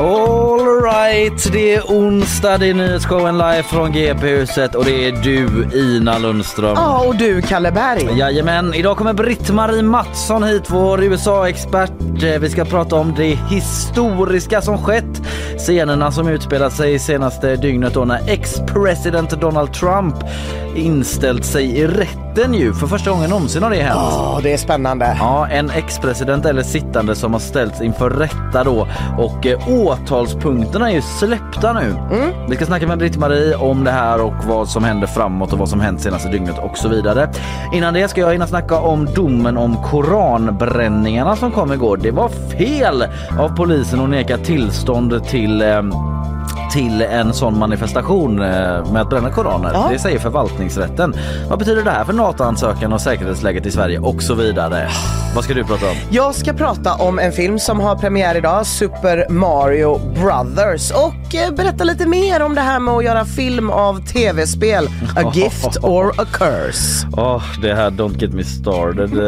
Alright, 0.00 1.52
det 1.52 1.74
är 1.74 1.82
onsdag, 1.82 2.58
det 2.58 2.70
är 2.70 2.74
nyhetsshowen 2.74 3.38
live 3.38 3.62
från 3.62 3.92
GP-huset 3.92 4.74
och 4.74 4.84
det 4.84 5.08
är 5.08 5.12
du 5.12 5.68
Ina 5.78 6.18
Lundström. 6.18 6.72
Ja, 6.76 7.04
och 7.06 7.16
du 7.16 7.42
Kalle 7.42 7.72
Berg. 7.72 8.18
Jajamän, 8.18 8.74
idag 8.74 8.96
kommer 8.96 9.12
Britt-Marie 9.12 9.82
Mattsson 9.82 10.42
hit, 10.42 10.62
vår 10.68 11.04
USA-expert. 11.04 11.92
Eh, 12.22 12.40
Vi 12.40 12.50
ska 12.50 12.64
prata 12.64 12.96
om 12.96 13.14
det 13.16 13.38
historiska 13.50 14.62
som 14.62 14.78
skett, 14.78 15.22
scenerna 15.58 16.12
som 16.12 16.28
utspelat 16.28 16.72
sig 16.72 16.98
senaste 16.98 17.56
dygnet 17.56 17.94
då 17.94 18.04
när 18.04 18.20
ex-president 18.28 19.30
Donald 19.30 19.72
Trump 19.72 20.14
inställt 20.74 21.44
sig 21.44 21.78
i 21.78 21.86
rätten 22.40 22.54
ju. 22.54 22.74
För 22.74 22.86
första 22.86 23.10
gången 23.10 23.30
någonsin 23.30 23.62
har 23.62 23.70
det 23.70 23.82
hänt. 23.82 23.98
Ja, 23.98 24.40
det 24.42 24.52
är 24.52 24.56
spännande. 24.56 25.16
Ja, 25.20 25.48
en 25.48 25.70
ex-president 25.70 26.44
eller 26.44 26.62
sittande 26.62 27.14
som 27.14 27.32
har 27.32 27.40
ställts 27.40 27.80
inför 27.80 28.10
rätta 28.10 28.64
då 28.64 28.88
och 29.18 29.46
eh, 29.46 29.68
åtalspunkterna 29.68 30.90
är 30.90 30.94
ju 30.94 31.02
släppta 31.02 31.72
nu. 31.72 31.96
Vi 32.48 32.56
ska 32.56 32.66
snacka 32.66 32.86
med 32.86 32.98
Britt-Marie 32.98 33.54
om 33.56 33.84
det 33.84 33.90
här 33.90 34.20
och 34.20 34.44
vad 34.46 34.68
som 34.68 34.84
händer 34.84 35.06
framåt 35.06 35.52
och 35.52 35.58
vad 35.58 35.68
som 35.68 35.80
hänt 35.80 36.00
senaste 36.00 36.28
dygnet 36.28 36.58
och 36.58 36.78
så 36.78 36.88
vidare. 36.88 37.30
Innan 37.72 37.94
det 37.94 38.08
ska 38.08 38.20
jag 38.20 38.32
hinna 38.32 38.46
snacka 38.46 38.80
om 38.80 39.04
domen 39.14 39.56
om 39.56 39.76
koranbränningarna 39.82 41.36
som 41.36 41.50
kom 41.50 41.72
igår. 41.72 41.96
Det 41.96 42.10
var 42.10 42.28
fel 42.28 43.04
av 43.38 43.56
polisen 43.56 44.00
att 44.00 44.10
neka 44.10 44.38
tillstånd 44.38 45.24
till 45.24 45.62
eh, 45.62 45.82
till 46.70 47.02
en 47.02 47.34
sån 47.34 47.58
manifestation 47.58 48.42
eh, 48.42 48.92
med 48.92 49.02
att 49.02 49.10
bränna 49.10 49.30
koraner. 49.30 49.70
Ja. 49.74 49.88
Det 49.92 49.98
säger 49.98 50.18
förvaltningsrätten. 50.18 51.14
Vad 51.48 51.58
betyder 51.58 51.84
det 51.84 51.90
här 51.90 52.04
för 52.04 52.12
NATO-ansökan 52.12 52.92
och 52.92 53.00
säkerhetsläget 53.00 53.66
i 53.66 53.70
Sverige 53.70 53.98
och 53.98 54.22
så 54.22 54.34
vidare? 54.34 54.88
Vad 55.34 55.44
ska 55.44 55.54
du 55.54 55.64
prata 55.64 55.86
om? 55.86 55.96
Jag 56.10 56.34
ska 56.34 56.52
prata 56.52 56.94
om 56.94 57.18
en 57.18 57.32
film 57.32 57.58
som 57.58 57.80
har 57.80 57.96
premiär 57.96 58.34
idag, 58.34 58.66
Super 58.66 59.26
Mario 59.30 59.98
Brothers 59.98 60.90
och 60.90 61.34
eh, 61.34 61.54
berätta 61.54 61.84
lite 61.84 62.06
mer 62.06 62.42
om 62.42 62.54
det 62.54 62.60
här 62.60 62.80
med 62.80 62.94
att 62.94 63.04
göra 63.04 63.24
film 63.24 63.70
av 63.70 64.06
tv-spel. 64.06 64.88
A 65.16 65.30
gift 65.34 65.76
or 65.82 66.12
a 66.20 66.24
curse. 66.32 67.06
Åh, 67.12 67.42
det 67.62 67.74
här 67.74 67.90
Don't 67.90 68.20
get 68.20 68.32
me 68.32 68.44
started 68.44 69.18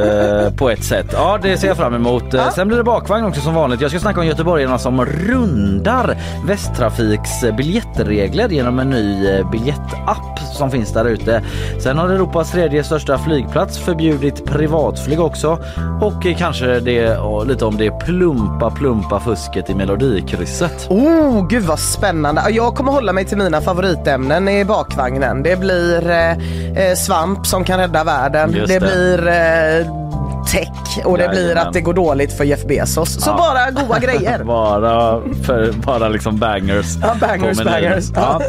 eh, 0.46 0.54
på 0.56 0.70
ett 0.70 0.84
sätt. 0.84 1.06
Ja, 1.12 1.38
det 1.42 1.56
ser 1.56 1.68
jag 1.68 1.76
fram 1.76 1.94
emot. 1.94 2.24
Sen 2.54 2.68
blir 2.68 2.78
det 2.78 2.84
bakvagn 2.84 3.24
också 3.24 3.40
som 3.40 3.54
vanligt. 3.54 3.80
Jag 3.80 3.90
ska 3.90 4.00
snacka 4.00 4.20
om 4.20 4.26
göteborgarna 4.26 4.78
som 4.78 5.04
rundar 5.04 6.16
Västtrafiks 6.46 7.31
eh, 7.44 7.56
biljettregler 7.56 8.48
genom 8.48 8.78
en 8.78 8.90
ny 8.90 9.28
eh, 9.28 9.50
biljettapp 9.50 10.38
som 10.52 10.70
finns 10.70 10.92
där 10.92 11.04
ute. 11.04 11.42
Sen 11.82 11.98
har 11.98 12.08
Europas 12.08 12.50
tredje 12.50 12.84
största 12.84 13.18
flygplats 13.18 13.78
förbjudit 13.78 14.44
privatflyg 14.44 15.20
också 15.20 15.58
och 16.00 16.22
kanske 16.38 16.80
det, 16.80 17.18
lite 17.46 17.64
om 17.64 17.76
det 17.76 17.90
plumpa 17.90 18.70
plumpa 18.70 19.20
fusket 19.20 19.70
i 19.70 19.74
Melodikrysset. 19.74 20.86
Oh, 20.90 21.48
gud 21.48 21.62
vad 21.62 21.78
spännande. 21.78 22.42
Ja, 22.44 22.50
Jag 22.50 22.74
kommer 22.74 22.92
hålla 22.92 23.12
mig 23.12 23.24
till 23.24 23.38
mina 23.38 23.60
favoritämnen 23.60 24.48
i 24.48 24.64
bakvagnen. 24.64 25.42
Det 25.42 25.58
blir 25.58 26.10
eh, 26.10 26.30
eh, 26.30 26.94
svamp 26.94 27.46
som 27.46 27.64
kan 27.64 27.78
rädda 27.78 28.04
världen. 28.04 28.52
Det, 28.52 28.66
det. 28.66 28.80
blir 28.80 29.28
eh, 29.28 30.11
tech 30.50 30.98
och 31.04 31.18
det 31.18 31.28
blir 31.28 31.42
Jajamän. 31.42 31.66
att 31.66 31.72
det 31.72 31.80
går 31.80 31.94
dåligt 31.94 32.32
för 32.36 32.44
Jeff 32.44 32.64
Bezos. 32.64 33.22
Så 33.24 33.30
Ja. 33.30 33.36
bara 33.36 33.70
goda 33.86 33.98
grejer. 34.06 34.44
Bara, 34.44 35.20
för, 35.46 35.72
bara 35.72 36.08
liksom 36.08 36.38
bangers. 36.38 36.86
Ja, 37.02 37.16
bangers, 37.20 37.64
bangers. 37.64 38.04
Ja. 38.14 38.40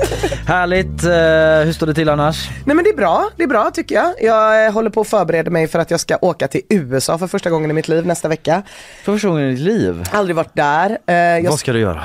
Härligt. 0.47 1.03
Eh, 1.03 1.09
hur 1.65 1.73
står 1.73 1.87
det 1.87 1.93
till 1.93 2.09
annars? 2.09 2.49
Nej 2.65 2.75
men 2.75 2.83
det 2.83 2.89
är 2.89 2.95
bra, 2.97 3.29
det 3.35 3.43
är 3.43 3.47
bra 3.47 3.71
tycker 3.73 3.95
jag. 3.95 4.13
Jag 4.21 4.65
eh, 4.65 4.71
håller 4.71 4.89
på 4.89 5.01
att 5.01 5.07
förbereda 5.07 5.51
mig 5.51 5.67
för 5.67 5.79
att 5.79 5.91
jag 5.91 5.99
ska 5.99 6.17
åka 6.21 6.47
till 6.47 6.61
USA 6.69 7.17
för 7.17 7.27
första 7.27 7.49
gången 7.49 7.69
i 7.71 7.73
mitt 7.73 7.87
liv 7.87 8.05
nästa 8.05 8.27
vecka. 8.27 8.63
För 9.05 9.11
första 9.13 9.27
gången 9.27 9.43
i 9.47 9.51
ditt 9.51 9.59
liv. 9.59 10.03
Aldrig 10.11 10.35
varit 10.35 10.55
där. 10.55 10.97
Eh, 11.07 11.15
jag, 11.15 11.49
Vad 11.49 11.59
ska 11.59 11.73
du 11.73 11.79
göra? 11.79 12.03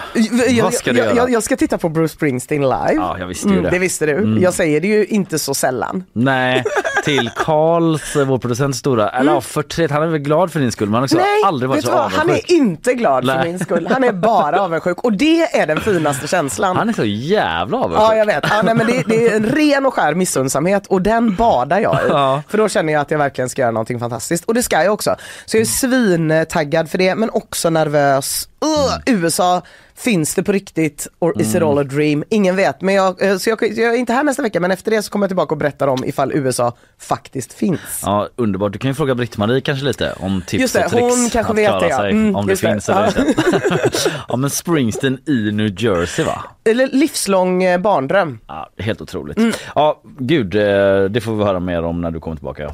jag, 0.49 0.65
vad 0.65 0.75
ska 0.75 0.93
du 0.93 0.99
jag, 0.99 1.07
göra? 1.07 1.17
jag, 1.17 1.31
jag 1.31 1.43
ska 1.43 1.57
titta 1.57 1.79
på 1.79 1.89
Bruce 1.89 2.15
Springsteen 2.15 2.63
live. 2.63 2.93
Ja, 2.95 3.17
jag 3.19 3.27
visste 3.27 3.49
ju 3.49 3.55
det. 3.55 3.61
Mm. 3.61 3.71
Det 3.73 3.79
visste 3.79 4.07
du. 4.07 4.39
Jag 4.41 4.55
säger 4.55 4.81
det 4.81 4.89
ju 4.89 5.05
inte 5.07 5.39
så 5.39 5.55
sällan. 5.55 6.05
Nej, 6.13 6.65
till 7.09 7.31
Karls, 7.37 8.17
eh, 8.17 8.25
vår 8.27 8.39
producent 8.39 8.77
stora, 8.77 9.09
eller 9.11 9.33
ja, 9.33 9.41
förtret, 9.41 9.91
han 9.91 10.03
är 10.03 10.07
väl 10.07 10.21
glad 10.21 10.53
för 10.53 10.61
din 10.61 10.73
skull 10.73 10.89
men 10.89 10.95
han 10.95 11.01
har 11.03 11.07
också 11.07 11.17
Mm. 11.17 11.27
Nej, 11.27 11.49
aldrig 11.49 11.69
varit 11.69 11.85
så 11.85 11.91
vad? 11.91 12.13
han 12.13 12.21
avundsjuk. 12.31 12.51
är 12.51 12.55
inte 12.55 12.95
glad 12.95 13.25
för 13.27 13.35
Nej. 13.37 13.49
min 13.49 13.59
skull. 13.59 13.89
Han 13.93 14.05
är 14.05 14.13
bara 14.13 14.61
avundsjuk 14.61 15.05
och 15.05 15.13
det 15.13 15.41
är 15.43 15.67
den 15.67 15.81
finaste 15.81 16.29
känslan. 16.29 16.77
Han 16.77 16.89
är 16.89 16.93
så 16.93 17.05
jävla 17.05 17.77
avundsjuk. 17.77 18.01
Ja 18.11 18.15
jag 18.17 18.27
vet, 18.27 18.45
ja, 18.51 18.63
nej, 18.65 18.75
men 18.75 18.87
det, 18.87 19.03
det 19.07 19.29
är 19.29 19.37
en 19.37 19.47
ren 19.47 19.87
och 19.87 19.95
skär 19.95 20.15
missunnsamhet 20.15 20.87
och 20.87 21.03
den 21.03 21.35
badar 21.35 21.81
jag 21.81 21.95
i. 21.95 22.09
Ja. 22.09 22.43
För 22.49 22.59
då 22.59 22.69
känner 22.69 22.93
jag 22.93 23.01
att 23.03 23.11
jag 23.11 23.19
verkligen 23.19 23.49
ska 23.49 23.63
göra 23.63 23.71
någonting 23.73 24.01
fantastiskt 24.01 24.45
och 24.45 24.55
det 24.55 24.63
ska 24.63 24.85
jag 24.85 24.93
också. 24.95 25.17
Så 25.47 25.57
jag 25.57 25.61
är 25.61 25.65
svintaggad 25.65 26.91
för 26.91 26.99
det 26.99 27.15
men 27.15 27.31
också 27.31 27.71
nervös. 27.71 28.49
Uh, 28.65 29.15
USA, 29.15 29.63
finns 29.97 30.35
det 30.35 30.43
på 30.43 30.53
riktigt 30.53 31.07
or 31.19 31.41
is 31.41 31.49
it 31.51 31.57
Mm. 31.57 31.69
all 31.69 31.79
a 31.79 31.83
dream? 31.85 32.25
Ingen 32.31 32.57
vet. 32.57 32.81
Men 32.81 32.95
jag, 32.95 33.23
eh, 33.23 33.37
så 33.37 33.51
jag, 33.51 33.63
jag 33.63 33.95
är 33.95 33.99
inte 33.99 34.13
här 34.13 34.23
nästa 34.23 34.43
vecka 34.43 34.61
men 34.61 34.71
efter 34.71 34.91
det 34.91 35.03
så 35.03 35.11
kommer 35.11 35.25
jag 35.25 35.31
tillbaka 35.31 35.55
och 35.55 35.59
berättar 35.59 35.89
om 35.89 36.05
ifall 36.05 36.33
USA 36.33 36.77
faktiskt 36.99 37.53
finns. 37.53 37.81
Ja, 38.03 38.29
underbart. 38.37 38.73
Du 38.73 38.79
kan 38.79 38.91
ju 38.91 38.95
fråga 38.95 39.15
Britt-Marie 39.15 39.61
kanske 39.61 39.85
lite 39.85 40.13
om 40.21 40.43
tips 40.47 40.61
Just 40.61 40.75
det, 40.75 40.85
och 40.85 40.91
tricks 40.91 41.17
hon 41.17 41.31
kanske 41.31 41.53
att 41.53 41.59
vet 41.59 41.67
klara 41.69 41.81
det, 41.81 41.89
ja. 41.89 41.97
sig, 41.99 42.11
Mm, 42.11 42.37
om 42.37 42.47
det. 42.47 42.57
finns 42.57 42.89
eller 42.89 43.07
inte. 43.29 43.35
ja 44.29 44.37
men 44.37 44.51
Springsteen 44.51 45.19
i 45.27 45.51
New 45.53 45.83
Jersey 45.83 46.25
va? 46.25 46.45
Eller 46.65 46.87
livslång 46.87 47.63
eh, 47.65 47.81
barndröm. 47.81 48.39
Ja, 48.47 48.71
helt 48.79 49.01
otroligt. 49.01 49.37
Mm. 49.39 49.53
Ja, 49.75 50.03
gud, 50.19 50.55
eh, 50.55 50.61
det 51.05 51.21
får 51.21 51.37
vi 51.37 51.45
höra 51.45 51.61
mer 51.61 51.83
om 51.83 52.01
när 52.01 52.11
du 52.11 52.21
kommer 52.21 52.37
tillbaka. 52.37 52.63
Ja. 52.63 52.71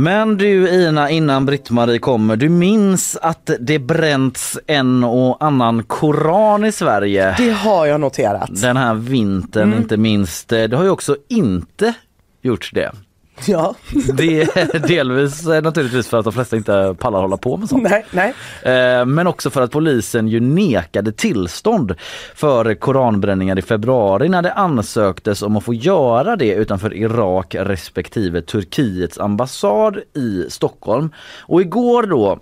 Men 0.00 0.36
du 0.36 0.68
Ina, 0.68 1.10
innan 1.10 1.46
Britt-Marie 1.46 1.98
kommer, 1.98 2.36
du 2.36 2.48
minns 2.48 3.16
att 3.22 3.50
det 3.60 3.78
bränts 3.78 4.58
en 4.66 5.04
och 5.04 5.44
annan 5.44 5.82
koran 5.84 6.64
i 6.64 6.72
Sverige? 6.72 7.34
Det 7.38 7.50
har 7.50 7.86
jag 7.86 8.00
noterat. 8.00 8.50
Den 8.62 8.76
här 8.76 8.94
vintern 8.94 9.62
Mm. 9.68 9.78
inte 9.82 9.96
minst. 9.96 10.48
Det 10.48 10.72
har 10.76 10.84
ju 10.84 10.90
också 10.90 11.16
inte 11.28 11.94
gjort 12.42 12.70
det. 12.74 12.92
Ja, 13.46 13.74
Det 14.14 14.40
är 14.42 14.78
delvis 14.88 15.46
eh, 15.46 15.62
naturligtvis 15.62 16.08
för 16.08 16.18
att 16.18 16.24
de 16.24 16.32
flesta 16.32 16.56
inte 16.56 16.94
pallar 16.98 17.20
hålla 17.20 17.36
på 17.36 17.56
med 17.56 17.68
sånt. 17.68 17.82
nej, 17.90 18.04
nej. 18.10 18.34
Eh, 18.98 19.06
Men 19.06 19.26
också 19.26 19.50
för 19.50 19.62
att 19.62 19.70
polisen 19.70 20.28
ju 20.28 20.40
nekade 20.40 21.12
tillstånd 21.12 21.94
för 22.34 22.74
koranbränningar 22.74 23.58
i 23.58 23.62
februari 23.62 24.28
när 24.28 24.42
det 24.42 24.52
ansöktes 24.52 25.42
om 25.42 25.56
att 25.56 25.64
få 25.64 25.74
göra 25.74 26.36
det 26.36 26.52
utanför 26.54 26.94
Irak 26.96 27.54
respektive 27.58 28.40
Turkiets 28.42 29.18
ambassad 29.18 29.98
i 30.14 30.44
Stockholm. 30.48 31.10
Och 31.40 31.60
igår 31.60 32.02
då 32.02 32.38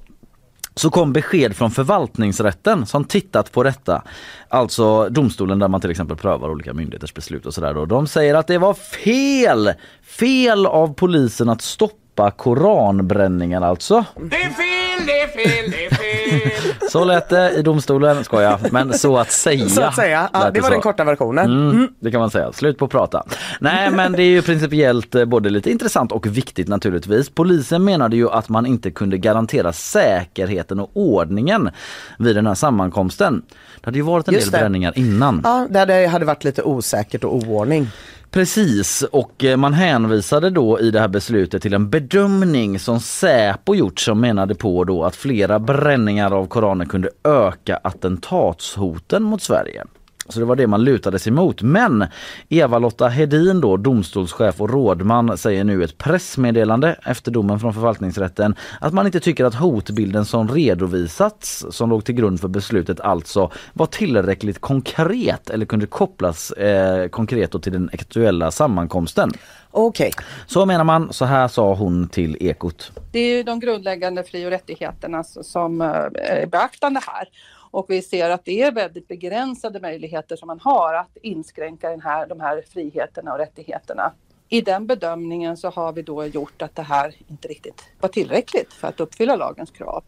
så 0.77 0.91
kom 0.91 1.13
besked 1.13 1.57
från 1.57 1.71
förvaltningsrätten 1.71 2.87
som 2.87 3.05
tittat 3.05 3.53
på 3.53 3.63
detta. 3.63 4.03
Alltså 4.49 5.09
domstolen 5.09 5.59
där 5.59 5.69
man 5.69 5.81
till 5.81 5.91
exempel 5.91 6.17
prövar 6.17 6.51
olika 6.51 6.75
myndigheters 6.75 7.15
beslut 7.15 7.47
och 7.47 7.55
sådär. 7.55 7.77
Och 7.77 7.89
de 7.89 8.07
säger 8.07 8.35
att 8.35 8.47
det 8.47 8.59
var 8.59 8.75
fel! 8.75 9.73
Fel 10.03 10.67
av 10.67 10.95
polisen 10.95 11.49
att 11.49 11.63
stoppa 11.63 12.31
koranbränningen 12.31 13.63
alltså. 13.63 14.05
Det 14.15 14.37
är 14.37 14.51
fel, 14.51 14.76
det 15.07 15.21
är 15.21 15.29
fel, 15.29 15.71
det 15.71 15.87
är 15.87 15.91
fel. 15.91 16.91
Så 16.91 17.05
lät 17.05 17.29
det 17.29 17.51
i 17.51 17.63
domstolen, 17.63 18.25
skoja, 18.25 18.59
men 18.71 18.93
så 18.99 19.17
att 19.19 19.31
säga. 19.33 19.69
Så 19.69 19.83
att 19.83 19.95
säga. 19.95 20.31
Ja, 20.33 20.51
det 20.51 20.61
var 20.61 20.69
så. 20.69 20.73
den 20.73 20.83
korta 20.83 21.05
versionen. 21.05 21.71
Mm, 21.71 21.89
det 22.01 22.11
kan 22.11 22.21
man 22.21 22.31
säga. 22.31 22.53
Slut 22.53 22.79
på 22.79 22.85
att 22.85 22.91
prata. 22.91 23.23
Nej 23.61 23.91
men 23.91 24.13
det 24.13 24.23
är 24.23 24.29
ju 24.29 24.43
principiellt 24.43 25.15
eh, 25.15 25.25
både 25.25 25.51
lite 25.51 25.71
intressant 25.71 26.13
och 26.13 26.27
viktigt 26.27 26.69
naturligtvis. 26.69 27.31
Polisen 27.31 27.85
menade 27.85 28.17
ju 28.17 28.31
att 28.31 28.49
man 28.49 28.67
inte 28.67 28.91
kunde 28.91 29.19
garantera 29.19 29.73
säkerheten 29.73 30.81
och 30.81 30.91
ordningen 30.95 31.71
vid 32.19 32.37
den 32.37 32.47
här 32.47 32.55
sammankomsten. 32.55 33.43
Det 33.81 33.87
hade 33.87 33.99
ju 33.99 34.03
varit 34.05 34.29
en 34.29 34.35
Just 34.35 34.47
del 34.47 34.53
det. 34.53 34.59
bränningar 34.59 34.93
innan. 34.97 35.41
Ja, 35.45 35.67
där 35.71 35.87
det 35.87 36.07
hade 36.07 36.25
varit 36.25 36.45
lite 36.45 36.63
osäkert 36.63 37.25
och 37.25 37.35
oordning. 37.35 37.89
Precis 38.37 39.03
och 39.03 39.45
eh, 39.45 39.57
man 39.57 39.73
hänvisade 39.73 40.51
då 40.51 40.81
i 40.81 40.91
det 40.91 41.01
här 41.01 41.09
beslutet 41.09 41.63
till 41.63 41.75
en 41.75 41.91
bedömning 41.91 42.79
som 42.79 43.01
Säpo 43.01 43.75
gjort 43.75 44.01
som 44.01 44.21
menade 44.21 44.55
på 44.55 44.85
då 44.85 45.05
att 45.05 45.17
flera 45.17 45.59
bränningar 45.59 46.31
av 46.31 46.47
Koranen 46.47 46.89
kunde 46.89 47.11
öka 47.25 47.77
attentatshoten 47.77 49.23
mot 49.23 49.43
Sverige. 49.43 49.85
Så 50.29 50.39
det 50.39 50.45
var 50.45 50.57
det 50.57 50.67
man 50.67 50.85
lutade 50.85 51.19
sig 51.19 51.33
mot. 51.33 51.63
Men 51.63 52.07
Eva-Lotta 52.49 53.09
Hedin 53.09 53.61
då, 53.61 53.77
domstolschef 53.77 54.61
och 54.61 54.71
rådman, 54.71 55.39
säger 55.39 55.65
nu 55.65 55.85
ett 55.85 55.99
pressmeddelande 55.99 56.97
efter 57.03 57.31
domen 57.31 57.61
från 57.61 57.75
förvaltningsrätten 57.75 58.55
att 58.81 58.93
man 58.93 59.07
inte 59.07 59.21
tycker 59.21 59.45
att 59.45 59.55
hotbilden 59.55 60.25
som 60.25 60.49
redovisats 60.49 61.67
som 61.71 61.91
låg 61.91 62.05
till 62.05 62.15
grund 62.15 62.41
för 62.41 62.49
beslutet 62.49 63.01
alltså 63.01 63.51
var 63.73 63.87
tillräckligt 63.87 64.61
konkret 64.61 65.51
eller 65.51 65.67
kunde 65.67 65.87
kopplas 65.87 66.51
eh, 66.51 67.09
konkret 67.09 67.63
till 67.63 67.73
den 67.73 67.91
aktuella 67.93 68.51
sammankomsten. 68.51 69.33
Okej. 69.71 70.13
Så 70.47 70.67
menar 70.67 70.85
man, 70.85 71.13
så 71.13 71.25
här 71.25 71.49
sa 71.49 71.75
hon 71.75 72.09
till 72.09 72.37
Ekot. 72.41 72.93
Det 73.13 73.19
är 73.19 73.37
ju 73.37 73.43
de 73.43 73.61
grundläggande 73.61 74.23
fri 74.23 74.47
och 74.47 74.51
rättigheterna 74.51 75.25
som 75.25 75.81
eh, 75.81 75.89
är 76.15 76.47
beaktande 76.47 77.01
här. 77.07 77.29
Och 77.77 77.87
vi 77.89 78.03
ser 78.03 78.31
att 78.31 78.45
det 78.45 78.63
är 78.63 78.73
väldigt 78.73 79.09
begränsade 79.09 79.81
möjligheter 79.81 80.37
som 80.37 80.47
man 80.47 80.61
har 80.61 80.95
att 80.95 81.17
inskränka 81.23 81.91
den 81.91 82.01
här, 82.01 82.27
de 82.27 82.41
här 82.41 82.65
friheterna 82.73 83.33
och 83.33 83.39
rättigheterna. 83.39 84.13
I 84.49 84.61
den 84.61 84.87
bedömningen 84.87 85.57
så 85.57 85.71
har 85.71 85.93
vi 85.93 86.03
då 86.03 86.27
gjort 86.27 86.63
att 86.63 86.77
det 86.77 86.83
här 86.83 87.15
inte 87.29 87.49
riktigt 87.49 87.85
var 88.01 88.09
tillräckligt 88.09 88.73
för 88.73 88.89
att 88.89 89.01
uppfylla 89.01 89.37
lagens 89.37 89.71
krav. 89.71 90.05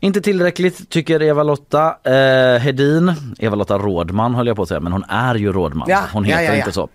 Inte 0.00 0.20
tillräckligt 0.20 0.90
tycker 0.90 1.22
Eva-Lotta 1.22 1.96
eh, 2.04 2.60
Hedin. 2.60 3.12
Eva-Lotta 3.38 3.78
Rådman 3.78 4.34
höll 4.34 4.46
jag 4.46 4.56
på 4.56 4.62
att 4.62 4.68
säga 4.68 4.80
men 4.80 4.92
hon 4.92 5.04
är 5.08 5.34
ju 5.34 5.52
rådman. 5.52 5.86
Ja, 5.90 6.02
hon 6.12 6.24
heter 6.24 6.42
ja, 6.42 6.50
ja. 6.50 6.56
inte 6.56 6.72
så. 6.72 6.88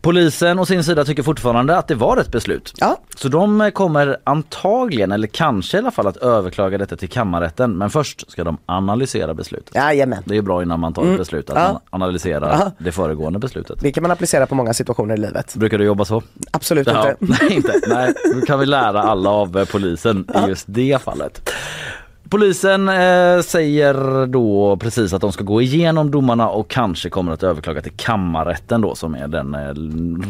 Polisen 0.00 0.58
å 0.58 0.66
sin 0.66 0.84
sida 0.84 1.04
tycker 1.04 1.22
fortfarande 1.22 1.76
att 1.76 1.88
det 1.88 1.94
var 1.94 2.16
ett 2.16 2.32
beslut. 2.32 2.72
Ja. 2.76 2.98
Så 3.16 3.28
de 3.28 3.70
kommer 3.74 4.16
antagligen 4.24 5.12
eller 5.12 5.26
kanske 5.26 5.76
i 5.76 5.80
alla 5.80 5.90
fall 5.90 6.06
att 6.06 6.16
överklaga 6.16 6.78
detta 6.78 6.96
till 6.96 7.08
kammarrätten 7.08 7.78
men 7.78 7.90
först 7.90 8.30
ska 8.30 8.44
de 8.44 8.58
analysera 8.66 9.34
beslutet. 9.34 9.74
Jajamän. 9.74 10.22
Det 10.24 10.36
är 10.36 10.42
bra 10.42 10.62
innan 10.62 10.80
man 10.80 10.94
tar 10.94 11.12
ett 11.12 11.18
beslut 11.18 11.50
att 11.50 11.62
Mm. 11.62 11.72
Man 11.72 12.02
analyserar 12.02 12.70
det 12.78 12.92
föregående 12.92 13.38
beslutet. 13.38 13.78
Det 13.80 13.92
kan 13.92 14.02
man 14.02 14.10
applicera 14.10 14.46
på 14.46 14.54
många 14.54 14.74
situationer 14.74 15.14
i 15.14 15.18
livet. 15.18 15.54
Brukar 15.54 15.78
du 15.78 15.84
jobba 15.84 16.04
så? 16.04 16.22
Absolut 16.50 16.88
inte. 16.88 17.16
nej, 17.20 17.52
inte. 17.52 17.80
Nej, 17.86 18.14
då 18.34 18.46
kan 18.46 18.58
vi 18.58 18.66
lära 18.66 19.02
alla 19.02 19.30
av 19.30 19.64
polisen 19.64 20.26
i 20.34 20.48
just 20.48 20.64
det 20.68 21.02
fallet. 21.02 21.50
Polisen 22.32 22.88
eh, 22.88 23.40
säger 23.40 24.26
då 24.26 24.76
precis 24.76 25.12
att 25.12 25.20
de 25.20 25.32
ska 25.32 25.44
gå 25.44 25.62
igenom 25.62 26.10
domarna 26.10 26.48
och 26.48 26.68
kanske 26.68 27.10
kommer 27.10 27.32
att 27.32 27.42
överklaga 27.42 27.82
till 27.82 27.92
kammarrätten 27.96 28.80
då 28.80 28.94
som 28.94 29.14
är 29.14 29.28
den 29.28 29.54
eh, 29.54 29.74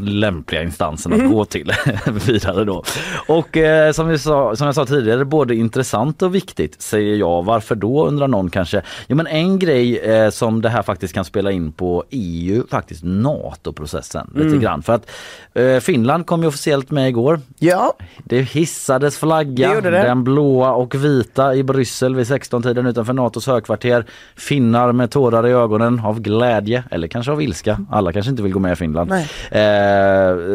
lämpliga 0.03 0.63
instansen 0.63 1.13
att 1.13 1.31
gå 1.31 1.45
till 1.45 1.73
vidare 2.27 2.65
då. 2.65 2.85
Och 3.29 3.57
eh, 3.57 3.93
som, 3.93 4.09
vi 4.09 4.19
sa, 4.19 4.57
som 4.57 4.67
jag 4.67 4.75
sa 4.75 4.87
tidigare, 4.87 5.25
både 5.25 5.55
intressant 5.55 6.23
och 6.23 6.35
viktigt 6.35 6.83
säger 6.83 7.17
jag. 7.17 7.45
Varför 7.45 7.75
då 7.75 8.07
undrar 8.07 8.29
någon 8.29 8.51
kanske. 8.51 8.83
Jo 9.07 9.17
men 9.17 9.27
en 9.27 9.59
grej 9.59 9.99
eh, 9.99 10.31
som 10.31 10.63
det 10.63 10.69
här 10.69 10.83
faktiskt 10.83 11.15
kan 11.15 11.25
spela 11.25 11.51
in 11.51 11.73
på 11.73 12.05
är 12.11 12.19
ju 12.19 12.67
faktiskt 12.67 13.05
NATO-processen 13.05 14.31
lite 14.35 14.59
grann. 14.59 14.83
För 14.83 14.93
att 14.93 15.11
eh, 15.55 15.79
Finland 15.79 16.27
kom 16.27 16.43
ju 16.43 16.49
officiellt 16.49 16.91
med 16.91 17.09
igår. 17.09 17.41
Ja, 17.59 17.93
Det 18.25 18.41
hissades 18.43 19.19
flagga, 19.19 19.69
Det 19.69 19.75
gjorde 19.75 19.91
det. 19.91 20.03
den 20.03 20.25
blåa 20.25 20.73
och 20.73 20.95
vita 20.95 21.55
i 21.55 21.63
Bryssel 21.63 21.92
vid 22.01 22.27
16-tiden 22.27 22.87
utanför 22.87 23.13
Natos 23.13 23.47
högkvarter. 23.47 24.05
Finnar 24.37 24.93
med 24.93 25.11
tårar 25.11 25.47
i 25.47 25.51
ögonen 25.51 26.01
av 26.05 26.21
glädje 26.21 26.85
eller 26.91 27.09
kanske 27.09 27.33
av 27.33 27.43
ilska. 27.43 27.79
Alla 27.91 28.13
kanske 28.13 28.31
inte 28.31 28.43
vill 28.43 28.53
gå 28.53 28.59
med 28.61 28.73
i 28.73 28.77
Finland. 28.77 29.13
Eh, 29.13 29.19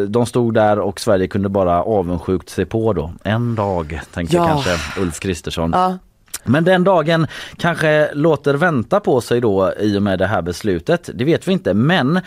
de 0.07 0.25
stod 0.25 0.53
där 0.53 0.79
och 0.79 0.99
Sverige 0.99 1.27
kunde 1.27 1.49
bara 1.49 1.83
avundsjukt 1.83 2.49
se 2.49 2.65
på 2.65 2.93
då. 2.93 3.11
En 3.23 3.55
dag, 3.55 4.01
tänkte 4.13 4.35
Ja. 4.35 4.47
kanske 4.47 5.01
Ulf 5.01 5.19
Kristersson. 5.19 5.71
ja. 5.73 5.97
Men 6.47 6.63
den 6.63 6.83
dagen 6.83 7.27
kanske 7.57 8.09
låter 8.13 8.53
vänta 8.53 8.99
på 8.99 9.21
sig 9.21 9.41
då 9.41 9.73
i 9.79 9.97
och 9.97 10.01
med 10.01 10.19
det 10.19 10.27
här 10.27 10.41
beslutet. 10.41 11.09
Det 11.13 11.25
vet 11.25 11.47
vi 11.47 11.51
inte. 11.51 11.73
Men 11.73 12.19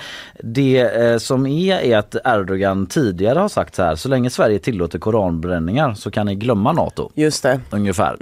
det 0.42 0.78
eh, 0.80 1.18
som 1.18 1.46
är 1.46 1.78
är 1.80 1.98
att 1.98 2.16
Erdogan 2.24 2.86
tidigare 2.86 3.38
har 3.38 3.48
sagt 3.48 3.74
så 3.74 3.82
här. 3.82 3.96
Så 3.96 4.08
länge 4.08 4.30
Sverige 4.30 4.58
tillåter 4.58 4.98
koranbränningar 4.98 5.94
så 5.94 6.10
kan 6.10 6.26
ni 6.26 6.34
glömma 6.34 6.72
NATO. 6.72 7.10
just 7.14 7.42
det. 7.42 7.60
Ungefär. 7.70 8.16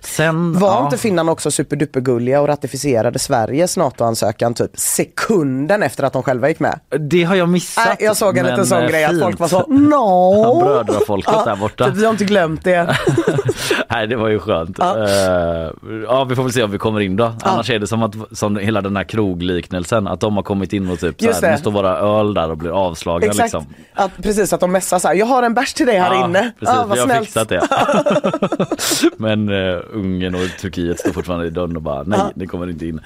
Sen, 0.00 0.58
Var 0.58 0.68
ja, 0.68 0.84
inte 0.84 0.98
finnarna 0.98 1.32
också 1.32 1.50
superdupergulliga 1.50 2.40
och 2.40 2.48
ratificerade 2.48 3.18
Sveriges 3.18 3.76
NATO-ansökan 3.76 4.54
typ 4.54 4.70
sekunden 4.74 5.82
efter 5.82 6.04
att 6.04 6.12
de 6.12 6.22
själva 6.22 6.48
gick 6.48 6.60
med? 6.60 6.80
Det 7.00 7.24
har 7.24 7.34
jag 7.34 7.48
missat. 7.48 7.86
Nej, 7.86 7.96
jag 8.00 8.16
såg 8.16 8.38
en 8.38 8.46
liten 8.46 8.66
sån 8.66 8.82
eh, 8.82 8.88
grej 8.88 9.04
att 9.04 9.20
folk 9.20 9.38
var 9.38 9.48
så 9.48 9.66
no. 9.68 10.60
Brödrafolket 10.64 11.44
där 11.44 11.56
borta. 11.56 11.84
Typ, 11.86 11.94
vi 11.96 12.04
har 12.04 12.12
inte 12.12 12.24
glömt 12.24 12.64
det. 12.64 12.96
Nej 13.90 14.06
det 14.06 14.16
var 14.16 14.28
ju 14.28 14.38
skönt. 14.38 14.76
Ja. 14.78 14.96
Ja. 15.44 15.72
ja 16.08 16.24
vi 16.24 16.34
får 16.36 16.42
väl 16.42 16.52
se 16.52 16.62
om 16.62 16.70
vi 16.70 16.78
kommer 16.78 17.00
in 17.00 17.16
då. 17.16 17.32
Annars 17.42 17.70
är 17.70 17.78
det 17.78 17.86
som 17.86 18.02
att 18.02 18.14
som 18.32 18.56
hela 18.56 18.80
den 18.80 18.96
här 18.96 19.04
krogliknelsen 19.04 20.06
att 20.06 20.20
de 20.20 20.36
har 20.36 20.42
kommit 20.42 20.72
in 20.72 20.90
och 20.90 20.98
typ 21.00 21.20
så 21.20 21.26
Just 21.26 21.42
här, 21.42 21.48
det. 21.48 21.54
nu 21.54 21.60
står 21.60 21.70
våra 21.70 21.98
öl 21.98 22.34
där 22.34 22.50
och 22.50 22.56
blir 22.58 22.70
avslagna 22.70 23.26
Exakt. 23.26 23.42
liksom. 23.44 23.66
Att, 23.94 24.22
precis, 24.22 24.52
att 24.52 24.60
de 24.60 24.72
messar 24.72 24.98
så 24.98 25.08
här, 25.08 25.14
jag 25.14 25.26
har 25.26 25.42
en 25.42 25.54
bärs 25.54 25.74
till 25.74 25.86
dig 25.86 25.98
här 25.98 26.14
Ja, 26.14 26.24
inne. 26.24 26.52
Precis, 26.60 26.74
ah, 26.74 26.86
vad 26.86 26.92
vi 26.94 27.00
har 27.00 27.06
snällt. 27.06 27.24
fixat 27.26 27.48
det. 27.48 27.60
men 29.16 29.48
uh, 29.48 29.80
Ungern 29.92 30.34
och 30.34 30.40
Turkiet 30.60 30.98
står 31.00 31.12
fortfarande 31.12 31.46
i 31.46 31.50
dörren 31.50 31.76
och 31.76 31.82
bara 31.82 32.02
nej, 32.02 32.18
Ja. 32.18 32.30
det 32.34 32.46
kommer 32.46 32.70
inte 32.70 32.86
in. 32.86 33.00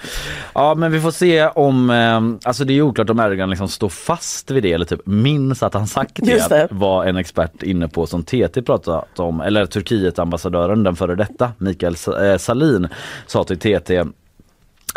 Ja 0.54 0.74
men 0.74 0.92
vi 0.92 1.00
får 1.00 1.10
se 1.10 1.46
om, 1.46 1.90
eh, 1.90 2.48
alltså 2.48 2.64
det 2.64 2.72
är 2.78 2.82
oklart 2.82 3.10
om 3.10 3.20
Erdogan 3.20 3.50
liksom 3.50 3.68
står 3.68 3.88
fast 3.88 4.50
vid 4.50 4.62
det 4.62 4.72
eller 4.72 4.84
typ 4.84 5.00
minns 5.06 5.62
att 5.62 5.74
han 5.74 5.86
sagt 5.86 6.12
det, 6.14 6.30
Just 6.30 6.48
det. 6.48 6.68
var 6.70 7.04
en 7.04 7.16
expert 7.16 7.62
inne 7.62 7.88
på 7.88 8.06
som 8.06 8.22
TT 8.22 8.62
pratat 8.62 9.20
om, 9.20 9.40
eller 9.40 9.66
Turkiet-ambassadören, 9.66 10.82
den 10.84 10.96
före 10.96 11.14
detta, 11.14 11.52
Mikael 11.58 11.96
Sa- 11.96 12.18
eh, 12.32 12.38
Salin, 12.38 12.88
sa 13.26 13.44
till 13.44 13.58
TT 13.58 13.90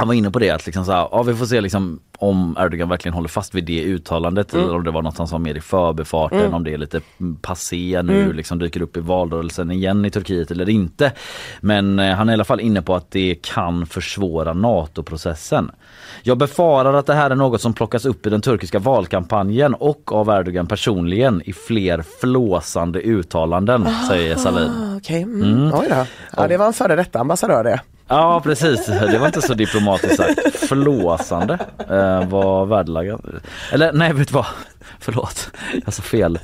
han 0.02 0.08
var 0.08 0.16
inne 0.16 0.32
på 0.32 0.40
det 0.40 0.50
att 0.50 0.66
liksom 0.66 0.86
så 0.86 0.92
här, 0.92 1.08
ja, 1.12 1.24
vi 1.24 1.36
får 1.36 1.46
se 1.46 1.62
liksom 1.62 2.00
om 2.18 2.58
Erdogan 2.60 2.90
verkligen 2.90 3.14
håller 3.14 3.30
fast 3.30 3.56
vid 3.56 3.64
det 3.64 3.84
uttalandet 3.84 4.54
eller 4.54 4.76
om 4.76 4.84
det 4.84 4.92
var 4.92 5.02
något 5.02 5.18
han 5.18 5.28
sa 5.28 5.38
mer 5.38 5.56
i 5.56 5.62
förbifarten, 5.62 6.54
om 6.54 6.64
det 6.64 6.74
är 6.74 6.78
lite 6.78 7.02
passé 7.42 8.02
nu, 8.04 8.34
liksom 8.34 8.60
dyker 8.60 8.82
upp 8.82 8.98
i 8.98 9.00
valrörelsen 9.00 9.72
igen 9.72 10.06
i 10.06 10.10
Turkiet 10.10 10.52
eller 10.52 10.70
inte. 10.70 11.12
Men 11.60 12.00
eh, 12.00 12.16
han 12.16 12.30
är 12.30 12.34
i 12.34 12.36
alla 12.36 12.44
fall 12.44 12.60
inne 12.60 12.82
på 12.82 12.96
att 12.96 13.12
det 13.12 13.36
kan 13.42 13.86
försvåra 13.86 14.54
NATO-processen. 14.54 15.72
Jag 16.24 16.38
befarar 16.38 16.94
att 16.94 17.06
det 17.06 17.14
här 17.14 17.30
är 17.30 17.36
något 17.36 17.62
som 17.62 17.74
plockas 17.74 18.06
upp 18.06 18.26
i 18.26 18.30
den 18.30 18.42
turkiska 18.42 18.80
valkampanjen 18.80 19.74
och 19.74 20.12
av 20.12 20.30
Erdogan 20.30 20.68
personligen 20.68 21.42
i 21.46 21.54
fler 21.54 22.04
flåsande 22.22 23.00
uttalanden, 23.00 23.88
säger 24.08 24.36
Salin. 24.36 24.70
Ah, 24.70 24.98
Okej, 24.98 25.22
mm. 25.22 25.74
oj 25.74 25.88
då. 25.90 26.06
Ja, 26.38 26.48
det 26.48 26.58
var 26.58 26.68
en 26.68 26.74
före 26.74 26.96
detta 26.96 27.20
ambassadör 27.20 27.64
det. 27.64 27.82
Ja 28.12 28.42
precis, 28.44 28.86
det 28.86 29.18
var 29.18 29.28
inte 29.28 29.42
så 29.42 29.54
diplomatiskt 29.54 30.16
sagt. 30.18 30.56
flåsande 30.56 31.54
eh, 31.90 32.28
var 32.30 32.66
värdelagat. 32.66 33.22
Eller 33.72 33.94
nej 33.94 34.14
vet 34.14 34.28
du 34.28 34.34
vad? 34.34 34.46
Förlåt, 35.00 35.52
jag 35.86 35.94
sa 35.94 36.02
fel. 36.02 36.40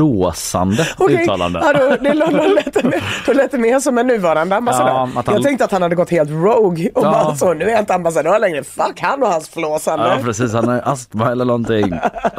Låsande 0.00 0.86
Okej, 0.98 1.22
uttalande. 1.22 1.60
Ja, 1.64 1.72
då, 1.72 1.96
det 2.02 2.12
då, 2.12 2.54
lät 2.54 2.74
det 2.74 2.84
mer, 2.84 3.04
då 3.26 3.32
lät 3.32 3.50
det 3.50 3.58
mer 3.58 3.80
som 3.80 3.98
en 3.98 4.06
nuvarande 4.06 4.56
ambassadör. 4.56 4.88
Ja, 4.90 5.08
han- 5.14 5.24
Jag 5.34 5.42
tänkte 5.42 5.64
att 5.64 5.72
han 5.72 5.82
hade 5.82 5.94
gått 5.94 6.10
helt 6.10 6.30
rogue 6.30 6.90
och 6.94 7.04
Ja. 7.04 7.10
bara 7.10 7.34
så, 7.36 7.54
nu 7.54 7.64
är 7.64 7.68
jag 7.70 7.78
inte 7.80 7.94
ambassadör 7.94 8.38
längre. 8.38 8.64
Fuck 8.64 9.00
han 9.00 9.22
och 9.22 9.28
hans 9.28 9.48
flåsande. 9.48 10.06
Ja 10.08 10.18
precis, 10.24 10.52
han 10.52 10.68
har 10.68 10.80
astma 10.84 11.30
eller 11.32 11.44
någonting. 11.44 11.90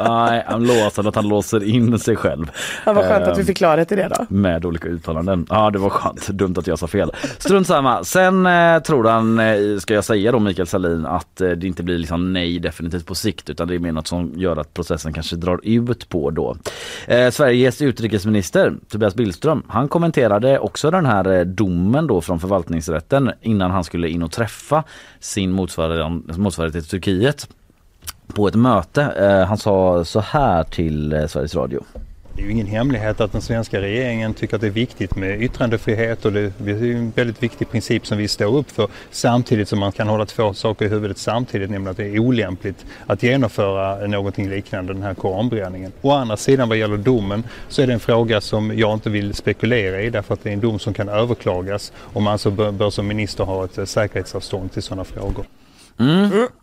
Nej, 0.08 0.44
han 0.46 0.66
låser 0.66 1.08
att 1.08 1.14
han 1.14 1.28
låser 1.28 1.64
in 1.64 1.98
sig 1.98 2.16
själv. 2.16 2.50
Ja, 2.86 2.92
vad 2.92 3.04
skönt 3.04 3.24
att 3.28 3.38
vi 3.38 3.42
Eh, 3.42 3.46
fick 3.46 3.56
klarhet 3.56 3.92
i 3.92 3.96
det 3.96 4.08
då. 4.18 4.26
med 4.34 4.64
olika 4.64 4.88
uttalanden. 4.88 5.46
Ja 5.50 5.70
det 5.70 5.78
var 5.78 5.90
skönt, 5.90 6.28
dumt 6.28 6.54
att 6.58 6.66
jag 6.66 6.78
sa 6.78 6.86
fel. 6.86 7.12
Strunt 7.38 7.66
samma. 7.66 8.04
Sen 8.04 8.46
eh, 8.46 8.78
tror 8.82 9.04
han, 9.04 9.38
eh, 9.38 9.78
ska 9.78 9.94
jag 9.94 10.04
säga 10.04 10.32
då 10.32 10.38
Mikael 10.38 10.66
Salin, 10.68 11.06
att 11.06 11.40
eh, 11.40 11.48
det 11.50 11.66
inte 11.66 11.82
blir 11.82 11.98
liksom 11.98 12.32
nej 12.32 12.58
definitivt 12.58 13.06
på 13.06 13.14
sikt 13.14 13.50
utan 13.50 13.68
det 13.68 13.74
är 13.74 13.78
mer 13.78 13.92
något 13.92 14.06
som 14.06 14.32
gör 14.36 14.56
att 14.56 14.74
processen 14.74 15.12
kanske 15.12 15.36
drar 15.36 15.47
ut 15.62 16.08
på 16.08 16.30
då. 16.30 16.56
Eh, 17.06 17.30
Sveriges 17.30 17.82
utrikesminister 17.82 18.74
Tobias 18.88 19.14
Billström, 19.14 19.62
han 19.68 19.88
kommenterade 19.88 20.58
också 20.58 20.90
den 20.90 21.06
här 21.06 21.32
eh, 21.32 21.44
domen 21.44 22.06
då 22.06 22.20
från 22.20 22.40
förvaltningsrätten 22.40 23.32
innan 23.42 23.70
han 23.70 23.84
skulle 23.84 24.08
in 24.08 24.22
och 24.22 24.32
träffa 24.32 24.84
sin 25.20 25.52
motsvarighet, 25.52 26.36
motsvarighet 26.36 26.88
till 26.88 27.00
Turkiet 27.00 27.48
på 28.34 28.48
ett 28.48 28.54
möte. 28.54 29.02
Eh, 29.02 29.46
han 29.46 29.58
sa 29.58 30.04
så 30.04 30.20
här 30.20 30.64
till 30.64 31.12
eh, 31.12 31.26
Sveriges 31.26 31.54
Radio. 31.54 31.84
Det 32.38 32.42
är 32.42 32.46
ju 32.46 32.52
ingen 32.52 32.66
hemlighet 32.66 33.20
att 33.20 33.32
den 33.32 33.42
svenska 33.42 33.80
regeringen 33.80 34.34
tycker 34.34 34.54
att 34.54 34.60
det 34.60 34.66
är 34.66 34.70
viktigt 34.70 35.16
med 35.16 35.42
yttrandefrihet 35.42 36.24
och 36.24 36.32
det 36.32 36.52
är 36.58 36.84
ju 36.84 36.96
en 36.96 37.10
väldigt 37.10 37.42
viktig 37.42 37.70
princip 37.70 38.06
som 38.06 38.18
vi 38.18 38.28
står 38.28 38.56
upp 38.56 38.70
för. 38.70 38.88
Samtidigt 39.10 39.68
som 39.68 39.78
man 39.78 39.92
kan 39.92 40.08
hålla 40.08 40.26
två 40.26 40.54
saker 40.54 40.84
i 40.84 40.88
huvudet 40.88 41.18
samtidigt, 41.18 41.70
nämligen 41.70 41.90
att 41.90 41.96
det 41.96 42.06
är 42.06 42.18
olämpligt 42.18 42.86
att 43.06 43.22
genomföra 43.22 44.06
någonting 44.06 44.50
liknande 44.50 44.92
den 44.92 45.02
här 45.02 45.14
koranbränningen. 45.14 45.92
Å 46.00 46.12
andra 46.12 46.36
sidan 46.36 46.68
vad 46.68 46.78
gäller 46.78 46.96
domen 46.96 47.44
så 47.68 47.82
är 47.82 47.86
det 47.86 47.92
en 47.92 48.00
fråga 48.00 48.40
som 48.40 48.78
jag 48.78 48.92
inte 48.92 49.10
vill 49.10 49.34
spekulera 49.34 50.02
i 50.02 50.10
därför 50.10 50.34
att 50.34 50.42
det 50.42 50.48
är 50.48 50.54
en 50.54 50.60
dom 50.60 50.78
som 50.78 50.94
kan 50.94 51.08
överklagas 51.08 51.92
och 51.96 52.22
man 52.22 52.32
alltså 52.32 52.50
bör, 52.50 52.72
bör 52.72 52.90
som 52.90 53.06
minister 53.06 53.44
ha 53.44 53.64
ett 53.64 53.88
säkerhetsavstånd 53.88 54.72
till 54.72 54.82
sådana 54.82 55.04
frågor. 55.04 55.44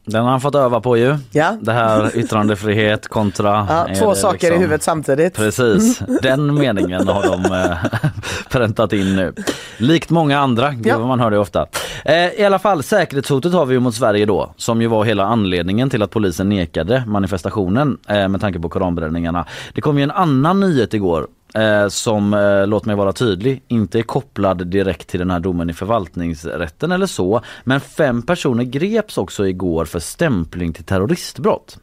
Den 0.05 0.23
har 0.23 0.31
han 0.31 0.41
fått 0.41 0.55
öva 0.55 0.81
på 0.81 0.97
ju. 0.97 1.17
Ja. 1.31 1.57
Det 1.61 1.71
här 1.71 2.17
yttrandefrihet 2.17 3.07
kontra... 3.07 3.67
Ja, 3.69 3.95
två 3.99 4.15
saker 4.15 4.37
i 4.47 4.49
liksom- 4.49 4.61
huvudet 4.61 4.83
samtidigt. 4.83 5.33
Precis, 5.35 5.99
den 6.21 6.53
meningen 6.53 7.07
har 7.07 7.23
de 7.23 7.45
eh, 7.53 7.77
präntat 8.51 8.93
in 8.93 9.15
nu. 9.15 9.33
Likt 9.77 10.09
många 10.09 10.39
andra, 10.39 10.71
gud 10.71 10.87
Ja. 10.87 10.99
man 11.07 11.19
hör 11.19 11.31
det 11.31 11.37
ofta. 11.39 11.65
Eh, 12.05 12.15
I 12.15 12.45
alla 12.45 12.59
fall 12.59 12.83
säkerhetshotet 12.83 13.53
har 13.53 13.65
vi 13.65 13.73
ju 13.73 13.79
mot 13.79 13.95
Sverige 13.95 14.25
då, 14.25 14.53
som 14.57 14.81
ju 14.81 14.87
var 14.87 15.05
hela 15.05 15.23
anledningen 15.25 15.89
till 15.89 16.01
att 16.03 16.11
polisen 16.11 16.49
nekade 16.49 17.03
manifestationen 17.07 17.97
eh, 18.07 18.27
med 18.27 18.41
tanke 18.41 18.59
på 18.59 18.69
koranbränningarna. 18.69 19.45
Det 19.73 19.81
kom 19.81 19.97
ju 19.97 20.03
en 20.03 20.11
annan 20.11 20.59
nyhet 20.59 20.93
igår 20.93 21.27
eh, 21.53 21.87
som, 21.87 22.33
eh, 22.33 22.67
låt 22.67 22.85
mig 22.85 22.95
vara 22.95 23.13
tydlig, 23.13 23.63
inte 23.67 23.99
är 23.99 24.03
kopplad 24.03 24.67
direkt 24.67 25.07
till 25.07 25.19
den 25.19 25.31
här 25.31 25.39
domen 25.39 25.69
i 25.69 25.73
förvaltningsrätten 25.73 26.91
eller 26.91 27.05
så. 27.05 27.41
Men 27.63 27.79
fem 27.79 28.21
personer 28.21 28.63
greps 28.63 29.17
också 29.17 29.47
igår 29.47 29.85
för 29.85 29.99
stämpling 29.99 30.73
till 30.73 30.83
terroristbrott. 30.83 31.77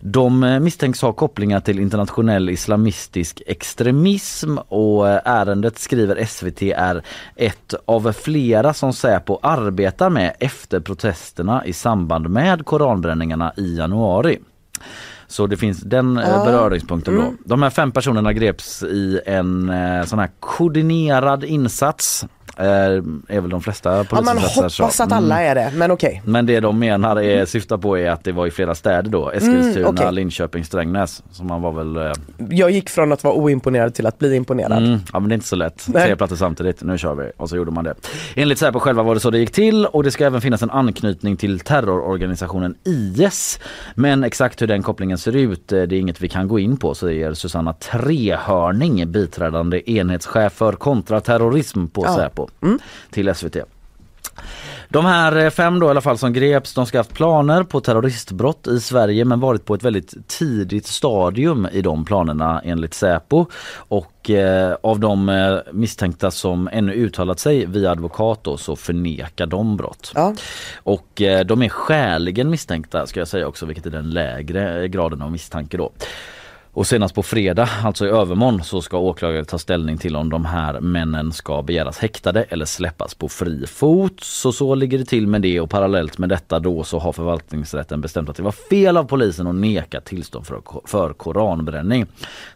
De 0.00 0.42
eh, 0.42 0.60
misstänks 0.60 1.02
ha 1.02 1.12
kopplingar 1.12 1.60
till 1.60 1.78
internationell 1.78 2.50
islamistisk 2.50 3.42
extremism 3.46 4.58
och 4.58 5.08
eh, 5.08 5.20
ärendet 5.24 5.78
skriver 5.78 6.24
SVT 6.24 6.62
är 6.62 7.02
ett 7.36 7.74
av 7.84 8.12
flera 8.12 8.74
som 8.74 8.92
Säpo 8.92 9.38
arbetar 9.42 10.10
med 10.10 10.36
efter 10.40 10.80
protesterna 10.80 11.66
i 11.66 11.72
samband 11.72 12.30
med 12.30 12.64
koranbränningarna 12.64 13.52
i 13.56 13.76
januari. 13.76 14.38
Så 15.28 15.46
det 15.46 15.56
finns 15.56 15.80
den 15.80 16.18
eh, 16.18 16.44
beröringspunkten 16.44 17.16
då. 17.16 17.34
De 17.44 17.62
här 17.62 17.70
fem 17.70 17.92
personerna 17.92 18.32
greps 18.32 18.82
i 18.82 19.20
en 19.26 19.68
eh, 19.68 20.04
sån 20.04 20.18
här 20.18 20.30
koordinerad 20.40 21.44
insats. 21.44 22.26
Är 22.56 23.40
väl 23.40 23.50
de 23.50 23.60
flesta 23.62 23.90
Ja, 23.96 24.04
man 24.10 24.24
polisinsatser 24.24 24.82
hoppas 24.82 25.00
att 25.00 25.12
alla 25.12 25.42
är 25.42 25.54
det, 25.54 25.72
men 25.74 25.90
okej. 25.90 26.22
Men 26.24 26.46
det 26.46 26.60
de 26.60 26.78
menar 26.78 27.22
är, 27.22 27.44
syftar 27.44 27.78
på 27.78 27.98
är 27.98 28.10
att 28.10 28.24
det 28.24 28.32
var 28.32 28.46
i 28.46 28.50
flera 28.50 28.74
städer 28.74 29.10
då. 29.10 29.30
Eskilstuna, 29.30 29.88
Mm, 29.88 29.94
okej. 29.94 30.12
Linköping, 30.12 30.64
Strängnäs. 30.64 31.22
Så 31.30 31.44
man 31.44 31.62
var 31.62 31.72
väl... 31.72 31.96
eh, 31.96 32.12
Jag 32.50 32.70
gick 32.70 32.90
från 32.90 33.12
att 33.12 33.24
vara 33.24 33.34
oimponerad 33.34 33.94
till 33.94 34.06
att 34.06 34.18
bli 34.18 34.36
imponerad. 34.36 34.78
Mm, 34.86 34.98
ja 35.12 35.20
men 35.20 35.28
det 35.28 35.32
är 35.32 35.34
inte 35.34 35.46
så 35.48 35.56
lätt. 35.56 35.84
Nej. 35.88 36.06
Tre 36.06 36.16
plattor 36.16 36.36
samtidigt, 36.36 36.82
nu 36.82 36.98
kör 36.98 37.14
vi. 37.14 37.30
Och 37.36 37.48
så 37.48 37.56
gjorde 37.56 37.70
man 37.70 37.84
det. 37.84 37.94
Enligt 38.34 38.58
Säpo 38.58 38.78
själva 38.78 39.02
var 39.02 39.14
det 39.14 39.20
så 39.20 39.30
det 39.30 39.38
gick 39.38 39.52
till 39.52 39.86
och 39.86 40.04
det 40.04 40.10
ska 40.10 40.24
även 40.26 40.40
finnas 40.40 40.62
en 40.62 40.70
anknytning 40.70 41.36
till 41.36 41.60
terrororganisationen 41.60 42.74
IS. 42.84 43.60
Men 43.94 44.24
exakt 44.24 44.62
hur 44.62 44.66
den 44.66 44.82
kopplingen 44.82 45.18
ser 45.18 45.36
ut, 45.36 45.72
eh, 45.72 45.82
det 45.82 45.96
är 45.96 46.00
inget 46.00 46.20
vi 46.20 46.28
kan 46.28 46.48
gå 46.48 46.58
in 46.58 46.76
på 46.76 46.94
säger 46.94 47.34
Susanna 47.34 47.72
Trehörning, 47.72 49.12
biträdande 49.12 49.90
enhetschef 49.90 50.52
för 50.52 50.72
kontraterrorism 50.72 51.86
på 51.86 52.04
Ja. 52.06 52.14
Säpo 52.16 52.37
till 53.10 53.34
SVT. 53.34 53.56
De 54.88 55.04
här 55.04 55.36
eh, 55.36 55.50
fem 55.50 55.80
då 55.80 55.86
i 55.86 55.90
alla 55.90 56.00
fall 56.00 56.18
som 56.18 56.32
greps, 56.32 56.74
de 56.74 56.86
ska 56.86 56.98
ha 56.98 57.00
haft 57.00 57.14
planer 57.14 57.62
på 57.62 57.80
terroristbrott 57.80 58.66
i 58.66 58.80
Sverige 58.80 59.24
men 59.24 59.40
varit 59.40 59.64
på 59.64 59.74
ett 59.74 59.82
väldigt 59.82 60.28
tidigt 60.28 60.86
stadium 60.86 61.68
i 61.72 61.82
de 61.82 62.04
planerna 62.04 62.60
enligt 62.64 62.94
Säpo. 62.94 63.46
Och 63.74 64.30
eh, 64.30 64.76
av 64.82 65.00
de 65.00 65.28
eh, 65.28 65.58
misstänkta 65.72 66.30
som 66.30 66.68
ännu 66.72 66.92
uttalat 66.92 67.38
sig 67.38 67.66
via 67.66 67.90
advokat 67.90 68.44
då, 68.44 68.56
så 68.56 68.76
förnekar 68.76 69.46
de 69.46 69.76
brott. 69.76 70.12
Ja. 70.14 70.34
Och 70.76 71.22
eh, 71.22 71.44
de 71.44 71.62
är 71.62 71.68
skäligen 71.68 72.50
misstänkta 72.50 73.06
ska 73.06 73.20
jag 73.20 73.28
säga 73.28 73.46
också 73.46 73.66
vilket 73.66 73.86
är 73.86 73.90
den 73.90 74.10
lägre 74.10 74.82
eh, 74.82 74.86
graden 74.86 75.22
av 75.22 75.32
misstanke 75.32 75.76
då. 75.76 75.92
Och 76.72 76.86
senast 76.86 77.14
på 77.14 77.22
fredag, 77.22 77.68
alltså 77.84 78.06
i 78.06 78.08
övermorgon, 78.08 78.64
så 78.64 78.82
ska 78.82 78.98
åklagare 78.98 79.44
ta 79.44 79.58
ställning 79.58 79.98
till 79.98 80.16
om 80.16 80.30
de 80.30 80.44
här 80.44 80.80
männen 80.80 81.32
ska 81.32 81.62
begäras 81.62 81.98
häktade 81.98 82.42
eller 82.48 82.64
släppas 82.64 83.14
på 83.14 83.28
fri 83.28 83.66
fot. 83.66 84.20
Så 84.22 84.52
så 84.52 84.74
ligger 84.74 84.98
det 84.98 85.04
till 85.04 85.26
med 85.26 85.42
det 85.42 85.60
och 85.60 85.70
parallellt 85.70 86.18
med 86.18 86.28
detta 86.28 86.58
då 86.58 86.84
så 86.84 86.98
har 86.98 87.12
förvaltningsrätten 87.12 88.00
bestämt 88.00 88.28
att 88.28 88.36
det 88.36 88.42
var 88.42 88.52
fel 88.52 88.96
av 88.96 89.04
polisen 89.04 89.46
att 89.46 89.54
neka 89.54 90.00
tillstånd 90.00 90.46
för, 90.46 90.60
för 90.84 91.12
koranbränning. 91.12 92.06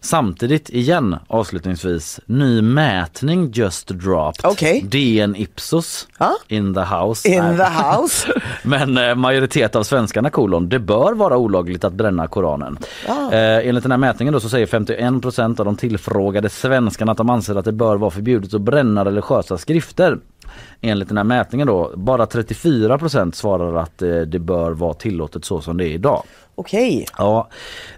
Samtidigt 0.00 0.70
igen 0.70 1.16
avslutningsvis 1.26 2.20
ny 2.26 2.62
mätning 2.62 3.50
just 3.54 3.88
dropped. 3.88 4.44
Okej. 4.44 4.82
DN 4.88 5.36
Ipsos 5.36 6.08
Ja. 6.18 6.36
in 6.48 6.74
the 6.74 6.80
house. 6.80 7.28
In 7.28 7.42
the 7.56 7.62
house. 7.64 8.32
Men 8.62 8.98
eh, 8.98 9.14
majoritet 9.14 9.76
av 9.76 9.82
svenskarna 9.82 10.30
kolon, 10.30 10.68
det 10.68 10.78
bör 10.78 11.12
vara 11.14 11.36
olagligt 11.36 11.84
att 11.84 11.92
bränna 11.92 12.26
Koranen. 12.26 12.78
Eh, 13.08 13.68
enligt 13.68 13.82
den 13.82 13.90
här 13.90 13.98
mätningen 14.02 14.34
då 14.34 14.40
så 14.40 14.48
säger 14.48 14.66
51% 14.66 15.60
av 15.60 15.66
de 15.66 15.76
tillfrågade 15.76 16.48
svenskarna 16.48 17.12
att 17.12 17.18
de 17.18 17.30
anser 17.30 17.54
att 17.54 17.64
det 17.64 17.72
bör 17.72 17.96
vara 17.96 18.10
förbjudet 18.10 18.54
att 18.54 18.60
bränna 18.60 19.04
religiösa 19.04 19.58
skrifter. 19.58 20.18
Enligt 20.80 21.08
den 21.08 21.16
här 21.16 21.24
mätningen 21.24 21.66
då, 21.66 21.92
bara 21.96 22.24
34% 22.24 23.32
svarar 23.32 23.76
att 23.76 24.02
eh, 24.02 24.20
det 24.20 24.38
bör 24.38 24.70
vara 24.70 24.94
tillåtet 24.94 25.44
så 25.44 25.60
som 25.60 25.76
det 25.76 25.88
är 25.88 25.92
idag. 25.92 26.22
Okej. 26.54 27.06
Ja, 27.18 27.48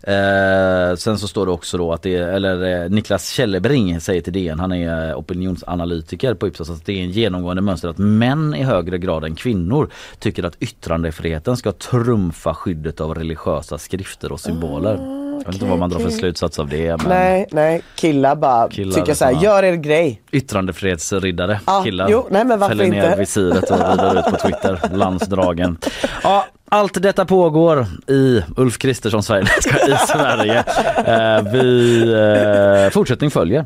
eh, 0.03 0.97
sen 0.97 1.19
så 1.19 1.29
står 1.29 1.47
det 1.47 1.53
också 1.53 1.79
då 1.79 1.93
att 1.93 2.03
det 2.03 2.17
eller 2.17 2.85
eh, 2.85 2.91
Niklas 2.91 3.29
Källebring 3.29 4.01
säger 4.01 4.21
till 4.21 4.33
DN, 4.33 4.61
han 4.61 4.73
är 4.73 5.11
eh, 5.11 5.19
opinionsanalytiker 5.19 6.35
på 6.35 6.49
Ipsos, 6.49 6.71
att 6.71 6.87
det 6.87 6.93
är 6.93 7.03
en 7.03 7.11
genomgående 7.11 7.63
mönster 7.63 7.89
att 7.89 7.99
män 7.99 8.55
i 8.55 8.63
högre 8.63 8.99
grad 8.99 9.25
än 9.25 9.35
kvinnor 9.35 9.91
tycker 10.19 10.45
att 10.45 10.57
yttrandefriheten 10.61 11.57
ska 11.57 11.73
trumfa 11.73 12.55
skyddet 12.55 13.01
av 13.01 13.15
religiösa 13.15 13.79
skrifter 13.79 14.33
och 14.33 14.41
symboler. 14.41 15.24
Jag 15.39 15.45
vet 15.47 15.55
inte 15.55 15.67
vad 15.67 15.79
man 15.79 15.91
drar 15.91 15.99
för 16.01 16.11
slutsats 16.11 16.59
av 16.59 16.69
det 16.69 16.97
men 16.97 17.09
Nej, 17.09 17.47
nej, 17.51 17.83
killar 17.97 18.37
bara 18.37 18.69
Killar 18.69 18.95
tycker 18.95 19.15
så 19.15 19.25
här, 19.25 19.33
liksom, 19.33 19.45
gör 19.45 19.63
er 19.63 19.75
grej. 19.75 20.23
yttrandefrihetsriddare, 20.33 21.61
Ja, 21.67 21.83
killar 21.85 22.09
jo, 22.11 22.27
nej, 22.31 22.45
men 22.45 22.59
varför 22.59 22.77
fäller 22.77 22.91
ner 22.91 23.05
inte? 23.07 23.19
visiret 23.19 23.71
och 23.71 23.79
rider 23.79 24.19
ut 24.19 24.25
på 24.25 24.37
Twitter, 24.49 24.81
landsdragen. 24.97 25.79
Ja, 26.23 26.47
allt 26.69 27.03
detta 27.03 27.25
pågår 27.25 27.87
i 28.09 28.43
Ulf 28.57 28.79
Kristerssons 28.79 29.27
Sverige, 29.27 29.47
i 29.89 29.97
Sverige. 30.09 30.65
Eh, 31.07 31.53
vi, 31.53 32.01
eh, 32.87 32.91
fortsättning 32.93 33.31
följer. 33.31 33.65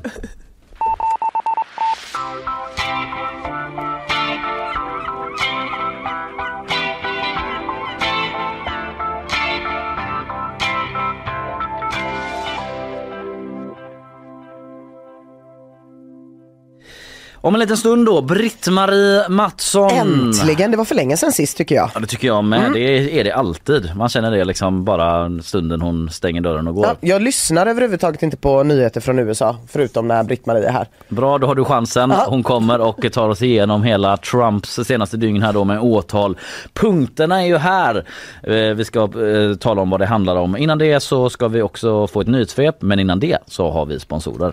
Om 17.48 17.54
en 17.54 17.60
liten 17.60 17.76
stund 17.76 18.06
då, 18.06 18.20
Britt-Marie 18.22 19.28
Mattsson. 19.28 19.90
Äntligen, 19.90 20.70
det 20.70 20.76
var 20.76 20.84
för 20.84 20.94
länge 20.94 21.16
sedan 21.16 21.32
sist 21.32 21.56
tycker 21.56 21.74
jag. 21.74 21.90
Ja 21.94 22.00
det 22.00 22.06
tycker 22.06 22.28
jag 22.28 22.44
med, 22.44 22.72
det 22.72 22.80
är, 22.80 23.08
är 23.08 23.24
det 23.24 23.32
alltid. 23.32 23.90
Man 23.96 24.08
känner 24.08 24.30
det 24.30 24.44
liksom 24.44 24.84
bara 24.84 25.30
stunden 25.42 25.80
hon 25.80 26.10
stänger 26.10 26.40
dörren 26.40 26.66
och 26.68 26.74
går. 26.74 26.86
Ja, 26.86 26.94
jag 27.00 27.22
lyssnar 27.22 27.66
överhuvudtaget 27.66 28.22
inte 28.22 28.36
på 28.36 28.62
nyheter 28.62 29.00
från 29.00 29.18
USA 29.18 29.56
förutom 29.68 30.08
när 30.08 30.22
Britt-Marie 30.22 30.68
är 30.68 30.72
här. 30.72 30.88
Bra, 31.08 31.38
då 31.38 31.46
har 31.46 31.54
du 31.54 31.64
chansen. 31.64 32.10
Ja. 32.10 32.26
Hon 32.28 32.42
kommer 32.42 32.80
och 32.80 33.12
tar 33.12 33.28
oss 33.28 33.42
igenom 33.42 33.82
hela 33.82 34.16
Trumps 34.16 34.80
senaste 34.84 35.16
dygn 35.16 35.42
här 35.42 35.52
då 35.52 35.64
med 35.64 35.80
åtal. 35.80 36.36
Punkterna 36.72 37.42
är 37.42 37.46
ju 37.46 37.56
här. 37.56 38.04
Eh, 38.42 38.54
Vi 38.54 38.84
ska 38.84 39.00
eh, 39.02 39.56
tala 39.60 39.82
om 39.82 39.90
vad 39.90 40.00
det 40.00 40.06
handlar 40.06 40.36
om. 40.36 40.56
Innan 40.56 40.78
det 40.78 41.00
så 41.00 41.30
ska 41.30 41.48
vi 41.48 41.62
också 41.62 42.06
få 42.06 42.20
ett 42.20 42.28
nyhetssvep, 42.28 42.82
men 42.82 42.98
innan 42.98 43.20
det 43.20 43.38
så 43.46 43.70
har 43.70 43.86
vi 43.86 44.00
sponsorer. 44.00 44.52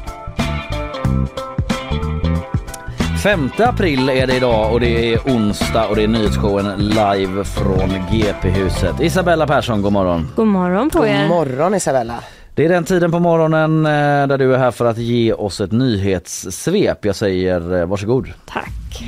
5 3.23 3.49
april 3.57 4.09
är 4.09 4.27
det 4.27 4.35
idag 4.35 4.73
och 4.73 4.79
det 4.79 5.13
är 5.13 5.19
onsdag 5.19 5.87
och 5.87 5.95
det 5.95 6.03
är 6.03 6.07
nyhetsshowen 6.07 6.87
live 6.87 7.43
från 7.43 7.89
GP-huset. 8.11 9.01
Isabella 9.01 9.47
Persson, 9.47 9.81
god 9.81 9.93
morgon. 9.93 10.27
God 10.35 10.47
morgon 10.47 10.89
på 10.89 10.99
God 10.99 11.07
er. 11.07 11.27
morgon 11.27 11.75
Isabella. 11.75 12.23
Det 12.55 12.65
är 12.65 12.69
den 12.69 12.83
tiden 12.83 13.11
på 13.11 13.19
morgonen 13.19 13.85
eh, 13.85 14.27
där 14.27 14.37
du 14.37 14.53
är 14.53 14.57
här 14.57 14.71
för 14.71 14.85
att 14.85 14.97
ge 14.97 15.33
oss 15.33 15.61
ett 15.61 15.71
nyhetssvep. 15.71 17.05
Jag 17.05 17.15
säger 17.15 17.79
eh, 17.79 17.85
varsågod. 17.85 18.33
Tack. 18.45 19.03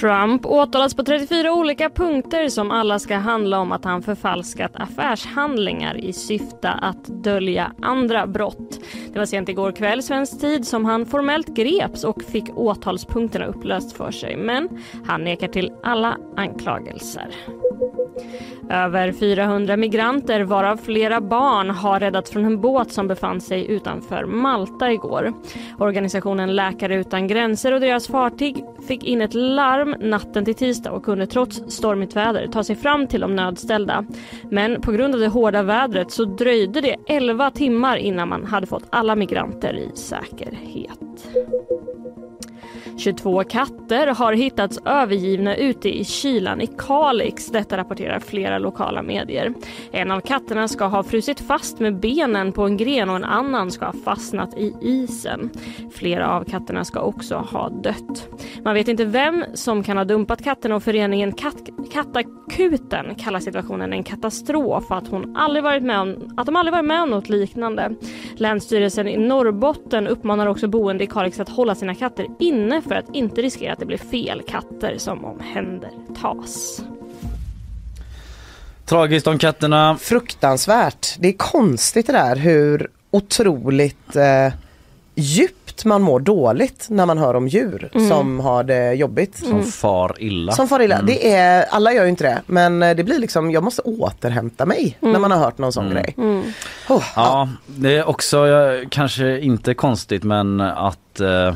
Trump 0.00 0.46
åtalas 0.46 0.94
på 0.94 1.02
34 1.02 1.52
olika 1.52 1.90
punkter 1.90 2.48
som 2.48 2.70
alla 2.70 2.98
ska 2.98 3.16
handla 3.16 3.58
om 3.58 3.72
att 3.72 3.84
han 3.84 4.02
förfalskat 4.02 4.70
affärshandlingar 4.74 5.96
i 5.96 6.12
syfte 6.12 6.70
att 6.70 7.04
dölja 7.04 7.72
andra 7.82 8.26
brott. 8.26 8.80
Det 9.12 9.18
var 9.18 9.26
sent 9.26 9.48
igår 9.48 9.72
kväll 9.72 10.02
svensk 10.02 10.40
tid 10.40 10.66
som 10.66 10.84
han 10.84 11.06
formellt 11.06 11.48
greps 11.48 12.04
och 12.04 12.22
fick 12.22 12.58
åtalspunkterna 12.58 13.46
upplöst 13.46 13.96
för 13.96 14.10
sig. 14.10 14.36
Men 14.36 14.68
han 15.06 15.24
nekar 15.24 15.48
till 15.48 15.72
alla 15.82 16.16
anklagelser. 16.36 17.28
Över 18.70 19.12
400 19.12 19.76
migranter, 19.76 20.40
varav 20.40 20.76
flera 20.76 21.20
barn, 21.20 21.70
har 21.70 22.00
räddats 22.00 22.30
från 22.30 22.44
en 22.44 22.60
båt 22.60 22.92
som 22.92 23.08
befann 23.08 23.40
sig 23.40 23.66
utanför 23.66 24.24
Malta 24.24 24.92
igår. 24.92 25.32
Organisationen 25.78 26.56
Läkare 26.56 26.96
utan 26.96 27.26
gränser 27.26 27.72
och 27.72 27.80
deras 27.80 28.08
fartyg 28.08 28.64
fick 28.88 29.04
in 29.04 29.20
ett 29.20 29.34
larm 29.34 29.96
natten 30.00 30.44
till 30.44 30.54
tisdag 30.54 30.92
och 30.92 31.04
kunde 31.04 31.26
trots 31.26 31.62
stormigt 31.68 32.16
väder 32.16 32.46
ta 32.46 32.64
sig 32.64 32.76
fram 32.76 33.06
till 33.06 33.20
de 33.20 33.36
nödställda. 33.36 34.04
Men 34.50 34.80
på 34.80 34.92
grund 34.92 35.14
av 35.14 35.20
det 35.20 35.28
hårda 35.28 35.62
vädret 35.62 36.10
så 36.10 36.24
dröjde 36.24 36.80
det 36.80 36.96
11 37.06 37.50
timmar 37.50 37.96
innan 37.96 38.28
man 38.28 38.44
hade 38.46 38.66
fått 38.66 38.84
alla 38.90 39.16
migranter 39.16 39.74
i 39.74 39.90
säkerhet. 39.96 41.00
22 43.00 43.44
katter 43.44 44.06
har 44.06 44.32
hittats 44.32 44.78
övergivna 44.84 45.56
ute 45.56 45.98
i 45.98 46.04
kylan 46.04 46.60
i 46.60 46.66
Kalix. 46.66 47.46
Detta 47.46 47.76
rapporterar 47.76 48.18
flera 48.18 48.58
lokala 48.58 49.02
medier. 49.02 49.54
En 49.92 50.10
av 50.10 50.20
katterna 50.20 50.68
ska 50.68 50.84
ha 50.84 51.02
frusit 51.02 51.40
fast 51.40 51.80
med 51.80 52.00
benen 52.00 52.52
på 52.52 52.62
en 52.62 52.76
gren 52.76 53.10
och 53.10 53.16
en 53.16 53.24
annan 53.24 53.70
ska 53.70 53.84
ha 53.84 53.92
fastnat 54.04 54.58
i 54.58 54.74
isen. 54.80 55.50
Flera 55.92 56.30
av 56.30 56.44
katterna 56.44 56.84
ska 56.84 57.00
också 57.00 57.36
ha 57.36 57.68
dött. 57.68 58.28
Man 58.64 58.74
vet 58.74 58.88
inte 58.88 59.04
vem 59.04 59.44
som 59.54 59.82
kan 59.82 59.96
ha 59.96 60.04
dumpat 60.04 60.44
katterna 60.44 60.76
och 60.76 60.82
föreningen 60.82 61.32
Kat 61.32 61.56
Kattakuten 61.92 63.14
kallar 63.14 63.40
situationen 63.40 63.92
en 63.92 64.02
katastrof 64.02 64.90
att, 64.90 65.08
hon 65.08 65.36
aldrig 65.36 65.64
varit 65.64 65.82
med 65.82 66.00
om, 66.00 66.34
att 66.36 66.46
de 66.46 66.56
aldrig 66.56 66.72
varit 66.72 66.84
med 66.84 67.02
om 67.02 67.10
något 67.10 67.28
liknande. 67.28 67.94
Länsstyrelsen 68.36 69.08
i 69.08 69.16
Norrbotten 69.16 70.06
uppmanar 70.06 70.46
också 70.46 70.68
boende 70.68 71.04
i 71.04 71.06
Kalix 71.06 71.40
att 71.40 71.48
hålla 71.48 71.74
sina 71.74 71.94
katter 71.94 72.26
inne 72.38 72.82
för 72.90 72.94
att 72.94 73.14
inte 73.14 73.42
riskera 73.42 73.72
att 73.72 73.78
det 73.78 73.86
blir 73.86 73.98
fel 73.98 74.42
katter 74.48 74.98
som 74.98 75.24
omhändertas. 75.24 76.82
Tragiskt 78.84 79.26
om 79.26 79.38
katterna. 79.38 79.96
Fruktansvärt. 80.00 81.16
Det 81.18 81.28
är 81.28 81.32
konstigt 81.32 82.06
det 82.06 82.12
där 82.12 82.36
hur 82.36 82.90
otroligt 83.10 84.16
eh, 84.16 84.52
djupt 85.14 85.84
man 85.84 86.02
mår 86.02 86.20
dåligt 86.20 86.86
när 86.90 87.06
man 87.06 87.18
hör 87.18 87.34
om 87.34 87.48
djur 87.48 87.90
som 88.08 88.40
har 88.40 88.64
det 88.64 88.92
jobbigt. 88.92 89.36
Som 89.36 89.64
far 89.64 90.16
illa. 90.18 90.52
Som 90.52 90.68
far 90.68 90.82
illa. 90.82 91.02
Det 91.02 91.32
är, 91.32 91.66
alla 91.70 91.92
gör 91.92 92.04
ju 92.04 92.10
inte 92.10 92.24
det 92.24 92.42
men 92.46 92.82
eh, 92.82 92.96
det 92.96 93.04
blir 93.04 93.18
liksom, 93.18 93.50
jag 93.50 93.62
måste 93.62 93.82
återhämta 93.82 94.66
mig 94.66 94.96
när 95.00 95.18
man 95.18 95.30
har 95.30 95.38
hört 95.38 95.58
någon 95.58 95.72
sån 95.72 95.90
grej. 95.90 96.14
Oh, 96.88 97.04
Ja, 97.16 97.48
det 97.66 97.96
är 97.96 98.08
också 98.08 98.46
eh, 98.48 98.88
kanske 98.88 99.40
inte 99.40 99.74
konstigt 99.74 100.22
men 100.22 100.60
att, 100.60 101.20
eh, 101.20 101.54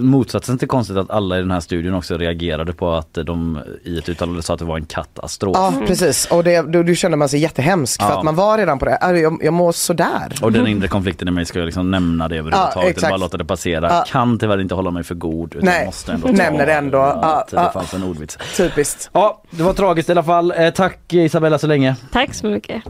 motsatsen 0.00 0.58
till 0.58 0.68
konstigt 0.68 0.96
att 0.96 1.10
alla 1.10 1.38
i 1.38 1.40
den 1.40 1.50
här 1.50 1.60
studion 1.60 1.94
också 1.94 2.16
reagerade 2.18 2.72
på 2.72 2.92
att 2.94 3.14
de 3.14 3.58
i 3.84 3.98
ett 3.98 4.08
uttalande 4.08 4.42
sa 4.42 4.52
att 4.52 4.58
det 4.58 4.64
var 4.64 4.76
en 4.76 4.84
katastrof. 4.86 5.56
Ja 5.56 5.72
precis 5.86 6.26
och 6.26 6.44
det, 6.44 6.62
då, 6.72 6.82
då 6.82 6.94
känner 6.94 7.16
man 7.16 7.28
sig 7.28 7.40
jättehemsk 7.40 8.00
för 8.02 8.08
Ja. 8.08 8.18
att 8.18 8.24
man 8.24 8.34
var 8.36 8.58
redan 8.58 8.78
på 8.78 8.84
det. 8.84 8.98
Jag, 9.00 9.38
jag 9.42 9.52
mår 9.52 9.72
sådär. 9.72 10.32
Och 10.42 10.52
den 10.52 10.66
inre 10.66 10.88
konflikten 10.88 11.28
i 11.28 11.30
mig 11.30 11.44
ska 11.46 11.58
jag 11.58 11.66
liksom 11.66 11.90
nämna 11.90 12.28
det 12.28 12.36
överhuvudtaget, 12.36 13.02
Ja, 13.02 13.08
bara 13.08 13.16
låta 13.16 13.36
det 13.36 13.44
passera. 13.44 13.88
Ja. 13.90 14.04
Kan 14.06 14.38
tyvärr 14.38 14.60
inte 14.60 14.74
hålla 14.74 14.90
mig 14.90 15.04
för 15.04 15.14
god 15.14 15.54
utan 15.54 15.64
Nej, 15.64 15.86
måste 15.86 16.12
ändå 16.12 16.26
ta 16.28 16.32
nämner 16.34 16.66
det 16.66 16.72
ändå. 16.74 16.98
Ja, 16.98 17.46
det 17.50 17.56
ja. 17.56 17.70
fanns 17.72 17.94
en 17.94 18.02
ordvits. 18.04 18.38
Typiskt. 18.56 19.10
Ja, 19.12 19.42
det 19.50 19.62
var 19.62 19.72
tragiskt 19.72 20.08
i 20.08 20.12
alla 20.12 20.22
fall. 20.22 20.52
Eh, 20.56 20.70
tack 20.70 20.98
Isabella 21.12 21.58
så 21.58 21.66
länge. 21.66 21.96
Tack 22.12 22.34
så 22.34 22.46
mycket. 22.46 22.82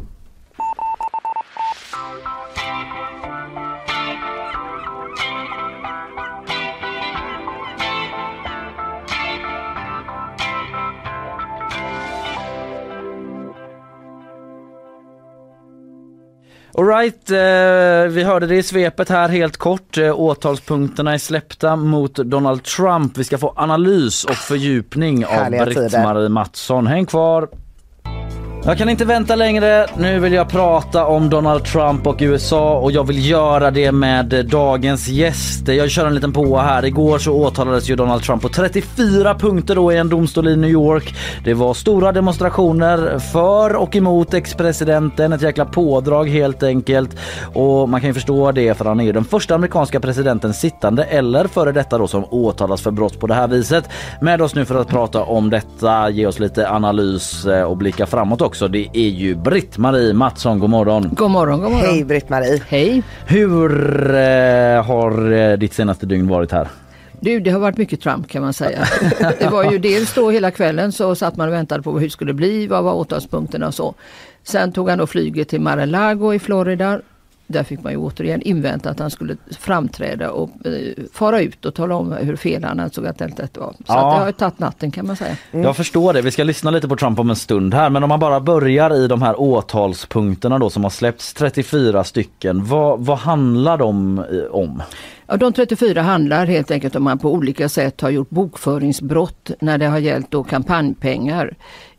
Alright, 16.81 17.31
eh, 17.31 18.13
vi 18.15 18.25
hörde 18.25 18.47
det 18.47 18.57
i 18.57 18.63
svepet 18.63 19.09
här 19.09 19.29
helt 19.29 19.57
kort. 19.57 19.99
Eh, 19.99 20.21
åtalspunkterna 20.21 21.15
är 21.15 21.19
släppta 21.19 21.77
mot 21.77 22.15
Donald 22.15 22.63
Trump. 22.63 23.19
Vi 23.19 23.25
ska 23.25 23.39
få 23.39 23.53
analys 23.57 24.25
och 24.25 24.35
fördjupning 24.35 25.27
av 25.27 25.51
Britt-Marie 25.51 26.29
Mattsson. 26.29 26.87
Häng 26.87 27.07
kvar! 27.07 27.49
Jag 28.65 28.79
kan 28.79 28.89
inte 28.89 29.05
vänta 29.05 29.35
längre. 29.35 29.87
Nu 29.99 30.19
vill 30.19 30.33
jag 30.33 30.49
prata 30.49 31.07
om 31.07 31.31
Donald 31.31 31.65
Trump 31.65 32.07
och 32.07 32.17
USA 32.21 32.79
och 32.79 32.93
jag 32.93 33.07
vill 33.07 33.31
göra 33.31 33.71
det 33.71 33.93
med 33.93 34.47
dagens 34.51 35.09
gäst. 35.09 35.69
Jag 35.69 35.91
kör 35.91 36.07
en 36.07 36.15
liten 36.15 36.33
på 36.33 36.59
här. 36.59 36.85
Igår 36.85 37.19
så 37.19 37.33
åtalades 37.33 37.91
ju 37.91 37.97
Donald 37.97 38.23
Trump 38.23 38.43
på 38.43 38.49
34 38.49 39.35
punkter 39.35 39.75
då 39.75 39.93
i 39.93 39.97
en 39.97 40.09
domstol 40.09 40.49
i 40.49 40.57
New 40.57 40.71
York. 40.71 41.15
Det 41.45 41.55
var 41.55 41.75
stora 41.75 42.13
demonstrationer 42.13 43.19
för 43.19 43.77
och 43.77 43.97
emot 43.97 44.35
ex-presidenten. 44.35 45.33
Ett 45.33 45.43
jäkla 45.43 45.65
pådrag 45.65 46.29
helt 46.29 46.63
enkelt. 46.63 47.17
Och 47.55 47.89
man 47.89 48.01
kan 48.01 48.11
ju 48.11 48.15
förstå 48.15 48.53
det 48.53 48.75
för 48.75 48.85
han 48.85 49.01
är 49.01 49.05
ju 49.05 49.13
den 49.13 49.25
första 49.25 49.55
amerikanska 49.55 50.01
presidenten 50.01 50.55
sittande 50.55 51.05
eller 51.05 51.47
före 51.47 51.73
detta 51.73 51.99
då 51.99 52.07
som 52.07 52.25
åtalas 52.31 52.83
för 52.83 52.91
brott 52.91 53.21
på 53.21 53.27
det 53.27 53.35
här 53.35 53.49
viset. 53.49 53.89
Med 54.21 54.43
oss 54.43 54.55
nu 54.55 54.65
för 54.65 54.81
att 54.81 54.89
prata 54.89 55.23
om 55.23 55.51
detta, 55.51 56.11
ge 56.11 56.27
oss 56.27 56.39
lite 56.39 56.71
analys 56.71 57.47
eh, 57.47 57.63
och 57.63 57.77
blicka 57.77 58.07
framåt 58.07 58.41
också. 58.41 58.50
Det 58.59 58.89
är 58.93 59.09
ju 59.09 59.35
Britt-Marie 59.35 60.13
Mattsson. 60.13 60.59
God 60.59 60.71
morgon! 60.71 61.11
God 61.13 61.31
morgon, 61.31 61.61
god 61.61 61.71
morgon. 61.71 61.87
Hej 61.87 62.05
Britt-Marie. 62.05 62.63
Hej. 62.69 63.03
Hur 63.27 63.71
eh, 64.15 64.85
har 64.85 65.33
eh, 65.33 65.59
ditt 65.59 65.73
senaste 65.75 66.07
dygn 66.07 66.29
varit 66.29 66.53
här? 66.53 66.69
Du, 67.21 67.41
det 67.41 67.51
har 67.51 67.61
varit 67.61 67.77
mycket 67.77 68.01
Trump 68.01 68.29
kan 68.29 68.43
man 68.43 68.53
säga. 68.53 68.79
Det 69.39 69.49
var 69.51 69.73
ju 69.73 69.79
dels 69.79 70.15
då 70.15 70.31
hela 70.31 70.51
kvällen 70.51 70.93
så 70.93 71.15
satt 71.15 71.37
man 71.37 71.49
och 71.49 71.55
väntade 71.55 71.83
på 71.83 71.93
hur 71.93 72.07
det 72.07 72.11
skulle 72.11 72.33
bli, 72.33 72.67
vad 72.67 72.85
var 72.85 72.95
åtalspunkterna 72.95 73.67
och 73.67 73.75
så. 73.75 73.95
Sen 74.43 74.73
tog 74.73 74.89
han 74.89 74.99
då 74.99 75.07
flyget 75.07 75.49
till 75.49 75.61
Mar-a-Lago 75.61 76.35
i 76.35 76.39
Florida. 76.39 77.01
Där 77.53 77.63
fick 77.65 77.83
man 77.83 77.93
ju 77.93 77.99
återigen 77.99 78.43
invänta 78.43 78.91
att 78.91 78.99
han 78.99 79.11
skulle 79.11 79.37
framträda 79.59 80.31
och 80.31 80.51
eh, 80.67 80.73
fara 81.13 81.41
ut 81.41 81.65
och 81.65 81.75
tala 81.75 81.95
om 81.95 82.13
hur 82.13 82.37
fel 82.37 82.65
han 82.65 82.81
ansåg 82.81 83.07
att 83.07 83.19
detta 83.19 83.61
var. 83.61 83.73
Så 83.73 83.77
Ja. 83.87 83.95
att 84.09 84.15
det 84.15 84.21
har 84.21 84.27
ju 84.27 84.33
tagit 84.33 84.59
natten 84.59 84.91
kan 84.91 85.07
man 85.07 85.17
säga. 85.17 85.37
Jag 85.51 85.77
förstår 85.77 86.13
det. 86.13 86.23
Vi 86.23 86.31
ska 86.31 86.45
lyssna 86.45 86.71
lite 86.71 86.89
på 86.89 86.97
Trump 86.97 87.19
om 87.19 87.31
en 87.31 87.37
stund 87.37 87.75
här. 87.75 87.91
Men 87.91 88.03
om 88.03 88.09
man 88.09 88.21
bara 88.21 88.41
börjar 88.41 88.95
i 88.95 89.07
de 89.09 89.23
här 89.23 89.41
åtalspunkterna 89.41 90.59
då 90.59 90.71
som 90.71 90.83
har 90.83 90.91
släppts 90.91 91.35
34 91.35 92.05
stycken. 92.05 92.65
Vad, 92.65 93.01
vad 93.01 93.19
handlar 93.19 93.79
de 93.79 94.19
eh, 94.19 94.25
om? 94.51 94.83
Ja, 95.27 95.37
de 95.37 95.53
34 95.53 96.03
handlar 96.03 96.47
helt 96.47 96.71
enkelt 96.71 96.97
om 96.97 97.03
att 97.07 97.11
man 97.11 97.19
på 97.19 97.33
olika 97.33 97.69
sätt 97.69 98.01
har 98.01 98.11
gjort 98.11 98.31
bokföringsbrott 98.31 99.51
när 99.61 99.79
det 99.79 99.87
har 99.87 99.99
gällt 99.99 100.31
då 100.31 100.45
kampanjpengar. 100.45 101.55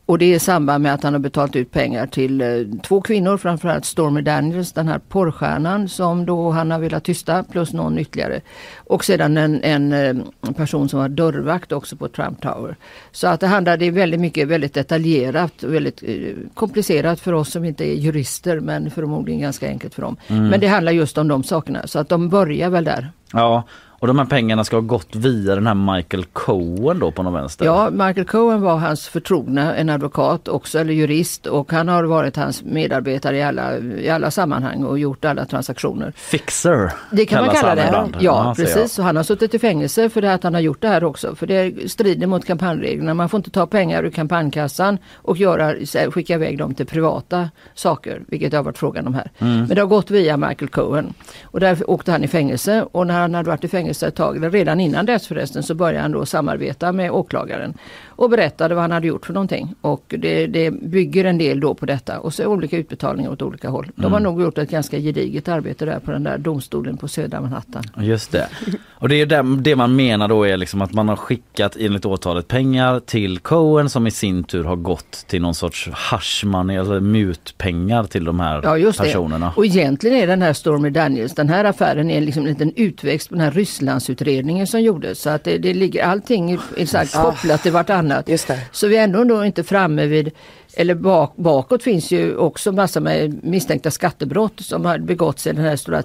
Och 0.06 0.18
det 0.18 0.24
är 0.24 0.36
i 0.36 0.38
samband 0.38 0.82
med 0.82 0.94
att 0.94 1.02
han 1.02 1.12
har 1.12 1.20
betalat 1.20 1.56
ut 1.56 1.70
pengar 1.70 2.06
till 2.06 2.40
eh, 2.40 2.48
två 2.82 3.00
kvinnor, 3.00 3.36
framförallt 3.36 3.84
Stormy 3.84 4.20
Daniels, 4.20 4.72
den 4.72 4.88
här 4.88 4.98
porrstjärnan 4.98 5.88
som 5.88 6.26
då 6.26 6.50
han 6.50 6.70
har 6.70 6.78
velat 6.78 7.04
tysta, 7.04 7.42
plus 7.42 7.72
någon 7.72 7.98
ytterligare. 7.98 8.40
Och 8.76 9.04
sedan 9.04 9.36
en, 9.36 9.62
en 9.62 9.92
eh, 9.92 10.52
person 10.56 10.88
som 10.88 10.98
var 10.98 11.08
dörrvakt 11.08 11.72
också 11.72 11.96
på 11.96 12.08
Trump 12.08 12.40
Tower. 12.40 12.76
Så 13.12 13.26
att 13.26 13.40
det 13.40 13.46
är 13.46 13.90
väldigt 13.90 14.20
mycket, 14.20 14.48
väldigt 14.48 14.74
detaljerat 14.74 15.62
och 15.62 15.74
väldigt 15.74 16.02
eh, 16.02 16.16
komplicerat 16.54 17.20
för 17.20 17.32
oss 17.32 17.50
som 17.50 17.64
inte 17.64 17.84
är 17.84 17.94
jurister 17.94 18.60
men 18.60 18.90
förmodligen 18.90 19.40
ganska 19.40 19.68
enkelt 19.68 19.94
för 19.94 20.02
dem. 20.02 20.16
Men 20.28 20.60
det 20.60 20.66
handlar 20.66 20.92
just 20.92 21.18
om 21.18 21.28
de 21.28 21.42
sakerna, 21.44 21.86
så 21.86 21.98
att 21.98 22.08
de 22.08 22.28
börjar 22.28 22.70
väl 22.70 22.84
där. 22.84 23.10
Ja, 23.32 23.64
och 24.02 24.08
de 24.08 24.18
här 24.18 24.26
pengarna 24.26 24.64
ska 24.64 24.76
ha 24.76 24.80
gått 24.80 25.16
via 25.16 25.54
den 25.54 25.66
här 25.66 25.94
Michael 25.96 26.24
Cohen 26.24 26.98
då 26.98 27.10
på 27.10 27.22
någon 27.22 27.32
vänster? 27.32 27.64
Ja, 27.64 27.90
Michael 27.90 28.24
Cohen 28.26 28.60
var 28.60 28.76
hans 28.76 29.08
förtrogna, 29.08 29.76
en 29.76 29.88
advokat 29.88 30.48
också, 30.48 30.78
eller 30.78 30.94
jurist 30.94 31.46
och 31.46 31.72
han 31.72 31.88
har 31.88 32.04
varit 32.04 32.36
hans 32.36 32.62
medarbetare 32.62 33.36
i 33.36 33.42
alla, 33.42 33.78
i 33.78 34.08
alla 34.10 34.30
sammanhang 34.30 34.84
och 34.84 34.98
gjort 34.98 35.24
alla 35.24 35.44
transaktioner. 35.44 36.12
Fixer 36.16 36.92
Det 37.10 37.26
kan 37.26 37.46
man 37.46 37.54
kalla 37.54 37.74
det. 37.74 37.86
ibland. 37.86 38.16
Ja, 38.20 38.44
jag. 38.46 38.56
precis. 38.56 38.98
Och 38.98 39.04
han 39.04 39.16
har 39.16 39.22
suttit 39.22 39.54
i 39.54 39.58
fängelse 39.58 40.08
för 40.08 40.22
det 40.22 40.34
att 40.34 40.42
han 40.42 40.54
har 40.54 40.60
gjort 40.60 40.80
det 40.80 40.88
här 40.88 41.04
också. 41.04 41.34
För 41.34 41.46
det 41.46 41.90
strider 41.90 42.26
mot 42.26 42.44
kampanjreglerna. 42.44 43.14
Man 43.14 43.28
får 43.28 43.38
inte 43.38 43.50
ta 43.50 43.66
pengar 43.66 44.04
ur 44.04 44.10
kampanjkassan 44.10 44.98
och 45.14 45.36
göra, 45.36 45.74
skicka 46.10 46.34
iväg 46.34 46.58
dem 46.58 46.74
till 46.74 46.86
privata 46.86 47.50
saker, 47.74 48.22
vilket 48.28 48.50
det 48.50 48.56
har 48.56 48.64
varit 48.64 48.78
frågan 48.78 49.06
om 49.06 49.14
här. 49.14 49.30
Mm. 49.38 49.58
Men 49.58 49.68
det 49.68 49.80
har 49.80 49.88
gått 49.88 50.10
via 50.10 50.36
Michael 50.36 50.68
Cohen. 50.68 51.14
Och 51.44 51.60
därför 51.60 51.90
åkte 51.90 52.12
han 52.12 52.24
i 52.24 52.28
fängelse 52.28 52.86
och 52.92 53.06
när 53.06 53.20
han 53.20 53.34
hade 53.34 53.48
varit 53.48 53.64
i 53.64 53.68
fängelse 53.68 53.91
fängelse 53.92 54.06
ett 54.06 54.14
tag. 54.14 54.54
Redan 54.54 54.80
innan 54.80 55.06
dess 55.06 55.26
förresten 55.26 55.62
så 55.62 55.74
började 55.74 56.00
han 56.02 56.12
då 56.12 56.26
samarbeta 56.26 56.92
med 56.92 57.10
åklagaren 57.10 57.74
och 58.16 58.30
berättade 58.30 58.74
vad 58.74 58.82
han 58.82 58.90
hade 58.90 59.06
gjort 59.06 59.26
för 59.26 59.32
någonting. 59.32 59.74
Och 59.80 60.04
det, 60.18 60.46
det 60.46 60.70
bygger 60.70 61.24
en 61.24 61.38
del 61.38 61.60
då 61.60 61.74
på 61.74 61.86
detta 61.86 62.18
och 62.20 62.34
så 62.34 62.46
olika 62.46 62.76
utbetalningar 62.76 63.30
åt 63.30 63.42
olika 63.42 63.68
håll. 63.68 63.90
De 63.96 64.12
har 64.12 64.20
Mm. 64.20 64.22
nog 64.32 64.42
gjort 64.42 64.58
ett 64.58 64.70
ganska 64.70 64.98
gediget 64.98 65.48
arbete 65.48 65.84
där 65.84 65.98
på 65.98 66.10
den 66.10 66.24
där 66.24 66.38
domstolen 66.38 66.96
på 66.96 67.08
södra 67.08 67.40
Manhattan. 67.40 67.82
Just 67.98 68.32
det. 68.32 68.48
Och 68.92 69.08
det 69.08 69.20
är 69.20 69.26
det, 69.26 69.42
det 69.62 69.76
man 69.76 69.96
menar 69.96 70.28
då 70.28 70.44
är 70.46 70.56
liksom 70.56 70.82
att 70.82 70.92
man 70.92 71.08
har 71.08 71.16
skickat 71.16 71.76
enligt 71.80 72.04
åtalet 72.04 72.48
pengar 72.48 73.00
till 73.00 73.38
Cohen 73.38 73.88
som 73.90 74.06
i 74.06 74.10
sin 74.10 74.44
tur 74.44 74.64
har 74.64 74.76
gått 74.76 75.12
till 75.28 75.42
någon 75.42 75.54
sorts 75.54 75.88
hush 76.12 76.44
money, 76.46 76.78
alltså 76.78 77.00
mutpengar 77.00 78.04
till 78.04 78.24
de 78.24 78.40
här 78.40 78.60
Ja 78.64 78.78
just 78.78 78.98
personerna. 79.00 79.46
det. 79.46 79.52
Och 79.56 79.66
egentligen 79.66 80.16
är 80.16 80.26
den 80.26 80.42
här 80.42 80.52
Stormy 80.52 80.90
Daniels, 80.90 81.34
den 81.34 81.48
här 81.48 81.64
affären 81.64 82.10
är 82.10 82.20
liksom 82.20 82.42
en 82.42 82.48
liten 82.48 82.72
utväxt 82.76 83.28
på 83.28 83.34
den 83.34 83.44
här 83.44 83.50
Rysslandsutredningen 83.82 84.66
som 84.66 84.80
gjordes. 84.80 85.20
Så 85.20 85.30
att 85.30 85.44
det, 85.44 85.58
det 85.58 85.74
ligger 85.74 86.04
allting 86.04 86.52
är 86.76 86.86
sagt, 86.86 87.14
kopplat 87.14 87.62
till 87.62 87.72
vartannat. 87.72 88.28
Just 88.28 88.48
det. 88.48 88.60
Så 88.72 88.88
vi 88.88 88.96
är 88.96 89.04
ändå 89.04 89.24
då 89.24 89.44
inte 89.44 89.64
framme 89.64 90.06
vid 90.06 90.30
eller 90.74 90.94
bak, 90.94 91.36
bakåt 91.36 91.82
finns 91.82 92.10
ju 92.10 92.36
också 92.36 92.72
massa 92.72 93.00
med 93.00 93.44
misstänkta 93.44 93.90
skattebrott 93.90 94.60
som 94.60 94.84
har 94.84 94.98
begåtts 94.98 95.46
i 95.46 95.52
den 95.52 95.64
här 95.64 95.76
stora 95.76 96.02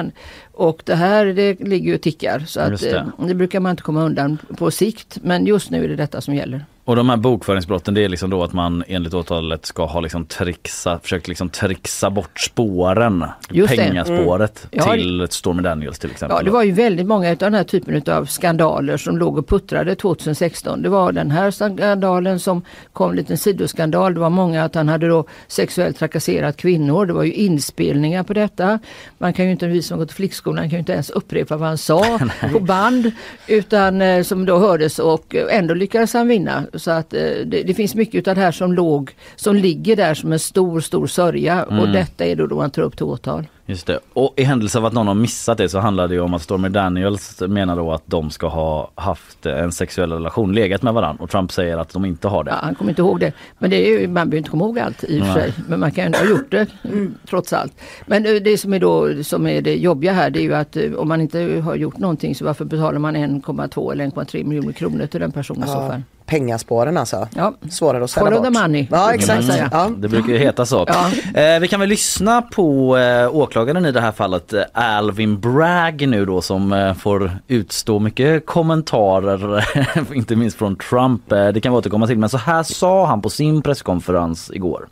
Mm. 0.00 0.12
Och 0.60 0.82
det 0.84 0.94
här 0.94 1.26
det 1.26 1.60
ligger 1.60 1.88
ju 1.88 1.94
och 1.94 2.00
tickar 2.00 2.40
så 2.40 2.60
att 2.60 2.80
det. 2.80 2.90
det. 3.18 3.26
det 3.26 3.34
brukar 3.34 3.60
man 3.60 3.70
inte 3.70 3.82
komma 3.82 4.02
undan 4.02 4.38
på 4.58 4.70
sikt. 4.70 5.18
Men 5.22 5.46
just 5.46 5.70
nu 5.70 5.84
är 5.84 5.88
det 5.88 5.96
detta 5.96 6.20
som 6.20 6.34
gäller. 6.34 6.64
Och 6.90 6.96
de 6.96 7.08
här 7.08 7.16
bokföringsbrotten 7.16 7.94
det 7.94 8.04
är 8.04 8.08
liksom 8.08 8.30
då 8.30 8.42
att 8.42 8.52
man 8.52 8.84
enligt 8.88 9.14
åtalet 9.14 9.66
ska 9.66 9.86
ha 9.86 10.00
liksom 10.00 10.26
trixa, 10.26 10.98
försökt 10.98 11.28
liksom 11.28 11.48
trixa 11.48 12.10
bort 12.10 12.40
spåren, 12.40 13.24
Just 13.50 13.76
pengaspåret 13.76 14.68
Mm. 14.72 14.86
Ja, 14.86 14.92
till 14.92 15.26
Stormy 15.30 15.62
Daniels 15.62 15.98
till 15.98 16.10
exempel. 16.10 16.38
Ja, 16.38 16.44
det 16.44 16.50
var 16.50 16.62
ju 16.62 16.72
väldigt 16.72 17.06
många 17.06 17.30
av 17.30 17.36
den 17.36 17.54
här 17.54 17.64
typen 17.64 18.14
av 18.14 18.26
skandaler 18.26 18.96
som 18.96 19.18
låg 19.18 19.38
och 19.38 19.48
puttrade 19.48 19.94
2016. 19.94 20.82
Det 20.82 20.88
var 20.88 21.12
den 21.12 21.30
här 21.30 21.50
skandalen 21.50 22.40
som 22.40 22.62
kom, 22.92 23.10
en 23.10 23.16
liten 23.16 23.38
sidoskandal. 23.38 24.14
Det 24.14 24.20
var 24.20 24.30
många 24.30 24.64
att 24.64 24.74
han 24.74 24.88
hade 24.88 25.08
då 25.08 25.24
sexuellt 25.48 25.98
trakasserat 25.98 26.56
kvinnor. 26.56 27.06
Det 27.06 27.12
var 27.12 27.24
ju 27.24 27.32
inspelningar 27.32 28.22
på 28.22 28.32
detta. 28.32 28.78
Man 29.18 29.32
kan 29.32 29.44
ju 29.44 29.50
inte, 29.50 29.66
vi 29.66 29.82
som 29.82 29.98
gått 29.98 30.12
i 30.58 30.62
flickskolan 30.62 30.64
kan 30.70 30.76
ju 30.76 30.78
inte 30.78 30.92
ens 30.92 31.10
upprepa 31.10 31.56
vad 31.56 31.68
han 31.68 31.78
sa 31.78 32.18
på 32.52 32.60
band. 32.60 33.10
Utan 33.46 34.02
eh, 34.02 34.22
som 34.22 34.46
då 34.46 34.58
hördes 34.58 34.98
och 34.98 35.34
ändå 35.50 35.74
lyckades 35.74 36.12
han 36.14 36.28
vinna. 36.28 36.64
Så 36.74 36.90
att 36.90 37.14
eh, 37.14 37.20
det, 37.46 37.62
det 37.62 37.74
finns 37.74 37.94
mycket 37.94 38.28
av 38.28 38.34
det 38.34 38.40
här 38.40 38.52
som 38.52 38.72
låg, 38.72 39.10
som 39.36 39.56
ligger 39.56 39.96
där 39.96 40.14
som 40.14 40.32
en 40.32 40.38
stor, 40.38 40.80
stor 40.80 41.06
sörja. 41.06 41.62
Och 41.64 41.72
Mm. 41.72 41.92
detta 41.92 42.24
är 42.24 42.36
då, 42.36 42.46
då 42.46 42.56
man 42.56 42.70
tar 42.70 42.82
upp 42.82 42.96
till 42.96 43.04
åtal. 43.06 43.46
Just 43.70 43.86
det. 43.86 43.98
Och 44.12 44.34
i 44.36 44.42
händelse 44.42 44.78
av 44.78 44.84
att 44.84 44.92
någon 44.92 45.06
har 45.06 45.14
missat 45.14 45.58
det 45.58 45.68
så 45.68 45.78
handlar 45.78 46.08
det 46.08 46.14
ju 46.14 46.20
om 46.20 46.34
att 46.34 46.42
Stormy 46.42 46.68
Daniels 46.68 47.40
menar 47.40 47.76
då 47.76 47.92
att 47.92 48.02
de 48.06 48.30
ska 48.30 48.48
ha 48.48 48.90
haft 48.94 49.46
en 49.46 49.72
sexuell 49.72 50.12
relation, 50.12 50.52
legat 50.52 50.82
med 50.82 50.94
varandra 50.94 51.24
och 51.24 51.30
Trump 51.30 51.52
säger 51.52 51.78
att 51.78 51.92
de 51.92 52.04
inte 52.04 52.28
har 52.28 52.44
det. 52.44 52.50
Ja, 52.50 52.56
han 52.62 52.74
kommer 52.74 52.90
inte 52.90 53.02
ihåg 53.02 53.20
det. 53.20 53.32
Men 53.58 53.70
det 53.70 53.76
är 53.76 54.00
ju, 54.00 54.08
man 54.08 54.14
behöver 54.14 54.36
inte 54.36 54.50
komma 54.50 54.64
ihåg 54.64 54.78
allt 54.78 55.04
i 55.04 55.20
och 55.20 55.26
för 55.26 55.34
sig. 55.34 55.52
Men 55.68 55.80
man 55.80 55.90
kan 55.90 56.04
ändå 56.04 56.18
ha 56.18 56.24
gjort 56.24 56.50
det 56.50 56.66
mm, 56.84 57.14
trots 57.28 57.52
allt. 57.52 57.72
Men 58.06 58.26
eh, 58.26 58.32
det 58.32 58.58
som 58.58 58.72
är, 58.72 58.80
då, 58.80 59.24
som 59.24 59.46
är 59.46 59.62
det 59.62 59.74
jobbiga 59.74 60.12
här 60.12 60.30
det 60.30 60.38
är 60.38 60.42
ju 60.42 60.54
att 60.54 60.76
eh, 60.76 60.92
om 60.92 61.08
man 61.08 61.20
inte 61.20 61.60
har 61.64 61.76
gjort 61.76 61.98
någonting 61.98 62.34
så 62.34 62.44
varför 62.44 62.64
betalar 62.64 62.98
man 62.98 63.16
1,2 63.16 63.92
eller 63.92 64.06
1,3 64.06 64.44
miljoner 64.44 64.72
kronor 64.72 65.06
till 65.06 65.20
den 65.20 65.32
personen 65.32 65.64
i 65.64 65.66
så 65.66 65.72
fall? 65.72 66.02
Pengaspåren 66.30 66.96
alltså. 66.96 67.28
Ja. 67.34 67.54
Svårare 67.70 68.04
att 68.04 68.10
ställa 68.10 68.26
Follow 68.26 68.42
bort. 68.42 68.54
the 68.54 68.60
money, 68.60 68.86
Ja 68.90 68.96
brukar 69.08 69.14
exakt. 69.14 69.38
man 69.46 69.52
säga. 69.52 69.68
Ja. 69.72 69.90
Det 69.98 70.08
brukar 70.08 70.28
ju 70.32 70.38
heta 70.38 70.66
så. 70.66 70.86
Ja. 70.88 71.40
Eh, 71.40 71.60
vi 71.60 71.68
kan 71.68 71.80
väl 71.80 71.88
lyssna 71.88 72.42
på 72.42 72.96
eh, 72.98 73.34
åklagaren 73.36 73.86
i 73.86 73.92
det 73.92 74.00
här 74.00 74.12
fallet, 74.12 74.52
eh, 74.52 74.62
Alvin 74.72 75.40
Bragg 75.40 76.08
nu 76.08 76.24
då 76.24 76.40
som 76.42 76.72
eh, 76.72 76.94
får 76.94 77.38
utstå 77.48 77.98
mycket 77.98 78.46
kommentarer, 78.46 79.64
inte 80.14 80.36
minst 80.36 80.56
från 80.58 80.76
Trump. 80.76 81.32
Eh, 81.32 81.48
det 81.48 81.60
kan 81.60 81.72
vi 81.72 81.78
återkomma 81.78 82.06
till, 82.06 82.18
men 82.18 82.28
så 82.28 82.38
här 82.38 82.62
sa 82.62 83.06
han 83.06 83.22
på 83.22 83.30
sin 83.30 83.62
presskonferens 83.62 84.50
igår. 84.54 84.88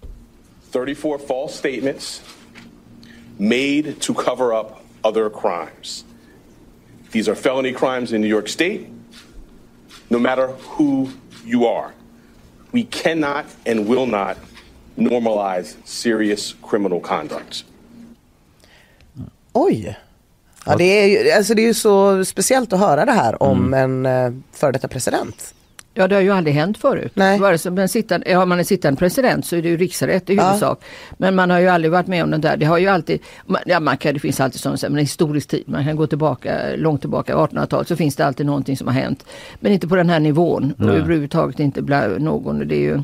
34 0.72 1.18
false 1.28 1.54
statements 1.58 2.22
made 3.36 3.92
to 4.00 4.14
cover 4.14 4.60
up 4.60 4.66
other 5.02 5.30
crimes. 5.42 6.04
These 7.12 7.30
are 7.30 7.34
felony 7.34 7.72
crimes 7.72 8.12
in 8.12 8.20
New 8.20 8.30
York 8.30 8.48
State, 8.48 8.80
no 10.08 10.18
matter 10.18 10.48
who 10.78 11.06
you 11.46 11.66
are. 11.66 11.90
We 12.70 12.82
cannot 12.90 13.44
and 13.66 13.86
will 13.88 14.06
not 14.06 14.36
normalize 14.94 15.76
serious 15.84 16.54
criminal 16.70 17.00
conduct. 17.00 17.64
Oj. 19.52 19.98
Ja, 20.66 20.76
det, 20.76 20.84
är 20.84 21.06
ju, 21.06 21.30
alltså 21.30 21.54
det 21.54 21.62
är 21.62 21.66
ju 21.66 21.74
så 21.74 22.24
speciellt 22.24 22.72
att 22.72 22.80
höra 22.80 23.04
det 23.04 23.12
här 23.12 23.42
om 23.42 23.74
Mm. 23.74 24.06
en 24.06 24.32
uh, 24.34 24.40
före 24.52 24.72
detta 24.72 24.88
president. 24.88 25.54
Ja 25.98 26.08
det 26.08 26.14
har 26.14 26.22
ju 26.22 26.30
aldrig 26.30 26.54
hänt 26.54 26.78
förut. 26.78 27.12
Nej. 27.14 27.38
Vare 27.38 27.58
sig 27.58 27.72
man 27.72 27.88
sitter, 27.88 28.34
har 28.34 28.46
man 28.46 28.58
en 28.58 28.64
sittande 28.64 28.98
president 28.98 29.46
så 29.46 29.56
är 29.56 29.62
det 29.62 29.68
ju 29.68 29.76
riksrätt 29.76 30.30
i 30.30 30.34
Ja. 30.34 30.44
huvudsak. 30.46 30.84
Men 31.16 31.34
man 31.34 31.50
har 31.50 31.58
ju 31.58 31.68
aldrig 31.68 31.92
varit 31.92 32.06
med 32.06 32.24
om 32.24 32.30
det 32.30 32.38
där. 32.38 32.56
Det 32.56 32.66
har 32.66 32.78
ju 32.78 32.86
alltid, 32.88 33.20
man, 33.46 33.62
ja, 33.66 33.80
man 33.80 33.96
kan, 33.96 34.14
det 34.14 34.20
finns 34.20 34.40
alltid 34.40 34.60
sådana, 34.60 34.78
men 34.88 34.98
historisk 34.98 35.48
tid, 35.48 35.62
man 35.66 35.84
kan 35.84 35.96
gå 35.96 36.06
tillbaka 36.06 36.58
långt 36.76 37.00
tillbaka, 37.00 37.34
1800-talet, 37.36 37.88
så 37.88 37.96
finns 37.96 38.16
det 38.16 38.26
alltid 38.26 38.46
någonting 38.46 38.76
som 38.76 38.86
har 38.86 38.94
hänt. 38.94 39.24
Men 39.60 39.72
inte 39.72 39.88
på 39.88 39.96
den 39.96 40.08
här 40.10 40.20
nivån 40.20 40.72
och 40.78 40.84
Nej. 40.84 40.96
överhuvudtaget 40.96 41.60
inte 41.60 41.82
bland 41.82 42.20
någon. 42.20 42.68
Det 42.68 42.74
är 42.74 42.80
ju, 42.80 43.00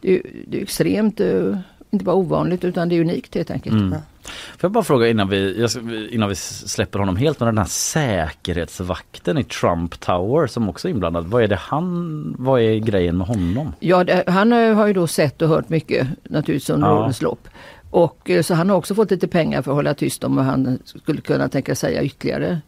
det 0.00 0.14
är, 0.14 0.22
det 0.46 0.58
är 0.58 0.62
extremt, 0.62 1.20
eh, 1.20 1.56
inte 1.90 2.04
bara 2.04 2.16
ovanligt 2.16 2.64
utan 2.64 2.88
det 2.88 2.96
är 2.96 3.00
unikt 3.00 3.34
helt 3.34 3.50
enkelt. 3.50 3.76
Mm. 3.76 3.94
Får 4.28 4.58
jag 4.60 4.72
bara 4.72 4.84
fråga 4.84 5.08
innan 5.08 5.28
vi, 5.28 5.66
innan 6.10 6.28
vi 6.28 6.34
släpper 6.34 6.98
honom 6.98 7.16
helt, 7.16 7.40
men 7.40 7.46
den 7.46 7.58
här 7.58 7.64
säkerhetsvakten 7.64 9.38
i 9.38 9.44
Trump 9.44 10.00
Tower 10.00 10.46
som 10.46 10.68
också 10.68 10.88
är 10.88 10.92
inblandad. 10.92 11.26
Vad 11.26 11.42
är 11.42 11.48
det 11.48 11.56
han, 11.60 12.34
vad 12.38 12.60
är 12.60 12.76
grejen 12.78 13.18
med 13.18 13.26
honom? 13.26 13.72
Ja, 13.80 14.04
det, 14.04 14.24
han 14.26 14.52
eh, 14.52 14.74
har 14.74 14.86
ju 14.86 14.92
då 14.92 15.06
sett 15.06 15.42
och 15.42 15.48
hört 15.48 15.68
mycket 15.68 16.08
naturligtvis 16.22 16.70
under 16.70 16.88
Ja. 16.88 16.98
årens 17.00 17.22
lopp. 17.22 17.48
Och 17.90 18.30
eh, 18.30 18.42
så 18.42 18.54
han 18.54 18.70
har 18.70 18.76
också 18.76 18.94
fått 18.94 19.10
lite 19.10 19.28
pengar 19.28 19.62
för 19.62 19.70
att 19.70 19.74
hålla 19.74 19.94
tyst 19.94 20.24
om 20.24 20.36
vad 20.36 20.44
han 20.44 20.78
skulle 20.84 21.20
kunna 21.20 21.48
tänka 21.48 21.74
säga 21.74 22.02
ytterligare. 22.02 22.60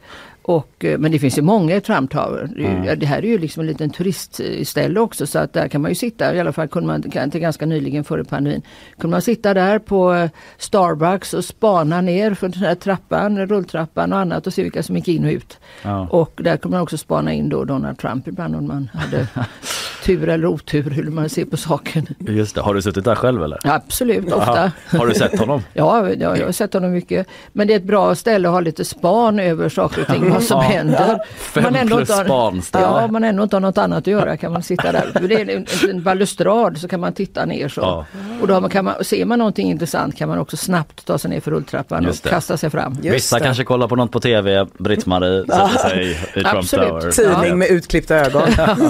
Och, 0.42 0.84
eh, 0.84 0.98
men 0.98 1.12
det 1.12 1.18
finns 1.18 1.38
ju 1.38 1.42
många 1.42 1.76
i 1.76 1.80
Trump 1.80 2.10
Tower. 2.10 2.50
Mm. 2.58 2.98
det 2.98 3.06
här 3.06 3.18
är 3.18 3.28
ju 3.28 3.38
liksom 3.38 3.60
en 3.60 3.66
liten 3.66 3.90
turistställe 3.90 5.00
också 5.00 5.26
så 5.26 5.38
att 5.38 5.52
där 5.52 5.68
kan 5.68 5.80
man 5.80 5.90
ju 5.90 5.94
sitta, 5.94 6.34
i 6.34 6.40
alla 6.40 6.52
fall 6.52 6.68
kunde 6.68 6.86
man 6.86 7.30
till 7.30 7.40
ganska 7.40 7.66
nyligen 7.66 8.04
före 8.04 8.24
pandemin, 8.24 8.62
kunde 8.98 9.14
man 9.14 9.22
sitta 9.22 9.54
där 9.54 9.78
på 9.78 10.14
eh, 10.14 10.30
Starbucks 10.58 11.34
och 11.34 11.44
spana 11.44 12.00
ner 12.00 12.34
för 12.34 12.48
den 12.48 12.62
här 12.62 12.74
trappan, 12.74 13.46
rulltrappan 13.46 14.12
och 14.12 14.18
annat 14.18 14.46
och 14.46 14.54
se 14.54 14.62
vilka 14.62 14.82
som 14.82 14.96
gick 14.96 15.08
in 15.08 15.24
och 15.24 15.30
ut. 15.30 15.58
Ja. 15.82 16.08
Och 16.10 16.40
där 16.44 16.56
kunde 16.56 16.76
man 16.76 16.82
också 16.82 16.98
spana 16.98 17.32
in 17.32 17.48
då 17.48 17.64
Donald 17.64 17.98
Trump 17.98 18.28
ibland 18.28 18.56
om 18.56 18.66
man 18.66 18.90
hade 18.94 19.26
tur 20.18 20.28
eller 20.28 20.46
otur 20.46 20.90
hur 20.90 21.10
man 21.10 21.28
ser 21.28 21.44
på 21.44 21.56
saken. 21.56 22.06
Just 22.18 22.54
det, 22.54 22.60
har 22.60 22.74
du 22.74 22.82
suttit 22.82 23.04
där 23.04 23.14
själv 23.14 23.42
eller? 23.42 23.58
Absolut, 23.64 24.32
ofta. 24.32 24.70
Ja. 24.92 24.98
Har 24.98 25.06
du 25.06 25.14
sett 25.14 25.38
honom? 25.38 25.62
Ja, 25.72 26.08
ja, 26.10 26.36
jag 26.36 26.44
har 26.46 26.52
sett 26.52 26.72
honom 26.74 26.92
mycket. 26.92 27.26
Men 27.52 27.66
det 27.66 27.72
är 27.74 27.76
ett 27.76 27.84
bra 27.84 28.14
ställe 28.14 28.48
att 28.48 28.52
ha 28.54 28.60
lite 28.60 28.84
span 28.84 29.40
över 29.40 29.68
saker 29.68 30.00
och 30.00 30.06
ting, 30.06 30.30
vad 30.30 30.42
som 30.42 30.56
Ja. 30.62 30.68
händer. 30.68 31.18
Fem 31.36 31.62
man 31.62 31.76
ändå 31.76 31.96
plus 31.96 32.08
inte 32.10 32.20
har- 32.20 32.24
spanställe. 32.24 32.84
Ja, 32.84 33.04
om 33.04 33.12
man 33.12 33.24
ändå 33.24 33.42
inte 33.42 33.56
har 33.56 33.60
något 33.60 33.78
annat 33.78 33.98
att 33.98 34.06
göra 34.06 34.36
kan 34.36 34.52
man 34.52 34.62
sitta 34.62 34.92
där. 34.92 35.10
Det 35.28 35.34
är 35.34 35.50
en, 35.56 35.66
en 35.90 36.02
balustrad 36.02 36.78
så 36.78 36.88
kan 36.88 37.00
man 37.00 37.12
titta 37.12 37.44
ner 37.44 37.68
så. 37.68 37.80
Ja. 37.80 38.06
Och 38.40 38.46
då 38.48 38.60
man, 38.60 38.70
kan 38.70 38.84
man, 38.84 38.94
ser 39.04 39.24
man 39.24 39.38
någonting 39.38 39.70
intressant 39.70 40.16
kan 40.16 40.28
man 40.28 40.38
också 40.38 40.56
snabbt 40.56 41.06
ta 41.06 41.18
sig 41.18 41.30
ner 41.30 41.40
för 41.40 41.50
rulltrappan 41.50 42.02
Just 42.04 42.24
och 42.24 42.28
det. 42.28 42.34
kasta 42.34 42.56
sig 42.56 42.70
fram. 42.70 42.96
Vissa 43.00 43.40
kanske 43.40 43.64
kollar 43.64 43.88
på 43.88 43.96
något 43.96 44.12
på 44.12 44.20
tv, 44.20 44.66
Britt-Marie 44.78 45.40
sätter 45.46 45.88
sig 45.88 46.10
i 46.10 46.14
Trump 46.42 46.46
Absolut. 46.54 46.88
Tower. 46.88 47.10
Tidning 47.40 47.58
med 47.58 47.68
utklippta 47.68 48.16
ögon. 48.16 48.42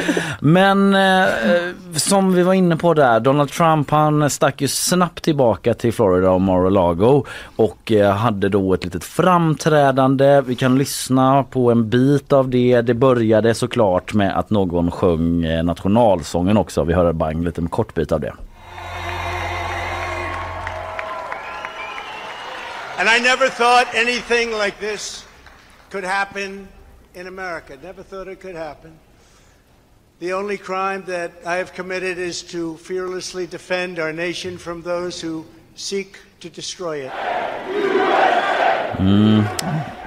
Men 0.52 0.94
eh, 0.94 1.52
eh, 1.52 1.74
som 1.96 2.32
vi 2.32 2.42
var 2.42 2.54
inne 2.54 2.76
på 2.76 2.94
där, 2.94 3.20
Donald 3.20 3.50
Trump 3.50 3.90
han 3.90 4.30
stack 4.30 4.60
ju 4.60 4.68
snabbt 4.68 5.24
tillbaka 5.24 5.74
till 5.74 5.92
Florida 5.92 6.30
och 6.30 6.40
Mar-a-Lago 6.40 7.24
och 7.56 7.92
eh, 7.92 8.12
hade 8.12 8.48
då 8.48 8.74
ett 8.74 8.84
litet 8.84 9.04
framträdande. 9.04 10.40
Vi 10.40 10.54
kan 10.54 10.78
lyssna 10.78 11.44
på 11.44 11.70
en 11.70 11.88
bit 11.88 12.32
av 12.32 12.48
det. 12.48 12.80
Det 12.80 12.94
började 12.94 13.54
såklart 13.54 14.14
med 14.14 14.38
att 14.38 14.50
någon 14.50 14.90
sjöng 14.90 15.44
eh, 15.44 15.64
nationalsången 15.64 16.56
också. 16.56 16.84
Vi 16.84 16.94
hör 16.94 17.12
bara 17.12 17.30
en 17.30 17.44
liten 17.44 17.68
kort 17.68 17.94
bit 17.94 18.12
av 18.12 18.20
det. 18.20 18.32
And 22.98 23.08
I 23.08 23.20
never 23.20 23.48
thought 23.48 23.94
anything 23.94 24.50
like 24.64 24.76
this 24.80 25.26
could 25.90 26.04
happen 26.04 26.68
in 27.14 27.26
America. 27.26 27.74
Never 27.82 28.02
thought 28.02 28.28
it 28.28 28.42
could 28.42 28.56
happen. 28.56 29.09
The 30.20 30.34
only 30.34 30.58
crime 30.58 31.04
that 31.06 31.32
I 31.46 31.56
have 31.56 31.72
committed 31.72 32.18
is 32.18 32.42
to 32.52 32.76
fearlessly 32.76 33.46
defend 33.46 33.98
our 33.98 34.12
nation 34.12 34.58
from 34.58 34.82
those 34.82 35.18
who 35.18 35.46
seek 35.76 36.18
to 36.40 36.50
destroy 36.50 37.06
it. 37.06 37.12
Mm. 38.98 39.99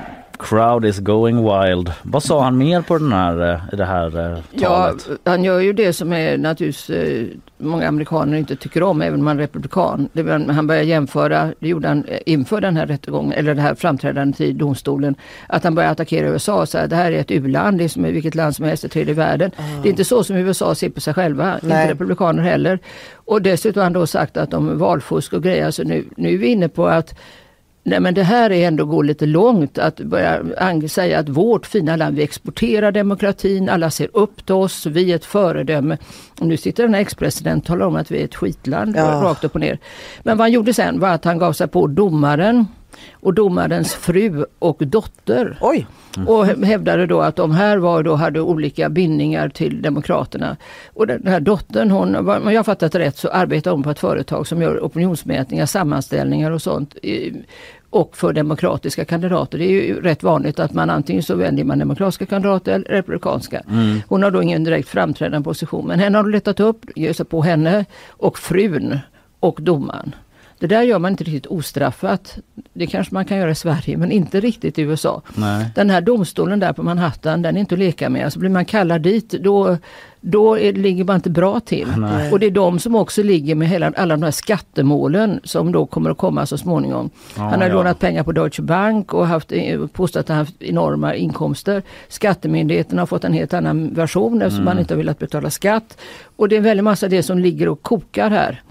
Crowd 0.43 0.85
is 0.85 0.99
going 0.99 1.37
wild. 1.43 1.91
Vad 2.03 2.23
sa 2.23 2.43
han 2.43 2.57
mer 2.57 2.81
på 2.81 2.97
den 2.97 3.13
här, 3.13 3.53
eh, 3.53 3.59
det 3.77 3.85
här 3.85 4.31
eh, 4.31 4.37
Ja, 4.51 4.67
talet? 4.69 5.07
han 5.25 5.43
gör 5.43 5.59
ju 5.59 5.73
det 5.73 5.93
som 5.93 6.13
är 6.13 6.37
naturligtvis 6.37 6.89
eh, 6.89 7.25
många 7.57 7.87
amerikaner 7.87 8.37
inte 8.37 8.55
tycker 8.55 8.83
om, 8.83 9.01
även 9.01 9.19
om 9.19 9.25
man 9.25 9.37
är 9.37 9.41
republikan. 9.41 10.09
Han 10.49 10.67
börjar 10.67 10.83
jämföra, 10.83 11.53
det 11.59 11.67
gjorde 11.67 11.87
han 11.87 12.05
inför 12.25 12.61
den 12.61 12.77
här 12.77 12.85
rättegången, 12.87 13.33
eller 13.33 13.55
det 13.55 13.61
här 13.61 13.75
framträdandet 13.75 14.41
i 14.41 14.51
domstolen, 14.51 15.15
att 15.47 15.63
han 15.63 15.75
börjar 15.75 15.91
attackera 15.91 16.27
USA 16.27 16.61
och 16.61 16.69
säga 16.69 16.83
att 16.83 16.89
det 16.89 16.95
här 16.95 17.11
är 17.11 17.19
ett 17.19 17.31
u-land, 17.31 17.77
det 17.77 17.83
är 17.83 17.87
som 17.89 18.03
vilket 18.03 18.35
land 18.35 18.55
som 18.55 18.65
helst 18.65 18.83
i 18.85 18.89
tredje 18.89 19.13
världen. 19.13 19.51
Det 19.81 19.87
är 19.87 19.91
inte 19.91 20.05
så 20.05 20.23
som 20.23 20.35
USA 20.35 20.75
ser 20.75 20.89
på 20.89 21.01
sig 21.01 21.13
själva, 21.13 21.45
Nej. 21.45 21.81
inte 21.81 21.91
republikaner 21.91 22.43
heller. 22.43 22.79
Och 23.15 23.41
dessutom 23.41 23.79
har 23.79 23.83
han 23.83 23.93
då 23.93 24.07
sagt 24.07 24.37
att 24.37 24.53
om 24.53 24.77
valfusk 24.77 25.33
och 25.33 25.43
grejer, 25.43 25.71
så 25.71 25.83
nu, 25.83 26.05
nu 26.17 26.33
är 26.33 26.37
vi 26.37 26.47
inne 26.47 26.69
på 26.69 26.87
att 26.87 27.15
Nej 27.85 27.99
men 27.99 28.13
det 28.13 28.23
här 28.23 28.51
är 28.51 28.67
ändå 28.67 28.85
gå 28.85 29.01
lite 29.01 29.25
långt 29.25 29.77
att 29.77 29.97
börja 29.99 30.41
säga 30.89 31.19
att 31.19 31.29
vårt 31.29 31.65
fina 31.65 31.95
land, 31.95 32.15
vi 32.15 32.23
exporterar 32.23 32.91
demokratin, 32.91 33.69
alla 33.69 33.89
ser 33.89 34.09
upp 34.13 34.45
till 34.45 34.55
oss, 34.55 34.85
vi 34.85 35.11
är 35.11 35.15
ett 35.15 35.25
föredöme. 35.25 35.97
Och 36.39 36.47
nu 36.47 36.57
sitter 36.57 36.83
den 36.83 36.93
här 36.93 37.01
ex-presidenten 37.01 37.59
och 37.59 37.65
talar 37.65 37.85
om 37.85 37.95
att 37.95 38.11
vi 38.11 38.19
är 38.21 38.25
ett 38.25 38.35
skitland, 38.35 38.95
Ja. 38.97 39.21
rakt 39.23 39.43
upp 39.43 39.55
och 39.55 39.61
ner. 39.61 39.79
Men 40.23 40.37
vad 40.37 40.45
han 40.45 40.51
gjorde 40.51 40.73
sen 40.73 40.99
var 40.99 41.09
att 41.09 41.25
han 41.25 41.37
gav 41.37 41.53
sig 41.53 41.67
på 41.67 41.87
domaren 41.87 42.65
och 43.13 43.33
domarens 43.33 43.93
fru 43.93 44.45
och 44.59 44.77
dotter. 44.79 45.57
Oj! 45.61 45.87
Och 46.27 46.45
hä- 46.45 46.65
hävdade 46.65 47.05
då 47.05 47.21
att 47.21 47.35
de 47.35 47.51
här 47.51 47.77
var 47.77 48.03
då, 48.03 48.15
hade 48.15 48.41
olika 48.41 48.89
bindningar 48.89 49.49
till 49.49 49.81
Demokraterna. 49.81 50.57
Och 50.93 51.07
den 51.07 51.27
här 51.27 51.39
dottern, 51.39 51.91
hon, 51.91 52.15
om 52.15 52.53
jag 52.53 52.65
fattat 52.65 52.95
rätt 52.95 53.17
så 53.17 53.29
arbetar 53.29 53.71
hon 53.71 53.83
på 53.83 53.89
ett 53.89 53.99
företag 53.99 54.47
som 54.47 54.61
gör 54.61 54.79
opinionsmätningar, 54.79 55.65
sammanställningar 55.65 56.51
och 56.51 56.61
sånt. 56.61 56.95
Och 57.89 58.17
för 58.17 58.33
demokratiska 58.33 59.05
kandidater. 59.05 59.57
Det 59.57 59.65
är 59.65 59.69
ju 59.69 60.01
rätt 60.01 60.23
vanligt 60.23 60.59
att 60.59 60.73
man 60.73 60.89
antingen 60.89 61.23
så 61.23 61.35
väljer 61.35 61.65
man 61.65 61.79
demokratiska 61.79 62.25
kandidater 62.25 62.71
eller 62.73 62.85
republikanska. 62.85 63.61
Hon 64.07 64.23
har 64.23 64.31
då 64.31 64.43
ingen 64.43 64.63
direkt 64.63 64.89
framträdande 64.89 65.43
position. 65.43 65.87
Men 65.87 65.99
henne 65.99 66.17
har 66.17 66.23
de 66.23 66.31
letat 66.31 66.59
upp, 66.59 66.85
ger 66.95 67.13
sig 67.13 67.25
på 67.25 67.41
henne 67.41 67.85
och 68.09 68.37
frun 68.39 68.99
och 69.39 69.59
domaren. 69.61 70.15
Det 70.63 70.67
där 70.67 70.81
gör 70.81 70.99
man 70.99 71.11
inte 71.11 71.23
riktigt 71.23 71.47
ostraffat. 71.51 72.37
Det 72.73 72.87
kanske 72.87 73.13
man 73.13 73.25
kan 73.25 73.37
göra 73.37 73.51
i 73.51 73.55
Sverige 73.55 73.97
men 73.97 74.11
inte 74.11 74.39
riktigt 74.39 74.79
i 74.79 74.81
USA. 74.81 75.21
Nej. 75.35 75.65
Den 75.75 75.89
här 75.89 76.01
domstolen 76.01 76.59
där 76.59 76.73
på 76.73 76.83
Manhattan, 76.83 77.41
den 77.41 77.55
är 77.55 77.59
inte 77.59 77.75
att 77.75 77.79
leka 77.79 78.09
med. 78.09 78.25
Alltså 78.25 78.39
blir 78.39 78.49
man 78.49 78.65
kallad 78.65 79.01
dit 79.01 79.29
då, 79.29 79.77
då 80.21 80.59
är, 80.59 80.73
ligger 80.73 81.03
man 81.03 81.15
inte 81.15 81.29
bra 81.29 81.59
till. 81.59 81.87
Och 82.31 82.39
det 82.39 82.45
är 82.45 82.51
de 82.51 82.79
som 82.79 82.95
också 82.95 83.23
ligger 83.23 83.55
med 83.55 83.67
hela, 83.67 83.93
alla 83.97 84.15
de 84.15 84.23
här 84.23 84.31
skattemålen 84.31 85.39
som 85.43 85.71
då 85.71 85.85
kommer 85.85 86.09
att 86.09 86.17
komma 86.17 86.45
så 86.45 86.57
småningom. 86.57 87.09
Han 87.35 87.61
har 87.61 87.67
ja. 87.67 87.73
lånat 87.73 87.99
pengar 87.99 88.23
på 88.23 88.31
Deutsche 88.31 88.61
Bank 88.61 89.13
och 89.13 89.27
haft, 89.27 89.51
eh, 89.51 89.87
påstått 89.87 90.19
att 90.19 90.29
han 90.29 90.37
haft 90.37 90.61
enorma 90.61 91.15
inkomster. 91.15 91.81
Skattemyndigheten 92.07 92.99
har 92.99 93.05
fått 93.05 93.23
en 93.23 93.33
helt 93.33 93.53
annan 93.53 93.93
version 93.93 94.41
eftersom 94.41 94.65
man 94.65 94.79
inte 94.79 94.93
har 94.93 94.97
velat 94.97 95.19
betala 95.19 95.49
skatt. 95.49 95.97
Och 96.43 96.49
det 96.49 96.55
är 96.55 96.57
en 96.57 96.63
väldig 96.63 96.83
massa 96.83 97.07
det 97.07 97.23
som 97.23 97.39
ligger 97.39 97.69
och 97.69 97.81
kokar 97.81 98.29
här. 98.29 98.61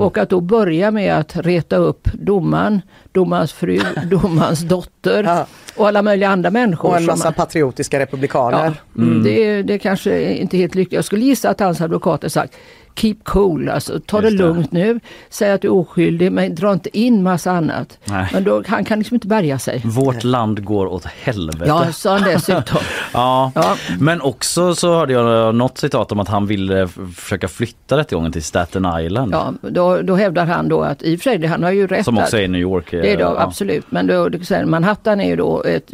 Och 0.00 0.18
att 0.18 0.30
då 0.30 0.40
börja 0.40 0.90
med 0.90 1.18
att 1.18 1.36
reta 1.36 1.76
upp 1.76 2.08
domaren, 2.12 2.82
domarens 3.12 3.52
fru, 3.52 3.80
domarens 4.10 4.60
dotter 4.60 5.24
Ja. 5.24 5.46
och 5.76 5.88
alla 5.88 6.02
möjliga 6.02 6.28
andra 6.28 6.50
människor. 6.50 6.88
Och 6.88 6.96
en 6.96 7.06
massa 7.06 7.32
patriotiska 7.32 7.98
republikaner. 7.98 8.72
Ja, 8.94 9.02
mm. 9.02 9.22
det, 9.22 9.44
är- 9.44 9.62
det 9.62 9.78
kanske 9.78 10.10
är 10.12 10.34
inte 10.34 10.56
helt 10.56 10.74
lyckligt. 10.74 10.92
Jag 10.92 11.04
skulle 11.04 11.24
gissa 11.24 11.50
att 11.50 11.60
hans 11.60 11.80
advokater 11.80 12.28
sagt 12.28 12.54
Keep 12.98 13.16
cool, 13.24 13.68
alltså 13.68 14.00
ta 14.06 14.20
det 14.20 14.26
Just 14.28 14.38
det. 14.38 14.44
lugnt 14.44 14.72
nu. 14.72 15.00
Säg 15.30 15.50
att 15.52 15.62
du 15.62 15.68
är 15.68 15.72
oskyldig 15.72 16.32
men 16.32 16.54
dra 16.54 16.72
inte 16.72 16.98
in 16.98 17.22
massa 17.22 17.50
annat. 17.52 17.98
Nej. 18.04 18.28
Men 18.32 18.44
då, 18.44 18.62
han 18.66 18.84
kan 18.84 18.98
liksom 18.98 19.14
inte 19.14 19.26
bärga 19.26 19.58
sig. 19.58 19.82
Vårt 19.84 20.24
land 20.24 20.64
går 20.64 20.86
åt 20.86 21.04
helvete. 21.06 21.64
Ja, 21.66 21.92
sa 21.92 22.18
han 22.18 22.22
dessutom. 22.32 22.78
Ja. 23.12 23.52
Ja. 23.54 23.76
men 24.00 24.20
också 24.20 24.74
så 24.74 24.94
hörde 24.94 25.12
jag 25.12 25.54
något 25.54 25.78
citat 25.78 26.12
om 26.12 26.20
att 26.20 26.28
han 26.28 26.46
ville 26.46 26.88
försöka 27.16 27.48
flytta 27.48 27.96
rättegången 27.96 28.32
till 28.32 28.42
Staten 28.42 28.86
Island. 29.00 29.34
Ja, 29.34 29.52
då, 29.70 30.02
då 30.02 30.14
hävdar 30.16 30.46
han 30.46 30.68
då 30.68 30.80
att 30.82 31.02
i 31.02 31.16
och 31.16 31.20
för 31.20 31.30
sig, 31.30 31.46
han 31.46 31.62
har 31.62 31.70
ju 31.70 31.86
rätt 31.86 32.04
Som 32.04 32.18
också 32.18 32.36
är 32.38 32.42
i 32.42 32.48
New 32.48 32.60
York. 32.60 32.92
eh, 32.92 33.02
Det 33.02 33.12
är 33.12 33.16
då, 33.16 33.22
ja. 33.24 33.40
absolut. 33.40 33.84
Men 33.90 34.06
då, 34.06 34.30
Manhattan 34.66 35.20
är 35.20 35.28
ju 35.28 35.36
då 35.36 35.62
ett, 35.62 35.92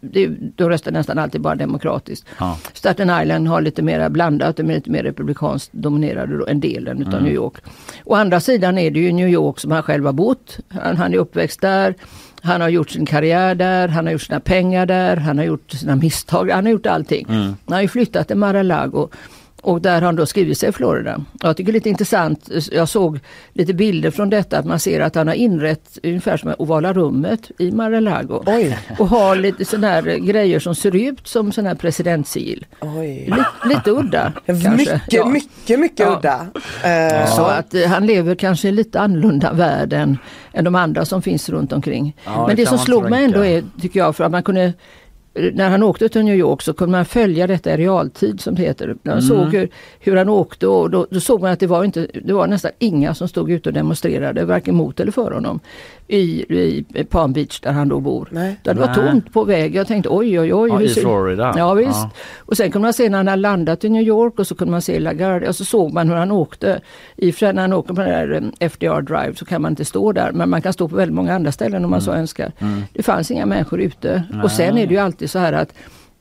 det, 0.00 0.28
då 0.56 0.68
röstar 0.68 0.92
nästan 0.92 1.18
alltid 1.18 1.40
bara 1.40 1.54
demokratiskt. 1.54 2.26
Ja. 2.38 2.58
Staten 2.72 3.22
Island 3.22 3.48
har 3.48 3.60
lite 3.60 3.82
mer 3.82 4.08
blandat, 4.08 4.56
de 4.56 4.70
är 4.70 4.74
lite 4.74 4.90
mer 4.90 5.02
republikanskt 5.02 5.72
dominerade 5.72 6.43
än 6.48 6.60
delen 6.60 7.00
utav 7.00 7.14
Mm. 7.14 7.24
New 7.24 7.34
York. 7.34 7.54
Å 8.04 8.14
andra 8.14 8.40
sidan 8.40 8.78
är 8.78 8.90
det 8.90 9.00
ju 9.00 9.12
New 9.12 9.28
York 9.28 9.60
som 9.60 9.70
han 9.70 9.82
själv 9.82 10.06
har 10.06 10.12
bott. 10.12 10.58
Han, 10.68 10.96
han 10.96 11.14
är 11.14 11.18
uppväxt 11.18 11.60
där. 11.60 11.94
Han 12.42 12.60
har 12.60 12.68
gjort 12.68 12.90
sin 12.90 13.06
karriär 13.06 13.54
där, 13.54 13.88
han 13.88 14.06
har 14.06 14.12
gjort 14.12 14.22
sina 14.22 14.40
pengar 14.40 14.86
där, 14.86 15.16
han 15.16 15.38
har 15.38 15.44
gjort 15.44 15.70
sina 15.70 15.96
misstag, 15.96 16.50
han 16.50 16.64
har 16.64 16.72
gjort 16.72 16.86
allting. 16.86 17.26
Mm. 17.28 17.56
Han 17.66 17.74
har 17.74 17.82
ju 17.82 17.88
flyttat 17.88 18.26
till 18.28 18.36
Mar-a-Lago 18.36 19.08
och 19.64 19.80
där 19.80 19.94
har 19.94 20.00
han 20.02 20.16
då 20.16 20.26
skrivit 20.26 20.58
sig 20.58 20.68
i 20.68 20.72
Florida. 20.72 21.16
Och 21.16 21.48
Jag 21.48 21.56
tycker 21.56 21.72
det 21.72 21.76
är 21.76 21.80
lite 21.80 21.88
intressant, 21.88 22.48
jag 22.72 22.88
såg 22.88 23.20
lite 23.52 23.74
bilder 23.74 24.10
från 24.10 24.30
detta, 24.30 24.58
att 24.58 24.64
man 24.66 24.78
ser 24.80 25.00
att 25.00 25.14
han 25.14 25.28
har 25.28 25.34
inrett 25.34 25.98
ungefär 26.02 26.36
som 26.36 26.54
ovala 26.58 26.92
rummet 26.92 27.50
i 27.58 27.70
Mar-a-Lago. 27.70 28.44
Och 28.98 29.08
har 29.08 29.36
lite 29.36 29.64
sådana 29.64 29.86
här 29.88 30.02
grejer 30.02 30.58
som 30.58 30.74
ser 30.74 30.96
ut 30.96 31.28
som 31.28 31.52
sådana 31.52 31.68
här 31.68 31.76
presidentsil. 31.76 32.66
Oj. 32.80 33.24
Lite, 33.24 33.44
lite 33.74 33.90
udda 33.90 34.32
kanske. 34.46 34.70
Mycket, 34.70 35.02
Ja. 35.12 35.26
mycket, 35.26 35.80
mycket 35.80 36.00
Ja. 36.06 36.16
udda. 36.18 36.46
Eh, 36.90 37.26
Så 37.36 37.42
att 37.44 37.74
eh, 37.74 37.86
han 37.86 38.06
lever 38.06 38.34
kanske 38.34 38.68
i 38.68 38.72
lite 38.72 39.00
annorlunda 39.00 39.52
värld 39.52 39.92
än, 39.92 40.18
än 40.52 40.64
de 40.64 40.74
andra 40.74 41.04
som 41.04 41.22
finns 41.22 41.48
runt 41.48 41.72
omkring. 41.72 42.16
Ja, 42.24 42.46
Men 42.46 42.56
det 42.56 42.62
det, 42.62 42.68
som 42.68 42.78
slog 42.78 43.10
mig 43.10 43.24
ändå 43.24 43.44
är, 43.44 43.62
tycker 43.80 44.00
jag, 44.00 44.16
för 44.16 44.24
att 44.24 44.30
man 44.32 44.42
kunde 44.42 44.72
när 45.34 45.70
han 45.70 45.82
åkte 45.82 46.08
till 46.08 46.24
New 46.24 46.34
York 46.36 46.62
så 46.62 46.72
kunde 46.72 46.92
man 46.92 47.04
följa 47.04 47.46
detta 47.46 47.74
i 47.74 47.76
realtid 47.76 48.40
som 48.40 48.54
det 48.54 48.62
heter. 48.62 48.96
Man 49.02 49.22
såg 49.22 49.54
hur, 49.54 49.68
hur 50.00 50.16
han 50.16 50.28
åkte 50.28 50.66
och 50.66 50.90
då, 50.90 51.06
då 51.10 51.20
såg 51.20 51.40
man 51.40 51.50
att 51.52 51.60
det 51.60 51.66
var, 51.66 51.84
inte, 51.84 52.06
det 52.24 52.32
var 52.32 52.46
nästan 52.46 52.70
inga 52.78 53.14
som 53.14 53.28
stod 53.28 53.50
ute 53.50 53.68
och 53.68 53.72
demonstrerade 53.72 54.44
varken 54.44 54.74
mot 54.74 55.00
eller 55.00 55.12
för 55.12 55.30
honom 55.30 55.60
i, 56.08 56.20
i 56.20 56.84
Palm 57.10 57.32
Beach 57.32 57.60
där 57.60 57.72
han 57.72 57.88
då 57.88 58.00
bor. 58.00 58.28
Nej. 58.30 58.56
Där 58.62 58.74
det 58.74 58.80
var 58.80 58.86
Nej. 58.86 58.96
tomt 58.96 59.32
på 59.32 59.44
väg. 59.44 59.74
Jag 59.74 59.86
tänkte 59.86 60.08
oj 60.08 60.40
oj 60.40 60.54
oj. 60.54 60.70
Ja, 60.72 60.80
i 60.82 60.88
ser- 60.88 61.00
Florida. 61.00 61.54
Ja 61.56 61.74
visst. 61.74 61.90
Ja. 61.92 62.10
Och 62.38 62.56
sen 62.56 62.70
kunde 62.70 62.86
man 62.86 62.92
se 62.92 63.08
när 63.08 63.16
han 63.18 63.28
hade 63.28 63.42
landat 63.42 63.84
i 63.84 63.88
New 63.88 64.02
York 64.02 64.38
och 64.38 64.46
så 64.46 64.54
kunde 64.54 64.70
man 64.70 64.82
se 64.82 65.00
LaGuardia 65.00 65.48
och 65.48 65.56
så 65.56 65.64
såg 65.64 65.92
man 65.92 66.08
hur 66.08 66.16
han 66.16 66.30
åkte. 66.30 66.80
I 67.16 67.34
när 67.40 67.60
han 67.60 67.72
åker 67.72 67.94
på 67.94 68.00
den 68.00 68.10
där 68.10 68.52
eh, 68.60 68.68
FDR 68.68 69.00
Drive 69.02 69.34
så 69.34 69.44
kan 69.44 69.62
man 69.62 69.72
inte 69.72 69.84
stå 69.84 70.12
där 70.12 70.32
men 70.32 70.50
man 70.50 70.62
kan 70.62 70.72
stå 70.72 70.88
på 70.88 70.96
väldigt 70.96 71.14
många 71.14 71.34
andra 71.34 71.52
ställen 71.52 71.84
om 71.84 71.90
man 71.90 72.00
så 72.00 72.10
Mm. 72.10 72.20
önskar. 72.20 72.52
Det 72.92 73.02
fanns 73.02 73.30
inga 73.30 73.46
människor 73.46 73.80
ute. 73.80 74.22
Och 74.44 74.50
sen 74.50 74.78
är 74.78 74.86
det 74.86 74.94
ju 74.94 75.00
alltid 75.00 75.23
så 75.28 75.38
här 75.38 75.52
att 75.52 75.74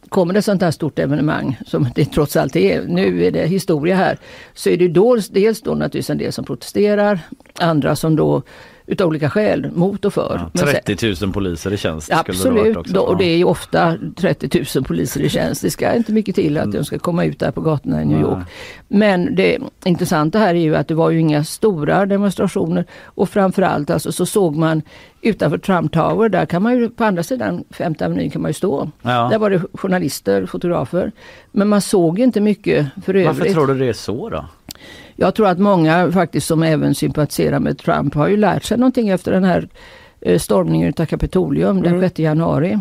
Kommer 0.10 0.34
det 0.34 0.42
sånt 0.42 0.62
här 0.62 0.72
stort 0.72 1.00
evenemang 1.00 1.58
som 1.66 1.88
det 1.96 2.06
trots 2.06 2.36
allt 2.36 2.56
är, 2.56 2.84
nu 2.88 3.26
är 3.26 3.32
det 3.32 3.48
historia 3.48 3.96
här, 3.96 4.18
så 4.54 4.70
är 4.70 4.78
det 4.78 4.88
då, 4.88 5.18
dels 5.32 5.62
då 5.62 5.72
naturligtvis 5.72 6.10
en 6.10 6.18
del 6.18 6.32
som 6.32 6.46
protesterar, 6.46 7.20
andra 7.60 7.96
som 7.96 8.16
då 8.16 8.42
utav 8.86 9.08
olika 9.08 9.30
skäl 9.30 9.72
mot 9.76 10.06
och 10.06 10.14
för. 10.14 10.36
Ja, 10.40 10.50
Men 10.54 10.74
sen- 10.74 10.82
30 10.86 11.26
000 11.26 11.34
poliser 11.34 11.74
i 11.74 11.78
tjänst 11.78 12.10
det 12.10 12.16
Absolut, 12.16 12.78
då, 12.88 13.02
och 13.02 13.18
det 13.18 13.26
är 13.26 13.38
ju 13.38 13.44
ofta 13.44 13.98
30 14.16 14.66
000 14.76 14.84
poliser 14.86 15.22
i 15.22 15.30
tjänst. 15.30 15.62
Det 15.62 15.72
ska 15.72 15.94
inte 15.94 16.12
mycket 16.12 16.36
till 16.36 16.58
att 16.58 16.72
de 16.72 16.86
ska 16.86 17.00
komma 17.00 17.26
ut 17.26 17.40
där 17.40 17.52
på 17.52 17.62
gatorna 17.62 18.02
i 18.02 18.06
New 18.06 18.18
Nej. 18.18 18.28
York. 18.28 18.44
Men 18.88 19.36
det 19.36 19.58
intressanta 19.86 20.40
här 20.40 20.56
är 20.56 20.60
ju 20.60 20.76
att 20.76 20.88
det 20.88 20.94
var 20.96 21.10
ju 21.10 21.20
inga 21.20 21.44
stora 21.44 22.06
demonstrationer 22.06 22.86
och 23.06 23.30
framförallt 23.30 23.90
alltså 23.90 24.12
så 24.12 24.26
såg 24.26 24.56
man 24.56 24.82
utanför 25.22 25.58
Trump 25.58 25.92
Tower, 25.92 26.30
där 26.30 26.46
kan 26.46 26.62
man 26.64 26.74
ju 26.74 26.90
på 26.90 27.04
andra 27.04 27.24
sidan 27.24 27.64
Femte 27.70 28.06
Avenyn 28.06 28.30
kan 28.32 28.42
man 28.42 28.50
ju 28.50 28.54
stå. 28.54 28.92
Ja. 29.02 29.28
Där 29.32 29.38
var 29.40 29.50
det 29.50 29.62
journalister, 29.74 30.46
fotografer. 30.46 31.12
Men 31.52 31.68
man 31.68 31.82
såg 31.82 32.20
inte 32.20 32.42
mycket 32.42 32.88
för 33.06 33.14
övrigt. 33.14 33.28
Varför 33.40 33.54
tror 33.54 33.68
du 33.68 33.80
det 33.80 33.86
är 33.86 33.94
så 33.94 34.30
då? 34.30 34.46
Jag 35.16 35.36
tror 35.36 35.48
att 35.48 35.60
många 35.60 36.12
faktiskt 36.12 36.48
som 36.48 36.64
även 36.64 36.96
sympatiserar 36.96 37.60
med 37.60 37.78
Trump 37.78 38.16
har 38.16 38.28
ju 38.28 38.38
lärt 38.38 38.64
sig 38.64 38.78
någonting 38.78 39.10
efter 39.10 39.32
den 39.32 39.44
här 39.44 39.68
eh, 40.22 40.40
stormningen 40.40 40.94
av 40.98 41.06
Kapitolium 41.06 41.82
den 41.82 42.00
6 42.02 42.20
januari. 42.20 42.80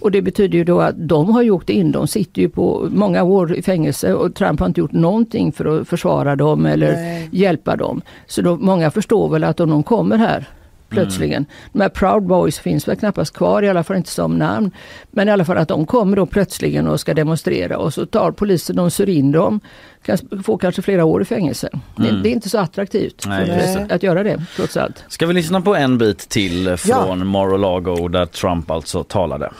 Och 0.00 0.10
det 0.10 0.22
betyder 0.22 0.58
ju 0.58 0.64
då 0.64 0.80
att 0.80 1.08
de 1.08 1.30
har 1.30 1.42
gjort 1.42 1.70
in, 1.70 1.92
de 1.92 2.08
sitter 2.08 2.42
ju 2.42 2.48
på 2.48 2.88
många 2.90 3.22
år 3.22 3.54
i 3.54 3.62
fängelse 3.62 4.14
och 4.14 4.34
Trump 4.34 4.60
har 4.60 4.66
inte 4.66 4.80
gjort 4.80 4.92
någonting 4.92 5.52
för 5.52 5.80
att 5.80 5.88
försvara 5.88 6.36
dem 6.36 6.66
eller 6.66 6.92
Nej. 6.92 7.28
hjälpa 7.32 7.76
dem. 7.76 8.02
Så 8.26 8.42
då, 8.42 8.56
många 8.56 8.90
förstår 8.90 9.28
väl 9.28 9.44
att 9.44 9.60
om 9.60 9.70
de 9.70 9.82
kommer 9.82 10.18
här 10.18 10.48
plötsligen. 10.92 11.46
De 11.72 11.80
här 11.80 11.88
Proud 11.88 12.22
Boys 12.22 12.58
finns 12.58 12.88
väl 12.88 12.96
knappast 12.96 13.36
kvar, 13.36 13.62
i 13.62 13.68
alla 13.68 13.84
fall 13.84 13.96
inte 13.96 14.10
som 14.10 14.38
namn. 14.38 14.70
Men 15.10 15.28
i 15.28 15.30
alla 15.30 15.44
fall 15.44 15.58
att 15.58 15.68
de 15.68 15.86
kommer 15.86 16.16
då 16.16 16.26
plötsligen 16.26 16.86
och 16.86 17.00
ska 17.00 17.14
demonstrera 17.14 17.78
och 17.78 17.94
så 17.94 18.06
tar 18.06 18.32
polisen 18.32 18.78
och 18.78 18.92
syr 18.92 19.08
in 19.08 19.32
dem. 19.32 19.60
Kan 20.02 20.18
få 20.44 20.58
kanske 20.58 20.82
flera 20.82 21.04
år 21.04 21.22
i 21.22 21.24
fängelse. 21.24 21.68
Det, 21.96 22.22
det 22.22 22.28
är 22.28 22.32
inte 22.32 22.48
så 22.48 22.58
attraktivt 22.58 23.24
Nej, 23.26 23.76
att, 23.76 23.92
att 23.92 24.02
göra 24.02 24.22
det 24.22 24.42
trots 24.56 24.76
allt. 24.76 25.04
Ska 25.08 25.26
vi 25.26 25.34
lyssna 25.34 25.60
på 25.60 25.74
en 25.74 25.98
bit 25.98 26.28
till 26.28 26.76
från 26.76 27.26
Mar-a-Lago 27.26 28.08
där 28.08 28.26
Trump 28.26 28.70
alltså 28.70 29.04
talade? 29.04 29.50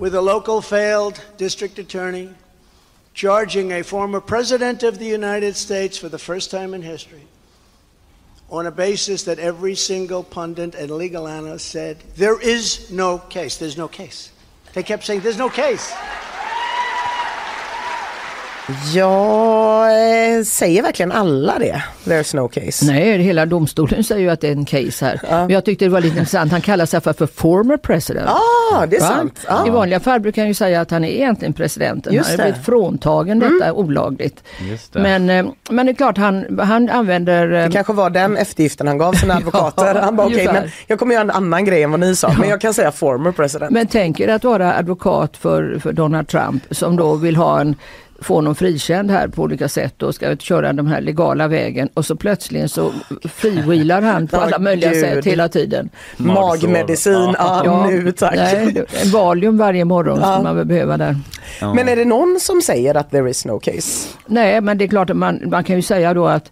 with 0.00 0.14
a 0.14 0.20
local 0.20 0.62
failed 0.62 1.20
district 1.36 1.78
attorney 1.78 2.30
charging 3.12 3.70
a 3.72 3.84
former 3.84 4.18
president 4.18 4.82
of 4.82 4.98
the 4.98 5.04
United 5.04 5.54
States 5.54 5.98
for 5.98 6.08
the 6.08 6.18
first 6.18 6.50
time 6.50 6.72
in 6.74 6.80
history 6.80 7.20
on 8.50 8.66
a 8.66 8.70
basis 8.70 9.24
that 9.24 9.38
every 9.38 9.74
single 9.74 10.22
pundit 10.24 10.74
and 10.74 10.90
legal 10.90 11.28
analyst 11.28 11.68
said 11.68 11.98
there 12.16 12.40
is 12.40 12.90
no 12.90 13.18
case. 13.18 13.56
There's 13.56 13.76
no 13.76 13.88
case. 13.88 14.32
They 14.72 14.82
kept 14.82 15.04
saying, 15.04 15.20
there's 15.20 15.38
no 15.38 15.48
case. 15.48 15.92
Ja, 18.94 19.86
eh, 19.90 20.42
säger 20.44 20.82
verkligen 20.82 21.12
alla 21.12 21.58
det? 21.58 21.82
There's 22.04 22.36
no 22.36 22.48
case. 22.48 22.84
Nej, 22.86 23.18
hela 23.18 23.46
domstolen 23.46 24.04
säger 24.04 24.20
ju 24.22 24.30
att 24.30 24.40
det 24.40 24.48
är 24.48 24.52
en 24.52 24.64
case 24.64 25.04
här. 25.04 25.20
Men 25.30 25.50
jag 25.50 25.64
tyckte 25.64 25.84
det 25.84 25.88
var 25.88 26.00
lite 26.00 26.18
intressant. 26.18 26.52
Han 26.52 26.60
kallar 26.60 26.86
sig 26.86 27.00
för, 27.00 27.12
för 27.12 27.26
former 27.26 27.76
president. 27.76 28.28
Ah, 28.28 28.86
det 28.86 28.96
är 28.96 29.00
Va? 29.00 29.06
sant. 29.06 29.38
Ah. 29.48 29.66
I 29.66 29.70
vanliga 29.70 30.00
fall 30.00 30.20
brukar 30.20 30.42
han 30.42 30.48
ju 30.48 30.54
säga 30.54 30.80
att 30.80 30.90
han 30.90 31.04
är 31.04 31.08
egentligen 31.08 31.52
presidenten. 31.52 32.14
Just 32.14 32.30
han 32.30 32.38
har. 32.38 32.44
Mm. 32.44 32.52
blivit 32.52 32.66
fråntagen 32.66 33.38
detta 33.38 33.72
olagligt. 33.72 34.42
Just 34.70 34.92
det. 34.92 35.00
Men, 35.00 35.30
eh, 35.30 35.46
men 35.70 35.86
det 35.86 35.92
är 35.92 35.94
klart 35.94 36.18
han, 36.18 36.60
han 36.60 36.88
använder... 36.90 37.52
eh, 37.52 37.64
Det 37.66 37.72
kanske 37.72 37.92
var 37.92 38.10
den 38.10 38.36
eftergiften 38.36 38.86
han 38.86 38.98
gav 38.98 39.12
sina 39.12 39.34
advokater. 39.36 39.94
Han 39.94 40.16
bara 40.16 40.26
okej, 40.26 40.46
men 40.52 40.70
jag 40.86 40.98
kommer 40.98 41.14
göra 41.14 41.22
en 41.22 41.30
annan 41.30 41.64
grej 41.64 41.82
än 41.82 41.90
vad 41.90 42.00
ni 42.00 42.16
sa. 42.16 42.32
Men 42.38 42.48
jag 42.48 42.60
kan 42.60 42.74
säga 42.74 42.92
former 42.92 43.32
president. 43.32 43.70
Men 43.70 43.86
tänk 43.86 44.20
er 44.20 44.28
att 44.28 44.44
vara 44.44 44.74
advokat 44.74 45.36
för, 45.36 45.78
för 45.82 45.92
Donald 45.92 46.28
Trump 46.28 46.62
som 46.70 46.96
då 46.96 47.14
vill 47.14 47.36
ha 47.36 47.60
en 47.60 47.76
få 48.20 48.34
honom 48.34 48.54
frikänd 48.54 49.10
här 49.10 49.28
på 49.28 49.42
olika 49.42 49.68
sätt 49.68 50.02
och 50.02 50.14
ska 50.14 50.36
köra 50.36 50.72
den 50.72 50.86
här 50.86 51.00
legala 51.00 51.48
vägen 51.48 51.88
och 51.94 52.06
så 52.06 52.16
plötsligt 52.16 52.70
så 52.72 52.92
friwheelar 53.28 54.02
han 54.02 54.26
på 54.28 54.36
Ja, 54.40 54.42
alla 54.42 54.58
möjliga 54.58 54.90
gud. 54.92 55.00
sätt 55.00 55.24
hela 55.24 55.48
tiden. 55.48 55.88
Magmedicin, 56.16 57.34
ja, 57.38 57.86
nu 57.90 58.12
tack. 58.12 58.34
Nej, 58.36 58.84
en 59.04 59.10
Valium 59.10 59.58
varje 59.58 59.84
morgon 59.84 60.18
Ja. 60.20 60.32
skulle 60.32 60.42
man 60.44 60.56
väl 60.56 60.66
behöva 60.66 60.96
där. 60.96 61.16
Men 61.60 61.88
är 61.88 61.96
det 61.96 62.04
någon 62.04 62.38
som 62.40 62.62
säger 62.62 62.94
att 62.94 63.10
there 63.10 63.30
is 63.30 63.44
no 63.46 63.58
case? 63.58 64.08
Nej, 64.26 64.60
men 64.60 64.78
det 64.78 64.84
är 64.84 64.88
klart 64.88 65.10
att 65.10 65.16
man, 65.16 65.40
man 65.46 65.64
kan 65.64 65.76
ju 65.76 65.82
säga 65.82 66.14
då 66.14 66.26
att 66.26 66.50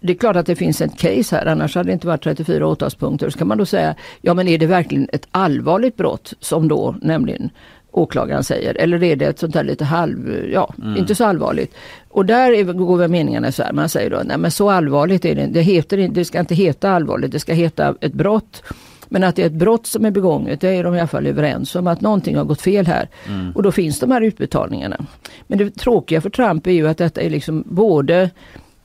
det 0.00 0.12
är 0.12 0.16
klart 0.16 0.36
att 0.36 0.46
det 0.46 0.56
finns 0.56 0.80
ett 0.80 0.98
case 0.98 1.36
här, 1.36 1.46
annars 1.46 1.74
hade 1.74 1.88
det 1.88 1.92
inte 1.92 2.06
varit 2.06 2.22
34 2.24 2.66
åtalspunkter. 2.66 3.30
Så 3.30 3.38
kan 3.38 3.48
man 3.48 3.58
då 3.58 3.66
säga, 3.66 3.94
ja 4.20 4.34
men 4.34 4.48
är 4.48 4.58
det 4.58 4.66
verkligen 4.66 5.08
ett 5.12 5.26
allvarligt 5.30 5.96
brott 5.96 6.32
som 6.40 6.68
då 6.68 6.94
nämligen 7.02 7.50
åklagaren 7.96 8.44
säger, 8.44 8.74
eller 8.74 9.02
är 9.02 9.16
det 9.16 9.26
ett 9.26 9.38
sånt 9.38 9.52
där 9.52 9.64
lite 9.64 9.84
halv, 9.84 10.44
ja, 10.52 10.74
inte 10.98 11.14
så 11.14 11.24
allvarligt. 11.24 11.74
Och 12.08 12.26
där 12.26 12.52
är, 12.52 12.64
går 12.64 12.96
väl 12.96 13.10
meningarna 13.10 13.52
så 13.52 13.62
här, 13.62 13.72
man 13.72 13.88
säger 13.88 14.10
då, 14.10 14.22
nej 14.24 14.38
men 14.38 14.50
så 14.50 14.70
allvarligt 14.70 15.24
är 15.24 15.34
det 15.34 15.46
det, 15.46 15.62
heter, 15.62 16.08
det 16.08 16.24
ska 16.24 16.40
inte 16.40 16.54
heta 16.54 16.90
allvarligt, 16.90 17.32
det 17.32 17.38
ska 17.38 17.52
heta 17.52 17.94
ett 18.00 18.12
brott. 18.12 18.62
Men 19.08 19.24
att 19.24 19.36
det 19.36 19.42
är 19.42 19.46
ett 19.46 19.52
brott 19.52 19.86
som 19.86 20.04
är 20.04 20.10
begånget, 20.10 20.60
det 20.60 20.68
är 20.68 20.84
de 20.84 20.94
i 20.94 20.98
alla 20.98 21.08
fall 21.08 21.26
överens 21.26 21.74
om 21.74 21.86
att 21.86 22.00
någonting 22.00 22.36
har 22.36 22.44
gått 22.44 22.62
fel 22.62 22.86
här. 22.86 23.08
Och 23.54 23.62
då 23.62 23.72
finns 23.72 24.00
de 24.00 24.10
här 24.10 24.20
utbetalningarna. 24.20 25.06
Men 25.46 25.58
det 25.58 25.70
tråkiga 25.70 26.20
för 26.20 26.30
Trump 26.30 26.66
är 26.66 26.70
ju 26.70 26.88
att 26.88 26.98
detta 26.98 27.20
är 27.20 27.30
liksom 27.30 27.64
både 27.66 28.30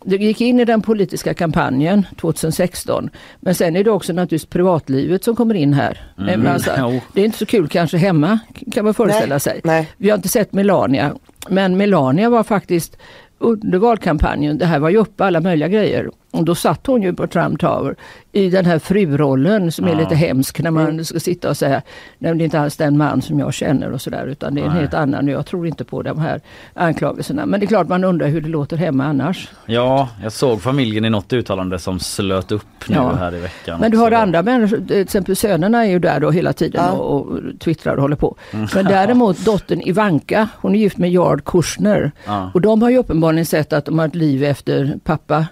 det 0.05 0.15
gick 0.15 0.41
in 0.41 0.59
i 0.59 0.65
den 0.65 0.81
politiska 0.81 1.33
kampanjen 1.33 2.05
2016. 2.21 3.09
Men 3.39 3.55
sen 3.55 3.75
är 3.75 3.83
det 3.83 3.91
också 3.91 4.13
naturligtvis 4.13 4.45
privatlivet 4.45 5.23
som 5.23 5.35
kommer 5.35 5.55
in 5.55 5.73
här. 5.73 6.11
Men 6.15 6.47
alltså, 6.47 6.99
det 7.13 7.21
är 7.21 7.25
inte 7.25 7.37
så 7.37 7.45
kul 7.45 7.67
kanske 7.67 7.97
hemma 7.97 8.39
kan 8.71 8.85
man 8.85 8.93
föreställa 8.93 9.35
Nej, 9.35 9.39
sig. 9.39 9.61
nej. 9.63 9.89
Vi 9.97 10.09
har 10.09 10.17
inte 10.17 10.29
sett 10.29 10.53
Melania. 10.53 11.15
Men 11.49 11.77
Melania 11.77 12.29
var 12.29 12.43
faktiskt 12.43 12.97
under 13.37 13.77
valkampanjen, 13.77 14.57
det 14.57 14.65
här 14.65 14.79
var 14.79 14.89
ju 14.89 14.97
uppe 14.97 15.25
alla 15.25 15.39
möjliga 15.41 15.67
grejer. 15.67 16.09
Och 16.33 16.43
då 16.45 16.55
satt 16.55 16.87
hon 16.87 17.01
ju 17.01 17.13
på 17.13 17.27
Trump 17.27 17.59
Tower 17.59 17.95
i 18.31 18.49
den 18.49 18.65
här 18.65 18.79
frurollen 18.79 19.71
som 19.71 19.85
är 19.85 19.91
Ja. 19.91 19.97
lite 19.99 20.15
hemsk 20.15 20.59
när 20.59 20.71
man 20.71 21.05
ska 21.05 21.19
sitta 21.19 21.49
och 21.49 21.57
säga 21.57 21.81
Nej 22.17 22.35
det 22.35 22.43
är 22.43 22.45
inte 22.45 22.59
alls 22.59 22.77
den 22.77 22.97
man 22.97 23.21
som 23.21 23.39
jag 23.39 23.53
känner 23.53 23.91
och 23.91 24.01
sådär 24.01 24.25
utan 24.27 24.55
det 24.55 24.61
är 24.61 24.65
en 24.65 24.71
Nej. 24.71 24.79
helt 24.79 24.93
annan 24.93 25.25
och 25.27 25.33
jag 25.33 25.45
tror 25.45 25.67
inte 25.67 25.83
på 25.83 26.01
de 26.01 26.19
här 26.19 26.41
anklagelserna. 26.73 27.45
Men 27.45 27.59
det 27.59 27.65
är 27.65 27.67
klart 27.67 27.87
man 27.87 28.03
undrar 28.03 28.27
hur 28.27 28.41
det 28.41 28.49
låter 28.49 28.77
hemma 28.77 29.05
annars. 29.05 29.49
Ja, 29.65 30.09
jag 30.23 30.31
såg 30.31 30.61
familjen 30.61 31.05
i 31.05 31.09
något 31.09 31.33
uttalande 31.33 31.79
som 31.79 31.99
slöt 31.99 32.51
upp 32.51 32.65
nu 32.89 32.95
Ja. 32.95 33.13
här 33.15 33.35
i 33.35 33.39
veckan. 33.39 33.79
Men 33.79 33.91
du 33.91 33.97
har 33.97 34.11
andra 34.11 34.41
människor, 34.43 34.77
till 34.87 35.01
exempel 35.01 35.35
sönerna 35.35 35.85
är 35.85 35.89
ju 35.89 35.99
där 35.99 36.19
då 36.19 36.31
hela 36.31 36.53
tiden 36.53 36.83
Ja. 36.85 36.91
och, 36.91 37.27
och 37.27 37.39
twittrar 37.59 37.95
och 37.95 38.01
håller 38.01 38.15
på. 38.15 38.35
Men 38.51 38.85
däremot 38.85 39.45
dottern 39.45 39.81
Ivanka, 39.81 40.47
hon 40.61 40.75
är 40.75 40.79
gift 40.79 40.97
med 40.97 41.11
Jared 41.11 41.45
Kushner. 41.45 42.11
Och 42.53 42.61
de 42.61 42.81
har 42.81 42.89
ju 42.89 42.97
uppenbarligen 42.97 43.45
sett 43.45 43.73
att 43.73 43.85
de 43.85 43.99
har 43.99 44.07
ett 44.07 44.15
liv 44.15 44.43
efter 44.43 44.99
pappa. 45.03 45.45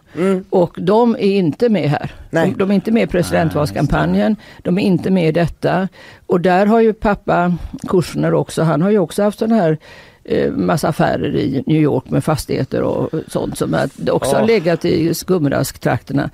Och 0.50 0.69
de 0.78 1.16
är 1.16 1.20
inte 1.20 1.70
med 1.70 1.90
här. 1.90 2.12
De, 2.32 2.54
de 2.58 2.72
är 2.72 2.76
inte 2.76 2.92
med 2.92 3.04
i 3.04 3.08
presidentvalskampanjen, 3.08 4.36
de 4.64 4.78
är 4.78 4.82
inte 4.82 5.10
med 5.10 5.28
i 5.28 5.32
detta. 5.32 5.88
Och 6.26 6.42
där 6.42 6.66
har 6.66 6.80
ju 6.82 6.94
pappa 6.94 7.54
Kushner 7.88 8.34
också, 8.34 8.64
han 8.64 8.82
har 8.82 8.90
ju 8.90 9.00
också 9.00 9.24
haft 9.24 9.40
sån 9.40 9.52
här 9.52 9.78
eh, 10.24 10.52
massa 10.52 10.88
affärer 10.88 11.36
i 11.36 11.64
New 11.68 11.82
York 11.82 12.10
med 12.10 12.24
fastigheter 12.24 12.82
och 12.82 13.10
sånt 13.28 13.58
som 13.58 13.78
också 14.12 14.36
har 14.36 14.48
legat 14.48 14.86
i 14.86 15.14
skumrasktrakterna 15.14 16.30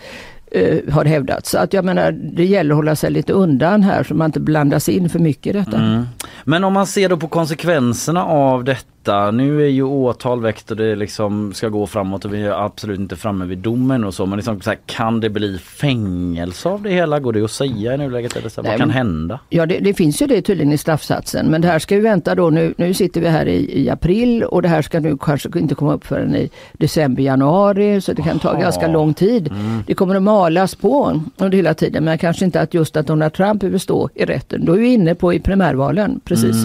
eh, 0.56 0.94
har 0.94 1.06
hävdats. 1.06 1.50
Så 1.52 1.58
att 1.58 1.74
jag 1.74 1.86
menar, 1.86 2.12
det 2.12 2.46
gäller 2.46 2.72
att 2.72 2.78
hålla 2.78 2.96
sig 2.96 3.12
lite 3.12 3.34
undan 3.34 3.84
här 3.84 4.04
så 4.04 4.13
man 4.13 4.26
inte 4.26 4.39
blandas 4.39 4.89
in 4.89 5.10
för 5.10 5.20
mycket 5.20 5.56
i 5.56 5.58
detta. 5.58 5.78
Mm. 5.78 6.06
Men 6.44 6.63
om 6.63 6.74
man 6.74 6.88
ser 6.88 7.10
då 7.10 7.18
på 7.18 7.28
konsekvenserna 7.28 8.26
av 8.26 8.63
detta. 8.63 9.32
Nu 9.32 9.62
är 9.63 9.68
ju 9.68 9.84
åtal 9.84 10.41
väckt 10.41 10.72
och 10.72 10.78
det 10.78 10.96
liksom 10.96 11.54
ska 11.54 11.70
gå 11.70 11.88
framåt 11.88 12.26
och 12.26 12.34
vi 12.34 12.41
är 12.46 12.65
absolut 12.65 13.00
inte 13.00 13.15
framme 13.15 13.46
vid 13.46 13.58
domen 13.58 14.04
och 14.04 14.13
så. 14.13 14.26
Men 14.26 14.38
liksom 14.38 14.62
så 14.62 14.70
här, 14.70 14.80
kan 14.86 15.20
det 15.20 15.30
bli 15.30 15.58
fängelse 15.58 16.70
av 16.70 16.82
det 16.82 16.89
hela? 16.89 17.20
Går 17.20 17.34
det 17.34 17.44
att 17.44 17.52
säga 17.52 17.94
i 17.94 17.98
nuläget? 17.98 18.36
Eller 18.36 18.50
så 18.50 18.62
här, 18.62 18.63
Nej, 18.63 18.72
vad 18.72 18.80
kan 18.80 18.89
hända? 18.89 19.39
Ja, 19.50 19.65
det, 19.65 19.80
det 19.80 19.94
finns 19.94 20.22
ju 20.22 20.26
det 20.28 20.41
tydligen 20.41 20.74
i 20.74 20.78
straffsatsen. 20.78 21.46
Men 21.48 21.62
det 21.62 21.68
här 21.68 21.80
ska 21.80 21.96
ju 21.96 22.02
vänta 22.02 22.36
då. 22.36 22.50
Nu, 22.50 22.74
nu 22.78 22.94
sitter 22.94 23.22
vi 23.22 23.28
här 23.28 23.46
i, 23.46 23.82
i 23.84 23.89
april 23.89 24.44
och 24.44 24.62
det 24.62 24.68
här 24.68 24.82
ska 24.82 25.00
nu 25.00 25.18
kanske 25.18 25.60
inte 25.60 25.76
komma 25.76 25.94
upp 25.94 26.06
förrän 26.06 26.36
i 26.36 26.50
december, 26.74 27.24
januari. 27.24 28.02
Så 28.02 28.13
det 28.13 28.22
kan 28.22 28.39
ta 28.39 28.52
Jaha. 28.54 28.62
ganska 28.62 28.88
lång 28.88 29.13
tid. 29.13 29.54
Det 29.88 29.94
kommer 29.94 30.15
att 30.15 30.24
malas 30.45 30.75
på 30.75 31.21
under 31.38 31.58
hela 31.58 31.73
tiden. 31.73 32.03
Men 32.03 32.17
kanske 32.17 32.45
inte 32.45 32.62
att 32.62 32.73
just 32.73 32.97
att 32.97 33.08
Donald 33.08 33.34
Trump 33.34 33.60
behöver 33.62 33.77
stå 33.77 34.10
i 34.15 34.25
rätten. 34.25 34.65
Då 34.65 34.73
är 34.73 34.77
vi 34.77 34.93
inne 34.93 35.15
på 35.15 35.34
i 35.34 35.39
primärvalen, 35.39 36.19
precis. 36.23 36.55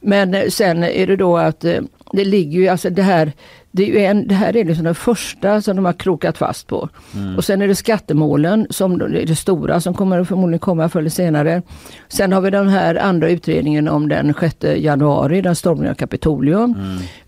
Men 0.00 0.34
eh, 0.34 0.48
sen 0.48 0.84
är 0.84 1.06
det 1.06 1.16
då 1.16 1.36
att 1.36 1.64
eh, 1.64 1.80
det 2.12 2.24
ligger 2.24 2.60
ju, 2.60 2.68
alltså 2.68 2.90
det 2.90 3.02
här, 3.02 3.32
det, 3.70 4.04
är 4.06 4.10
en, 4.10 4.28
det 4.28 4.34
här 4.34 4.56
är 4.56 4.64
liksom 4.64 4.84
den 4.84 4.94
första 4.94 5.62
som 5.62 5.76
de 5.76 5.84
har 5.84 5.92
krokat 5.92 6.38
fast 6.38 6.66
på. 6.66 6.88
Och 7.36 7.44
sen 7.44 7.62
är 7.62 7.68
det 7.68 7.74
skattemålen 7.74 8.66
som 8.70 8.98
det 8.98 9.04
är 9.22 9.26
det 9.26 9.36
stora 9.36 9.80
som 9.80 9.94
kommer 9.94 10.18
att 10.20 10.28
förmodligen 10.28 10.58
komma 10.58 10.88
förr 10.88 11.00
eller 11.00 11.10
senare. 11.10 11.62
Sen 12.08 12.32
har 12.32 12.40
vi 12.40 12.50
den 12.50 12.68
här 12.68 12.94
andra 12.94 13.28
utredningen 13.30 13.88
om 13.88 14.08
den 14.08 14.34
6 14.40 14.56
januari, 14.76 15.40
den 15.40 15.56
stormningen 15.56 15.90
av 15.90 15.94
Kapitolium. 15.94 16.74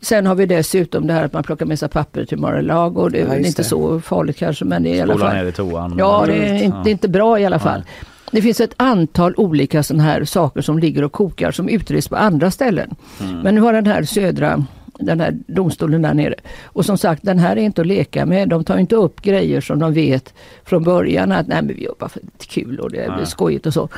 Sen 0.01 0.27
har 0.27 0.35
vi 0.35 0.47
dessutom 0.47 1.07
det 1.07 1.13
här 1.13 1.25
att 1.25 1.33
man 1.33 1.43
plockar 1.43 1.67
med 1.67 1.79
sig 1.79 1.89
papper 1.89 2.25
till 2.25 2.39
Mar-a-Lago. 2.39 3.09
Det 3.09 3.21
är 3.21 3.27
Ja, 3.27 3.37
inte 3.37 3.63
det. 3.63 3.69
så 3.69 4.01
farligt 4.01 4.37
kanske 4.37 4.65
men 4.65 4.83
det 4.83 4.89
är 4.91 4.95
i 4.95 5.01
alla 5.01 5.19
fall. 5.19 5.35
ner 5.37 5.45
i 5.45 5.53
toan. 5.53 5.95
Ja, 5.99 6.25
det 6.27 6.33
är, 6.33 6.51
Mm. 6.51 6.63
inte, 6.63 6.79
det 6.85 6.91
är 6.91 6.93
inte 6.93 7.09
bra 7.09 7.39
i 7.41 7.45
alla 7.47 7.59
fall. 7.59 7.83
Det 8.31 8.43
finns 8.43 8.61
ett 8.61 8.75
antal 8.77 9.35
olika 9.37 9.83
sådana 9.83 10.03
här 10.03 10.25
saker 10.25 10.63
som 10.63 10.79
ligger 10.79 11.05
och 11.05 11.13
kokar 11.13 11.51
som 11.51 11.69
utreds 11.69 12.09
på 12.09 12.17
andra 12.17 12.51
ställen. 12.51 12.95
Men 13.43 13.55
nu 13.55 13.61
har 13.61 13.73
den 13.73 13.87
här 13.87 14.03
södra 14.03 14.65
den 15.01 15.21
här 15.21 15.39
domstolen 15.47 16.03
där 16.03 16.15
nere. 16.15 16.35
Och 16.65 16.85
som 16.85 16.99
sagt, 16.99 17.23
den 17.23 17.39
här 17.39 17.57
är 17.57 17.61
inte 17.61 17.81
att 17.81 17.87
leka 17.87 18.27
med. 18.27 18.49
De 18.49 18.65
tar 18.65 18.79
inte 18.79 18.97
upp 18.97 19.23
grejer 19.23 19.61
som 19.61 19.79
de 19.79 19.93
vet 19.95 20.35
från 20.65 20.83
början 20.83 21.33
att 21.33 21.47
nej 21.47 21.63
men 21.63 21.77
vi 21.77 21.89
bara 21.99 22.09
för 22.09 22.23
kul 22.47 22.81
och 22.81 22.91
det 22.91 23.15
blir 23.17 23.25
skojigt 23.25 23.67
och 23.67 23.75
så. 23.75 23.89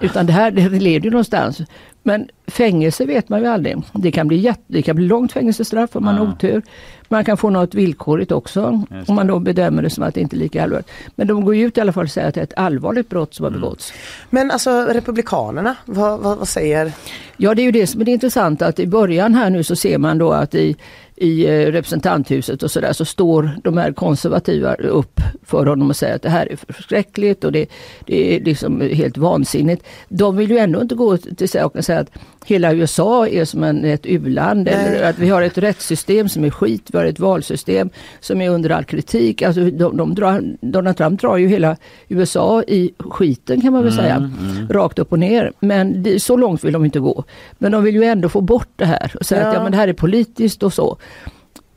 Utan 0.00 0.26
det 0.26 0.32
här 0.32 0.50
det 0.50 0.68
leder 0.68 1.04
ju 1.04 1.10
någonstans. 1.10 1.60
Men 2.02 2.28
fängelse 2.46 3.04
vet 3.04 3.28
man 3.28 3.40
ju 3.40 3.46
aldrig. 3.46 3.76
Det 3.92 4.10
kan 4.12 4.28
bli, 4.28 4.36
jätte, 4.36 4.62
det 4.66 4.82
kan 4.82 4.96
bli 4.96 5.06
långt 5.06 5.32
fängelsestraff 5.32 5.96
om 5.96 6.04
man 6.04 6.14
har 6.14 6.24
Ja. 6.26 6.32
otur. 6.32 6.62
Man 7.08 7.24
kan 7.24 7.36
få 7.36 7.50
något 7.50 7.74
villkorligt 7.74 8.32
också 8.32 8.84
om 9.06 9.14
man 9.14 9.26
då 9.26 9.38
bedömer 9.38 9.82
det 9.82 9.90
som 9.90 10.04
att 10.04 10.14
det 10.14 10.20
inte 10.20 10.36
är 10.36 10.38
lika 10.38 10.62
allvarligt. 10.62 10.90
Men 11.14 11.26
de 11.26 11.44
går 11.44 11.54
ju 11.54 11.66
ut 11.66 11.78
i 11.78 11.80
alla 11.80 11.92
fall 11.92 12.04
och 12.04 12.10
säger 12.10 12.28
att 12.28 12.34
det 12.34 12.40
är 12.40 12.44
ett 12.44 12.54
allvarligt 12.56 13.08
brott 13.08 13.34
som 13.34 13.44
har 13.44 13.50
begåtts. 13.50 13.92
Men 14.30 14.50
alltså 14.50 14.70
Republikanerna, 14.90 15.76
vad, 15.84 16.20
vad, 16.20 16.38
vad 16.38 16.48
säger? 16.48 16.92
Ja 17.36 17.54
det 17.54 17.62
är 17.62 17.64
ju 17.64 17.72
det 17.72 17.86
som 17.86 18.00
är 18.00 18.04
det 18.04 18.10
intressanta 18.10 18.66
att 18.66 18.78
i 18.78 18.86
början 18.86 19.34
här 19.34 19.50
nu 19.50 19.62
så 19.64 19.76
ser 19.76 19.98
man 19.98 20.18
då 20.18 20.32
att 20.32 20.54
i, 20.54 20.76
i 21.22 21.46
eh, 21.46 21.72
representanthuset 21.72 22.62
och 22.62 22.70
sådär 22.70 22.92
så 22.92 23.04
står 23.04 23.50
de 23.64 23.76
här 23.76 23.92
konservativa 23.92 24.74
upp 24.74 25.20
för 25.42 25.66
honom 25.66 25.90
och 25.90 25.96
säger 25.96 26.14
att 26.14 26.22
det 26.22 26.28
här 26.28 26.52
är 26.52 26.72
förskräckligt 26.72 27.44
och 27.44 27.52
det, 27.52 27.66
det 28.06 28.36
är 28.36 28.40
liksom 28.40 28.80
helt 28.80 29.16
vansinnigt. 29.16 29.86
De 30.08 30.36
vill 30.36 30.50
ju 30.50 30.58
ändå 30.58 30.80
inte 30.80 30.94
gå 30.94 31.16
till 31.16 31.48
saken 31.48 31.78
och 31.78 31.84
säga 31.84 32.00
att 32.00 32.10
hela 32.44 32.74
USA 32.74 33.26
är 33.28 33.44
som 33.44 33.64
en, 33.64 33.84
ett 33.84 34.06
u-land 34.06 34.68
eller 34.68 35.10
att 35.10 35.18
vi 35.18 35.28
har 35.28 35.42
ett 35.42 35.58
rättssystem 35.58 36.28
som 36.28 36.44
är 36.44 36.50
skit, 36.50 36.88
vi 36.92 36.98
har 36.98 37.04
ett 37.04 37.20
valsystem 37.20 37.90
som 38.20 38.40
är 38.40 38.50
under 38.50 38.70
all 38.70 38.84
kritik. 38.84 39.42
Alltså 39.42 39.64
de, 39.64 39.96
de 39.96 40.14
drar, 40.14 40.56
Donald 40.60 40.96
Trump 40.96 41.20
drar 41.20 41.36
ju 41.36 41.48
hela 41.48 41.76
USA 42.08 42.62
i 42.62 42.90
skiten 42.98 43.60
kan 43.60 43.72
man 43.72 43.82
väl 43.82 43.92
säga, 43.92 44.30
rakt 44.70 44.98
upp 44.98 45.12
och 45.12 45.18
ner. 45.18 45.52
Men 45.60 46.02
det, 46.02 46.20
så 46.22 46.36
långt 46.36 46.64
vill 46.64 46.72
de 46.72 46.84
inte 46.84 47.00
gå. 47.00 47.24
Men 47.58 47.72
de 47.72 47.84
vill 47.84 47.94
ju 47.94 48.04
ändå 48.04 48.28
få 48.28 48.40
bort 48.40 48.68
det 48.76 48.84
här 48.84 49.12
och 49.20 49.26
säga 49.26 49.40
att 49.46 49.52
Ja. 49.52 49.58
ja, 49.58 49.62
men 49.62 49.72
det 49.72 49.78
här 49.78 49.88
är 49.88 49.92
politiskt 49.92 50.62
och 50.62 50.72
så. 50.72 50.96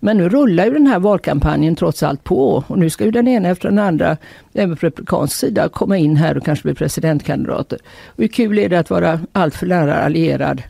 Men 0.06 0.18
nu 0.18 0.30
rullar 0.30 0.66
ju 0.66 0.72
den 0.72 0.88
här 0.88 1.00
valkampanjen 1.00 1.76
trots 1.76 2.04
allt 2.04 2.24
på 2.24 2.64
och 2.68 2.78
nu 2.78 2.90
ska 2.90 3.06
ju 3.06 3.12
den 3.12 3.28
ena 3.28 3.50
efter 3.50 3.70
den 3.70 3.80
andra, 3.80 4.18
även 4.54 4.78
på 4.78 4.86
republikansk 4.86 5.36
sida, 5.36 5.70
komma 5.70 5.98
in 5.98 6.16
här 6.16 6.38
och 6.38 6.46
kanske 6.46 6.64
bli 6.64 6.74
presidentkandidater. 6.74 7.80
Och 8.06 8.18
hur 8.18 8.28
kul 8.28 8.60
är 8.60 8.70
det 8.70 8.80
att 8.80 8.90
vara 8.90 9.20
alltför 9.32 9.66
nära 9.66 9.96
allierad 9.96 10.64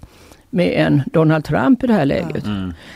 med 0.49 0.73
en 0.75 1.01
Donald 1.13 1.45
Trump 1.45 1.83
i 1.83 1.87
det 1.87 1.93
här 1.93 2.05
läget? 2.05 2.45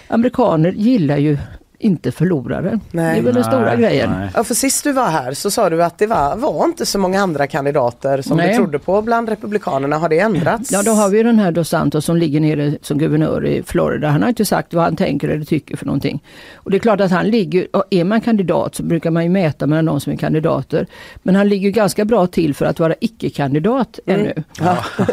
Amerikaner 0.08 0.72
gillar 0.72 1.18
ju 1.18 1.38
inte 1.80 2.12
förlorare. 2.12 2.80
Nej. 2.92 3.14
Det 3.14 3.20
är 3.20 3.24
väl 3.24 3.34
den 3.34 3.44
stora 3.44 3.66
Nej, 3.66 3.78
grejen. 3.78 4.12
nej. 4.12 4.30
Ja, 4.36 4.44
för 4.44 4.54
sist 4.54 4.84
du 4.84 4.92
var 4.92 5.08
här 5.08 5.34
så 5.34 5.52
sa 5.52 5.70
du 5.70 5.84
att 5.84 5.98
det 5.98 6.08
var, 6.08 6.36
var 6.36 6.66
inte 6.66 6.86
så 6.86 7.00
många 7.00 7.22
andra 7.22 7.48
kandidater 7.48 8.22
som 8.22 8.38
Nej. 8.38 8.50
du 8.50 8.56
trodde 8.56 8.80
på 8.80 9.02
bland 9.02 9.30
republikanerna. 9.30 9.98
Har 9.98 10.10
det 10.10 10.20
ändrats? 10.20 10.72
Ja, 10.72 10.84
då 10.84 10.92
har 10.92 11.10
vi 11.10 11.24
den 11.24 11.40
här 11.40 11.52
Dos 11.52 11.70
Santos 11.70 12.06
som 12.06 12.18
ligger 12.18 12.40
nere 12.40 12.74
som 12.82 12.98
guvernör 12.98 13.46
i 13.46 13.64
Florida. 13.64 14.10
Han 14.10 14.22
har 14.22 14.30
inte 14.30 14.46
sagt 14.46 14.74
vad 14.74 14.84
han 14.84 14.96
tänker 14.96 15.30
eller 15.30 15.46
tycker 15.46 15.78
för 15.78 15.86
någonting. 15.86 16.24
Och 16.56 16.72
det 16.72 16.78
är 16.78 16.80
klart 16.80 17.02
att 17.02 17.12
han 17.12 17.28
ligger, 17.28 17.68
och 17.76 17.84
är 17.90 18.04
man 18.04 18.22
kandidat 18.22 18.76
så 18.76 18.84
brukar 18.84 19.12
man 19.12 19.24
ju 19.24 19.30
mäta 19.30 19.68
mellan 19.68 19.86
de 19.86 20.00
som 20.00 20.14
är 20.14 20.18
kandidater. 20.18 20.88
Men 21.24 21.36
han 21.36 21.50
ligger 21.50 21.70
ganska 21.70 22.06
bra 22.06 22.28
till 22.28 22.56
för 22.56 22.66
att 22.66 22.80
vara 22.80 22.96
icke-kandidat 23.02 24.00
ännu. 24.06 24.34
Ja. 24.60 24.78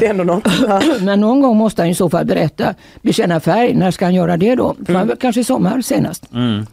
det 0.00 0.06
är 0.06 0.10
ändå 0.10 0.24
något. 0.24 0.48
Men 1.00 1.20
någon 1.20 1.40
gång 1.40 1.56
måste 1.56 1.82
han 1.82 1.90
i 1.90 1.94
så 1.94 2.10
fall 2.10 2.26
berätta, 2.26 2.74
bekänna 3.02 3.40
färg. 3.40 3.74
När 3.74 3.90
ska 3.90 4.04
han 4.04 4.14
göra 4.14 4.36
det 4.36 4.54
då? 4.54 4.76
För 4.86 5.16
Kanske 5.16 5.40
i 5.40 5.44
sommar 5.44 5.80
senast. 5.88 6.28
Mm. 6.32 6.66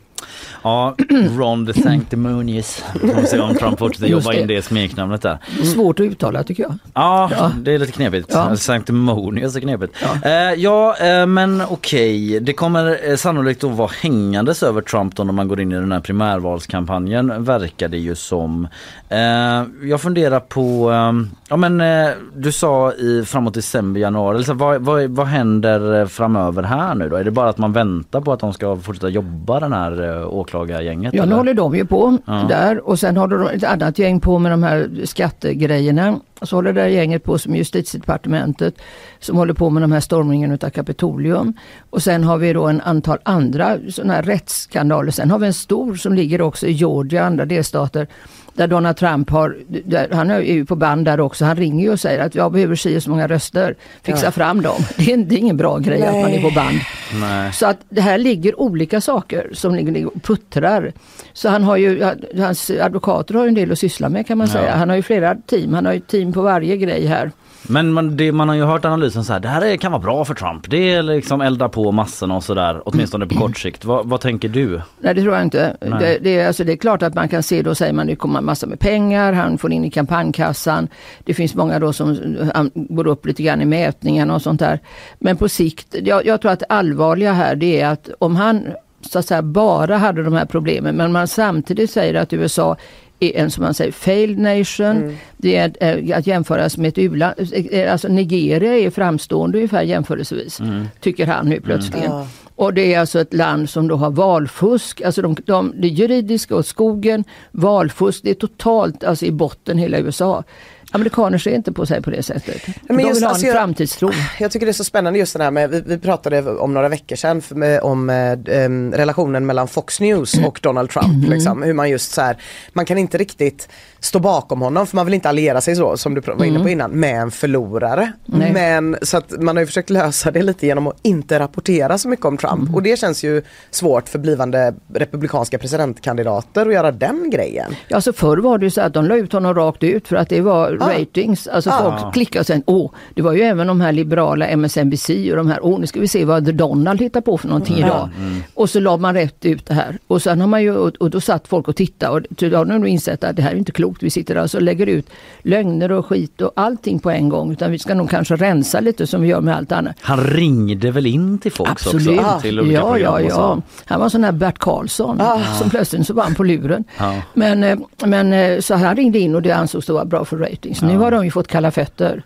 Ja, 0.63 0.95
Ron 1.37 1.65
the 1.65 1.81
Sanctimonious. 1.81 2.83
Får 3.01 3.25
se 3.25 3.39
om 3.39 3.55
Trump 3.55 3.79
fortsätter 3.79 4.07
jobba 4.07 4.33
in 4.33 4.47
det. 4.47 4.61
smeknamnet 4.65 5.21
där. 5.21 5.37
Svårt 5.63 5.99
att 5.99 6.03
uttala 6.05 6.43
tycker 6.43 6.63
jag. 6.63 6.77
Ja, 6.93 7.29
Ja. 7.31 7.51
det 7.61 7.71
är 7.73 7.79
lite 7.79 7.91
knepigt. 7.91 8.29
Ja. 8.33 8.55
Sanctimonious 8.55 9.55
är 9.55 9.59
knepigt. 9.59 9.93
Ja, 10.01 10.29
eh, 10.29 10.53
ja 10.53 10.95
eh, 10.97 11.25
men 11.25 11.61
okej. 11.69 12.39
Det 12.39 12.53
kommer 12.53 13.09
eh, 13.09 13.15
sannolikt 13.15 13.63
att 13.63 13.71
vara 13.71 13.89
hängandes 14.01 14.63
över 14.63 14.81
Trump 14.81 15.15
då 15.15 15.23
när 15.23 15.33
man 15.33 15.47
går 15.47 15.61
in 15.61 15.71
i 15.71 15.75
den 15.75 15.91
här 15.91 15.99
primärvalskampanjen 15.99 17.43
verkar 17.43 17.87
det 17.87 17.97
ju 17.97 18.15
som. 18.15 18.67
Eh, 19.09 19.63
jag 19.89 20.01
funderar 20.01 20.39
på, 20.39 20.91
eh, 20.91 21.11
ja 21.49 21.57
men 21.57 21.81
eh, 21.81 22.09
du 22.35 22.51
sa 22.51 22.91
i 22.91 23.23
framåt 23.25 23.53
december, 23.53 23.99
januari, 24.01 24.37
alltså, 24.37 24.53
vad, 24.53 24.81
vad, 24.81 25.03
vad 25.09 25.27
händer 25.27 26.05
framöver 26.05 26.63
här 26.63 26.95
nu 26.95 27.09
då? 27.09 27.15
Är 27.15 27.23
det 27.23 27.31
bara 27.31 27.49
att 27.49 27.57
man 27.57 27.73
väntar 27.73 28.21
på 28.21 28.33
att 28.33 28.39
de 28.39 28.53
ska 28.53 28.77
fortsätta 28.77 29.09
jobba 29.09 29.59
den 29.59 29.73
här 29.73 30.01
eh, 30.21 30.27
åklagargänget? 30.33 31.13
Ja, 31.13 31.21
nu 31.21 31.27
eller? 31.27 31.35
håller 31.35 31.53
de 31.53 31.75
ju 31.75 31.85
på 31.85 32.17
Ja. 32.25 32.45
där 32.49 32.87
och 32.87 32.99
sen 32.99 33.17
har 33.17 33.27
de 33.27 33.47
ett 33.47 33.63
annat 33.63 33.99
gäng 33.99 34.19
på 34.19 34.39
med 34.39 34.51
de 34.51 34.63
här 34.63 34.89
skattegrejerna. 35.03 36.19
Så 36.41 36.55
håller 36.55 36.73
det 36.73 36.81
här 36.81 36.87
gänget 36.87 37.23
på 37.23 37.37
som 37.37 37.55
justitiedepartementet 37.55 38.75
som 39.19 39.37
håller 39.37 39.53
på 39.53 39.69
med 39.69 39.83
de 39.83 39.91
här 39.91 39.99
stormningen 39.99 40.51
utav 40.51 40.69
Kapitolium. 40.69 41.53
Och 41.89 42.01
sen 42.01 42.23
har 42.23 42.37
vi 42.37 42.53
då 42.53 42.67
en 42.67 42.81
antal 42.81 43.17
andra 43.23 43.77
sådana 43.89 44.13
här 44.13 44.23
rättsskandaler. 44.23 45.11
Sen 45.11 45.31
har 45.31 45.39
vi 45.39 45.47
en 45.47 45.53
stor 45.53 45.95
som 45.95 46.13
ligger 46.13 46.41
också 46.41 46.67
i 46.67 46.71
Georgia 46.71 47.21
och 47.21 47.27
andra 47.27 47.45
delstater 47.45 48.07
där 48.55 48.67
Donald 48.67 48.97
Trump 48.97 49.29
har, 49.29 49.57
där, 49.85 50.09
han 50.11 50.29
är 50.29 50.39
ju 50.39 50.65
på 50.65 50.75
band 50.75 51.05
där 51.05 51.19
också, 51.19 51.45
han 51.45 51.55
ringer 51.55 51.85
ju 51.85 51.91
och 51.91 51.99
säger 51.99 52.19
att 52.25 52.35
jag 52.35 52.51
behöver 52.51 52.75
si 52.75 53.01
så 53.01 53.09
många 53.09 53.27
röster, 53.27 53.75
fixa 54.03 54.25
Ja. 54.25 54.31
fram 54.31 54.61
dem. 54.61 54.81
Det 54.97 55.13
är, 55.13 55.17
det 55.17 55.35
är 55.35 55.39
ingen 55.39 55.57
bra 55.57 55.77
grej 55.77 56.03
att 56.05 56.13
man 56.15 56.31
är 56.31 56.41
på 56.41 56.49
band. 56.55 56.77
Nej. 57.21 57.53
Så 57.53 57.65
att 57.65 57.77
det 57.89 58.01
här 58.01 58.17
ligger 58.17 58.59
olika 58.59 59.01
saker 59.01 59.49
som 59.53 59.75
ligger 59.75 60.05
och 60.05 60.23
puttrar. 60.23 60.93
Så 61.33 61.49
han 61.49 61.63
har 61.63 61.77
ju, 61.77 62.03
hans 62.37 62.69
advokater 62.81 63.33
har 63.33 63.43
ju 63.43 63.47
en 63.47 63.55
del 63.55 63.71
att 63.71 63.79
syssla 63.79 64.09
med 64.09 64.27
kan 64.27 64.37
man 64.37 64.47
Ja. 64.47 64.53
säga. 64.53 64.75
Han 64.75 64.89
har 64.89 64.95
ju 64.95 65.01
flera 65.01 65.35
team, 65.35 65.73
han 65.73 65.85
har 65.85 65.93
ju 65.93 65.99
team 65.99 66.33
på 66.33 66.41
varje 66.41 66.77
grej 66.77 67.05
här. 67.05 67.31
Men 67.67 67.93
man, 67.93 68.17
det, 68.17 68.31
man 68.31 68.49
har 68.49 68.55
ju 68.55 68.63
hört 68.63 68.85
analysen 68.85 69.23
så 69.23 69.33
här, 69.33 69.39
det 69.39 69.47
här 69.47 69.61
är, 69.61 69.77
kan 69.77 69.91
vara 69.91 70.01
bra 70.01 70.25
för 70.25 70.33
Trump. 70.33 70.69
Det 70.69 70.93
är 70.93 71.03
liksom 71.03 71.41
elda 71.41 71.69
på 71.69 71.91
massorna 71.91 72.35
och 72.35 72.43
sådär, 72.43 72.81
åtminstone 72.85 73.27
på 73.27 73.35
kort 73.35 73.57
sikt. 73.57 73.85
Vad, 73.85 74.05
vad 74.05 74.21
tänker 74.21 74.49
du? 74.49 74.81
Nej 74.99 75.13
det 75.13 75.21
tror 75.21 75.33
jag 75.33 75.43
inte. 75.43 75.77
Det, 75.79 76.19
det, 76.21 76.39
är, 76.39 76.47
alltså, 76.47 76.63
det 76.63 76.71
är 76.71 76.77
klart 76.77 77.03
att 77.03 77.13
man 77.13 77.29
kan 77.29 77.43
se 77.43 77.61
då 77.61 77.75
säger 77.75 77.93
man 77.93 78.07
det 78.07 78.15
kommer 78.15 78.41
massor 78.41 78.67
med 78.67 78.79
pengar, 78.79 79.33
han 79.33 79.57
får 79.57 79.71
in 79.71 79.85
i 79.85 79.91
kampanjkassan. 79.91 80.87
Det 81.23 81.33
finns 81.33 81.55
många 81.55 81.79
då 81.79 81.93
som 81.93 82.37
går 82.73 83.07
upp 83.07 83.25
lite 83.25 83.43
grann 83.43 83.61
i 83.61 83.65
mätningarna 83.65 84.35
och 84.35 84.41
sånt 84.41 84.59
där. 84.59 84.79
Men 85.19 85.37
på 85.37 85.49
sikt, 85.49 85.95
jag, 86.03 86.25
jag 86.25 86.41
tror 86.41 86.51
att 86.51 86.59
det 86.59 86.65
allvarliga 86.69 87.33
här 87.33 87.55
det 87.55 87.81
är 87.81 87.87
att 87.87 88.09
om 88.19 88.35
han 88.35 88.67
så 89.01 89.19
att 89.19 89.25
säga 89.25 89.41
bara 89.41 89.97
hade 89.97 90.23
de 90.23 90.33
här 90.33 90.45
problemen 90.45 90.95
men 90.95 91.11
man 91.11 91.27
samtidigt 91.27 91.91
säger 91.91 92.13
att 92.13 92.33
USA 92.33 92.77
är 93.19 93.35
en 93.35 93.51
som 93.51 93.63
man 93.63 93.73
säger 93.73 93.91
failed 93.91 94.39
nation. 94.39 95.17
Det 95.37 95.55
är 95.55 95.73
eh, 95.79 96.17
att 96.17 96.27
jämföras 96.27 96.77
med 96.77 96.87
ett 96.87 96.97
u-land. 96.97 97.35
Eh, 97.71 97.91
Alltså 97.91 98.07
Nigeria 98.07 98.77
är 98.77 98.89
framstående 98.89 99.57
ungefär 99.57 99.81
jämförelsevis. 99.83 100.59
Tycker 100.99 101.27
han 101.27 101.49
nu 101.49 101.61
plötsligen. 101.61 102.11
Ja. 102.11 102.27
Och 102.55 102.73
det 102.73 102.93
är 102.93 102.99
alltså 102.99 103.19
ett 103.19 103.33
land 103.33 103.69
som 103.69 103.87
då 103.87 103.95
har 103.95 104.11
valfusk, 104.11 105.01
alltså 105.01 105.21
de, 105.21 105.35
de, 105.45 105.73
det 105.75 105.87
juridiska 105.87 106.55
och 106.55 106.65
skogen, 106.65 107.23
valfusk, 107.51 108.23
det 108.23 108.29
är 108.29 108.33
totalt 108.33 109.03
alltså 109.03 109.25
i 109.25 109.31
botten 109.31 109.77
hela 109.77 109.97
USA. 109.99 110.43
Amerikaner 110.91 111.37
ser 111.37 111.55
inte 111.55 111.71
på 111.71 111.85
sig 111.85 112.01
på 112.01 112.09
det 112.09 112.23
sättet. 112.23 112.61
Men 112.87 112.97
de 112.97 113.03
just, 113.03 113.17
vill 113.17 113.23
ha 113.23 113.29
alltså, 113.29 113.45
en 113.45 113.47
jag- 113.51 113.57
framtidstro. 113.57 114.11
Jag 114.39 114.51
tycker 114.51 114.65
det 114.65 114.71
är 114.71 114.73
så 114.73 114.83
spännande 114.83 115.19
just 115.19 115.37
det 115.37 115.43
här 115.43 115.51
med, 115.51 115.69
vi, 115.69 115.83
vi 115.85 115.97
pratade 115.97 116.41
om 116.57 116.73
några 116.73 116.89
veckor 116.89 117.15
sedan 117.15 117.41
för 117.41 117.55
med, 117.55 117.81
om 117.81 118.09
eh, 118.09 118.97
relationen 118.97 119.45
mellan 119.45 119.67
Fox 119.67 119.99
News 119.99 120.33
och 120.33 120.59
Donald 120.61 120.89
Trump. 120.89 121.29
Liksom, 121.29 121.63
hur 121.63 121.73
man 121.73 121.89
just 121.89 122.11
så 122.11 122.21
här, 122.21 122.37
man 122.73 122.85
kan 122.85 122.97
inte 122.97 123.17
riktigt 123.17 123.69
stå 124.05 124.19
bakom 124.19 124.61
honom 124.61 124.87
för 124.87 124.95
man 124.95 125.05
vill 125.05 125.13
inte 125.13 125.29
alliera 125.29 125.61
sig 125.61 125.75
så, 125.75 125.97
som 125.97 126.13
du 126.13 126.21
var 126.21 126.45
inne 126.45 126.59
på 126.59 126.69
innan, 126.69 126.91
med 126.91 127.21
en 127.21 127.31
förlorare. 127.31 128.11
Nej. 128.25 128.53
Men 128.53 128.97
så 129.01 129.17
att 129.17 129.41
man 129.41 129.55
har 129.55 129.61
ju 129.61 129.67
försökt 129.67 129.89
lösa 129.89 130.31
det 130.31 130.41
lite 130.41 130.67
genom 130.67 130.87
att 130.87 130.97
inte 131.01 131.39
rapportera 131.39 131.97
så 131.97 132.09
mycket 132.09 132.25
om 132.25 132.37
Trump 132.37 132.75
och 132.75 132.83
det 132.83 132.99
känns 132.99 133.23
ju 133.23 133.41
svårt 133.71 134.09
för 134.09 134.19
blivande 134.19 134.73
republikanska 134.93 135.57
presidentkandidater 135.57 136.65
att 136.65 136.73
göra 136.73 136.91
den 136.91 137.29
grejen. 137.29 137.75
Ja, 137.87 137.95
alltså 137.95 138.13
förr 138.13 138.37
var 138.37 138.57
det 138.57 138.65
ju 138.65 138.69
så 138.69 138.81
att 138.81 138.93
de 138.93 139.05
la 139.05 139.15
ut 139.15 139.33
honom 139.33 139.53
rakt 139.53 139.83
ut 139.83 140.07
för 140.07 140.15
att 140.15 140.29
det 140.29 140.41
var 140.41 140.71
ratings. 140.71 141.47
Alltså 141.47 141.69
Ah. 141.69 141.99
folk 141.99 142.13
klickade 142.13 142.39
och 142.39 142.45
sen, 142.47 142.63
åh, 142.65 142.91
det 143.13 143.21
var 143.21 143.33
ju 143.33 143.41
även 143.41 143.67
de 143.67 143.81
här 143.81 143.91
liberala 143.91 144.47
MSNBC 144.47 145.09
och 145.31 145.37
de 145.37 145.47
här, 145.47 145.59
åh 145.61 145.79
nu 145.79 145.87
ska 145.87 145.99
vi 145.99 146.07
se 146.07 146.25
vad 146.25 146.53
Donald 146.55 147.01
hittar 147.01 147.21
på 147.21 147.37
för 147.37 147.47
någonting 147.47 147.77
idag. 147.77 148.09
Och 148.53 148.69
så 148.69 148.79
la 148.79 148.97
man 148.97 149.13
rätt 149.13 149.45
ut 149.45 149.65
det 149.65 149.73
här. 149.73 149.97
Och 150.07 150.21
sen 150.21 150.41
har 150.41 150.47
man 150.47 150.63
ju, 150.63 150.75
och, 150.77 150.95
och 150.99 151.09
då 151.09 151.21
satt 151.21 151.47
folk 151.47 151.67
och 151.67 151.75
tittade 151.75 152.11
och 152.11 152.21
då 152.49 152.57
har 152.57 152.65
de 152.65 152.85
insett 152.87 153.23
att 153.23 153.35
det 153.35 153.41
här 153.41 153.51
är 153.51 153.55
inte 153.55 153.71
klokt. 153.71 153.94
Vi 154.03 154.09
sitter 154.09 154.35
alltså 154.35 154.57
och 154.57 154.63
lägger 154.63 154.87
ut 154.87 155.09
lögner 155.41 155.91
och 155.91 156.05
skit 156.05 156.41
och 156.41 156.51
allting 156.55 156.99
på 156.99 157.09
en 157.11 157.29
gång. 157.29 157.51
Utan 157.51 157.71
vi 157.71 157.79
ska 157.79 157.93
nog 157.93 158.09
kanske 158.09 158.35
rensa 158.35 158.79
lite 158.79 159.07
som 159.07 159.21
vi 159.21 159.27
gör 159.27 159.41
med 159.41 159.55
allt 159.55 159.71
annat. 159.71 159.95
Han 160.01 160.23
ringde 160.23 160.91
väl 160.91 161.05
in 161.05 161.39
till 161.39 161.51
folk 161.51 161.69
Absolut. 161.69 162.19
också? 162.19 162.47
Olika 162.47 162.71
ja, 162.71 162.97
ja, 162.97 163.21
ja. 163.21 163.61
Han 163.85 163.99
var 163.99 164.09
sån 164.09 164.23
här 164.23 164.31
Bert 164.31 164.59
Karlsson 164.59 165.21
som 165.59 165.69
plötsligt 165.69 166.07
så 166.07 166.13
var 166.13 166.23
han 166.23 166.35
på 166.35 166.43
luren. 166.43 166.83
Ja. 166.97 167.21
Men, 167.33 167.63
eh, 167.63 167.77
men 168.05 168.33
eh, 168.33 168.59
så 168.59 168.75
han 168.75 168.95
ringde 168.95 169.19
in 169.19 169.35
och 169.35 169.41
det 169.41 169.51
ansågs 169.51 169.85
då 169.85 169.93
vara 169.93 170.05
bra 170.05 170.25
för 170.25 170.37
ratings. 170.37 170.81
Nu 170.81 170.97
har 170.97 171.11
de 171.11 171.25
ju 171.25 171.31
fått 171.31 171.47
kalla 171.47 171.71
fötter. 171.71 172.23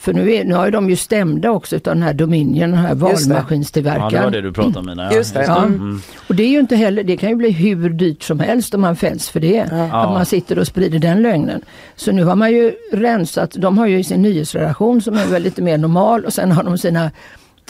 För 0.00 0.12
nu, 0.12 0.32
är, 0.32 0.44
nu 0.44 0.54
har 0.54 0.64
ju 0.64 0.70
de 0.70 0.90
ju 0.90 0.96
stämda 0.96 1.50
också 1.50 1.76
utav 1.76 1.94
den 1.94 2.02
här 2.02 2.14
Dominion, 2.14 2.70
den 2.70 2.78
här 2.78 2.88
det. 2.88 2.88
Ja, 2.88 2.94
det 2.94 3.00
var 3.00 3.12
valmaskinstillverkaren. 3.12 4.32
det 4.32 4.40
du 4.40 4.52
pratade 4.52 4.78
om 4.78 4.86
Mina. 4.86 5.12
Just 5.12 5.34
det. 5.34 5.44
Ja. 5.44 5.64
Mm. 5.64 6.00
Och 6.28 6.34
det 6.34 6.42
är 6.42 6.48
ju 6.48 6.60
inte 6.60 6.76
heller, 6.76 7.04
det 7.04 7.16
kan 7.16 7.30
ju 7.30 7.36
bli 7.36 7.50
hur 7.50 7.90
dyrt 7.90 8.22
som 8.22 8.40
helst 8.40 8.74
om 8.74 8.80
man 8.80 8.96
fälls 8.96 9.28
för 9.28 9.40
det. 9.40 9.60
Att 9.92 10.10
man 10.10 10.26
sitter 10.26 10.58
och 10.58 10.66
sprider 10.66 10.98
den 10.98 11.22
lögnen. 11.22 11.62
Så 11.96 12.12
nu 12.12 12.24
har 12.24 12.36
man 12.36 12.52
ju 12.52 12.72
rensat, 12.92 13.50
de 13.50 13.78
har 13.78 13.86
ju 13.86 14.04
sin 14.04 14.22
nyhetsredaktion 14.22 15.02
som 15.02 15.16
är 15.16 15.26
väl 15.26 15.42
lite 15.42 15.62
mer 15.62 15.78
normal 15.78 16.24
och 16.24 16.32
sen 16.32 16.52
har 16.52 16.64
de 16.64 16.78
sina 16.78 17.10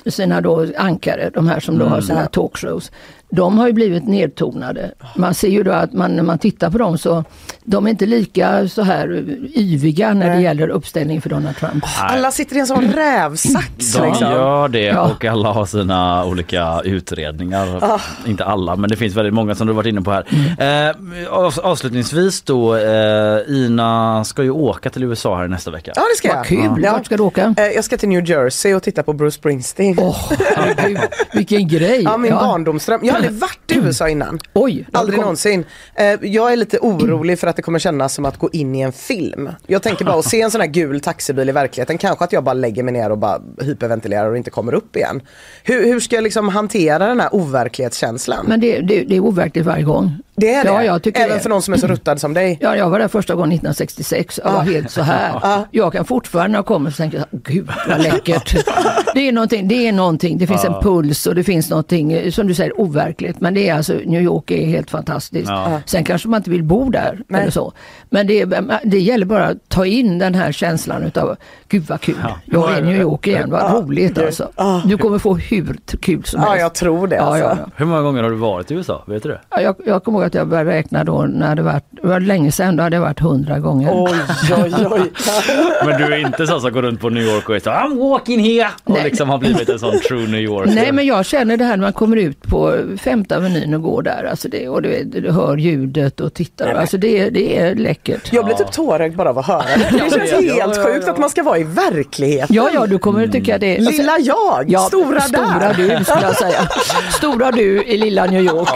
sina 0.06 0.40
då 0.40 0.66
ankare, 0.76 1.30
de 1.34 1.48
här 1.48 1.60
som 1.60 1.78
då 1.78 1.86
har 1.86 2.00
sina 2.00 2.26
talkshows. 2.26 2.92
De 3.32 3.58
har 3.58 3.66
ju 3.66 3.72
blivit 3.72 4.08
nedtonade. 4.08 4.90
Man 5.16 5.34
ser 5.34 5.48
ju 5.48 5.62
då 5.62 5.72
att 5.72 5.92
man, 5.92 6.16
när 6.16 6.22
man 6.22 6.38
tittar 6.38 6.70
på 6.70 6.78
dem 6.78 6.98
så 6.98 7.24
de 7.64 7.86
är 7.86 7.90
inte 7.90 8.06
lika 8.06 8.68
så 8.68 8.82
här 8.82 9.24
yviga 9.56 10.14
när 10.14 10.26
det 10.28 10.34
Nej. 10.34 10.42
gäller 10.42 10.68
uppställning 10.68 11.20
för 11.20 11.30
Donald 11.30 11.56
Trump. 11.56 11.84
Alla 12.00 12.30
sitter 12.30 12.56
i 12.56 12.60
en 12.60 12.66
sån 12.66 12.92
rävsax. 12.92 13.66
De 13.96 14.06
liksom. 14.08 14.30
gör 14.32 14.68
det 14.68 14.80
Ja. 14.84 15.00
och 15.10 15.24
alla 15.24 15.52
har 15.52 15.66
sina 15.66 16.24
olika 16.24 16.80
utredningar. 16.84 17.78
Ah. 17.84 18.00
Inte 18.26 18.44
alla 18.44 18.76
men 18.76 18.90
det 18.90 18.96
finns 18.96 19.14
väldigt 19.16 19.34
många 19.34 19.54
som 19.54 19.66
du 19.66 19.72
varit 19.72 19.86
inne 19.86 20.02
på 20.02 20.10
här. 20.10 20.26
Mm. 20.58 20.88
Eh, 21.22 21.28
av, 21.32 21.54
avslutningsvis 21.62 22.42
då, 22.42 22.76
eh, 22.76 23.40
Ina 23.48 24.24
ska 24.24 24.42
ju 24.42 24.50
åka 24.50 24.90
till 24.90 25.04
USA 25.04 25.36
här 25.38 25.48
nästa 25.48 25.70
vecka. 25.70 25.92
Ja 25.96 26.02
det 26.12 26.16
ska 26.18 26.28
jag. 26.28 26.36
Vad 26.36 26.46
kul! 26.46 26.82
Ja. 26.84 26.92
Vart 26.92 27.06
ska 27.06 27.16
du 27.16 27.22
åka? 27.22 27.54
Eh, 27.58 27.64
Jag 27.64 27.84
ska 27.84 27.96
till 27.96 28.08
New 28.08 28.28
Jersey 28.30 28.74
och 28.74 28.82
titta 28.82 29.02
på 29.02 29.12
Bruce 29.12 29.34
Springsteen. 29.34 29.96
Herregud, 30.56 30.98
vilken 31.32 31.68
grej! 31.68 32.02
Ja, 32.02 32.16
min 32.16 32.30
Ja. 32.30 32.40
barndomsdröm. 32.40 33.00
Jag 33.02 33.19
aldrig 33.28 33.40
varit 33.40 33.72
i 33.72 33.74
USA 33.74 34.08
innan. 34.08 34.38
Oj! 34.54 34.86
Aldrig 34.92 35.16
kom- 35.16 35.22
någonsin. 35.22 35.64
Eh, 35.94 36.04
Jag 36.22 36.52
är 36.52 36.56
lite 36.56 36.78
orolig 36.78 37.38
för 37.38 37.46
att 37.46 37.56
det 37.56 37.62
kommer 37.62 37.78
kännas 37.78 38.14
som 38.14 38.24
att 38.24 38.36
gå 38.38 38.50
in 38.52 38.74
i 38.74 38.80
en 38.80 38.92
film. 38.92 39.48
Jag 39.66 39.82
tänker 39.82 40.04
bara 40.04 40.18
att 40.18 40.24
se 40.24 40.40
en 40.40 40.50
sån 40.50 40.60
här 40.60 40.68
gul 40.68 41.00
taxibil 41.00 41.48
i 41.48 41.52
verkligheten, 41.52 41.98
kanske 41.98 42.24
att 42.24 42.32
jag 42.32 42.44
bara 42.44 42.52
lägger 42.52 42.82
mig 42.82 42.92
ner 42.92 43.10
och 43.10 43.18
bara 43.18 43.40
hyperventilerar 43.62 44.30
och 44.30 44.36
inte 44.36 44.50
kommer 44.50 44.74
upp 44.74 44.96
igen. 44.96 45.20
Hur, 45.64 45.84
hur 45.84 46.00
ska 46.00 46.16
jag 46.16 46.22
liksom 46.24 46.48
hantera 46.48 47.06
den 47.06 47.20
här 47.20 47.34
overklighetskänslan? 47.34 48.44
Men 48.48 48.60
det, 48.60 48.80
det, 48.80 49.02
det 49.04 49.16
är 49.16 49.20
overkligt 49.20 49.66
varje 49.66 49.82
gång. 49.84 50.10
Det 50.40 50.54
är 50.54 50.64
det? 50.64 50.70
Ja, 50.70 50.84
jag 50.84 51.02
tycker 51.02 51.20
Även 51.20 51.36
det. 51.36 51.42
för 51.42 51.50
någon 51.50 51.62
som 51.62 51.74
är 51.74 51.78
så 51.78 51.86
ruttad 51.86 52.20
som 52.20 52.34
dig? 52.34 52.58
Ja, 52.60 52.76
jag 52.76 52.90
var 52.90 52.98
där 52.98 53.08
första 53.08 53.34
gången 53.34 53.52
1966 53.52 54.38
och 54.38 54.52
var 54.52 54.60
helt 54.62 54.90
så 54.90 55.02
här. 55.02 55.64
Jag 55.70 55.92
kan 55.92 56.04
fortfarande 56.04 56.48
när 56.52 56.58
jag 56.58 56.66
kommer 56.66 56.90
så 56.90 56.96
tänka 56.96 57.24
gud 57.32 57.68
vad 57.88 58.02
läckert. 58.02 58.54
det 59.14 59.28
är 59.28 59.32
någonting, 59.32 59.68
det 59.68 59.88
är 59.88 59.92
någonting, 59.92 60.38
det 60.38 60.46
finns 60.46 60.64
en 60.64 60.74
puls 60.82 61.26
och 61.26 61.34
det 61.34 61.44
finns 61.44 61.70
någonting, 61.70 62.12
eh, 62.12 62.30
som 62.30 62.46
du 62.46 62.54
säger, 62.54 62.80
overkligt. 62.80 63.40
Men 63.40 63.54
det 63.54 63.68
är 63.68 63.74
alltså, 63.74 63.92
New 63.92 64.22
York 64.22 64.50
är 64.50 64.66
helt 64.66 64.90
fantastiskt. 64.90 65.48
Ja. 65.48 65.80
Sen 65.86 66.04
kanske 66.04 66.28
man 66.28 66.38
inte 66.40 66.50
vill 66.50 66.62
bo 66.62 66.90
där 66.90 67.20
Nej. 67.28 67.40
eller 67.40 67.50
så. 67.50 67.72
Men 68.10 68.26
det, 68.26 68.40
är- 68.40 68.80
det 68.84 68.98
gäller 68.98 69.26
bara 69.26 69.46
att 69.46 69.68
ta 69.68 69.86
in 69.86 70.18
den 70.18 70.34
här 70.34 70.52
känslan 70.52 71.02
utav, 71.02 71.36
gud 71.68 71.82
vad 71.88 72.00
kul, 72.00 72.14
jag 72.44 72.72
är 72.72 72.78
i 72.78 72.82
New 72.82 73.00
York 73.00 73.26
igen, 73.26 73.50
vad 73.50 73.72
roligt 73.72 74.18
alltså. 74.18 74.48
Du 74.84 74.98
kommer 74.98 75.18
få 75.18 75.34
hur 75.36 75.76
kul 76.00 76.24
som 76.24 76.40
Ja, 76.42 76.48
helst. 76.48 76.60
jag 76.60 76.74
tror 76.74 77.06
det. 77.08 77.16
Ja, 77.16 77.22
Alltså. 77.22 77.44
ja, 77.44 77.56
ja. 77.60 77.70
Hur 77.76 77.86
många 77.86 78.02
gånger 78.02 78.22
har 78.22 78.30
du 78.30 78.36
varit 78.36 78.70
i 78.70 78.74
USA? 78.74 79.04
Vet 79.06 79.22
du 79.22 79.28
det? 79.28 79.40
Ja, 79.50 79.60
Jag, 79.60 79.76
jag 79.86 80.04
kommer 80.04 80.18
ihåg 80.18 80.29
att 80.30 80.34
jag 80.34 80.48
började 80.48 80.70
räkna 80.70 81.04
då 81.04 81.22
när 81.22 81.54
det 81.54 81.62
var, 81.62 81.80
det 81.90 82.06
var 82.06 82.20
länge 82.20 82.52
sedan, 82.52 82.76
då 82.76 82.82
hade 82.82 82.96
det 82.96 83.00
varit 83.00 83.20
hundra 83.20 83.58
gånger. 83.58 83.90
Oj, 83.94 84.12
oj, 84.64 84.74
oj. 84.90 85.00
Men 85.86 86.00
du 86.00 86.14
är 86.14 86.18
inte 86.18 86.46
så 86.46 86.60
som 86.60 86.72
går 86.72 86.82
runt 86.82 87.00
på 87.00 87.10
New 87.10 87.22
York 87.24 87.48
och 87.48 87.56
är 87.56 87.60
så 87.60 87.70
I'm 87.70 87.98
walking 88.10 88.40
here 88.40 88.68
och 88.84 88.94
Nej. 88.94 89.04
liksom 89.04 89.28
har 89.28 89.38
blivit 89.38 89.68
en 89.68 89.78
sån 89.78 90.00
true 90.08 90.26
New 90.28 90.40
Yorker. 90.40 90.74
Nej 90.74 90.92
men 90.92 91.06
jag 91.06 91.24
känner 91.26 91.56
det 91.56 91.64
här 91.64 91.76
när 91.76 91.84
man 91.84 91.92
kommer 91.92 92.16
ut 92.16 92.42
på 92.42 92.74
femte 93.00 93.36
avenyn 93.36 93.74
och 93.74 93.82
går 93.82 94.02
där. 94.02 94.24
Alltså 94.30 94.48
det, 94.48 94.68
och 94.68 94.82
du, 94.82 95.04
du 95.04 95.30
hör 95.30 95.56
ljudet 95.56 96.20
och 96.20 96.34
tittar. 96.34 96.74
Alltså 96.74 96.98
det, 96.98 97.30
det 97.30 97.58
är 97.58 97.74
läckert. 97.74 98.32
Jag 98.32 98.44
blir 98.44 98.54
typ 98.54 98.72
tårögd 98.72 99.16
bara 99.16 99.30
av 99.30 99.38
att 99.38 99.46
höra 99.46 99.62
det. 99.76 99.88
Det 99.92 99.98
känns 99.98 100.30
helt 100.32 100.46
Ja, 100.58 100.72
ja, 100.76 100.84
sjukt 100.84 101.08
att 101.08 101.18
man 101.18 101.30
ska 101.30 101.42
vara 101.42 101.58
i 101.58 101.64
verkligheten. 101.64 102.56
Ja, 102.56 102.70
ja, 102.74 102.86
du 102.86 102.98
kommer 102.98 103.24
att 103.24 103.32
tycka 103.32 103.58
det. 103.58 103.76
alltså- 103.76 103.92
Lilla 103.92 104.18
jag, 104.18 104.64
Ja, 104.68 104.78
stora, 104.80 105.20
stora 105.20 105.58
där. 105.58 105.74
du 105.98 106.04
skulle 106.04 106.22
jag 106.22 106.36
säga. 106.36 106.68
Stora 107.12 107.50
du 107.50 107.82
i 107.82 107.98
lilla 107.98 108.26
New 108.26 108.42
York. 108.44 108.68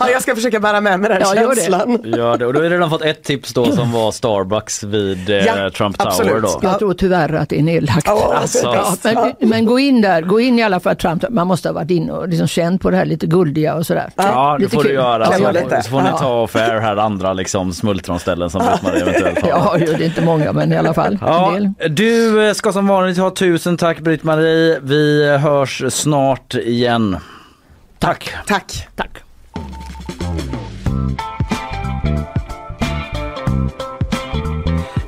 Ja, 0.00 0.10
jag 0.10 0.22
ska 0.22 0.34
försöka 0.34 0.60
bära 0.60 0.80
med 0.80 0.89
mig 0.98 1.08
den 1.10 1.18
Ja, 1.20 1.34
gör 1.36 1.48
det. 1.50 1.56
känslan. 1.56 1.98
Ja, 2.04 2.36
det, 2.36 2.46
och 2.46 2.52
du 2.52 2.62
har 2.62 2.70
redan 2.70 2.90
fått 2.90 3.02
ett 3.02 3.22
tips 3.24 3.52
då 3.54 3.72
som 3.72 3.92
var 3.92 4.12
Starbucks 4.12 4.82
vid 4.82 5.30
eh, 5.30 5.36
Ja, 5.36 5.70
Trump 5.70 5.98
Tower 5.98 6.10
absolut. 6.10 6.42
då. 6.42 6.60
Jag 6.62 6.78
tror 6.78 6.94
tyvärr 6.94 7.32
att 7.34 7.48
det 7.48 7.58
är 7.58 7.62
nedlagt. 7.62 8.06
Ja, 8.06 8.34
Alltså. 8.40 8.66
Ja, 9.04 9.12
men, 9.38 9.48
men 9.50 9.66
gå 9.66 9.78
in 9.78 10.00
där, 10.00 10.22
gå 10.22 10.40
in 10.40 10.58
i 10.58 10.62
alla 10.62 10.80
fall 10.80 10.96
Trump. 10.96 11.24
Man 11.30 11.46
måste 11.46 11.68
ha 11.68 11.74
varit 11.74 11.90
inne 11.90 12.12
och 12.12 12.28
liksom 12.28 12.46
känt 12.48 12.82
på 12.82 12.90
det 12.90 12.96
här 12.96 13.04
lite 13.04 13.26
guldiga 13.26 13.74
och 13.74 13.86
sådär. 13.86 14.10
Ja, 14.16 14.56
det 14.58 14.64
Lite 14.64 14.74
får 14.76 14.82
du 14.82 14.88
kul. 14.88 14.94
göra. 14.96 15.24
Ja, 15.30 15.32
Så, 15.36 15.42
gör 15.42 15.80
så 15.82 15.90
får 15.90 16.02
ni 16.02 16.08
ta 16.18 16.42
och 16.42 16.50
fair 16.50 16.80
här 16.80 16.96
andra 16.96 17.32
liksom 17.32 17.72
smultronställen 17.72 18.50
som 18.50 18.60
Britt-Marie 18.60 19.02
eventuellt 19.02 19.42
har. 19.42 19.48
Ja, 19.48 19.78
ju, 19.78 19.86
det 19.86 19.92
är 20.04 20.06
inte 20.06 20.24
många 20.24 20.52
men 20.52 20.72
i 20.72 20.76
alla 20.76 20.94
fall 20.94 21.18
Ja, 21.20 21.56
en 21.56 21.74
del. 21.78 21.94
du 21.94 22.46
eh, 22.48 22.52
ska 22.54 22.72
som 22.72 22.86
vanligt 22.86 23.18
ha 23.18 23.30
tusen 23.30 23.76
tack 23.76 24.00
Britt-Marie. 24.00 24.78
Vi 24.82 25.36
hörs 25.38 25.82
snart 25.88 26.54
igen. 26.54 27.16
Tack! 27.98 28.34
Tack. 28.46 28.88
Tack. 28.96 29.10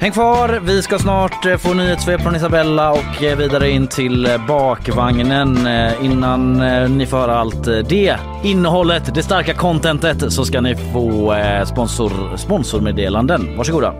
Häng 0.02 0.12
kvar, 0.12 0.60
vi 0.64 0.82
ska 0.82 0.98
snart 0.98 1.46
eh, 1.46 1.56
få 1.56 1.74
nyhetssvep 1.74 2.20
från 2.20 2.36
Isabella 2.36 2.92
och 2.92 3.22
eh, 3.22 3.38
vidare 3.38 3.70
in 3.70 3.86
till 3.86 4.26
eh, 4.26 4.46
bakvagnen. 4.46 5.68
Innan 6.02 6.56
ni 6.98 7.06
får 7.06 7.16
höra 7.16 7.36
allt 7.36 7.64
det 7.64 8.16
innehållet, 8.44 9.14
det 9.14 9.22
starka 9.22 9.54
contentet 9.54 10.32
så 10.32 10.44
ska 10.44 10.60
ni 10.60 10.76
få 10.76 11.34
sponsor, 11.66 12.36
sponsormeddelanden. 12.36 13.56
Varsågoda. 13.56 13.94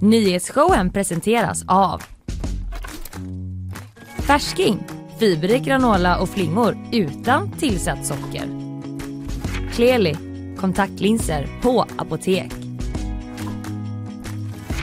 Nyhetsshowen 0.00 0.90
presenteras 0.90 1.64
av 1.68 2.02
Färsking, 4.18 4.78
fiberrik 5.18 5.62
granola 5.62 6.18
och 6.18 6.28
flingor 6.28 6.78
utan 6.92 7.52
tillsatt 7.52 8.06
socker. 8.06 8.44
Kleli, 9.72 10.16
kontaktlinser 10.56 11.48
på 11.62 11.86
apotek. 11.98 12.65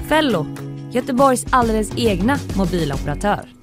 Fello, 0.10 0.46
Göteborgs 0.92 1.46
alldeles 1.50 1.98
egna 1.98 2.38
mobiloperatör. 2.58 3.63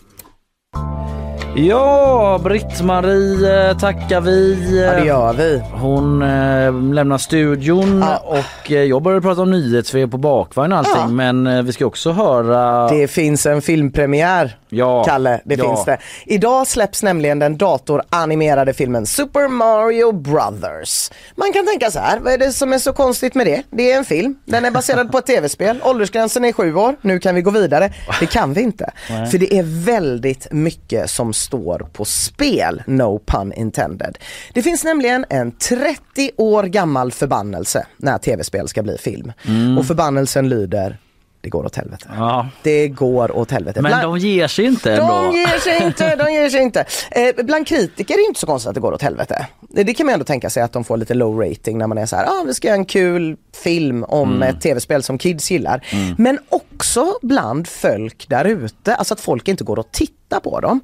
Ja, 1.57 2.41
Britt-Marie 2.45 3.69
eh, 3.71 3.79
tackar 3.79 4.21
vi. 4.21 4.55
Ja, 4.87 4.93
det 4.93 5.07
gör 5.07 5.33
vi. 5.33 5.63
Hon 5.73 6.23
eh, 6.23 6.93
lämnar 6.95 7.19
studion 7.19 8.05
Ja. 8.07 8.17
och 8.25 8.73
eh, 8.73 8.83
jag 8.83 9.03
började 9.03 9.23
prata 9.23 9.43
om 9.43 9.51
nyhetssvep 9.51 10.11
på 10.11 10.17
bakvagn 10.19 10.73
och 10.73 10.79
allting 10.79 10.95
Ja. 10.97 11.07
men 11.09 11.47
eh, 11.47 11.63
vi 11.63 11.73
ska 11.73 11.87
också 11.87 12.13
höra... 12.13 12.89
Det 12.89 13.09
finns 13.09 13.47
en 13.47 13.63
filmpremiär. 13.63 14.57
Ja, 14.69 15.05
Kalle, 15.05 15.41
det 15.45 15.57
finns 15.57 15.85
det. 15.85 15.99
Idag 16.27 16.67
släpps 16.67 17.03
nämligen 17.03 17.39
den 17.39 17.57
datoranimerade 17.57 18.73
filmen 18.73 19.07
Super 19.07 19.49
Mario 19.49 20.13
Brothers. 20.13 21.11
Man 21.37 21.53
kan 21.53 21.67
tänka 21.67 21.91
så 21.91 21.99
här, 21.99 22.19
vad 22.21 22.33
är 22.33 22.39
det 22.39 22.53
som 22.53 22.73
är 22.73 22.79
så 22.79 22.93
konstigt 22.93 23.35
med 23.35 23.47
det? 23.47 23.63
Det 23.71 23.93
är 23.93 23.99
en 23.99 24.05
film, 24.05 24.35
den 24.45 24.65
är 24.65 24.71
baserad 24.71 25.13
på 25.13 25.19
ett 25.19 25.27
tv-spel, 25.31 25.81
åldersgränsen 25.85 26.45
är 26.45 26.53
sju 26.53 26.75
år, 26.75 26.97
nu 27.01 27.19
kan 27.19 27.35
vi 27.35 27.43
gå 27.43 27.51
vidare. 27.51 27.93
Det 28.21 28.27
kan 28.27 28.53
vi 28.53 28.61
inte. 28.61 28.91
För 29.31 29.39
det 29.39 29.59
är 29.59 29.85
väldigt 29.85 30.47
mycket 30.53 31.11
som 31.11 31.33
står 31.41 31.88
på 31.93 32.05
spel, 32.05 32.82
no 32.86 33.18
pun 33.26 33.53
intended. 33.53 34.18
Det 34.55 34.62
finns 34.62 34.84
nämligen 34.84 35.24
en 35.30 35.53
30 35.53 36.30
år 36.36 36.62
gammal 36.64 37.12
förbannelse 37.12 37.86
när 37.97 38.18
tv-spel 38.18 38.68
ska 38.68 38.82
bli 38.82 38.99
film. 38.99 39.32
Och 39.78 39.86
förbannelsen 39.86 40.49
lyder, 40.49 40.99
det 41.41 41.51
går 41.51 41.64
åt 41.66 41.76
helvete. 41.76 42.07
Ja. 42.16 42.49
Det 42.62 42.88
går 42.88 43.36
åt 43.36 43.51
helvete. 43.51 43.82
Men 43.82 43.91
Bland- 43.91 44.03
de 44.03 44.18
ger 44.18 44.49
sig 44.49 44.64
inte 44.64 44.93
ändå. 44.93 45.07
de 45.32 45.36
ger 45.38 45.59
sig 45.59 45.86
inte, 45.86 46.16
de 46.16 46.32
ger 46.32 46.49
sig 46.49 46.62
inte. 46.62 46.84
Eh, 47.11 47.45
bland 47.45 47.66
kritiker 47.66 48.14
är 48.14 48.18
det 48.18 48.24
inte 48.28 48.41
så 48.41 48.47
konstigt 48.47 48.68
att 48.68 48.74
det 48.74 48.80
går 48.80 48.93
åt 48.93 49.03
helvete. 49.03 49.47
Det, 49.68 49.95
kan 49.95 50.07
man 50.07 50.12
ändå 50.12 50.24
tänka 50.24 50.51
sig 50.51 50.62
att 50.62 50.72
de 50.72 50.84
får 50.84 50.97
lite 50.97 51.14
low 51.14 51.41
rating 51.41 51.78
när 51.78 51.86
man 51.86 51.99
är 51.99 52.07
så 52.07 52.16
här, 52.16 52.24
ah, 52.26 52.43
vi 52.47 52.55
ska 52.55 52.68
göra 52.68 52.76
en 52.78 52.84
kul 52.84 53.36
film 53.64 54.05
om 54.05 54.43
ett 54.43 54.61
tv-spel 54.61 55.03
som 55.03 55.18
kids 55.18 55.51
gillar. 55.51 55.86
Men 56.18 56.38
också 56.49 57.14
bland 57.22 57.68
folk 57.68 58.26
där 58.28 58.45
ute, 58.45 58.95
alltså 58.95 59.14
att 59.14 59.20
folk 59.20 59.49
inte 59.49 59.64
går 59.64 59.78
och 59.78 59.93
tittar 59.93 60.41
på 60.41 60.61
dem. 60.61 60.80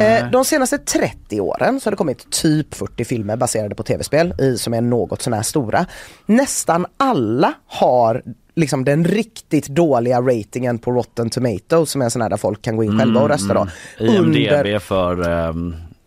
Eh, 0.00 0.30
de 0.30 0.44
senaste 0.44 0.78
30 0.78 1.40
åren 1.40 1.80
så 1.80 1.86
har 1.86 1.90
det 1.90 1.96
kommit 1.96 2.30
typ 2.30 2.74
40 2.74 3.04
filmer 3.04 3.36
baserade 3.36 3.74
på 3.74 3.82
tv-spel 3.82 4.34
i, 4.40 4.58
som 4.58 4.74
är 4.74 4.80
något 4.80 5.22
sånär 5.22 5.42
stora. 5.42 5.86
Nästan 6.26 6.86
alla 6.96 7.52
har 7.66 8.22
liksom 8.58 8.84
den 8.84 9.04
riktigt 9.04 9.66
dåliga 9.66 10.20
ratingen 10.20 10.78
på 10.78 10.92
Rotten 10.92 11.30
Tomatoes 11.30 11.90
som 11.90 12.00
är 12.00 12.04
en 12.04 12.10
sån 12.10 12.22
här 12.22 12.28
där 12.28 12.36
folk 12.36 12.62
kan 12.62 12.76
gå 12.76 12.84
in 12.84 12.98
själva 12.98 13.20
och 13.20 13.28
rösta 13.28 13.54
då. 13.54 13.68
IMDB 13.98 14.82
för, 14.82 15.28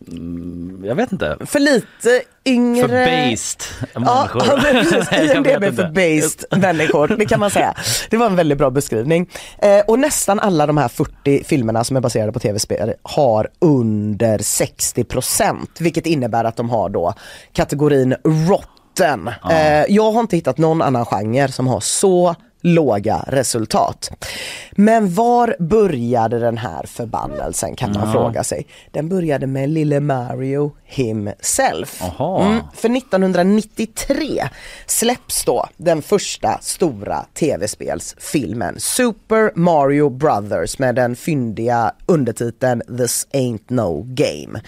mm, 0.08 0.84
jag 0.86 0.96
vet 0.96 1.12
inte, 1.12 1.38
för 1.46 1.60
lite 1.60 2.22
yngre... 2.46 2.88
för 2.88 3.06
based 3.06 3.62
människor. 3.96 4.44
ja, 4.48 4.60
precis. 4.62 5.12
IMDB 5.36 5.76
för 5.76 5.90
based 5.90 6.46
människor, 6.62 7.08
det 7.08 7.26
kan 7.26 7.40
man 7.40 7.52
säga. 7.52 7.74
Det 8.10 8.18
var 8.18 8.26
en 8.26 8.36
väldigt 8.36 8.58
bra 8.58 8.70
beskrivning. 8.70 9.30
Eh, 9.58 9.80
och 9.88 10.00
nästan 10.00 10.40
alla 10.40 10.68
de 10.68 10.78
här 10.78 10.88
40 10.88 11.44
filmerna 11.44 11.84
som 11.84 11.98
är 11.98 12.02
baserade 12.02 12.32
på 12.32 12.40
tv-spel 12.40 12.94
har 13.04 13.50
under 13.60 14.38
60% 14.38 15.56
vilket 15.80 16.06
innebär 16.06 16.44
att 16.44 16.56
de 16.56 16.70
har 16.70 16.90
då 16.90 17.14
kategorin 17.54 18.16
rotten. 18.24 18.81
Eh, 19.52 19.86
jag 19.90 20.12
har 20.12 20.20
inte 20.20 20.36
hittat 20.36 20.58
någon 20.58 20.82
annan 20.82 21.06
genre 21.06 21.48
som 21.48 21.68
har 21.68 21.80
så 21.80 22.36
låga 22.62 23.24
resultat. 23.28 24.12
Men 24.72 25.14
var 25.14 25.56
började 25.60 26.40
den 26.40 26.58
här 26.58 26.86
förbannelsen 26.86 27.76
kan 27.76 27.92
man 27.92 28.12
fråga 28.12 28.44
sig. 28.44 28.68
Den 28.92 29.10
började 29.10 29.48
med 29.48 29.70
lille 29.70 30.00
Mario 30.00 30.72
himself. 30.92 32.02
Mm, 32.02 32.62
för 32.74 32.98
1993 32.98 34.50
släpps 34.86 35.46
då 35.46 35.66
den 35.78 36.02
första 36.02 36.58
stora 36.62 37.26
tv-spelsfilmen 37.34 38.76
Super 38.80 39.52
Mario 39.56 40.10
Brothers 40.10 40.80
med 40.80 40.96
den 40.96 41.16
fyndiga 41.16 41.92
undertiteln 42.06 42.82
This 42.98 43.28
ain't 43.34 43.64
no 43.68 44.06
game. 44.08 44.62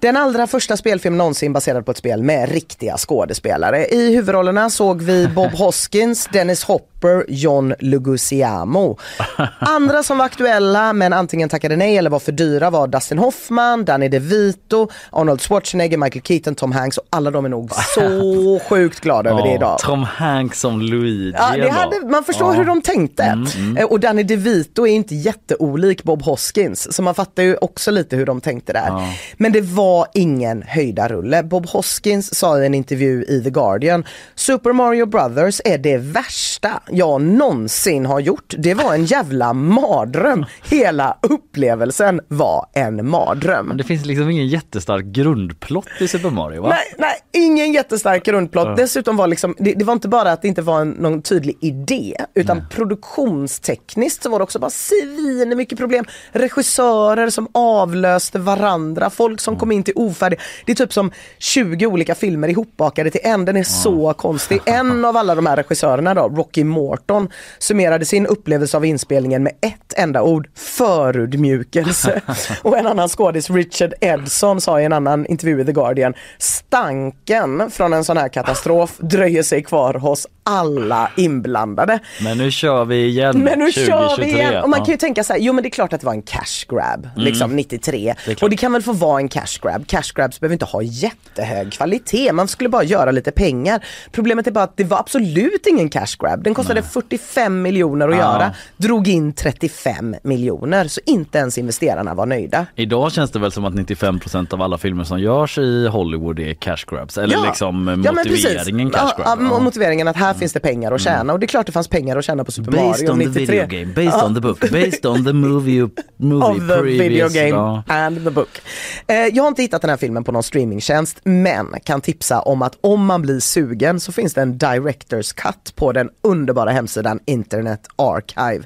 Den 0.00 0.16
allra 0.16 0.46
första 0.46 0.76
spelfilmen 0.76 1.18
någonsin 1.18 1.52
baserad 1.52 1.86
på 1.86 1.90
ett 1.90 1.96
spel 1.96 2.22
med 2.22 2.48
riktiga 2.48 2.96
skådespelare. 2.96 3.86
I 3.86 4.14
huvudrollerna 4.14 4.70
såg 4.70 5.02
vi 5.02 5.28
Bob 5.28 5.50
Hoskins, 5.54 6.28
Dennis 6.32 6.64
Hopper, 6.64 7.24
John 7.28 7.74
Leguizamo. 7.78 8.98
Andra 9.58 10.02
som 10.02 10.18
var 10.18 10.24
aktuella 10.24 10.92
men 10.92 11.12
antingen 11.12 11.48
tackade 11.48 11.76
nej 11.76 11.96
eller 11.98 12.10
var 12.10 12.18
för 12.18 12.32
dyra 12.32 12.70
var 12.70 12.86
Dustin 12.86 13.18
Hoffman, 13.18 13.84
Danny 13.84 14.08
DeVito, 14.08 14.88
Arnold 15.10 15.40
Schwarzenegger, 15.48 15.98
Michael 15.98 16.22
Keaton, 16.22 16.54
Tom 16.54 16.72
Hanks 16.72 16.98
och 16.98 17.04
alla 17.10 17.30
de 17.30 17.44
är 17.44 17.48
nog 17.48 17.70
så 17.94 18.60
sjukt 18.68 19.00
glada 19.00 19.30
över 19.30 19.42
det 19.42 19.54
idag. 19.54 19.78
Tom 19.78 20.02
Hanks 20.02 20.60
som 20.60 20.80
Luigi. 20.82 21.32
Ja, 21.36 21.56
det 21.56 21.70
hade, 21.70 22.00
man 22.10 22.24
förstår. 22.24 22.44
Mm, 22.46 22.56
hur 22.58 22.64
de 22.64 22.82
tänkte. 22.82 23.44
Eh, 23.78 23.84
Och 23.84 24.00
Danny 24.00 24.22
DeVito 24.22 24.86
är 24.86 24.92
inte 24.92 25.14
jätteolik 25.14 26.02
Bob 26.02 26.22
Hoskins, 26.22 26.94
så 26.94 27.02
man 27.02 27.14
fattar 27.14 27.42
ju 27.42 27.56
också 27.56 27.90
lite 27.90 28.16
hur 28.16 28.26
de 28.26 28.40
tänkte 28.40 28.72
där. 28.72 29.16
Men 29.36 29.52
det 29.52 29.60
var 29.60 30.06
ingen 30.14 30.62
höjdarrulle. 30.62 31.42
Bob 31.42 31.66
Hoskins 31.66 32.34
sa 32.38 32.58
i 32.62 32.66
en 32.66 32.74
intervju 32.74 33.24
i 33.24 33.40
The 33.44 33.50
Guardian, 33.50 34.04
Super 34.34 34.72
Mario 34.72 35.06
Brothers 35.06 35.60
är 35.64 35.78
det 35.78 35.96
värsta 35.98 36.70
jag 36.90 37.20
någonsin 37.22 38.06
har 38.06 38.20
gjort. 38.20 38.54
Det 38.58 38.74
var 38.74 38.94
en 38.94 39.04
jävla 39.04 39.52
mardröm. 39.52 40.44
Hela 40.70 41.18
upplevelsen 41.22 42.20
var 42.28 42.66
en 42.72 43.08
mardröm. 43.08 43.66
Men 43.66 43.76
det 43.76 43.84
finns 43.84 44.04
liksom 44.06 44.30
ingen 44.30 44.48
jättestark 44.48 45.04
grundplott 45.34 45.86
i 46.00 46.08
Super 46.08 46.30
Mario 46.30 46.62
va? 46.62 46.68
Nej, 46.68 46.94
nej, 46.98 47.44
ingen 47.44 47.72
jättestark 47.72 48.24
grundplott. 48.24 48.66
Ja. 48.66 48.74
Dessutom 48.74 49.16
var 49.16 49.26
liksom, 49.26 49.54
det, 49.58 49.72
det 49.72 49.84
var 49.84 49.92
inte 49.92 50.08
bara 50.08 50.32
att 50.32 50.42
det 50.42 50.48
inte 50.48 50.62
var 50.62 50.80
en, 50.80 50.90
någon 50.90 51.22
tydlig 51.22 51.58
idé, 51.60 52.16
utan 52.34 52.68
produktionstekniskt 52.70 54.22
så 54.22 54.30
var 54.30 54.38
det 54.38 54.42
också 54.42 54.58
bara 54.58 54.70
svin 54.70 55.56
mycket 55.56 55.78
problem. 55.78 56.04
Regissörer 56.32 57.30
som 57.30 57.48
avlöste 57.54 58.38
varandra, 58.38 59.10
folk 59.10 59.40
som 59.40 59.58
kom 59.58 59.72
in 59.72 59.82
till 59.82 59.94
ofärdiga. 59.96 60.40
Det 60.66 60.72
är 60.72 60.76
typ 60.76 60.92
som 60.92 61.10
20 61.38 61.86
olika 61.86 62.14
filmer 62.14 62.48
ihopbakade 62.48 63.10
till 63.10 63.20
en. 63.24 63.44
Den 63.44 63.56
är 63.56 63.62
så 63.62 64.12
konstig. 64.12 64.60
En 64.74 65.04
av 65.04 65.16
alla 65.16 65.34
de 65.34 65.46
här 65.46 65.56
regissörerna 65.56 66.14
då, 66.14 66.28
Rocky 66.28 66.64
Morton, 66.64 67.28
summerade 67.58 68.04
sin 68.04 68.26
upplevelse 68.26 68.76
av 68.76 68.84
inspelningen 68.84 69.42
med 69.42 69.52
ett 69.60 69.94
enda 69.96 70.22
ord, 70.22 70.48
förödmjukelse. 70.54 72.20
Och 72.62 72.78
en 72.78 72.86
annan 72.86 73.08
skådis, 73.08 73.50
Richard 73.50 73.94
Edson, 74.00 74.60
sa 74.60 74.80
i 74.80 74.84
en 74.84 74.92
annan 74.92 75.23
intervju 75.26 75.60
i 75.60 75.64
The 75.64 75.72
Guardian, 75.72 76.14
stanken 76.38 77.70
från 77.70 77.92
en 77.92 78.04
sån 78.04 78.16
här 78.16 78.28
katastrof 78.28 78.98
dröjer 78.98 79.42
sig 79.42 79.62
kvar 79.62 79.94
hos 79.94 80.26
alla 80.44 81.10
inblandade. 81.16 81.98
Men 82.24 82.38
nu 82.38 82.50
kör 82.50 82.84
vi 82.84 83.04
igen 83.06 83.38
Men 83.38 83.58
nu 83.58 83.72
2023. 83.72 83.86
kör 83.86 84.16
vi 84.24 84.30
igen! 84.30 84.62
Och 84.62 84.68
man 84.70 84.78
kan 84.84 84.90
ju 84.90 84.96
tänka 84.96 85.24
så 85.24 85.32
här, 85.32 85.40
jo 85.40 85.52
men 85.52 85.62
det 85.62 85.68
är 85.68 85.70
klart 85.70 85.92
att 85.92 86.00
det 86.00 86.06
var 86.06 86.12
en 86.14 86.22
cash 86.22 86.64
grab, 86.68 87.08
Mm. 87.14 87.24
liksom 87.24 87.56
93. 87.56 88.14
Det 88.26 88.42
och 88.42 88.50
det 88.50 88.56
kan 88.56 88.72
väl 88.72 88.82
få 88.82 88.92
vara 88.92 89.20
en 89.20 89.28
cash 89.28 89.58
grab. 89.62 89.86
Cash 89.86 90.12
grabs 90.14 90.40
behöver 90.40 90.52
inte 90.52 90.64
ha 90.64 90.82
jättehög 90.82 91.72
kvalitet, 91.72 92.32
man 92.32 92.48
skulle 92.48 92.68
bara 92.68 92.84
göra 92.84 93.10
lite 93.10 93.30
pengar. 93.30 93.84
Problemet 94.12 94.46
är 94.46 94.50
bara 94.50 94.64
att 94.64 94.76
det 94.76 94.84
var 94.84 94.98
absolut 94.98 95.66
ingen 95.66 95.88
cash 95.88 96.16
grab. 96.18 96.44
Den 96.44 96.54
kostade 96.54 96.82
45 96.82 97.62
miljoner 97.62 98.08
att 98.08 98.14
Ja. 98.16 98.20
göra, 98.20 98.52
drog 98.76 99.08
in 99.08 99.32
35 99.32 100.16
miljoner. 100.22 100.88
Så 100.88 101.00
inte 101.06 101.38
ens 101.38 101.58
investerarna 101.58 102.14
var 102.14 102.26
nöjda. 102.26 102.66
Idag 102.76 103.12
känns 103.12 103.30
det 103.30 103.38
väl 103.38 103.52
som 103.52 103.64
att 103.64 103.74
95% 103.74 104.52
av 104.54 104.62
alla 104.62 104.78
filmer 104.78 105.04
som 105.04 105.20
görs 105.20 105.58
i 105.58 105.86
Hollywood 105.88 106.40
är 106.40 106.54
cash 106.54 106.84
grabs. 106.90 107.18
Eller 107.18 107.34
Ja. 107.34 107.44
liksom 107.46 108.02
Ja, 108.04 108.12
motiveringen 108.12 108.90
cash 108.90 108.98
Ja, 109.18 109.24
grab. 109.24 109.38
ja, 109.42 109.48
Ja. 109.52 109.58
motiveringen 109.60 110.08
att 110.08 110.16
här 110.16 110.33
finns 110.38 110.52
det 110.52 110.60
pengar 110.60 110.92
att 110.92 111.00
tjäna 111.00 111.32
och 111.32 111.40
det 111.40 111.44
är 111.44 111.48
klart 111.48 111.66
det 111.66 111.72
fanns 111.72 111.88
pengar 111.88 112.16
att 112.16 112.24
tjäna 112.24 112.44
på 112.44 112.52
Super 112.52 112.70
Based 112.72 113.08
Mario 113.08 113.12
on 113.12 113.18
the 113.18 113.40
93. 113.40 113.46
video 113.46 113.66
game, 113.66 113.92
based 113.92 114.24
on 114.24 114.34
the 114.34 114.40
book, 114.40 114.60
based 114.70 115.06
on 115.06 115.24
the 115.24 115.32
movie, 115.32 115.80
movie 116.16 116.62
of 116.62 116.68
the 116.68 116.78
previous. 116.78 117.00
video 117.00 117.28
game 117.28 117.82
and 117.86 118.24
the 118.24 118.30
book. 118.30 118.60
Eh, 119.06 119.16
jag 119.16 119.42
har 119.42 119.48
inte 119.48 119.62
hittat 119.62 119.80
den 119.82 119.90
här 119.90 119.96
filmen 119.96 120.24
på 120.24 120.32
någon 120.32 120.42
streamingtjänst 120.42 121.20
men 121.24 121.66
kan 121.84 122.00
tipsa 122.00 122.40
om 122.40 122.62
att 122.62 122.78
om 122.80 123.06
man 123.06 123.22
blir 123.22 123.40
sugen 123.40 124.00
så 124.00 124.12
finns 124.12 124.34
det 124.34 124.42
en 124.42 124.58
director's 124.58 125.34
cut 125.34 125.76
på 125.76 125.92
den 125.92 126.10
underbara 126.22 126.70
hemsidan 126.70 127.20
Internet 127.24 127.80
Archive. 127.96 128.64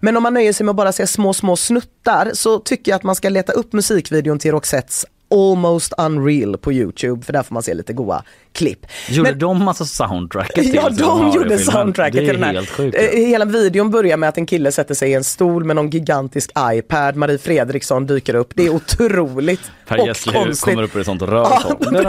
Men 0.00 0.16
om 0.16 0.22
man 0.22 0.34
nöjer 0.34 0.52
sig 0.52 0.64
med 0.66 0.70
att 0.70 0.76
bara 0.76 0.92
se 0.92 1.06
små, 1.06 1.34
små 1.34 1.56
snuttar 1.56 2.30
så 2.34 2.58
tycker 2.58 2.92
jag 2.92 2.96
att 2.96 3.02
man 3.02 3.14
ska 3.14 3.28
leta 3.28 3.52
upp 3.52 3.72
musikvideon 3.72 4.38
till 4.38 4.50
Roxettes 4.50 5.06
Almost 5.30 5.92
Unreal 5.98 6.56
på 6.58 6.72
Youtube 6.72 7.24
för 7.24 7.32
där 7.32 7.42
får 7.42 7.54
man 7.54 7.62
se 7.62 7.74
lite 7.74 7.92
goa 7.92 8.22
klipp. 8.52 8.86
Gjorde 9.08 9.30
Men- 9.30 9.38
de 9.38 9.64
massa 9.64 9.84
soundtracket 9.84 10.54
till 10.64 10.74
Ja, 10.74 10.88
de 10.88 11.30
gjorde 11.30 11.58
soundtracket 11.58 12.18
till 12.28 12.40
den 12.40 12.42
här. 12.56 12.66
sjukt. 12.66 12.96
Eh, 12.98 13.20
Hela 13.20 13.44
videon 13.44 13.90
börjar 13.90 14.16
med 14.16 14.28
att 14.28 14.38
en 14.38 14.46
kille 14.46 14.72
sätter 14.72 14.94
sig 14.94 15.10
i 15.10 15.14
en 15.14 15.24
stol 15.24 15.64
med 15.64 15.76
någon 15.76 15.90
gigantisk 15.90 16.50
iPad. 16.72 17.16
Marie 17.16 17.38
Fredriksson 17.38 18.06
dyker 18.06 18.34
upp. 18.34 18.50
Det 18.54 18.66
är 18.66 18.70
otroligt 18.70 19.60
Per 19.86 20.00
och 20.00 20.06
Gessle 20.06 20.32
konstigt. 20.32 20.64
kommer 20.64 20.82
upp 20.82 20.96
ur 20.96 21.00
ett 21.00 21.06
sånt 21.06 21.22
rör. 21.22 21.42
Ja, 21.50 21.60
så. 21.62 21.90
Nej, 21.90 22.02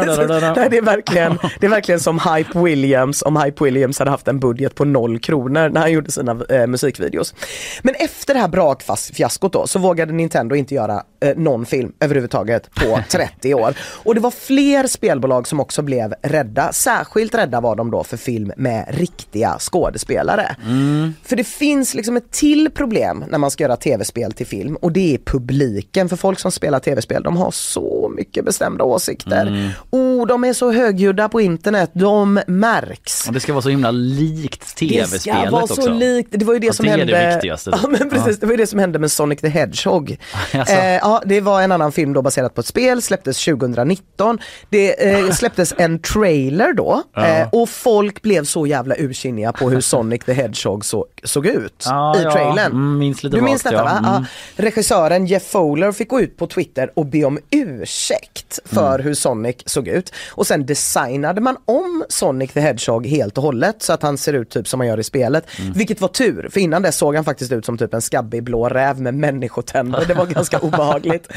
det, 0.69 0.77
är 0.77 0.81
verkligen, 0.81 1.37
det 1.59 1.65
är 1.65 1.69
verkligen 1.69 1.99
som 1.99 2.19
Hype 2.19 2.59
Williams 2.59 3.21
om 3.21 3.37
Hype 3.37 3.63
Williams 3.63 3.99
hade 3.99 4.11
haft 4.11 4.27
en 4.27 4.39
budget 4.39 4.75
på 4.75 4.85
noll 4.85 5.19
kronor 5.19 5.69
när 5.69 5.81
han 5.81 5.91
gjorde 5.91 6.11
sina 6.11 6.41
eh, 6.49 6.67
musikvideos. 6.67 7.33
Men 7.81 7.95
efter 7.95 8.33
det 8.33 8.39
här 8.39 8.47
brakfiaskot 8.47 9.53
då 9.53 9.67
så 9.67 9.79
vågade 9.79 10.13
Nintendo 10.13 10.55
inte 10.55 10.75
göra 10.75 11.03
eh, 11.25 11.35
någon 11.37 11.65
film 11.65 11.91
överhuvudtaget 11.99 12.69
på 12.75 12.99
30 13.11 13.53
år. 13.53 13.73
Och 14.03 14.15
det 14.15 14.21
var 14.21 14.31
fler 14.31 14.87
spelbolag 14.87 15.47
som 15.47 15.59
också 15.59 15.81
blev 15.81 16.13
rädda. 16.21 16.73
Särskilt 16.73 17.35
rädda 17.35 17.61
var 17.61 17.75
de 17.75 17.91
då 17.91 18.03
för 18.03 18.17
film 18.17 18.51
med 18.57 18.85
riktiga 18.89 19.55
skådespelare. 19.59 20.55
För 21.23 21.35
det 21.35 21.43
finns 21.43 21.93
liksom 21.93 22.17
ett 22.17 22.31
till 22.31 22.69
problem 22.71 23.23
när 23.29 23.37
man 23.37 23.51
ska 23.51 23.63
göra 23.63 23.77
tv-spel 23.77 24.31
till 24.31 24.45
film 24.47 24.75
och 24.75 24.91
det 24.91 25.13
är 25.13 25.17
publiken. 25.17 26.09
För 26.09 26.15
folk 26.15 26.39
som 26.39 26.51
spelar 26.51 26.79
tv-spel 26.79 27.23
de 27.23 27.37
har 27.37 27.51
så 27.51 28.11
mycket 28.15 28.45
bestämda 28.45 28.83
åsikter. 28.83 29.73
Oh, 29.89 30.27
de 30.27 30.43
är 30.43 30.53
så 30.53 30.71
högljudda 30.71 31.29
på 31.29 31.41
internet, 31.41 31.89
de 31.93 32.39
märks. 32.47 33.27
Och 33.27 33.33
det 33.33 33.39
ska 33.39 33.53
vara 33.53 33.61
så 33.61 33.69
himla 33.69 33.91
likt 33.91 34.75
tv-spelet 34.77 35.53
också. 35.53 35.81
så 35.81 35.89
likt, 35.93 36.29
det 36.31 36.45
var 36.45 36.53
ju 36.53 36.59
det 36.59 36.69
Att 36.69 36.75
som 36.75 36.85
det 36.85 36.91
hände. 36.91 37.05
det 37.05 37.33
viktigaste, 37.35 37.69
Ja 37.83 37.89
men 37.89 38.09
precis, 38.09 38.27
Ja. 38.27 38.37
det 38.39 38.45
var 38.45 38.53
ju 38.53 38.57
det 38.57 38.67
som 38.67 38.79
hände 38.79 38.99
med 38.99 39.11
Sonic 39.11 39.41
the 39.41 39.47
Hedgehog. 39.49 40.17
Jaså? 40.53 40.71
Eh, 40.73 40.85
ja, 40.95 41.21
det 41.25 41.41
var 41.41 41.61
en 41.61 41.71
annan 41.71 41.91
film 41.91 42.13
då 42.13 42.21
baserat 42.21 42.55
på 42.55 42.61
ett 42.61 42.67
spel, 42.67 43.00
släpptes 43.01 43.45
2019. 43.45 44.39
Det 44.69 45.11
eh, 45.11 45.31
släpptes 45.31 45.73
en 45.77 45.99
trailer 45.99 46.73
då 46.73 47.03
Ja. 47.15 47.27
eh, 47.27 47.47
och 47.51 47.69
folk 47.69 48.21
blev 48.21 48.43
så 48.43 48.67
jävla 48.67 48.95
ursinniga 48.97 49.51
på 49.51 49.69
hur 49.69 49.81
Sonic 49.81 50.23
the 50.25 50.33
Hedgehog 50.33 50.85
så, 50.85 51.05
såg 51.23 51.45
ut 51.47 51.83
Ja, 51.85 52.19
i 52.19 52.23
ja. 52.23 52.31
trailern. 52.31 52.71
Mm, 52.71 52.97
minns 52.99 53.21
du 53.21 53.41
minns 53.41 53.63
detta 53.63 53.75
ja. 53.75 53.83
va? 53.83 53.97
Mm. 53.97 54.11
Ja. 54.13 54.25
Regissören 54.63 55.25
Jeff 55.25 55.43
Fowler 55.43 55.91
fick 55.91 56.09
gå 56.09 56.21
ut 56.21 56.37
på 56.37 56.47
Twitter 56.47 56.91
och 56.95 57.05
be 57.05 57.23
om 57.25 57.39
ursäkt 57.49 58.59
för 58.65 58.93
Mm. 58.95 59.05
hur 59.07 59.13
Sonic 59.13 59.55
såg 59.65 59.87
ut. 59.87 60.13
Och 60.31 60.47
sen 60.47 60.65
designade 60.65 61.41
man 61.41 61.57
om 61.65 62.05
Sonic 62.09 62.51
the 62.53 62.59
Hedgehog 62.59 63.07
helt 63.07 63.37
och 63.37 63.43
hållet 63.43 63.75
så 63.83 63.93
att 63.93 64.01
han 64.03 64.17
ser 64.17 64.33
ut 64.33 64.49
typ 64.49 64.67
som 64.67 64.79
han 64.79 64.87
gör 64.87 64.99
i 64.99 65.03
spelet. 65.03 65.45
Mm. 65.59 65.73
Vilket 65.73 66.01
var 66.01 66.07
tur, 66.07 66.49
för 66.53 66.59
innan 66.59 66.81
det 66.81 66.91
såg 66.91 67.15
han 67.15 67.25
faktiskt 67.25 67.51
ut 67.51 67.65
som 67.65 67.77
typ 67.77 67.93
en 67.93 68.01
skabbig 68.01 68.43
blå 68.43 68.69
räv 68.69 69.01
med 69.01 69.13
människotänder. 69.13 70.05
Det 70.07 70.13
var 70.13 70.25
ganska 70.25 70.59
obehagligt. 70.61 71.27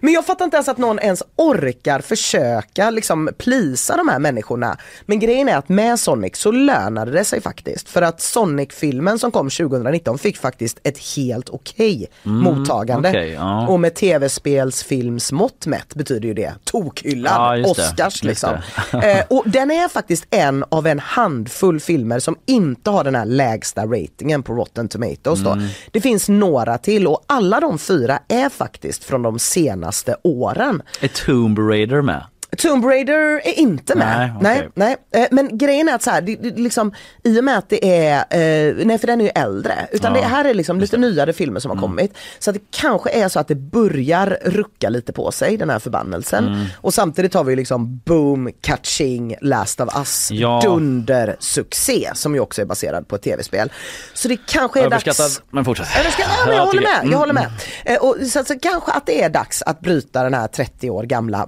Men 0.00 0.12
jag 0.14 0.26
fattar 0.26 0.44
inte 0.44 0.56
ens 0.56 0.68
att 0.68 0.78
någon 0.78 0.98
ens 0.98 1.13
orkar 1.36 2.00
försöka 2.00 2.90
liksom 2.90 3.30
plisa 3.38 3.96
de 3.96 4.08
här 4.08 4.18
människorna. 4.18 4.76
Men 5.06 5.18
grejen 5.20 5.48
är 5.48 5.56
att 5.56 5.68
med 5.68 6.00
Sonic 6.00 6.36
så 6.36 6.50
lönade 6.50 7.10
det 7.10 7.24
sig 7.24 7.40
faktiskt. 7.40 7.88
För 7.88 8.02
att 8.02 8.20
Sonic-filmen 8.20 9.18
som 9.18 9.30
kom 9.30 9.50
2019 9.50 10.18
fick 10.18 10.38
faktiskt 10.38 10.78
ett 10.82 10.98
helt 11.16 11.48
okej 11.50 12.06
mottagande. 12.22 13.08
okej, 13.08 13.30
ja. 13.32 13.66
Och 13.68 13.80
med 13.80 13.94
tv-spelsfilms 13.94 15.32
mått 15.32 15.66
mätt 15.66 15.94
betyder 15.94 16.28
ju 16.28 16.34
det 16.34 16.52
tokhyllad, 16.64 17.32
Ja, 17.34 17.56
det. 17.56 17.70
Oscars 17.70 18.22
liksom. 18.24 18.50
det. 18.92 19.18
eh, 19.18 19.24
och 19.30 19.42
den 19.46 19.70
är 19.70 19.88
faktiskt 19.88 20.26
en 20.30 20.64
av 20.68 20.86
en 20.86 20.98
handfull 20.98 21.80
filmer 21.80 22.18
som 22.18 22.36
inte 22.46 22.90
har 22.90 23.04
den 23.04 23.14
här 23.14 23.24
lägsta 23.24 23.86
ratingen 23.86 24.42
på 24.42 24.54
Rotten 24.54 24.88
Tomatoes 24.88 25.40
då. 25.40 25.50
Mm. 25.50 25.68
Det 25.90 26.00
finns 26.00 26.28
några 26.28 26.78
till 26.78 27.06
och 27.06 27.24
alla 27.26 27.60
de 27.60 27.78
fyra 27.78 28.18
är 28.28 28.48
faktiskt 28.48 29.04
från 29.04 29.22
de 29.22 29.38
senaste 29.38 30.16
åren. 30.22 30.82
Är 31.04 31.08
Tomb 31.08 31.58
Raider 31.58 32.02
med? 32.02 32.26
Tomb 32.58 32.84
Raider 32.84 33.40
är 33.44 33.58
inte 33.58 33.94
med. 33.94 34.18
Nej, 34.18 34.32
Nej, 34.40 34.58
okej. 34.58 34.70
nej, 34.74 34.96
Eh, 35.22 35.28
Men 35.30 35.58
grejen 35.58 35.88
är 35.88 35.94
att 35.94 36.02
så 36.02 36.10
här, 36.10 36.20
det, 36.20 36.36
det, 36.36 36.50
liksom, 36.60 36.92
i 37.24 37.40
och 37.40 37.44
med 37.44 37.58
att 37.58 37.68
det 37.68 38.06
är, 38.06 38.16
eh, 38.18 38.74
nej 38.86 38.98
för 38.98 39.06
den 39.06 39.20
är 39.20 39.24
ju 39.24 39.30
äldre, 39.34 39.86
utan 39.92 40.14
Ja, 40.14 40.20
det 40.20 40.26
här 40.26 40.44
är 40.44 40.54
liksom 40.54 40.80
lite 40.80 40.96
nyare 40.96 41.32
filmer 41.32 41.60
som 41.60 41.70
har 41.70 41.76
Mm. 41.76 41.82
kommit. 41.88 42.16
Så 42.38 42.50
att 42.50 42.54
det 42.56 42.62
kanske 42.70 43.10
är 43.10 43.28
så 43.28 43.40
att 43.40 43.48
det 43.48 43.54
börjar 43.54 44.38
rucka 44.44 44.88
lite 44.88 45.12
på 45.12 45.32
sig, 45.32 45.56
den 45.56 45.70
här 45.70 45.78
förbannelsen. 45.78 46.46
Mm. 46.48 46.66
Och 46.80 46.94
samtidigt 46.94 47.34
har 47.34 47.44
vi 47.44 47.56
liksom 47.56 47.98
boom, 48.04 48.50
catching, 48.60 49.36
Last 49.40 49.80
of 49.80 49.96
Us, 49.96 50.28
Ja. 50.30 50.60
dunder, 50.64 51.36
succé 51.38 52.10
som 52.14 52.34
ju 52.34 52.40
också 52.40 52.62
är 52.62 52.66
baserad 52.66 53.08
på 53.08 53.16
ett 53.16 53.22
tv-spel. 53.22 53.72
Så 54.14 54.28
det 54.28 54.38
kanske 54.46 54.80
är 54.80 54.90
dags 54.90 55.04
Överskattad, 55.06 55.44
men 55.50 55.64
fortsätt. 55.64 55.88
Överskattad, 56.00 56.34
ja, 56.38 56.46
men 56.46 56.56
jag 56.56 56.66
håller 56.66 56.80
med, 56.82 56.90
jag 56.98 57.04
Mm. 57.04 57.18
håller 57.18 57.32
med. 57.34 57.50
Eh, 57.84 57.96
och 57.96 58.16
så, 58.26 58.44
så 58.44 58.58
kanske 58.58 58.92
att 58.92 59.06
det 59.06 59.22
är 59.22 59.28
dags 59.28 59.62
att 59.62 59.80
bryta 59.80 60.22
den 60.22 60.34
här 60.34 60.46
30 60.46 60.90
år 60.90 61.02
gamla 61.02 61.44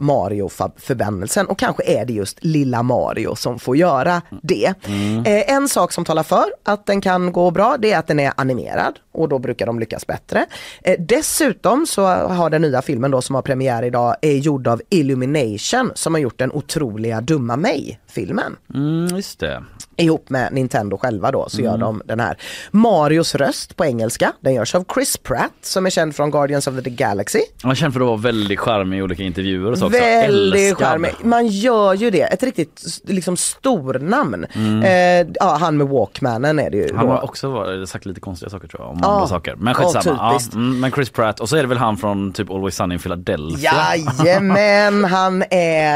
Mario-förbannelsen 0.97 1.47
och 1.47 1.59
kanske 1.59 1.83
är 1.85 2.05
det 2.05 2.13
just 2.13 2.45
lilla 2.45 2.83
Mario 2.83 3.35
som 3.35 3.59
får 3.59 3.77
göra 3.77 4.23
det. 4.43 4.75
Mm. 4.87 5.25
Eh, 5.25 5.55
en 5.55 5.69
sak 5.69 5.93
som 5.93 6.05
talar 6.05 6.23
för 6.23 6.45
att 6.65 6.87
den 6.87 7.01
kan 7.01 7.33
gå 7.33 7.51
bra 7.51 7.77
det 7.79 7.93
är 7.93 7.99
att 7.99 8.07
den 8.07 8.21
är 8.21 8.33
animerad 8.37 8.99
och 9.17 9.29
då 9.29 9.39
brukar 9.39 9.67
de 9.67 9.79
lyckas 9.81 10.07
bättre. 10.07 10.47
Eh, 10.83 10.95
dessutom 10.99 11.87
så 11.87 12.05
har 12.07 12.51
den 12.51 12.63
nya 12.63 12.83
filmen 12.83 13.11
då 13.11 13.23
som 13.23 13.35
har 13.35 13.43
premiär 13.43 13.83
idag 13.83 14.17
är 14.23 14.33
gjord 14.37 14.67
av 14.69 14.83
Illumination 14.91 15.91
som 15.95 16.15
har 16.15 16.21
gjort 16.21 16.39
den 16.39 16.53
otroliga 16.53 17.21
Dumma 17.21 17.57
mig-filmen. 17.57 18.57
Mm, 18.75 19.17
just 19.17 19.41
det. 19.41 19.63
Ihop 19.99 20.31
med 20.31 20.53
Nintendo 20.53 20.97
själva 20.99 21.31
då 21.31 21.49
så 21.49 21.59
Mm. 21.61 21.71
gör 21.71 21.79
de 21.79 22.03
den 22.05 22.21
här. 22.21 22.37
Marios 22.71 23.35
röst 23.35 23.77
på 23.77 23.85
engelska, 23.85 24.33
den 24.41 24.55
görs 24.55 24.75
av 24.75 24.85
Chris 24.95 25.17
Pratt 25.17 25.53
som 25.63 25.87
är 25.87 25.91
känd 25.91 26.17
från 26.17 26.31
Guardians 26.31 26.67
of 26.67 26.83
the 26.85 26.91
Galaxy. 26.91 27.41
Man 27.65 27.75
känner 27.75 27.93
för 27.93 28.01
att 28.01 28.07
vara 28.07 28.17
väldigt 28.17 28.59
charmig 28.61 28.99
i 28.99 29.03
olika 29.03 29.23
intervjuer 29.23 29.71
och 29.73 29.79
så 29.79 29.87
också. 29.87 29.99
Väldigt 29.99 30.77
charmig. 30.79 31.11
Man 31.23 31.47
gör 31.47 31.95
ju 31.95 32.11
det, 32.11 32.23
ett 32.23 32.43
riktigt 32.43 33.01
liksom 33.05 33.37
stornamn. 33.37 34.47
Mm. 34.55 34.83
Eh, 34.83 35.33
ja, 35.41 35.57
han 35.61 35.77
med 35.77 35.87
Walkmanen 35.89 36.59
är 36.59 36.71
det 36.71 36.77
ju. 36.77 36.95
Han 36.97 37.07
då. 37.07 37.13
har 37.13 37.25
också 37.25 37.51
varit, 37.51 37.89
sagt 37.89 38.07
lite 38.07 38.21
konstiga 38.21 38.51
saker 38.51 38.69
tror 38.69 38.83
jag. 38.83 38.91
Om 38.91 38.99
andra 39.07 39.21
Ja. 39.23 39.29
saker. 39.29 39.55
Men 39.59 39.75
Ja, 39.79 39.85
skitsamma. 39.93 40.19
Ja, 40.23 40.31
typiskt. 40.33 40.55
mm, 40.55 40.81
men 40.81 40.91
Chris 40.93 41.11
Pratt 41.11 41.41
och 41.41 41.49
så 41.49 41.57
är 41.57 41.63
det 41.63 41.69
väl 41.69 41.79
han 41.79 41.97
från 41.97 42.33
typ 42.33 42.51
Always 42.51 42.75
Sunny 42.77 42.95
in 42.95 43.01
Philadelphia. 43.01 43.73
Jajamän, 44.19 45.05
han 45.11 45.45
är 45.51 45.95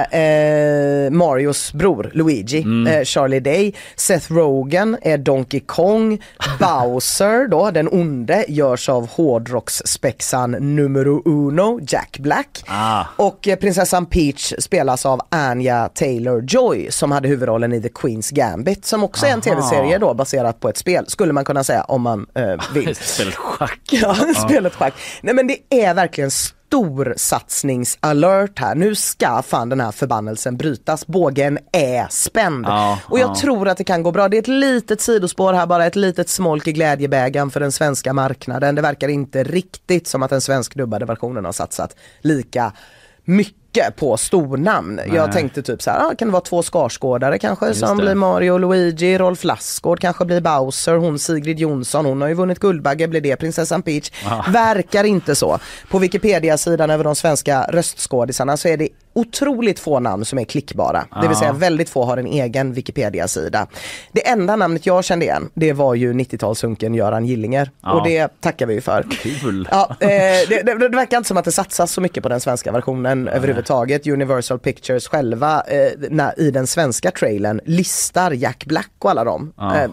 eh, 1.06 1.10
Marios 1.10 1.72
bror 1.72 2.10
Luigi, 2.14 2.62
Mm. 2.62 2.86
eh, 2.86 3.04
Charlie 3.04 3.40
Day. 3.40 3.74
Seth 3.96 4.32
Rogen 4.32 4.96
är 5.02 5.18
Donkey 5.18 5.60
Kong. 5.60 6.22
Bowser 6.58 7.48
då, 7.48 7.70
den 7.70 7.88
onde, 7.88 8.44
görs 8.48 8.88
av 8.88 9.08
hårdrocksspexan 9.10 10.50
numero 10.50 11.22
uno, 11.24 11.80
Jack 11.88 12.18
Black. 12.18 12.64
Ah. 12.66 13.04
Och 13.16 13.48
eh, 13.48 13.56
prinsessan 13.56 14.06
Peach 14.06 14.52
spelas 14.58 15.06
av 15.06 15.20
Anya 15.28 15.88
Taylor-Joy 15.88 16.90
som 16.90 17.12
hade 17.12 17.28
huvudrollen 17.28 17.72
i 17.72 17.82
The 17.82 17.88
Queen's 17.88 18.34
Gambit 18.34 18.84
som 18.84 19.04
också 19.04 19.26
är 19.26 19.30
en 19.30 19.40
tv-serie 19.40 19.98
då 19.98 20.14
baserat 20.14 20.60
på 20.60 20.68
ett 20.68 20.76
spel, 20.76 21.04
skulle 21.08 21.32
man 21.32 21.44
kunna 21.44 21.64
säga 21.64 21.82
om 21.82 22.02
man 22.02 22.26
eh, 22.34 22.74
vill. 22.74 22.94
Spelet 23.00 23.34
schack. 23.34 23.80
Ja, 23.90 24.14
spelet 24.48 24.74
schack. 24.74 24.94
Nej 25.22 25.34
men 25.34 25.46
det 25.46 25.58
är 25.70 25.94
verkligen 25.94 26.30
stor 26.30 27.14
satsningsalert 27.16 28.58
här. 28.58 28.74
Nu 28.74 28.94
ska 28.94 29.42
fan 29.42 29.68
den 29.68 29.80
här 29.80 29.92
förbannelsen 29.92 30.56
brytas. 30.56 31.06
Bågen 31.06 31.58
är 31.72 32.06
spänd. 32.10 32.64
Ja, 32.68 32.98
och 33.04 33.18
jag 33.18 33.30
ja. 33.30 33.34
tror 33.34 33.68
att 33.68 33.78
det 33.78 33.84
kan 33.84 34.02
gå 34.02 34.12
bra. 34.12 34.28
Det 34.28 34.36
är 34.36 34.42
ett 34.42 34.48
litet 34.48 35.00
sidospår 35.00 35.52
här, 35.52 35.66
bara 35.66 35.86
ett 35.86 35.96
litet 35.96 36.28
smolk 36.28 36.66
i 36.66 36.72
glädjebägaren 36.72 37.50
för 37.50 37.60
den 37.60 37.72
svenska 37.72 38.12
marknaden. 38.12 38.74
Det 38.74 38.82
verkar 38.82 39.08
inte 39.08 39.44
riktigt 39.44 40.06
som 40.06 40.22
att 40.22 40.30
den 40.30 40.40
svensk 40.40 40.74
dubbade 40.74 41.06
versionen 41.06 41.44
har 41.44 41.52
satsat 41.52 41.96
lika 42.20 42.72
mycket 43.24 43.59
på 43.96 44.16
stornamn. 44.16 45.00
Jag 45.12 45.32
tänkte 45.32 45.62
typ 45.62 45.82
så 45.82 45.90
här, 45.90 45.98
ah, 45.98 46.14
kan 46.14 46.28
det 46.28 46.32
vara 46.32 46.42
två 46.42 46.62
Skarsgårdare 46.62 47.38
kanske 47.38 47.74
som 47.74 47.98
det. 47.98 48.04
blir 48.04 48.14
Mario 48.14 48.50
och 48.50 48.60
Luigi, 48.60 49.18
Rolf 49.18 49.44
Lassgård 49.44 50.00
kanske 50.00 50.24
blir 50.24 50.40
Bowser, 50.40 50.94
hon 50.96 51.18
Sigrid 51.18 51.58
Jonsson, 51.58 52.04
hon 52.04 52.20
har 52.20 52.28
ju 52.28 52.34
vunnit 52.34 52.58
Guldbagge, 52.58 53.08
blir 53.08 53.20
det 53.20 53.36
prinsessan 53.36 53.82
Peach? 53.82 54.10
Verkar 54.48 55.04
inte 55.04 55.34
så. 55.34 55.58
På 55.90 55.98
Wikipedia-sidan 55.98 56.90
över 56.90 57.04
de 57.04 57.16
svenska 57.16 57.66
röstskådisarna 57.68 58.56
så 58.56 58.68
är 58.68 58.76
det 58.76 58.88
otroligt 59.12 59.78
få 59.78 60.00
namn 60.00 60.24
som 60.24 60.38
är 60.38 60.44
klickbara. 60.44 61.04
Det 61.22 61.28
vill 61.28 61.36
säga 61.36 61.52
väldigt 61.52 61.90
få 61.90 62.04
har 62.04 62.16
en 62.16 62.26
egen 62.26 62.72
Wikipedia-sida. 62.72 63.66
Det 64.12 64.28
enda 64.28 64.56
namnet 64.56 64.86
jag 64.86 65.04
kände 65.04 65.24
igen, 65.24 65.50
det 65.54 65.72
var 65.72 65.94
ju 65.94 66.12
90-talshunken 66.12 66.96
Göran 66.96 67.26
Gillinger 67.26 67.70
Ja. 67.82 67.92
och 67.92 68.04
det 68.04 68.40
tackar 68.40 68.66
vi 68.66 68.74
ju 68.74 68.80
för. 68.80 69.06
Kul. 69.22 69.68
Ja, 69.70 69.96
eh, 70.00 70.08
det, 70.48 70.62
det, 70.66 70.88
det 70.88 70.96
verkar 70.96 71.16
inte 71.16 71.28
som 71.28 71.36
att 71.36 71.44
det 71.44 71.52
satsas 71.52 71.92
så 71.92 72.00
mycket 72.00 72.22
på 72.22 72.28
den 72.28 72.40
svenska 72.40 72.72
versionen 72.72 73.28
överhuvudtaget. 73.28 74.06
Universal 74.06 74.58
Pictures 74.58 75.08
själva 75.08 75.62
eh, 75.66 75.92
när, 76.10 76.40
i 76.40 76.50
den 76.50 76.66
svenska 76.66 77.10
trailern 77.10 77.60
listar 77.64 78.30
Jack 78.30 78.64
Black 78.66 78.90
och 78.98 79.10
alla 79.10 79.24
dem. 79.24 79.52
Ja. 79.56 79.76
Eh, 79.76 79.90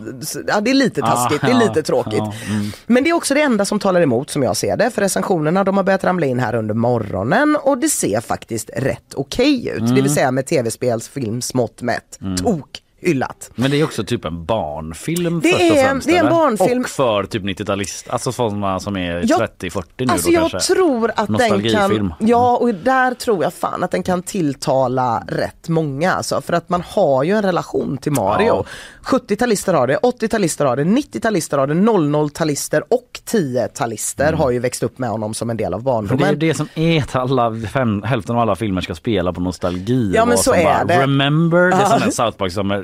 ja, 0.48 0.62
det 0.62 0.70
är 0.72 0.74
lite 0.76 1.02
taskigt, 1.02 1.42
det 1.42 1.52
är 1.52 1.60
lite 1.68 1.84
tråkigt. 1.84 2.20
mm. 2.20 2.72
Men 2.86 3.04
det 3.04 3.10
är 3.10 3.14
också 3.14 3.34
det 3.34 3.42
enda 3.42 3.66
som 3.66 3.80
talar 3.80 4.02
emot 4.02 4.30
som 4.30 4.44
jag 4.44 4.58
ser 4.58 4.78
det. 4.78 4.92
För 4.92 5.02
recensionerna 5.02 5.64
de 5.64 5.78
har 5.78 5.84
börjat 5.84 6.04
ramla 6.04 6.26
in 6.26 6.40
här 6.40 6.56
under 6.56 6.74
morgonen 6.76 7.58
och 7.64 7.78
det 7.78 7.90
ser 7.90 8.22
faktiskt 8.22 8.70
rätt 8.76 9.07
okej 9.14 9.68
ut. 9.68 9.82
Mm. 9.82 9.96
Det 9.96 10.02
vill 10.02 10.14
säga 10.14 10.32
med 10.32 10.46
tv-spelsfilmsmått 10.46 11.82
mätt. 11.82 12.20
Tok 12.42 12.82
hyllat. 13.02 13.52
Men 13.56 13.72
det 13.72 13.80
är 13.80 13.84
också 13.84 14.04
typ 14.04 14.26
en 14.26 14.46
barnfilm 14.46 15.40
Det 15.44 15.50
först 15.52 15.72
och 15.72 15.78
är- 15.78 15.84
främst. 15.84 16.08
det 16.08 16.18
är 16.18 16.24
en 16.24 16.30
barnfilm. 16.30 16.82
Och 16.82 16.90
för 16.90 17.24
typ 17.24 17.44
90-talist, 17.44 18.10
alltså 18.10 18.32
sådana 18.32 18.80
som 18.80 18.98
är 18.98 19.24
Jag- 19.30 19.40
30-40 19.40 20.06
nu 20.06 20.12
Alltså 20.14 20.28
då 20.28 20.34
jag 20.34 20.52
kanske. 20.52 20.74
tror 20.74 21.12
att 21.16 21.38
den 21.38 21.70
kan, 21.70 22.14
ja 22.20 22.58
och 22.58 22.74
där 22.76 23.14
tror 23.14 23.44
jag 23.44 23.54
fan 23.54 23.84
att 23.84 23.92
den 23.92 24.04
kan 24.04 24.24
tilltala 24.24 25.24
rätt 25.28 25.70
många 25.70 26.14
alltså. 26.14 26.42
För 26.42 26.54
att 26.54 26.70
man 26.70 26.84
har 26.88 27.24
ju 27.24 27.32
en 27.36 27.42
relation 27.44 27.98
till 27.98 28.12
Mario. 28.12 28.48
Ja. 28.48 28.66
70-talister 29.04 29.74
har 29.74 29.88
det, 29.88 29.98
80-talister 29.98 30.66
har 30.66 30.76
det, 30.76 30.84
90-talister 30.84 31.58
har 31.58 31.68
det, 31.68 31.74
00-talister 31.74 32.84
och 32.90 33.20
10-talister 33.32 34.34
har 34.34 34.52
ju 34.52 34.60
växt 34.60 34.84
upp 34.84 35.00
med 35.00 35.10
honom 35.10 35.34
som 35.34 35.50
en 35.50 35.58
del 35.58 35.74
av 35.74 35.88
Mm. 35.88 36.08
För 36.08 36.18
det 36.18 36.24
är 36.24 36.28
ju 36.28 36.36
barndomen. 36.36 36.40
det 36.40 36.54
som 36.54 36.68
är 36.76 37.02
att 37.04 37.16
alla, 37.16 37.56
fem, 37.74 38.04
hälften 38.04 38.36
av 38.36 38.42
alla 38.42 38.56
filmer 38.56 38.82
ska 38.82 38.96
spela 38.96 39.34
på 39.34 39.42
nostalgi. 39.42 40.12
Ja, 40.16 40.26
men 40.26 40.38
så 40.38 40.44
som 40.44 40.54
är 40.54 40.64
bara, 40.64 40.84
det. 40.86 41.02
Remember, 41.02 41.58
det 41.70 41.76
är 41.76 41.80
Ja. 41.82 41.86
som 41.90 42.00
den 42.00 42.12
South 42.12 42.38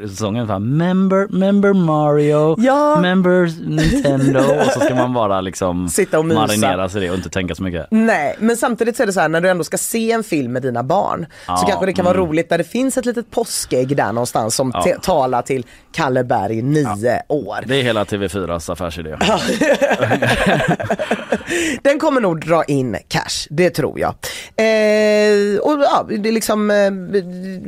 Park-säsongen. 0.08 0.78
Member, 0.78 1.28
member 1.30 1.74
Mario, 1.74 2.56
Ja. 2.60 3.00
member 3.02 3.50
Nintendo. 3.70 4.40
och 4.40 4.66
så 4.74 4.80
ska 4.80 4.96
man 4.96 5.14
bara 5.14 5.42
liksom 5.42 5.90
Sitta 5.90 6.20
och 6.20 6.26
mysa. 6.26 6.40
marinera 6.42 6.90
sig 6.90 7.02
i 7.02 7.06
det 7.06 7.12
och 7.12 7.18
inte 7.18 7.30
tänka 7.30 7.56
så 7.56 7.64
mycket. 7.64 7.88
Nej, 7.92 8.36
men 8.40 8.58
samtidigt 8.58 8.98
så 8.98 9.04
är 9.04 9.08
det 9.08 9.14
så 9.14 9.20
här 9.20 9.30
när 9.30 9.42
du 9.42 9.50
ändå 9.50 9.64
ska 9.64 9.78
se 9.78 10.12
en 10.12 10.24
film 10.24 10.54
med 10.54 10.62
dina 10.62 10.84
barn 10.84 11.26
så 11.46 11.48
Ja, 11.48 11.66
kanske 11.68 11.86
det 11.86 11.94
kan 11.94 12.06
vara 12.06 12.18
roligt 12.18 12.50
där 12.50 12.58
det 12.58 12.64
finns 12.64 12.98
ett 12.98 13.06
litet 13.06 13.32
påskägg 13.32 13.98
där 13.98 14.12
någonstans 14.14 14.56
som 14.56 14.72
Ja. 14.74 14.86
talar 15.02 15.42
till 15.42 15.66
Kalle 15.92 16.24
Berg, 16.24 16.62
nio 16.62 17.22
år. 17.30 17.58
Det 17.66 17.76
är 17.76 17.84
hela 17.84 18.04
TV4s 18.04 18.72
affärsidé. 18.72 19.18
Den 21.82 22.00
kommer 22.00 22.22
nog 22.22 22.46
dra 22.46 22.64
in 22.64 22.98
cash, 23.08 23.48
det 23.50 23.70
tror 23.70 24.00
jag. 24.00 24.10
Eh, 24.56 25.60
och 25.60 25.80
ja, 25.84 26.06
det 26.10 26.30
är 26.30 26.32
liksom 26.32 26.72
eh, 26.72 26.92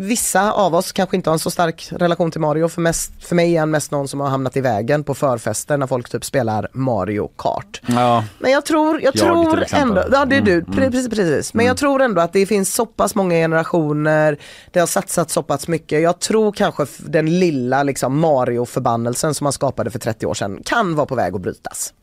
vissa 0.06 0.52
av 0.52 0.76
oss 0.76 0.92
kanske 0.92 1.16
inte 1.18 1.30
har 1.30 1.34
en 1.34 1.40
så 1.40 1.52
stark 1.52 1.88
relation 1.92 2.25
till 2.32 2.42
Mario. 2.42 2.68
För, 2.68 2.82
mest, 2.82 3.12
för 3.26 3.36
mig 3.36 3.56
är 3.56 3.60
han 3.60 3.72
mest 3.72 3.92
någon 3.92 4.08
som 4.08 4.20
har 4.20 4.28
hamnat 4.30 4.58
i 4.58 4.62
vägen 4.62 5.04
på 5.04 5.14
förfester 5.16 5.78
när 5.78 5.88
folk 5.88 6.10
typ 6.10 6.26
spelar 6.26 6.68
Mario 6.74 7.28
Kart. 7.38 7.82
Ja. 7.88 8.24
Men 8.40 8.52
jag 8.52 8.66
tror, 8.66 9.02
jag 9.02 9.16
Jag 9.16 9.22
tror 9.22 9.64
ändå, 9.74 10.04
ja 10.12 10.26
det 10.26 10.36
är 10.36 10.42
du, 10.42 10.54
Mm, 10.54 10.66
pre- 10.66 10.92
precis, 10.92 11.10
precis. 11.10 11.54
Men 11.54 11.66
jag 11.66 11.78
tror 11.78 12.02
ändå 12.02 12.22
att 12.22 12.34
det 12.34 12.46
finns 12.46 12.74
så 12.76 12.86
pass 12.86 13.16
många 13.16 13.36
generationer, 13.36 14.38
det 14.72 14.80
har 14.80 14.88
satsats 14.88 15.34
så 15.34 15.44
pass 15.44 15.68
mycket. 15.68 16.02
Jag 16.02 16.20
tror 16.20 16.52
kanske 16.52 16.86
den 17.00 17.40
lilla 17.40 17.84
liksom 17.84 18.20
Mario-förbannelsen 18.20 19.34
som 19.34 19.46
man 19.46 19.54
skapade 19.54 19.92
för 19.92 20.00
30 20.00 20.26
år 20.26 20.34
sedan 20.34 20.60
kan 20.66 20.96
vara 20.96 21.06
på 21.06 21.16
väg 21.16 21.36
att 21.36 21.42
brytas. 21.42 21.94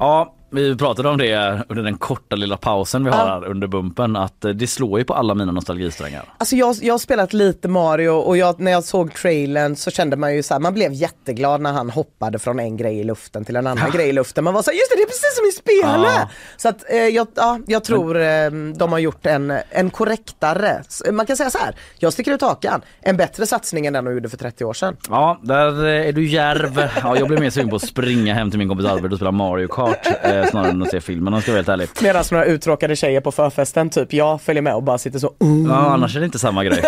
Ja, 0.00 0.32
vi 0.50 0.76
pratade 0.76 1.08
om 1.08 1.18
det 1.18 1.64
under 1.68 1.82
den 1.82 1.98
korta 1.98 2.36
lilla 2.36 2.56
pausen 2.56 3.04
vi 3.04 3.10
har 3.10 3.26
här 3.26 3.44
under 3.44 3.66
bumpen 3.66 4.16
att 4.16 4.44
eh, 4.44 4.50
det 4.50 4.66
slår 4.66 4.98
ju 4.98 5.04
på 5.04 5.14
alla 5.14 5.34
mina 5.34 5.52
nostalgisträngar. 5.52 6.24
Alltså 6.38 6.56
jag, 6.56 6.76
jag 6.80 6.94
har 6.94 6.98
spelat 6.98 7.32
lite 7.32 7.68
Mario 7.68 8.10
och 8.10 8.36
jag, 8.36 8.60
när 8.60 8.72
jag 8.72 8.84
såg 8.84 9.14
trailern 9.14 9.76
så 9.76 9.90
kände 9.90 10.16
man 10.16 10.34
ju 10.34 10.42
så 10.42 10.54
här, 10.54 10.60
man 10.60 10.74
blev 10.74 10.92
jätteglad 10.92 11.60
när 11.60 11.72
han 11.72 11.90
hoppade 11.90 12.38
från 12.38 12.60
en 12.60 12.76
grej 12.76 13.00
i 13.00 13.04
luften 13.04 13.44
till 13.44 13.56
en 13.56 13.66
annan 13.66 13.90
grej 13.90 14.08
i 14.08 14.12
luften. 14.12 14.44
Man 14.44 14.54
var 14.54 14.62
så 14.62 14.70
här, 14.70 14.78
just 14.78 14.90
det, 14.90 14.96
det 14.96 15.02
är 15.02 15.06
precis 15.06 15.36
som 15.36 15.46
i 15.46 15.52
spelet! 15.52 16.12
Ja. 16.16 16.30
Så 16.56 16.68
att 16.68 16.90
eh, 16.90 16.96
jag, 16.96 17.26
ja, 17.34 17.58
jag 17.66 17.84
tror 17.84 18.20
eh, 18.20 18.50
de 18.76 18.92
har 18.92 18.98
gjort 18.98 19.26
en, 19.26 19.52
en 19.70 19.90
korrektare, 19.90 20.82
man 21.12 21.26
kan 21.26 21.36
säga 21.36 21.50
så 21.50 21.58
här, 21.58 21.74
jag 21.98 22.12
sticker 22.12 22.32
ut 22.32 22.42
hakan, 22.42 22.82
en 23.00 23.16
bättre 23.16 23.46
satsning 23.46 23.86
än 23.86 23.92
den 23.92 24.04
de 24.04 24.14
gjorde 24.14 24.28
för 24.28 24.36
30 24.36 24.64
år 24.64 24.74
sedan. 24.74 24.96
Ja, 25.08 25.40
där 25.42 25.86
eh, 25.86 26.08
är 26.08 26.12
du 26.12 26.28
järv. 26.28 26.90
Ja, 27.02 27.16
jag 27.16 27.28
blir 27.28 27.38
mer 27.38 27.50
sugen 27.50 27.70
på 27.70 27.76
att 27.76 27.88
springa 27.88 28.34
hem 28.34 28.50
till 28.50 28.58
min 28.58 28.68
kompis 28.68 28.86
Albert 28.86 29.12
och 29.12 29.18
spela 29.18 29.32
Mario 29.32 29.68
Kart 29.68 30.06
eh, 30.22 30.39
snarare 30.46 30.70
än 30.70 30.82
att 30.82 30.90
se 30.90 31.00
filmen 31.00 31.28
om 31.28 31.34
jag 31.34 31.42
ska 31.42 31.52
vara 31.52 31.58
helt 31.58 31.68
ärlig. 31.68 31.88
Medan 32.02 32.24
några 32.30 32.44
uttråkade 32.44 32.96
tjejer 32.96 33.20
på 33.20 33.32
förfesten 33.32 33.90
typ 33.90 34.12
jag 34.12 34.40
följer 34.40 34.62
med 34.62 34.74
och 34.74 34.82
bara 34.82 34.98
sitter 34.98 35.18
så 35.18 35.34
mm. 35.40 35.70
Ja, 35.70 35.76
annars 35.76 36.16
är 36.16 36.20
det 36.20 36.26
inte 36.26 36.38
samma 36.38 36.64
grej. 36.64 36.82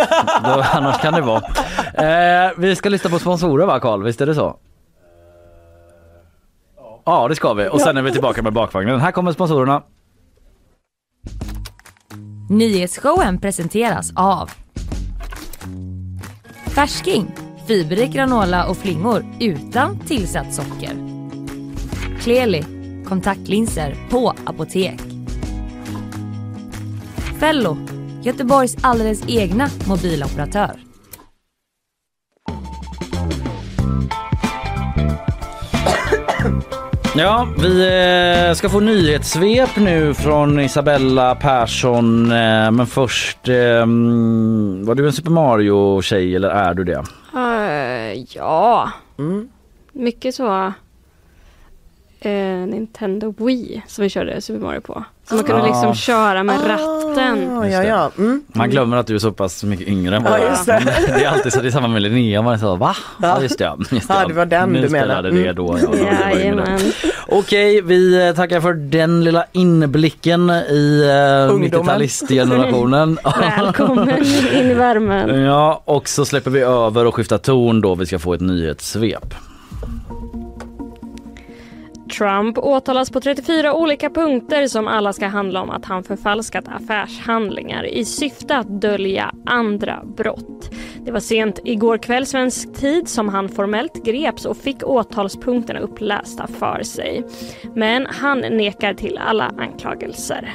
Då, 0.44 0.64
annars 0.72 1.00
kan 1.00 1.14
det 1.14 1.20
vara. 1.20 1.42
Eh, 2.46 2.50
vi 2.56 2.76
ska 2.76 2.88
lyssna 2.88 3.10
på 3.10 3.18
sponsorer 3.18 3.66
va 3.66 3.80
Karl, 3.80 4.02
visst 4.02 4.20
är 4.20 4.26
det 4.26 4.34
så? 4.34 4.56
Ja 7.04 7.28
det 7.28 7.34
ska 7.36 7.54
vi 7.54 7.68
och 7.68 7.80
sen 7.80 7.96
är 7.96 8.02
vi 8.02 8.12
tillbaka 8.12 8.42
med 8.42 8.52
bakvagnen. 8.52 9.00
Här 9.00 9.12
kommer 9.12 9.32
sponsorerna. 9.32 9.82
Nyhetsshowen 12.50 13.38
presenteras 13.40 14.12
av 14.16 14.50
Färsking, 16.66 17.34
fiberrik 17.66 18.12
granola 18.12 18.66
och 18.66 18.76
flingor 18.76 19.24
utan 19.40 19.98
tillsatt 19.98 20.54
socker. 20.54 20.92
Kleli, 22.20 22.64
kontaktlinser 23.12 23.96
på 24.10 24.34
apotek. 24.44 25.00
Fello, 27.40 27.76
Göteborgs 28.22 28.76
alldeles 28.80 29.28
egna 29.28 29.68
mobiloperatör. 29.88 30.70
Ja, 37.16 37.48
vi 37.58 37.82
eh, 38.48 38.54
ska 38.54 38.68
få 38.68 38.80
nyhetssvep 38.80 39.76
nu 39.76 40.14
från 40.14 40.60
Isabella 40.60 41.34
Persson. 41.34 42.32
Eh, 42.32 42.70
men 42.70 42.86
först, 42.86 43.48
eh, 43.48 43.86
var 44.86 44.94
du 44.94 45.06
en 45.06 45.12
Super 45.12 45.30
Mario-tjej 45.30 46.36
eller 46.36 46.48
är 46.48 46.74
du 46.74 46.84
det? 46.84 47.04
Eh, 47.34 48.24
ja, 48.34 48.90
mycket 49.92 50.34
så. 50.34 50.72
Eh, 52.30 52.66
Nintendo 52.66 53.34
Wii 53.38 53.82
som 53.86 54.02
vi 54.02 54.08
körde 54.08 54.40
Super 54.40 54.60
Mario 54.60 54.80
på. 54.80 55.04
Så 55.28 55.34
man 55.34 55.44
kunde 55.44 55.62
liksom 55.66 55.94
köra 55.94 56.42
med 56.42 56.56
ratten. 56.66 57.58
Ah, 57.58 57.66
ja, 57.68 57.84
ja. 57.84 58.10
Mm. 58.18 58.42
Man 58.46 58.70
glömmer 58.70 58.96
att 58.96 59.06
du 59.06 59.14
är 59.14 59.18
så 59.18 59.32
pass 59.32 59.64
mycket 59.64 59.88
yngre 59.88 60.16
än 60.16 60.22
vad 60.22 60.32
Ja, 60.32 60.48
just 60.48 60.66
det. 60.66 60.82
Men 60.84 61.18
Det 61.18 61.24
är 61.24 61.28
alltid 61.28 61.52
så, 61.52 61.60
det 61.60 61.68
är 61.68 61.70
samma 61.70 61.88
med 61.88 62.02
Linnea, 62.02 62.42
man 62.42 62.54
är 62.54 62.58
så 62.58 62.76
va? 62.76 62.96
Ja 63.22 63.42
just 63.42 63.58
det. 63.58 63.72
Just 63.90 64.08
Ja, 64.08 64.24
det 64.28 64.34
var 64.34 64.46
den 64.46 64.68
Ni 64.72 64.80
du 64.80 64.88
menade. 64.88 65.04
spelade 65.04 65.30
det 65.30 65.42
Mm. 65.42 65.54
då. 65.56 65.78
Ja, 65.82 65.88
ja, 65.88 65.90
det 65.90 65.96
var 65.96 66.30
ju 66.30 66.34
med 66.34 66.40
Jajamän. 66.40 66.78
det. 66.78 67.12
Okej, 67.28 67.80
vi 67.82 68.28
eh, 68.28 68.34
tackar 68.34 68.60
för 68.60 68.72
den 68.74 69.24
lilla 69.24 69.44
inblicken 69.52 70.50
i 70.50 71.02
uh, 71.48 71.54
Ungdomen. 71.54 72.00
90-talistgenerationen. 72.00 73.18
Välkommen 73.40 74.08
in 74.52 74.70
i 74.70 74.74
värmen. 74.74 75.42
Ja, 75.42 75.82
och 75.84 76.08
så 76.08 76.24
släpper 76.24 76.50
vi 76.50 76.60
över 76.60 77.06
och 77.06 77.14
skiftar 77.14 77.38
ton 77.38 77.80
då. 77.80 77.94
Vi 77.94 78.06
ska 78.06 78.18
få 78.18 78.34
ett 78.34 78.40
nyhetssvep. 78.40 79.34
Trump 82.18 82.58
åtalas 82.58 83.10
på 83.10 83.20
34 83.20 83.74
olika 83.74 84.10
punkter 84.10 84.66
som 84.66 84.88
alla 84.88 85.12
ska 85.12 85.26
handla 85.26 85.62
om 85.62 85.70
att 85.70 85.84
han 85.84 86.04
förfalskat 86.04 86.64
affärshandlingar 86.68 87.86
i 87.86 88.04
syfte 88.04 88.56
att 88.56 88.80
dölja 88.80 89.34
andra 89.46 90.02
brott. 90.16 90.70
Det 91.04 91.12
var 91.12 91.20
sent 91.20 91.58
igår 91.64 91.98
kväll 91.98 92.26
svensk 92.26 92.74
tid 92.74 93.08
som 93.08 93.28
han 93.28 93.48
formellt 93.48 94.04
greps 94.04 94.44
och 94.44 94.56
fick 94.56 94.82
åtalspunkterna 94.86 95.80
upplästa 95.80 96.46
för 96.46 96.82
sig. 96.82 97.24
Men 97.74 98.06
han 98.06 98.38
nekar 98.38 98.94
till 98.94 99.18
alla 99.18 99.52
anklagelser. 99.58 100.52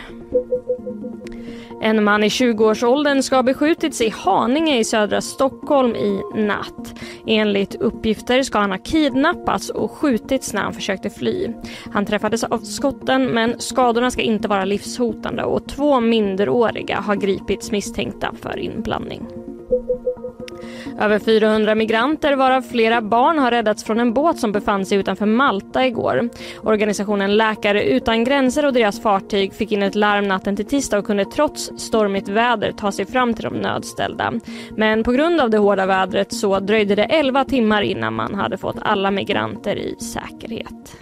En 1.82 2.04
man 2.04 2.24
i 2.24 2.28
20-årsåldern 2.28 3.24
ska 3.24 3.36
ha 3.36 3.44
beskjutits 3.44 4.02
i 4.02 4.10
Haninge 4.10 4.80
i 4.80 4.84
södra 4.84 5.22
Stockholm 5.22 5.96
i 5.96 6.22
natt. 6.36 6.94
Enligt 7.28 7.76
uppgifter 7.76 8.44
ska 8.44 8.60
han 8.60 8.72
ha 8.72 8.78
kidnappats 8.78 9.70
och 9.70 9.92
skjutits 9.92 10.54
när 10.54 10.62
han 10.62 10.74
försökte 10.74 11.10
fly. 11.10 11.54
Han 11.94 12.06
träffades 12.06 12.44
av 12.44 12.60
skotten 12.60 13.26
men 13.26 13.60
skadorna 13.60 14.12
ska 14.12 14.22
inte 14.22 14.48
vara 14.48 14.66
livshotande 14.66 15.44
och 15.44 15.68
två 15.68 16.00
minderåriga 16.00 17.00
har 17.00 17.16
gripits 17.16 17.72
misstänkta 17.72 18.34
för 18.42 18.60
inblandning. 18.60 19.28
Över 21.00 21.20
400 21.20 21.76
migranter 21.76 22.36
varav 22.36 22.62
flera 22.62 23.02
barn 23.02 23.40
har 23.40 23.52
räddats 23.52 23.84
från 23.84 24.00
en 24.00 24.14
båt 24.14 24.40
som 24.40 24.52
befann 24.52 24.86
sig 24.86 24.98
utanför 24.98 25.26
Malta 25.26 25.86
igår. 25.86 26.30
Organisationen 26.64 27.38
Läkare 27.38 27.84
utan 27.84 28.24
gränser 28.24 28.66
och 28.66 28.74
deras 28.74 29.02
fartyg 29.02 29.54
fick 29.54 29.72
in 29.72 29.84
ett 29.84 29.96
larm 29.96 30.28
natten 30.28 30.56
till 30.56 30.66
tisdag 30.66 30.98
och 30.98 31.06
kunde 31.06 31.26
trots 31.26 31.72
stormigt 31.78 32.30
väder 32.30 32.72
ta 32.72 32.92
sig 32.92 33.06
fram 33.06 33.34
till 33.34 33.44
de 33.44 33.54
nödställda. 33.54 34.34
Men 34.78 35.04
på 35.04 35.12
grund 35.12 35.42
av 35.42 35.50
det 35.50 35.58
hårda 35.58 35.86
vädret 35.86 36.34
så 36.34 36.60
dröjde 36.60 36.96
det 36.96 37.04
11 37.04 37.46
timmar 37.46 37.82
innan 37.82 38.14
man 38.14 38.36
hade 38.36 38.58
fått 38.58 38.78
alla 38.82 39.12
migranter 39.12 39.76
i 39.76 39.96
säkerhet. 40.00 40.98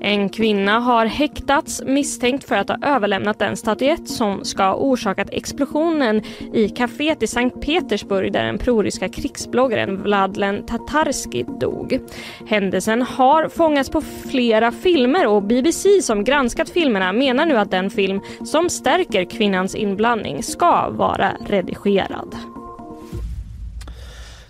En 0.00 0.28
kvinna 0.28 0.78
har 0.80 1.06
häktats 1.06 1.82
misstänkt 1.86 2.44
för 2.48 2.54
att 2.56 2.68
ha 2.68 2.78
överlämnat 2.82 3.38
den 3.38 3.56
statyett 3.56 4.08
som 4.08 4.44
ska 4.44 4.62
ha 4.62 4.74
orsakat 4.74 5.28
explosionen 5.32 6.22
i 6.52 6.68
kaféet 6.68 7.22
i 7.22 7.26
Sankt 7.26 7.60
Petersburg 7.60 8.32
där 8.32 8.44
den 8.44 8.58
proryska 8.58 9.08
krigsbloggaren 9.08 10.02
Vladlen 10.02 10.66
Tatarski 10.66 11.44
dog. 11.60 12.00
Händelsen 12.46 13.02
har 13.02 13.48
fångats 13.48 13.90
på 13.90 14.00
flera 14.30 14.72
filmer 14.72 15.26
och 15.26 15.42
BBC 15.42 16.02
som 16.02 16.24
granskat 16.24 16.70
filmerna 16.70 17.12
menar 17.12 17.46
nu 17.46 17.56
att 17.56 17.70
den 17.70 17.90
film 17.90 18.20
som 18.44 18.70
stärker 18.70 19.24
kvinnans 19.24 19.74
inblandning 19.74 20.42
ska 20.42 20.90
vara 20.90 21.32
redigerad. 21.48 22.36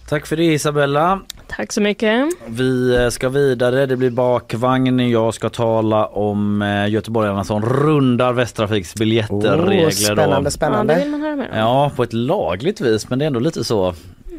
Tack 0.09 0.27
för 0.27 0.37
det 0.37 0.45
Isabella. 0.45 1.21
Tack 1.57 1.73
så 1.73 1.81
mycket. 1.81 2.27
Vi 2.47 2.97
eh, 2.97 3.09
ska 3.09 3.29
vidare, 3.29 3.87
det 3.87 3.97
blir 3.97 4.11
bakvagn. 4.11 5.11
Jag 5.11 5.35
ska 5.35 5.49
tala 5.49 6.07
om 6.07 6.63
eh, 6.63 6.89
göteborgarna 6.89 7.45
som 7.45 7.63
rundar 7.63 8.33
Västtrafiks 8.33 8.95
biljettregler. 8.95 9.87
Oh, 9.87 9.91
spännande, 9.91 10.35
Ja, 10.37 10.41
det 10.41 10.51
spännande. 10.51 10.95
vill 10.95 11.09
man 11.11 11.21
höra 11.21 11.37
mer 11.37 11.51
om. 11.53 11.59
Ja, 11.59 11.91
på 11.97 12.03
ett 12.03 12.13
lagligt 12.13 12.81
vis 12.81 13.11
men 13.11 13.19
det 13.19 13.25
är 13.25 13.27
ändå 13.27 13.41
lite 13.41 13.65
så 13.65 13.95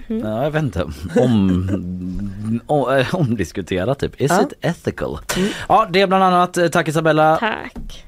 Ja, 0.08 0.44
jag 0.44 0.52
vet 0.52 0.64
inte. 0.64 0.84
Om, 1.20 2.62
om, 2.66 2.98
eh, 2.98 3.16
omdiskuterat 3.16 4.00
typ. 4.00 4.22
Is 4.22 4.32
Ja. 4.32 4.42
it 4.42 4.54
ethical? 4.62 5.18
Ja, 5.70 5.88
det 5.92 6.02
är 6.02 6.08
bland 6.08 6.24
annat. 6.24 6.58
Tack 6.72 6.88
Isabella. 6.88 7.38
Tack. 7.38 8.06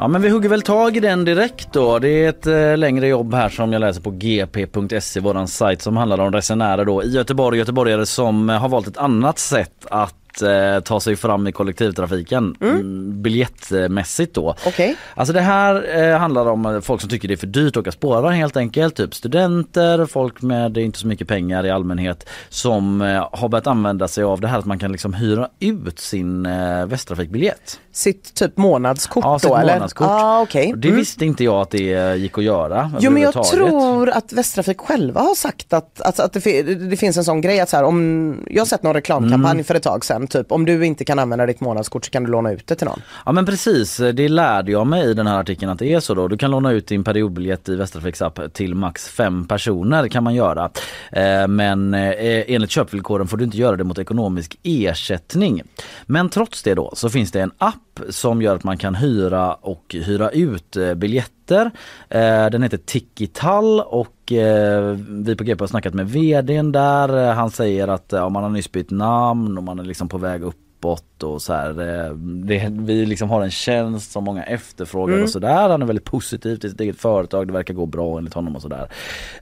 Ja 0.00 0.08
men 0.08 0.22
vi 0.22 0.28
hugger 0.28 0.48
väl 0.48 0.62
tag 0.62 0.96
i 0.96 1.00
den 1.00 1.24
direkt 1.24 1.72
då. 1.72 1.98
Det 1.98 2.08
är 2.08 2.28
ett 2.28 2.46
eh, 2.46 2.76
längre 2.76 3.08
jobb 3.08 3.34
här 3.34 3.48
som 3.48 3.72
jag 3.72 3.80
läser 3.80 4.00
på 4.00 4.10
gp.se, 4.10 5.20
våran 5.20 5.48
sajt 5.48 5.82
som 5.82 5.96
handlar 5.96 6.20
om 6.20 6.32
resenärer 6.32 6.84
då 6.84 7.02
i 7.02 7.10
Göteborg, 7.10 7.58
göteborgare 7.58 8.06
som 8.06 8.50
eh, 8.50 8.58
har 8.58 8.68
valt 8.68 8.86
ett 8.86 8.96
annat 8.96 9.38
sätt 9.38 9.86
att 9.90 10.17
eh, 10.42 10.80
ta 10.80 11.00
sig 11.00 11.16
fram 11.16 11.46
i 11.46 11.52
kollektivtrafiken 11.52 12.54
mm. 12.60 13.22
biljettmässigt 13.22 14.34
då. 14.34 14.54
Okej. 14.66 14.96
Alltså 15.14 15.32
det 15.34 15.40
här 15.40 15.98
eh, 16.12 16.18
handlar 16.18 16.46
om 16.46 16.66
eh, 16.66 16.80
folk 16.80 17.00
som 17.00 17.10
tycker 17.10 17.28
det 17.28 17.34
är 17.34 17.36
för 17.36 17.46
dyrt 17.46 17.76
att 17.76 17.80
åka 17.80 17.92
spårvagn 17.92 18.34
helt 18.36 18.56
enkelt. 18.56 18.96
Typ 18.96 19.14
studenter, 19.14 20.06
folk 20.06 20.42
med 20.42 20.78
inte 20.78 20.98
så 20.98 21.06
mycket 21.06 21.28
pengar 21.28 21.66
i 21.66 21.70
allmänhet 21.70 22.28
som 22.48 23.02
eh, 23.02 23.28
har 23.32 23.48
börjat 23.48 23.66
använda 23.66 24.08
sig 24.08 24.24
av 24.24 24.40
det 24.40 24.48
här 24.48 24.58
att 24.58 24.64
man 24.64 24.78
kan 24.78 24.92
liksom 24.92 25.14
hyra 25.14 25.48
ut 25.60 25.98
sin 25.98 26.46
eh, 26.46 26.86
Västtrafikbiljett. 26.86 27.80
Sitt 27.92 28.34
typ 28.34 28.56
månadskort 28.56 29.24
Ja, 29.24 29.38
då 29.42 29.56
eller? 29.56 29.74
månadskort. 29.74 30.06
Ah, 30.10 30.40
okej. 30.40 30.72
Och 30.72 30.78
Det 30.78 30.88
Mm. 30.88 31.00
visste 31.00 31.24
inte 31.24 31.44
jag 31.44 31.60
att 31.60 31.70
det 31.70 32.16
gick 32.16 32.38
att 32.38 32.44
göra 32.44 32.92
Jo 33.00 33.10
men 33.10 33.22
jag 33.22 33.44
tror 33.44 34.10
att 34.10 34.32
Västtrafik 34.32 34.80
själva 34.80 35.20
har 35.20 35.34
sagt 35.34 35.72
att, 35.72 36.00
alltså, 36.00 36.22
att 36.22 36.32
det, 36.32 36.62
det 36.62 36.96
finns 36.96 37.16
en 37.16 37.24
sån 37.24 37.40
grej 37.40 37.60
att 37.60 37.68
så 37.68 37.76
här, 37.76 37.84
om, 37.84 38.36
jag 38.50 38.60
har 38.60 38.66
sett 38.66 38.82
någon 38.82 38.94
reklamkampanj 38.94 39.52
Mm. 39.52 39.64
för 39.64 39.74
ett 39.74 39.82
tag 39.82 40.04
sedan, 40.04 40.26
typ 40.30 40.52
om 40.52 40.64
du 40.64 40.86
inte 40.86 41.04
kan 41.04 41.18
använda 41.18 41.46
ditt 41.46 41.60
månadskort 41.60 42.04
så 42.04 42.10
kan 42.10 42.24
du 42.24 42.30
låna 42.30 42.52
ut 42.52 42.66
det 42.66 42.74
till 42.74 42.86
någon. 42.86 43.02
Ja 43.26 43.32
men 43.32 43.46
precis, 43.46 43.96
det 43.96 44.28
lärde 44.28 44.72
jag 44.72 44.86
mig 44.86 45.10
i 45.10 45.14
den 45.14 45.26
här 45.26 45.40
artikeln 45.40 45.72
att 45.72 45.78
det 45.78 45.92
är 45.94 46.00
så 46.00 46.14
då. 46.14 46.28
Du 46.28 46.36
kan 46.36 46.50
låna 46.50 46.72
ut 46.72 46.86
din 46.86 47.04
periodbiljett 47.04 47.68
i 47.68 47.76
Västtrafiks 47.76 48.22
app 48.22 48.40
till 48.52 48.74
max 48.74 49.08
fem 49.08 49.46
personer 49.46 50.08
kan 50.08 50.24
man 50.24 50.34
göra. 50.34 50.70
Eh, 51.12 51.48
men 51.48 51.94
eh, 51.94 52.44
enligt 52.46 52.70
köpvillkoren 52.70 53.26
får 53.26 53.36
du 53.36 53.44
inte 53.44 53.56
göra 53.56 53.76
det 53.76 53.84
mot 53.84 53.98
ekonomisk 53.98 54.58
ersättning. 54.62 55.62
Men 56.06 56.28
trots 56.28 56.62
det 56.62 56.74
då 56.74 56.92
så 56.94 57.10
finns 57.10 57.32
det 57.32 57.40
en 57.40 57.52
app 57.58 58.00
som 58.08 58.42
gör 58.42 58.56
att 58.56 58.64
man 58.64 58.78
kan 58.78 58.94
hyra 58.94 59.54
och 59.54 59.96
hyra 59.98 60.30
ut 60.30 60.76
eh, 60.76 60.94
biljetter. 60.94 61.37
Eh, 61.50 62.50
den 62.50 62.62
heter 62.62 62.78
Tikital 62.78 63.80
och 63.80 64.32
eh, 64.32 64.96
vi 65.08 65.36
på 65.36 65.44
GP 65.44 65.62
har 65.62 65.66
snackat 65.66 65.94
med 65.94 66.08
vdn 66.10 66.72
där. 66.72 67.28
Eh, 67.28 67.34
han 67.34 67.50
säger 67.50 67.88
att 67.88 68.12
eh, 68.12 68.18
ja, 68.18 68.28
man 68.28 68.42
har 68.42 68.50
nyss 68.50 68.72
bytt 68.72 68.90
namn 68.90 69.58
och 69.58 69.64
man 69.64 69.78
är 69.78 69.84
liksom 69.84 70.08
på 70.08 70.18
väg 70.18 70.42
upp 70.42 70.56
uppåt 70.78 71.22
och 71.22 71.42
så 71.42 71.52
här. 71.52 71.70
eh, 71.70 72.12
Det, 72.14 72.68
vi 72.72 73.06
liksom 73.06 73.30
har 73.30 73.42
en 73.42 73.50
tjänst 73.50 74.12
som 74.12 74.24
många 74.24 74.44
efterfrågar 74.44 75.12
Mm. 75.14 75.24
och 75.24 75.30
sådär. 75.30 75.68
Han 75.68 75.82
är 75.82 75.86
väldigt 75.86 76.04
positiv 76.04 76.56
till 76.56 76.70
sitt 76.70 76.80
eget 76.80 77.00
företag. 77.00 77.46
Det 77.46 77.52
verkar 77.52 77.74
gå 77.74 77.86
bra 77.86 78.18
enligt 78.18 78.34
honom 78.34 78.56
och 78.56 78.62
sådär. 78.62 78.88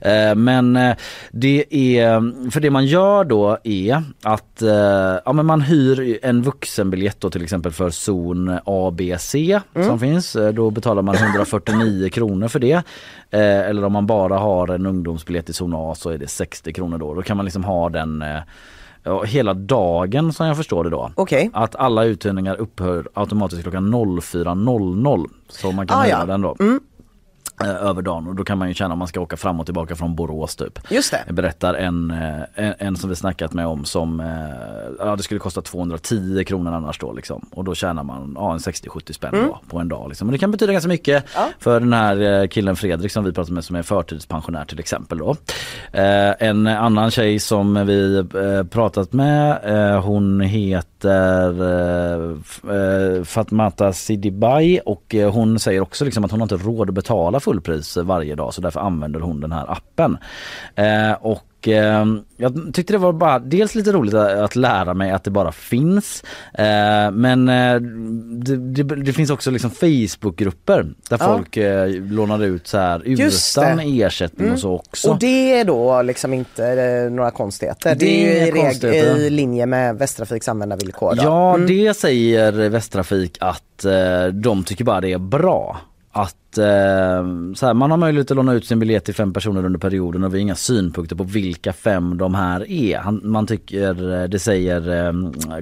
Eh, 0.01 0.35
Men 0.35 0.75
eh, 0.75 0.95
det 1.31 1.65
är, 1.97 2.51
för 2.51 2.59
det 2.59 2.69
man 2.69 2.85
gör 2.85 3.23
då 3.23 3.57
är 3.63 4.03
att 4.23 4.61
ja, 5.25 5.33
men 5.33 5.45
man 5.45 5.61
hyr 5.61 6.19
en 6.21 6.41
vuxenbiljett 6.41 7.19
då 7.19 7.29
till 7.29 7.43
exempel 7.43 7.71
för 7.71 7.89
zon 7.89 8.57
ABC 8.65 9.35
som 9.73 9.99
finns. 9.99 10.37
Då 10.53 10.71
betalar 10.71 11.01
man 11.01 11.15
149 11.15 12.09
kronor 12.09 12.47
för 12.47 12.59
det. 12.59 12.83
Eller 13.31 13.83
om 13.85 13.93
man 13.93 14.07
bara 14.07 14.37
har 14.37 14.67
en 14.67 14.85
ungdomsbiljett 14.85 15.49
i 15.49 15.53
zon 15.53 15.73
A 15.75 15.93
så 15.95 16.09
är 16.09 16.17
det 16.17 16.27
60 16.27 16.73
kronor 16.73 16.97
då. 16.97 17.13
Då 17.13 17.21
kan 17.21 17.37
man 17.37 17.45
liksom 17.45 17.63
ha 17.63 17.89
den 17.89 18.23
ja, 19.07 19.23
hela 19.23 19.53
dagen 19.53 20.33
som 20.33 20.47
jag 20.47 20.57
förstår 20.57 20.83
det 20.83 20.89
då. 20.89 21.11
Okej. 21.15 21.49
Att 21.53 21.75
alla 21.75 22.03
uthyrningar 22.03 22.55
upphör 22.55 23.07
automatiskt 23.13 23.61
klockan 23.61 23.93
04.00 23.95 25.25
så 25.49 25.71
man 25.71 25.87
kan 25.87 25.97
Ah, 25.99 26.03
hyra 26.03 26.17
ja. 26.19 26.25
den 26.25 26.41
då. 26.41 26.55
Mm. 26.59 26.79
Eh, 27.63 27.85
Över 27.87 28.01
dagen 28.01 28.27
och 28.27 28.35
då 28.35 28.43
kan 28.43 28.57
man 28.57 28.67
ju 28.67 28.73
känna 28.73 28.93
om 28.93 28.99
man 28.99 29.07
ska 29.07 29.19
åka 29.21 29.37
fram 29.37 29.59
och 29.59 29.65
tillbaka 29.65 29.95
från 29.95 30.15
Borås 30.15 30.55
typ. 30.55 30.79
Just 30.91 31.13
det. 31.27 31.33
Berättar 31.33 31.73
en, 31.73 32.11
eh, 32.11 32.39
en, 32.55 32.73
en 32.79 32.95
som 32.97 33.09
vi 33.09 33.15
snackat 33.15 33.53
med 33.53 33.67
om 33.67 33.85
som, 33.85 34.19
eh, 34.19 34.25
ja 34.99 35.15
det 35.15 35.23
skulle 35.23 35.39
kosta 35.39 35.61
210 35.61 36.43
kronor 36.47 36.73
annars 36.73 36.99
då 36.99 37.13
liksom. 37.13 37.45
Och 37.51 37.63
då 37.63 37.75
tjänar 37.75 38.03
man 38.03 38.33
ja, 38.35 38.53
en 38.53 38.59
60-70 38.59 39.13
spänn 39.13 39.33
Mm. 39.33 39.47
då, 39.47 39.59
på 39.69 39.79
en 39.79 39.87
dag 39.89 40.09
liksom. 40.09 40.27
Och 40.27 40.31
det 40.31 40.37
kan 40.37 40.51
betyda 40.51 40.71
ganska 40.71 40.87
mycket 40.89 41.23
Ja. 41.35 41.49
för 41.59 41.79
den 41.79 41.93
här 41.93 42.47
killen 42.47 42.75
Fredrik 42.75 43.11
som 43.11 43.23
vi 43.23 43.31
pratade 43.31 43.53
med 43.53 43.63
som 43.65 43.75
är 43.75 43.81
förtidspensionär 43.83 44.65
till 44.65 44.79
exempel 44.79 45.17
då. 45.17 45.35
En 46.39 46.67
annan 46.67 47.11
tjej 47.11 47.39
som 47.39 47.85
vi 47.87 48.23
pratat 48.71 49.13
med, 49.13 49.57
hon 50.03 50.41
heter 50.41 50.87
Fatmata 53.23 53.93
Sidibay 53.93 54.79
och 54.79 55.15
hon 55.31 55.59
säger 55.59 55.81
också 55.81 56.05
liksom 56.05 56.25
att 56.25 56.31
hon 56.31 56.39
har 56.39 56.45
inte 56.45 56.57
råd 56.67 56.89
att 56.89 56.95
betala 56.95 57.39
för 57.39 57.46
fullpris 57.47 57.97
varje 57.97 58.35
dag 58.35 58.53
så 58.53 58.61
därför 58.61 58.79
använder 58.79 59.19
hon 59.19 59.39
den 59.41 59.51
här 59.51 59.71
appen. 59.71 60.17
Eh, 60.75 61.11
och 61.11 61.67
eh, 61.67 62.05
jag 62.37 62.73
tyckte 62.73 62.93
det 62.93 62.97
var 62.97 63.13
bara 63.13 63.39
dels 63.39 63.75
lite 63.75 63.91
roligt 63.91 64.13
att 64.13 64.55
lära 64.55 64.93
mig 64.93 65.11
att 65.11 65.23
det 65.23 65.31
bara 65.31 65.51
finns 65.51 66.23
eh, 66.53 67.11
men 67.11 67.49
eh, 67.49 67.75
det, 68.43 68.55
det, 68.57 68.83
det, 68.83 69.13
finns 69.13 69.29
också 69.29 69.51
liksom 69.51 69.71
Facebookgrupper 69.71 70.83
där 71.09 71.17
Ja. 71.19 71.25
folk 71.35 71.57
lånar 72.11 72.43
ut 72.43 72.67
så 72.67 72.77
här 72.77 73.01
utan 73.05 73.79
ersättning 73.79 74.47
Mm. 74.47 74.53
och 74.53 74.59
så 74.59 74.73
också. 74.75 75.09
Och 75.11 75.19
det 75.19 75.59
är 75.59 75.65
då 75.65 76.01
liksom 76.01 76.33
inte 76.33 77.09
några 77.11 77.31
konstigheter. 77.31 77.89
Det, 77.95 78.05
Det 78.05 78.39
är 78.41 78.47
är 78.47 78.51
konstigheter. 78.61 79.17
i 79.17 79.29
linje 79.29 79.65
med 79.65 79.97
Västtrafiks 79.97 80.47
användarvillkor. 80.47 81.15
Då. 81.15 81.23
Ja, 81.23 81.55
Mm. 81.55 81.67
det 81.67 81.97
säger 81.97 82.69
Västtrafik 82.69 83.37
att 83.41 83.85
de 84.33 84.63
tycker 84.63 84.83
bara 84.83 85.01
det 85.01 85.11
är 85.13 85.17
bra. 85.19 85.77
Att 86.17 86.57
eh, 86.57 87.53
så 87.55 87.65
här, 87.65 87.73
man 87.73 87.91
har 87.91 87.97
möjlighet 87.97 88.31
att 88.31 88.37
låna 88.37 88.53
ut 88.53 88.65
sin 88.65 88.79
biljett 88.79 89.05
till 89.05 89.13
fem 89.13 89.33
personer 89.33 89.65
under 89.65 89.79
perioden 89.79 90.23
och 90.23 90.33
vi 90.33 90.37
har 90.37 90.41
inga 90.41 90.55
synpunkter 90.55 91.15
på 91.15 91.23
vilka 91.23 91.73
fem 91.73 92.17
de 92.17 92.35
här 92.35 92.71
är. 92.71 92.97
Han, 92.97 93.21
man 93.23 93.47
tycker, 93.47 94.21
eh, 94.21 94.23
det 94.23 94.39
säger 94.39 95.07
eh, 95.07 95.13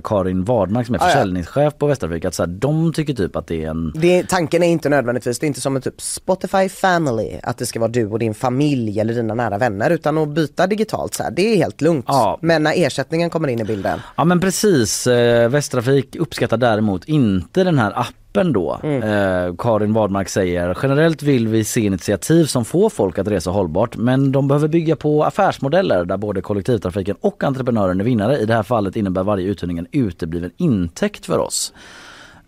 Karin 0.04 0.44
Wadmark 0.44 0.86
som 0.86 0.96
är 0.96 1.00
Ah, 1.00 1.04
ja. 1.04 1.10
försäljningschef 1.10 1.78
på 1.78 1.88
Västtrafik, 1.88 2.26
att 2.26 2.34
så 2.34 2.44
här, 2.44 2.48
de 2.48 2.94
tycker 2.94 3.14
typ 3.14 3.36
att 3.36 3.48
det 3.48 3.64
är 3.66 3.70
en 3.70 3.92
Det, 3.96 4.24
tanken 4.30 4.64
är 4.64 4.68
inte 4.68 4.90
nödvändigtvis, 4.90 5.40
det 5.40 5.46
är 5.46 5.48
inte 5.48 5.62
som 5.62 5.76
en 5.76 5.82
typ 5.82 6.02
Spotify 6.02 6.70
family, 6.70 7.40
att 7.44 7.58
det 7.58 7.66
ska 7.66 7.80
vara 7.80 7.92
du 7.92 8.06
och 8.06 8.20
din 8.20 8.34
familj 8.34 9.00
eller 9.00 9.14
dina 9.14 9.34
nära 9.34 9.58
vänner 9.58 9.90
utan 9.90 10.18
att 10.18 10.30
byta 10.30 10.68
digitalt 10.68 11.14
så 11.14 11.24
här, 11.24 11.32
det 11.32 11.54
är 11.54 11.58
helt 11.58 11.82
lugnt. 11.82 12.06
Men 12.42 12.64
när 12.64 12.74
ersättningen 12.76 13.30
kommer 13.30 13.48
in 13.48 13.60
i 13.60 13.64
bilden. 13.64 14.00
Ja 14.16 14.24
men 14.26 14.40
precis, 14.40 15.08
eh, 15.08 15.50
Västtrafik 15.50 16.16
uppskattar 16.16 16.58
däremot 16.58 17.06
inte 17.06 17.64
den 17.64 17.80
här 17.80 17.92
appen 18.00 18.14
då. 18.44 18.80
Eh, 18.84 19.56
Karin 19.58 19.94
Wadmark 19.94 20.30
säger 20.30 20.78
generellt 20.84 21.24
vill 21.24 21.48
vi 21.48 21.64
se 21.64 21.82
initiativ 21.82 22.46
som 22.46 22.66
får 22.66 22.90
folk 22.90 23.18
att 23.20 23.28
resa 23.28 23.52
hållbart 23.52 23.98
men 23.98 24.32
de 24.32 24.48
behöver 24.48 24.68
bygga 24.68 24.96
på 24.96 25.24
affärsmodeller 25.24 26.06
där 26.06 26.18
både 26.18 26.42
kollektivtrafiken 26.42 27.16
och 27.22 27.44
entreprenören 27.44 28.00
är 28.00 28.04
vinnare. 28.04 28.38
I 28.38 28.46
det 28.46 28.54
här 28.54 28.64
fallet 28.64 28.96
innebär 28.96 29.24
varje 29.24 29.48
uthyrning 29.48 29.78
en 29.78 29.88
utebliven 29.92 30.52
intäkt 30.58 31.26
för 31.26 31.38
oss. 31.38 31.74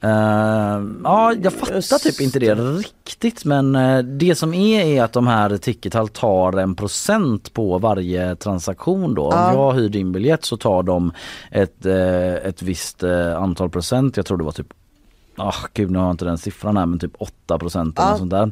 Eh, 0.02 0.82
ja, 1.04 1.34
jag 1.44 1.54
fattar 1.54 1.98
typ 1.98 2.22
inte 2.22 2.40
det 2.40 2.56
riktigt 2.56 3.46
men 3.46 3.76
eh, 3.76 4.00
det 4.00 4.36
som 4.36 4.54
är 4.54 4.82
är 4.82 5.04
att 5.04 5.14
de 5.14 5.28
här 5.28 5.58
Ticketal 5.58 6.10
tar 6.10 6.54
en 6.58 6.76
procent 6.76 7.54
på 7.54 7.78
varje 7.78 8.36
transaktion 8.36 9.14
då. 9.16 9.30
Ja. 9.32 9.48
Om 9.48 9.60
jag 9.60 9.74
hyr 9.74 9.90
din 9.90 10.12
biljett 10.12 10.46
så 10.46 10.58
tar 10.58 10.84
de 10.84 11.12
ett, 11.52 11.86
eh, 11.86 12.34
ett 12.34 12.62
visst 12.62 13.04
antal 13.38 13.70
procent, 13.70 14.18
jag 14.18 14.26
tror 14.26 14.38
det 14.38 14.44
var 14.44 14.52
typ 14.52 14.74
Ah, 15.40 15.54
gud 15.74 15.92
nu 15.92 15.98
har 16.00 16.06
jag 16.06 16.14
inte 16.14 16.26
den 16.26 16.38
siffran 16.38 16.78
här 16.78 16.86
men 16.86 17.00
typ 17.00 17.12
8 17.20 17.60
procent 17.60 18.00
eller 18.00 18.10
Ja. 18.10 18.18
sånt 18.18 18.32
där. 18.32 18.52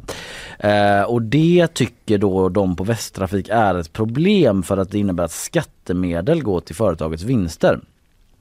Eh, 1.00 1.02
och 1.04 1.22
det 1.22 1.66
tycker 1.74 2.18
då 2.18 2.48
de 2.48 2.76
på 2.76 2.84
Västtrafik 2.84 3.48
är 3.48 3.74
ett 3.74 3.92
problem 3.92 4.62
för 4.62 4.76
att 4.76 4.90
det 4.90 4.98
innebär 4.98 5.24
att 5.24 5.32
skattemedel 5.32 6.42
går 6.42 6.60
till 6.60 6.74
företagets 6.74 7.22
vinster. 7.22 7.80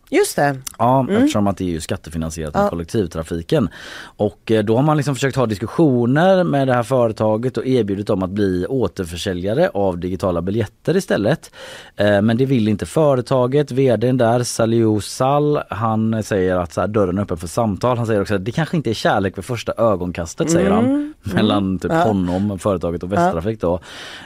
Just 0.10 0.36
det. 0.36 0.56
Ja, 0.80 1.00
Mm. 1.00 1.16
eftersom 1.16 1.48
att 1.48 1.58
det 1.58 1.64
är 1.64 1.70
ju 1.70 1.80
skattefinansierat 1.82 2.54
med 2.54 2.64
Ja. 2.64 2.70
kollektivtrafiken. 2.70 3.70
Och 4.18 4.52
eh, 4.52 4.64
då 4.64 4.76
har 4.76 4.84
man 4.84 4.98
liksom 4.98 5.16
försökt 5.16 5.36
ha 5.36 5.46
diskussioner 5.46 6.44
med 6.44 6.68
det 6.68 6.74
här 6.74 6.84
företaget 6.84 7.58
och 7.58 7.66
erbjudit 7.68 8.08
dem 8.08 8.24
att 8.24 8.30
bli 8.30 8.66
återförsäljare 8.70 9.70
av 9.74 9.98
digitala 9.98 10.42
biljetter 10.42 10.98
istället. 10.98 11.52
Eh, 11.96 12.22
Men 12.22 12.38
det 12.38 12.46
vill 12.46 12.68
inte 12.68 12.86
företaget. 12.86 13.72
VDn 13.72 14.18
där, 14.18 14.44
Saliou 14.44 15.02
Sall, 15.02 15.60
han 15.70 16.24
säger 16.24 16.56
att 16.56 16.74
så 16.74 16.82
här, 16.82 16.88
dörren 16.88 17.18
är 17.18 17.22
öppen 17.22 17.38
för 17.38 17.48
samtal. 17.48 17.98
Han 17.98 18.06
säger 18.08 18.22
också 18.22 18.36
att 18.36 18.46
det 18.46 18.52
kanske 18.52 18.78
inte 18.78 18.90
är 18.90 18.94
kärlek 18.94 19.38
vid 19.38 19.46
första 19.46 19.74
ögonkastet 19.78 20.52
säger 20.52 20.72
han. 20.72 20.86
Mm. 20.86 21.14
Mellan 21.34 21.58
Mm. 21.64 21.80
typ 21.80 21.92
Ja. 21.92 22.04
honom, 22.04 22.60
företaget 22.60 23.04
och 23.04 23.12
Västtrafik 23.12 23.62
då. 23.62 23.80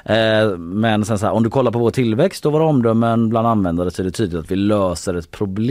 Eh, 0.06 0.58
Men 0.58 1.06
sen 1.06 1.20
så 1.20 1.26
här, 1.26 1.34
om 1.34 1.44
du 1.44 1.50
kollar 1.50 1.72
på 1.72 1.80
vår 1.80 1.92
tillväxt 1.92 2.46
och 2.46 2.52
våra 2.52 2.64
omdömen 2.66 3.30
bland 3.30 3.48
användare 3.48 3.92
så 3.92 4.02
är 4.02 4.04
det 4.04 4.12
tydligt 4.12 4.40
att 4.40 4.52
vi 4.52 4.56
löser 4.56 5.14
ett 5.14 5.32
problem. 5.32 5.69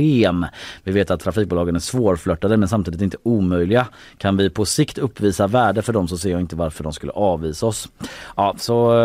Vi 0.85 0.93
vet 0.93 1.11
att 1.11 1.21
trafikbolagen 1.21 1.77
är 1.77 1.81
svårflörtade 1.81 2.57
men 2.57 2.69
samtidigt 2.69 3.01
inte 3.03 3.17
omöjliga. 3.23 3.87
Kan 4.19 4.37
vi 4.37 4.51
på 4.51 4.65
sikt 4.65 4.99
uppvisa 4.99 5.47
värde 5.47 5.83
för 5.83 5.93
dem 5.93 6.09
så 6.09 6.19
ser 6.19 6.31
jag 6.31 6.41
inte 6.41 6.57
varför 6.57 6.85
de 6.85 6.93
skulle 6.93 7.13
avvisa 7.13 7.67
oss. 7.67 7.89
Ja, 8.37 8.55
så 8.59 8.99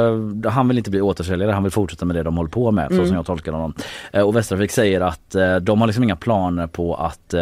eh, 0.46 0.52
han 0.52 0.68
vill 0.68 0.78
inte 0.78 0.90
bli 0.90 1.02
återförsäljare, 1.02 1.52
han 1.52 1.64
vill 1.64 1.72
fortsätta 1.72 2.06
med 2.06 2.16
det 2.16 2.24
de 2.24 2.38
håller 2.38 2.50
på 2.50 2.72
med 2.72 2.88
så 2.88 2.94
Mm. 2.94 3.08
som 3.08 3.16
jag 3.16 3.26
tolkar 3.26 3.52
honom. 3.52 3.74
Eh, 4.14 4.22
Och 4.22 4.36
Västtrafik 4.36 4.72
säger 4.72 5.02
att 5.02 5.36
eh, 5.36 5.56
de 5.56 5.80
har 5.82 5.88
liksom 5.88 6.04
inga 6.04 6.16
planer 6.16 6.68
på 6.68 6.96
att 6.96 7.34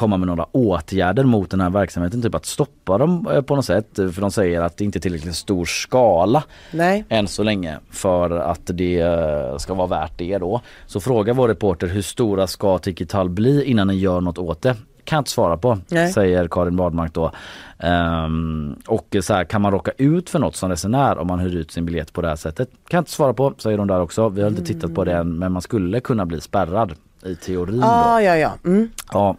komma 0.00 0.16
med 0.16 0.26
några 0.26 0.46
åtgärder 0.52 1.24
mot 1.24 1.50
den 1.50 1.60
här 1.60 1.70
verksamheten, 1.70 2.22
typ 2.22 2.34
att 2.34 2.46
stoppa 2.46 2.98
dem 2.98 3.28
eh, 3.32 3.42
på 3.42 3.56
något 3.56 3.64
sätt. 3.64 3.86
För 3.94 4.20
de 4.20 4.30
säger 4.30 4.60
att 4.60 4.76
det 4.76 4.84
inte 4.84 4.98
är 4.98 5.00
tillräckligt 5.00 5.34
stor 5.34 5.64
skala 5.64 6.44
Nej. 6.70 7.04
än 7.08 7.28
så 7.28 7.42
länge 7.42 7.78
för 7.90 8.30
att 8.30 8.60
det 8.64 9.00
eh, 9.00 9.56
ska 9.56 9.74
vara 9.74 9.86
värt 9.86 10.18
det 10.18 10.38
då. 10.38 10.60
Så 10.86 11.00
frågar 11.00 11.34
vår 11.34 11.48
reporter 11.48 11.86
hur 11.86 12.02
stora 12.02 12.46
ska 12.46 12.78
Tikital 12.78 13.30
bli 13.30 13.64
innan 13.64 13.86
ni 13.86 13.94
gör 13.94 14.20
något 14.20 14.38
åt 14.38 14.62
det? 14.62 14.76
Kan 15.04 15.16
jag 15.16 15.20
inte 15.20 15.30
svara 15.30 15.56
på, 15.56 15.78
Nej. 15.88 16.12
säger 16.12 16.48
Karin 16.48 16.76
Wadmark 16.76 17.14
då. 17.14 17.32
Ehm, 17.78 18.76
och 18.86 19.16
så 19.20 19.34
här, 19.34 19.44
kan 19.44 19.62
man 19.62 19.72
råka 19.72 19.92
ut 19.96 20.30
för 20.30 20.38
något 20.38 20.56
som 20.56 20.70
resenär 20.70 21.18
om 21.18 21.26
man 21.26 21.38
hyr 21.38 21.56
ut 21.56 21.70
sin 21.70 21.86
biljett 21.86 22.12
på 22.12 22.22
det 22.22 22.28
här 22.28 22.36
sättet? 22.36 22.68
Kan 22.70 22.98
jag 22.98 23.00
inte 23.00 23.10
svara 23.10 23.34
på, 23.34 23.54
säger 23.58 23.78
de 23.78 23.86
där 23.86 24.00
också. 24.00 24.28
Vi 24.28 24.42
har 24.42 24.48
inte 24.48 24.64
tittat 24.64 24.94
på 24.94 25.04
det 25.04 25.12
än 25.12 25.38
men 25.38 25.52
man 25.52 25.62
skulle 25.62 26.00
kunna 26.00 26.26
bli 26.26 26.40
spärrad 26.40 26.94
i 27.24 27.34
teorin. 27.34 27.82
Ah, 27.82 28.20
ja, 28.20 28.36
ja. 28.36 28.52
Mm. 28.64 28.90
Ja. 29.12 29.36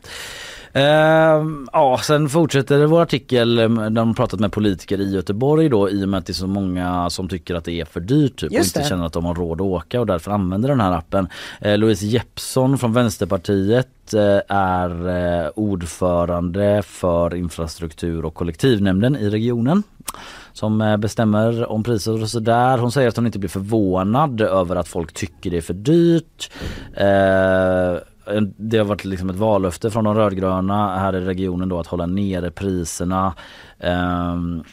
Ehm, 0.74 1.68
ja, 1.74 2.00
sen 2.04 2.30
fortsätter 2.30 2.86
vår 2.86 3.02
artikel 3.02 3.60
eh, 3.60 3.70
där 3.70 3.90
de 3.90 4.14
pratat 4.14 4.40
med 4.40 4.52
politiker 4.52 5.02
i 5.02 5.16
Göteborg 5.16 5.70
då 5.70 5.90
i 5.90 6.06
och 6.06 6.10
med 6.10 6.18
att 6.18 6.26
det 6.26 6.32
är 6.32 6.34
så 6.34 6.48
många 6.48 7.10
som 7.10 7.30
tycker 7.30 7.56
att 7.56 7.66
det 7.66 7.82
är 7.82 7.86
för 7.86 8.00
dyrt 8.00 8.40
typ, 8.40 8.52
och 8.52 8.58
inte 8.58 8.80
det. 8.80 8.86
känner 8.86 9.06
att 9.06 9.14
de 9.14 9.26
har 9.26 9.36
råd 9.36 9.62
att 9.62 9.68
åka 9.68 10.00
och 10.00 10.08
därför 10.08 10.32
använder 10.32 10.70
den 10.70 10.82
här 10.82 10.92
appen. 10.92 11.28
Eh, 11.62 11.78
Louise 11.78 12.06
Jeppsson 12.06 12.78
från 12.78 12.94
Vänsterpartiet 12.94 14.14
eh, 14.14 14.56
är 14.58 15.10
eh, 15.10 15.50
ordförande 15.56 16.82
för 16.86 17.36
infrastruktur 17.36 18.26
och 18.26 18.34
kollektivnämnden 18.34 19.16
i 19.16 19.30
regionen 19.30 19.84
som 20.54 20.98
bestämmer 21.00 21.72
om 21.72 21.84
priser 21.84 22.22
och 22.22 22.30
sådär. 22.30 22.78
Hon 22.78 22.92
säger 22.92 23.08
att 23.10 23.16
hon 23.16 23.26
inte 23.26 23.40
blir 23.40 23.50
förvånad 23.50 24.42
över 24.42 24.76
att 24.76 24.88
folk 24.88 25.14
tycker 25.14 25.52
det 25.52 25.58
är 25.58 25.62
för 25.62 25.74
dyrt. 25.74 26.52
Eh, 26.94 28.11
det 28.58 28.78
har 28.78 28.86
varit 28.86 29.06
liksom 29.06 29.30
ett 29.30 29.36
vallöfte 29.36 29.92
från 29.92 30.04
de 30.04 30.16
rödgröna 30.16 31.00
här 31.00 31.16
i 31.16 31.26
regionen 31.26 31.70
då 31.70 31.80
att 31.80 31.88
hålla 31.88 32.06
nere 32.06 32.52
priserna. 32.52 33.34
Ehm, 33.80 34.64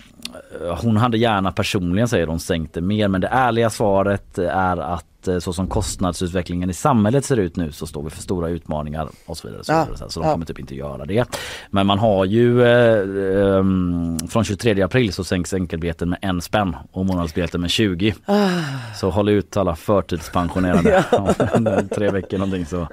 hon 0.82 0.96
hade 0.96 1.18
gärna 1.18 1.53
personligen 1.53 2.09
säger 2.09 2.26
hon 2.26 2.40
sänkt 2.40 2.74
det 2.74 2.80
mer 2.80 3.09
men 3.09 3.20
det 3.20 3.26
ärliga 3.28 3.70
svaret 3.70 4.38
är 4.38 4.76
att 4.76 5.28
eh, 5.28 5.38
så 5.38 5.53
som 5.53 5.66
kostnadsutvecklingen 5.66 6.70
i 6.70 6.72
samhället 6.72 7.24
ser 7.24 7.36
ut 7.36 7.57
nu 7.57 7.72
så 7.72 7.86
står 7.86 8.03
vi 8.03 8.11
för 8.11 8.22
stora 8.22 8.49
utmaningar 8.49 9.09
och 9.26 9.36
så 9.36 9.49
vidare. 9.49 9.64
Så, 9.64 9.72
Ja, 9.72 9.84
vidare. 9.84 10.11
så 10.11 10.20
de 10.20 10.26
ja. 10.26 10.32
kommer 10.32 10.46
typ 10.46 10.59
inte 10.59 10.74
göra 10.74 11.05
det. 11.05 11.24
Men 11.70 11.86
man 11.86 11.99
har 11.99 12.24
ju 12.24 12.62
eh, 12.62 13.59
ehm, 13.59 14.18
från 14.28 14.44
23 14.44 14.82
april 14.82 15.12
så 15.12 15.24
sänks 15.24 15.55
enkelbiljetten 15.55 16.09
med 16.11 16.18
en 16.22 16.40
spänn 16.40 16.76
och 16.92 17.07
månadsbiljetten 17.07 17.61
med 17.61 17.70
20. 17.70 18.14
Ah. 18.26 18.49
Så 18.96 19.11
håll 19.11 19.28
ut 19.28 19.57
alla 19.57 19.76
förtidspensionerade. 19.76 21.05
Om 21.55 21.88
Tre 21.94 22.11
veckor 22.11 22.38
någonting 22.38 22.66
så 22.66 22.88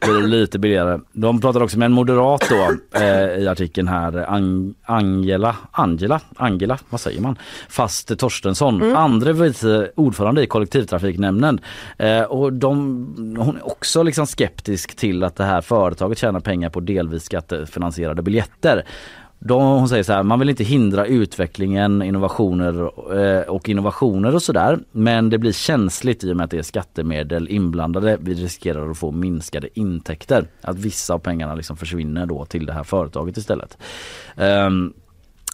blir 0.00 0.20
det 0.20 0.26
lite 0.26 0.58
billigare. 0.58 0.98
De 1.12 1.40
pratar 1.40 1.62
också 1.62 1.78
med 1.78 1.86
en 1.86 1.92
moderat 1.92 2.44
då 2.50 2.76
eh, 2.98 3.24
i 3.42 3.48
artikeln 3.48 3.88
här, 3.88 4.12
Ang- 4.12 4.74
Angela, 4.84 5.56
Angela, 5.70 6.20
Angela, 6.36 6.78
vad 6.90 7.00
säger 7.00 7.20
man? 7.20 7.38
Fast 7.68 8.18
Torstensson, 8.18 8.96
andre 8.96 9.32
vice 9.32 9.90
ordförande 9.94 10.42
i 10.42 10.46
kollektivtrafiknämnden. 10.46 11.60
Eh, 11.98 12.22
och 12.22 12.52
de, 12.52 12.76
hon 13.38 13.56
är 13.56 13.66
också 13.66 14.02
liksom 14.02 14.26
skeptisk 14.26 14.96
till 14.96 15.24
att 15.24 15.36
det 15.36 15.44
här 15.44 15.60
företaget 15.60 16.18
tjänar 16.18 16.40
pengar 16.40 16.70
på 16.70 16.80
delvis 16.80 17.22
skattefinansierade 17.24 18.22
biljetter. 18.22 18.84
De, 19.40 19.62
hon 19.62 19.88
säger 19.88 20.02
så 20.02 20.12
här, 20.12 20.22
man 20.22 20.38
vill 20.38 20.48
inte 20.48 20.64
hindra 20.64 21.06
utvecklingen, 21.06 22.02
innovationer 22.02 22.90
eh, 23.20 23.42
och 23.42 23.68
innovationer 23.68 24.34
och 24.34 24.42
sådär. 24.42 24.78
Men 24.92 25.30
det 25.30 25.38
blir 25.38 25.52
känsligt 25.52 26.24
i 26.24 26.32
och 26.32 26.36
med 26.36 26.44
att 26.44 26.50
det 26.50 26.58
är 26.58 26.62
skattemedel 26.62 27.48
inblandade. 27.48 28.18
Vi 28.20 28.34
riskerar 28.34 28.90
att 28.90 28.98
få 28.98 29.10
minskade 29.10 29.68
intäkter. 29.78 30.46
Att 30.60 30.78
vissa 30.78 31.14
av 31.14 31.18
pengarna 31.18 31.54
liksom 31.54 31.76
försvinner 31.76 32.26
då 32.26 32.44
till 32.44 32.66
det 32.66 32.72
här 32.72 32.84
företaget 32.84 33.36
istället. 33.36 33.78
Ehm, 34.36 34.92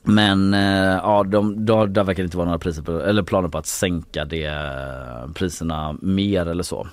men 0.04 0.54
eh, 0.54 1.00
ja, 1.02 1.22
de, 1.22 1.66
de, 1.66 1.92
där 1.92 2.04
verkar 2.04 2.22
det 2.22 2.26
inte 2.26 2.36
vara 2.36 2.46
några 2.46 2.58
priser 2.58 2.82
på, 2.82 3.00
eller 3.00 3.22
planer 3.22 3.48
på 3.48 3.58
att 3.58 3.66
sänka 3.66 4.24
det, 4.24 4.44
eh, 4.44 5.32
priserna 5.34 5.96
mer 6.02 6.46
eller 6.46 6.62
så. 6.62 6.86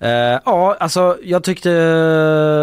Eh, 0.00 0.10
ja, 0.44 0.76
alltså 0.80 1.16
jag 1.22 1.44
tyckte, 1.44 1.70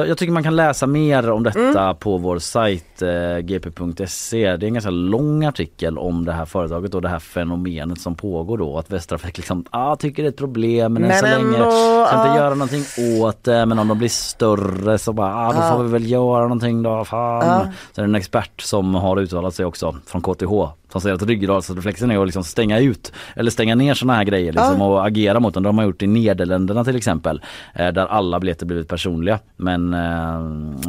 jag 0.08 0.18
tycker 0.18 0.34
man 0.34 0.44
kan 0.44 0.56
läsa 0.56 0.88
mer 0.88 1.30
om 1.32 1.44
detta 1.44 1.94
på 1.94 2.18
vår 2.18 2.40
sajt 2.40 3.02
eh, 3.02 3.38
gp.se. 3.40 4.58
Det 4.58 4.66
är 4.66 4.68
en 4.68 4.74
ganska 4.74 4.90
lång 4.92 5.46
artikel 5.46 5.98
om 5.98 6.26
det 6.26 6.32
här 6.32 6.46
företaget 6.46 6.94
och 6.96 7.02
det 7.02 7.10
här 7.10 7.20
fenomenet 7.20 8.02
som 8.02 8.16
pågår 8.16 8.58
då. 8.58 8.78
Att 8.78 8.92
Västtrafik 8.92 9.38
liksom, 9.38 9.66
ah, 9.70 9.96
tycker 9.96 10.24
det 10.24 10.28
är 10.28 10.32
ett 10.32 10.38
problem 10.38 10.94
men, 10.94 11.04
än 11.04 11.10
Men 11.10 11.20
så 11.20 11.26
länge 11.26 11.58
ändå, 11.58 11.72
ska 12.06 12.16
inte 12.16 12.28
ja. 12.30 12.36
göra 12.38 12.54
någonting 12.56 12.84
åt 13.22 13.44
det. 13.44 13.66
Men 13.66 13.80
om 13.80 13.88
de 13.88 13.98
blir 13.98 14.10
större 14.10 14.98
så 14.98 15.14
bara, 15.14 15.36
ah, 15.36 15.54
då 15.54 15.60
Ja. 15.60 15.74
får 15.74 15.84
vi 15.84 15.92
väl 15.92 16.12
göra 16.12 16.42
någonting 16.44 16.84
då. 16.84 17.06
Fan. 17.06 17.48
Ja. 17.48 17.62
Sen 17.92 18.04
är 18.04 18.08
det 18.08 18.12
en 18.12 18.16
expert 18.16 18.62
som 18.62 18.96
har 18.96 19.20
uttalat 19.20 19.56
sig 19.56 19.66
också 19.66 19.96
från 20.06 20.22
KTH 20.22 20.52
som 20.96 21.02
säger 21.02 21.16
att 21.16 21.24
ryggradsreflexen 21.24 22.12
är 22.12 22.20
att 22.20 22.28
liksom 22.28 22.44
stänga 22.44 22.80
ut 22.80 23.14
eller 23.36 23.52
stänga 23.52 23.76
ner 23.76 23.94
sådana 23.94 24.14
här 24.14 24.24
grejer 24.24 24.54
liksom, 24.54 24.82
och 24.82 25.06
agera 25.06 25.40
mot 25.40 25.54
dem. 25.54 25.64
Det 25.64 25.70
har 25.70 25.74
man 25.74 25.86
gjort 25.86 26.02
i 26.02 26.08
Nederländerna 26.08 26.84
till 26.84 26.96
exempel 26.96 27.42
eh, 27.74 27.88
där 27.88 28.06
alla 28.06 28.40
biljetter 28.40 28.66
blivit 28.66 28.88
personliga. 28.88 29.40
Men 29.58 29.94
eh, 29.94 30.40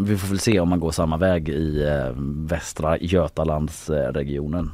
vi 0.01 0.17
får 0.17 0.29
väl 0.29 0.39
se 0.39 0.61
om 0.61 0.69
man 0.69 0.81
går 0.81 0.91
samma 0.91 1.17
väg 1.17 1.49
i 1.49 1.83
eh, 1.83 2.13
Västra 2.47 2.99
Götalandsregionen. 2.99 4.71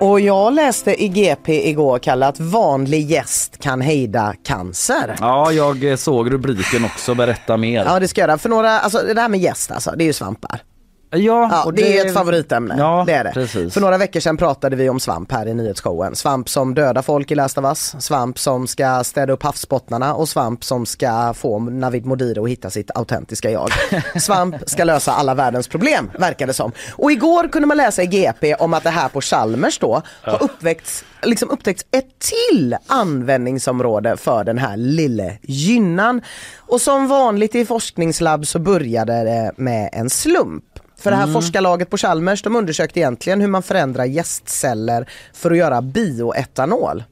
Och 0.00 0.20
jag 0.20 0.52
läste 0.52 1.02
i 1.04 1.08
GP 1.08 1.68
igår, 1.68 1.98
Kalle, 1.98 2.26
att 2.26 2.40
vanlig 2.40 3.10
gäst 3.10 3.58
kan 3.58 3.80
hejda 3.80 4.34
cancer. 4.44 5.16
Ja, 5.20 5.52
jag 5.52 5.84
eh, 5.84 5.96
såg 5.96 6.32
rubriken 6.32 6.84
också. 6.84 7.14
Berätta 7.14 7.56
mer. 7.56 7.84
Ja, 7.84 8.00
det 8.00 8.08
ska 8.08 8.20
jag 8.20 8.28
göra. 8.28 8.38
För 8.38 8.48
några, 8.48 8.80
alltså 8.80 8.98
det 9.14 9.20
här 9.20 9.28
med 9.28 9.40
gäst 9.40 9.70
alltså, 9.70 9.94
det 9.96 10.04
är 10.04 10.06
ju 10.06 10.12
svampar. 10.12 10.62
Ja, 11.10 11.18
Ja, 11.50 11.64
och 11.64 11.74
det 11.74 11.98
är 11.98 12.06
ett 12.06 12.14
favoritämne. 12.14 12.74
Ja, 12.78 13.04
det 13.06 13.12
är 13.12 13.24
det. 13.24 13.30
precis. 13.30 13.74
För 13.74 13.80
några 13.80 13.98
veckor 13.98 14.20
sedan 14.20 14.36
pratade 14.36 14.76
vi 14.76 14.88
om 14.88 15.00
svamp 15.00 15.32
här 15.32 15.46
i 15.48 15.54
nyhetsshowen. 15.54 16.16
Svamp 16.16 16.48
som 16.48 16.74
dödar 16.74 17.02
folk 17.02 17.30
i 17.30 17.34
Last 17.34 17.58
of 17.58 17.64
Us, 17.64 17.94
svamp 17.98 18.38
som 18.38 18.66
ska 18.66 19.04
städa 19.04 19.32
upp 19.32 19.42
havsbottnarna 19.42 20.14
och 20.14 20.28
svamp 20.28 20.64
som 20.64 20.86
ska 20.86 21.34
få 21.34 21.58
Navid 21.58 22.06
Modiri 22.06 22.40
att 22.40 22.48
hitta 22.48 22.70
sitt 22.70 22.90
autentiska 22.94 23.50
jag. 23.50 23.68
Svamp 24.20 24.56
ska 24.66 24.84
lösa 24.84 25.12
alla 25.12 25.34
världens 25.34 25.68
problem, 25.68 26.10
verkar 26.18 26.46
det 26.46 26.52
som. 26.54 26.72
Och 26.96 27.12
igår 27.12 27.48
kunde 27.48 27.68
man 27.68 27.76
läsa 27.76 28.02
i 28.02 28.06
GP 28.06 28.54
om 28.54 28.74
att 28.74 28.82
det 28.82 28.90
här 28.90 29.08
på 29.08 29.20
Chalmers 29.20 29.78
då 29.78 30.02
har 30.22 30.42
uppväckts, 30.42 31.04
liksom 31.22 31.50
upptäckts 31.50 31.84
ett 31.90 32.18
till 32.18 32.76
användningsområde 32.86 34.16
för 34.16 34.44
den 34.44 34.58
här 34.58 34.76
lille 34.76 35.38
gynnan. 35.42 36.22
Och 36.56 36.80
som 36.80 37.08
vanligt 37.08 37.54
i 37.54 37.64
forskningslabb 37.64 38.46
så 38.46 38.58
började 38.58 39.12
det 39.24 39.52
med 39.56 39.90
en 39.92 40.10
slump. 40.10 40.64
För 41.00 41.10
det 41.10 41.16
här 41.16 41.32
forskarlaget 41.32 41.90
på 41.90 41.96
Chalmers 41.96 42.42
de 42.42 42.56
undersökte 42.56 43.00
egentligen 43.00 43.40
hur 43.40 43.48
man 43.48 43.62
förändrar 43.62 44.04
gästceller 44.04 45.08
för 45.32 45.50
att 45.50 45.56
göra 45.56 45.82
bioetanol. 45.82 47.04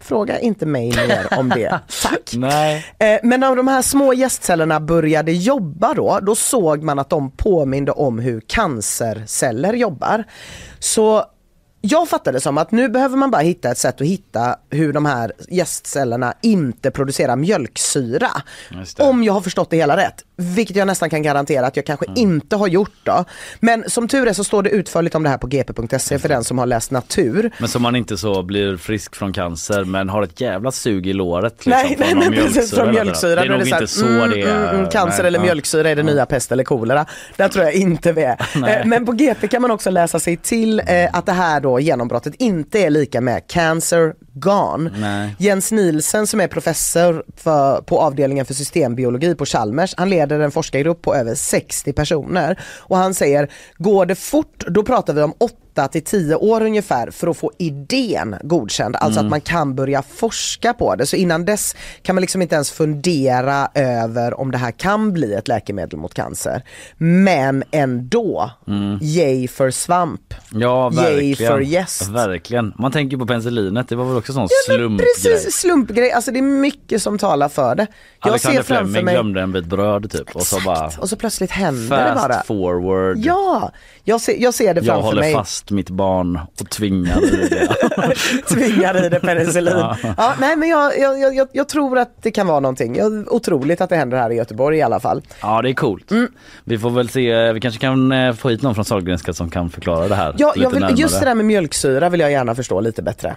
Fråga 0.00 0.38
inte 0.38 0.66
mig 0.66 0.88
mer 1.08 1.38
om 1.38 1.48
det, 1.48 1.80
tack. 2.02 2.32
Nej. 2.36 2.86
Eh, 2.98 3.20
Men 3.22 3.40
när 3.40 3.56
de 3.56 3.68
här 3.68 3.82
små 3.82 4.12
gästcellerna 4.14 4.80
började 4.80 5.32
jobba 5.32 5.94
då, 5.94 6.18
då 6.22 6.34
såg 6.34 6.82
man 6.82 6.98
att 6.98 7.10
de 7.10 7.30
påminde 7.30 7.92
om 7.92 8.18
hur 8.18 8.40
cancerceller 8.46 9.72
jobbar. 9.74 10.24
Så 10.78 11.24
jag 11.80 12.08
fattade 12.08 12.40
som 12.40 12.58
att 12.58 12.70
nu 12.70 12.88
behöver 12.88 13.16
man 13.16 13.30
bara 13.30 13.42
hitta 13.42 13.70
ett 13.70 13.78
sätt 13.78 14.00
att 14.00 14.06
hitta 14.06 14.56
hur 14.70 14.92
de 14.92 15.06
här 15.06 15.32
gästcellerna 15.48 16.34
inte 16.42 16.90
producerar 16.90 17.36
mjölksyra. 17.36 18.30
Om 18.98 19.24
jag 19.24 19.32
har 19.32 19.40
förstått 19.40 19.70
det 19.70 19.76
hela 19.76 19.96
rätt. 19.96 20.24
Vilket 20.40 20.76
jag 20.76 20.86
nästan 20.86 21.10
kan 21.10 21.22
garantera 21.22 21.66
att 21.66 21.76
jag 21.76 21.86
kanske 21.86 22.06
inte 22.16 22.56
har 22.56 22.68
gjort 22.68 22.94
då. 23.02 23.24
Men 23.60 23.90
som 23.90 24.08
tur 24.08 24.26
är 24.26 24.32
så 24.32 24.44
står 24.44 24.62
det 24.62 24.70
utförligt 24.70 25.14
om 25.14 25.22
det 25.22 25.28
här 25.28 25.38
på 25.38 25.46
gp.se 25.46 26.18
för 26.18 26.28
den 26.28 26.44
som 26.44 26.58
har 26.58 26.66
läst 26.66 26.90
natur. 26.90 27.50
Men 27.58 27.68
som 27.68 27.82
man 27.82 27.96
inte 27.96 28.16
så 28.18 28.42
blir 28.42 28.76
frisk 28.76 29.16
från 29.16 29.32
cancer 29.32 29.84
men 29.84 30.08
har 30.08 30.22
ett 30.22 30.40
jävla 30.40 30.72
sug 30.72 31.06
i 31.06 31.12
låret. 31.12 31.66
Liksom, 31.66 31.70
Nej, 31.70 31.96
nej, 31.98 32.14
nej 32.30 32.42
precis 32.42 32.74
från 32.74 32.90
mjölksyra. 32.90 33.34
Det 33.34 33.46
är 33.46 33.48
nog 33.48 33.66
här, 33.68 33.82
inte 33.82 33.86
så 33.86 34.06
mm, 34.06 34.30
det 34.30 34.42
är. 34.42 34.64
mm, 34.64 34.76
mm, 34.76 34.90
cancer 34.90 35.22
Nej, 35.22 35.26
eller 35.28 35.38
ja. 35.38 35.44
mjölksyra 35.44 35.90
är 35.90 35.96
det 35.96 36.02
nya 36.02 36.26
pest 36.26 36.52
eller 36.52 36.64
kolera. 36.64 37.06
Där 37.36 37.48
tror 37.48 37.64
jag 37.64 37.74
inte 37.74 38.12
vi 38.12 38.22
är. 38.22 38.36
Eh, 38.68 38.86
Men 38.86 39.06
på 39.06 39.12
GP 39.12 39.48
kan 39.48 39.62
man 39.62 39.70
också 39.70 39.90
läsa 39.90 40.20
sig 40.20 40.36
till 40.36 40.80
eh, 40.80 40.84
att 41.12 41.26
det 41.26 41.32
här 41.32 41.60
då 41.60 41.80
genombrottet 41.80 42.34
inte 42.38 42.78
är 42.78 42.90
lika 42.90 43.20
med 43.20 43.42
cancer 43.46 44.14
gone. 44.40 44.90
Nej. 44.96 45.36
Jens 45.38 45.72
Nielsen 45.72 46.26
som 46.26 46.40
är 46.40 46.48
professor 46.48 47.24
för, 47.36 47.80
på 47.80 48.00
avdelningen 48.00 48.46
för 48.46 48.54
systembiologi 48.54 49.34
på 49.34 49.46
Chalmers, 49.46 49.94
han 49.96 50.10
leder 50.10 50.40
en 50.40 50.50
forskargrupp 50.50 51.02
på 51.02 51.14
över 51.14 51.34
60 51.34 51.92
personer 51.92 52.60
och 52.78 52.96
han 52.96 53.14
säger, 53.14 53.50
går 53.76 54.06
det 54.06 54.14
fort 54.14 54.64
då 54.68 54.82
pratar 54.82 55.14
vi 55.14 55.22
om 55.22 55.34
8 55.38 55.56
till 55.86 56.02
10 56.04 56.34
år 56.34 56.62
ungefär 56.62 57.10
för 57.10 57.26
att 57.28 57.36
få 57.36 57.52
idén 57.58 58.36
godkänd, 58.42 58.96
alltså 58.96 59.20
att 59.20 59.26
man 59.26 59.40
kan 59.40 59.74
börja 59.74 60.02
forska 60.02 60.72
på 60.74 60.94
det. 60.94 61.06
Så 61.06 61.16
innan 61.16 61.44
dess 61.44 61.76
kan 62.02 62.14
man 62.14 62.20
liksom 62.20 62.42
inte 62.42 62.54
ens 62.54 62.70
fundera 62.70 63.68
över 63.74 64.40
om 64.40 64.50
det 64.50 64.58
här 64.58 64.70
kan 64.70 65.12
bli 65.12 65.34
ett 65.34 65.48
läkemedel 65.48 65.98
mot 65.98 66.14
cancer. 66.14 66.62
Men 66.96 67.64
ändå, 67.70 68.50
yay 69.00 69.48
för 69.48 69.70
svamp. 69.70 70.34
Ja 70.52 70.92
Yay 70.94 71.04
verkligen. 71.04 71.52
för 71.52 71.60
gäst. 71.60 72.08
Verkligen. 72.08 72.72
Man 72.78 72.92
tänker 72.92 73.16
på 73.16 73.26
penicillinet, 73.26 73.88
det 73.88 73.96
var 73.96 74.04
väl 74.04 74.16
också 74.16 74.32
sån 74.32 74.48
Ja, 74.68 74.74
slumpgrej. 74.76 75.08
precis, 75.24 75.54
slumpgrej. 75.54 76.12
Alltså 76.12 76.30
det 76.30 76.38
är 76.38 76.42
mycket 76.42 77.02
som 77.02 77.18
talar 77.18 77.48
för 77.48 77.74
det. 77.74 77.86
Jag 78.22 78.30
Alexander 78.30 78.62
ser 78.62 78.66
framför 78.74 78.84
Fleming 78.84 79.04
mig... 79.04 79.14
glömde 79.14 79.40
en 79.42 79.52
bit 79.52 79.66
bröd 79.66 80.10
typ 80.10 80.36
och 80.36 80.42
så 80.42 80.60
bara 80.60 80.90
Och 80.98 81.08
så 81.08 81.16
plötsligt 81.16 81.50
händer 81.50 81.96
det 82.08 82.14
bara. 82.14 82.34
fast 82.34 82.46
forward. 82.46 83.16
Ja, 83.18 83.72
jag 84.04 84.20
ser, 84.20 84.36
jag 84.42 84.54
ser 84.54 84.74
det 84.74 84.80
Jag 84.80 84.86
framför 84.86 85.02
håller 85.02 85.20
mig. 85.22 85.32
fast 85.34 85.67
mitt 85.70 85.90
barn 85.90 86.40
och 86.60 86.70
tvingar 86.70 87.24
i 87.24 87.48
det. 87.48 87.68
Tvingar 88.54 89.04
i 89.04 89.08
det 89.08 89.20
penicillin. 89.20 89.74
ja. 90.16 90.34
nej 90.40 90.56
men 90.56 90.68
jag, 90.68 90.98
jag, 90.98 91.34
jag- 91.34 91.48
jag, 91.52 91.68
tror 91.68 91.98
att 91.98 92.22
det 92.22 92.30
kan 92.30 92.46
vara 92.46 92.60
någonting. 92.60 92.96
Jag, 92.96 93.32
otroligt 93.32 93.80
att 93.80 93.90
det 93.90 93.96
händer 93.96 94.18
här 94.18 94.30
i 94.30 94.34
Göteborg 94.34 94.78
i 94.78 94.82
alla 94.82 95.00
fall. 95.00 95.22
Ja 95.42 95.62
det 95.62 95.70
är 95.70 95.74
coolt. 95.74 96.10
Mm. 96.10 96.28
Vi 96.64 96.78
får 96.78 96.90
väl 96.90 97.08
se, 97.08 97.52
vi 97.52 97.60
kanske 97.60 97.80
kan 97.80 98.12
eh, 98.12 98.32
få 98.34 98.48
hit 98.48 98.62
någon 98.62 98.74
från 98.74 98.84
Sahlgrenska 98.84 99.32
som 99.32 99.50
kan 99.50 99.70
förklara 99.70 100.08
det 100.08 100.14
här 100.14 100.34
Ja, 100.38 100.48
lite 100.54 100.60
jag 100.64 100.70
vill, 100.70 100.80
närmare. 100.80 101.00
just 101.00 101.20
det 101.20 101.26
där 101.26 101.34
med 101.34 101.44
mjölksyra 101.44 102.08
vill 102.08 102.20
jag 102.20 102.30
gärna 102.30 102.54
förstå 102.54 102.80
lite 102.80 103.02
bättre. 103.02 103.36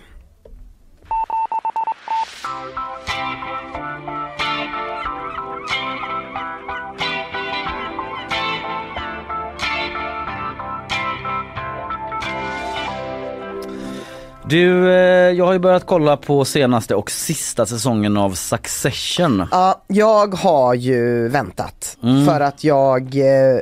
Du, 14.51 14.89
eh, 14.93 15.31
jag 15.31 15.45
har 15.45 15.53
ju 15.53 15.59
börjat 15.59 15.85
kolla 15.85 16.17
på 16.17 16.45
senaste 16.45 16.95
och 16.95 17.11
sista 17.11 17.65
säsongen 17.65 18.17
av 18.17 18.31
Succession. 18.31 19.45
Ja, 19.51 19.83
jag 19.87 20.33
har 20.35 20.73
ju 20.73 21.27
väntat 21.29 21.97
Mm. 22.03 22.25
för 22.25 22.41
att 22.41 22.63
jag, 22.63 23.01
eh, 23.15 23.59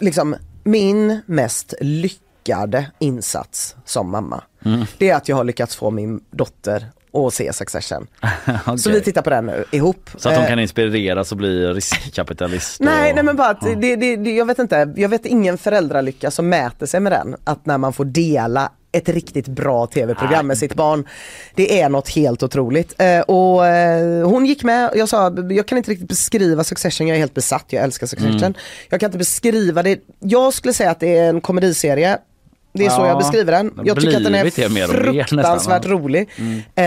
liksom 0.00 0.36
min 0.64 1.20
mest 1.26 1.74
lyckade 1.80 2.86
insats 2.98 3.76
som 3.84 4.10
mamma, 4.10 4.42
Mm. 4.64 4.84
det 4.98 5.10
är 5.10 5.16
att 5.16 5.28
jag 5.28 5.36
har 5.36 5.44
lyckats 5.44 5.76
få 5.76 5.90
min 5.90 6.20
dotter 6.30 6.86
att 7.26 7.34
se 7.34 7.52
Succession. 7.52 8.06
Okej. 8.66 8.78
Så 8.78 8.90
vi 8.90 9.00
tittar 9.00 9.22
på 9.22 9.30
den 9.30 9.46
nu 9.46 9.64
ihop. 9.70 10.10
Så 10.16 10.28
att 10.28 10.34
de 10.34 10.40
Eh, 10.42 10.48
kan 10.48 10.58
inspireras 10.58 11.32
och 11.32 11.38
bli 11.38 11.66
riskkapitalist. 11.66 12.80
Nej, 12.80 13.10
och... 13.10 13.14
nej 13.14 13.24
men 13.24 13.36
bara 13.36 13.48
att 13.48 13.60
det, 13.60 13.74
det, 13.96 14.16
det, 14.16 14.30
jag 14.36 14.46
vet 14.46 14.58
inte, 14.58 14.92
jag 14.96 15.08
vet 15.08 15.26
ingen 15.26 15.58
föräldralycka 15.58 16.30
som 16.30 16.48
mäter 16.48 16.86
sig 16.86 17.00
med 17.00 17.12
den. 17.12 17.36
Att 17.44 17.66
när 17.66 17.78
man 17.78 17.92
får 17.92 18.04
dela 18.04 18.72
ett 18.92 19.08
riktigt 19.08 19.48
bra 19.48 19.86
tv-program 19.86 20.46
med 20.46 20.58
sitt 20.58 20.74
barn. 20.74 21.08
Det 21.54 21.80
är 21.80 21.88
något 21.88 22.08
helt 22.08 22.42
otroligt. 22.42 22.94
Eh, 22.98 23.20
och 23.20 23.66
eh, 23.66 24.28
hon 24.28 24.46
gick 24.46 24.64
med, 24.64 24.90
jag 24.94 25.08
sa, 25.08 25.32
jag 25.50 25.66
kan 25.66 25.78
inte 25.78 25.90
riktigt 25.90 26.08
beskriva 26.08 26.64
Succession, 26.64 27.06
jag 27.08 27.14
är 27.14 27.18
helt 27.18 27.34
besatt, 27.34 27.64
jag 27.68 27.84
älskar 27.84 28.06
Succession. 28.06 28.36
Mm. 28.36 28.54
Jag 28.88 29.00
kan 29.00 29.06
inte 29.06 29.18
beskriva 29.18 29.82
det, 29.82 30.00
jag 30.18 30.54
skulle 30.54 30.74
säga 30.74 30.90
att 30.90 31.00
det 31.00 31.18
är 31.18 31.28
en 31.28 31.40
komediserie. 31.40 32.18
Det 32.74 32.86
är 32.86 32.90
så 32.90 33.00
Ja, 33.00 33.08
jag 33.08 33.18
beskriver 33.18 33.52
den. 33.52 33.72
Jag 33.84 34.00
tycker 34.00 34.16
att 34.16 34.24
den 34.24 34.34
är 34.34 34.68
mer 34.68 34.68
mer 34.68 34.86
fruktansvärt 34.86 35.84
ja. 35.84 35.90
rolig. 35.90 36.28
Eh, 36.74 36.84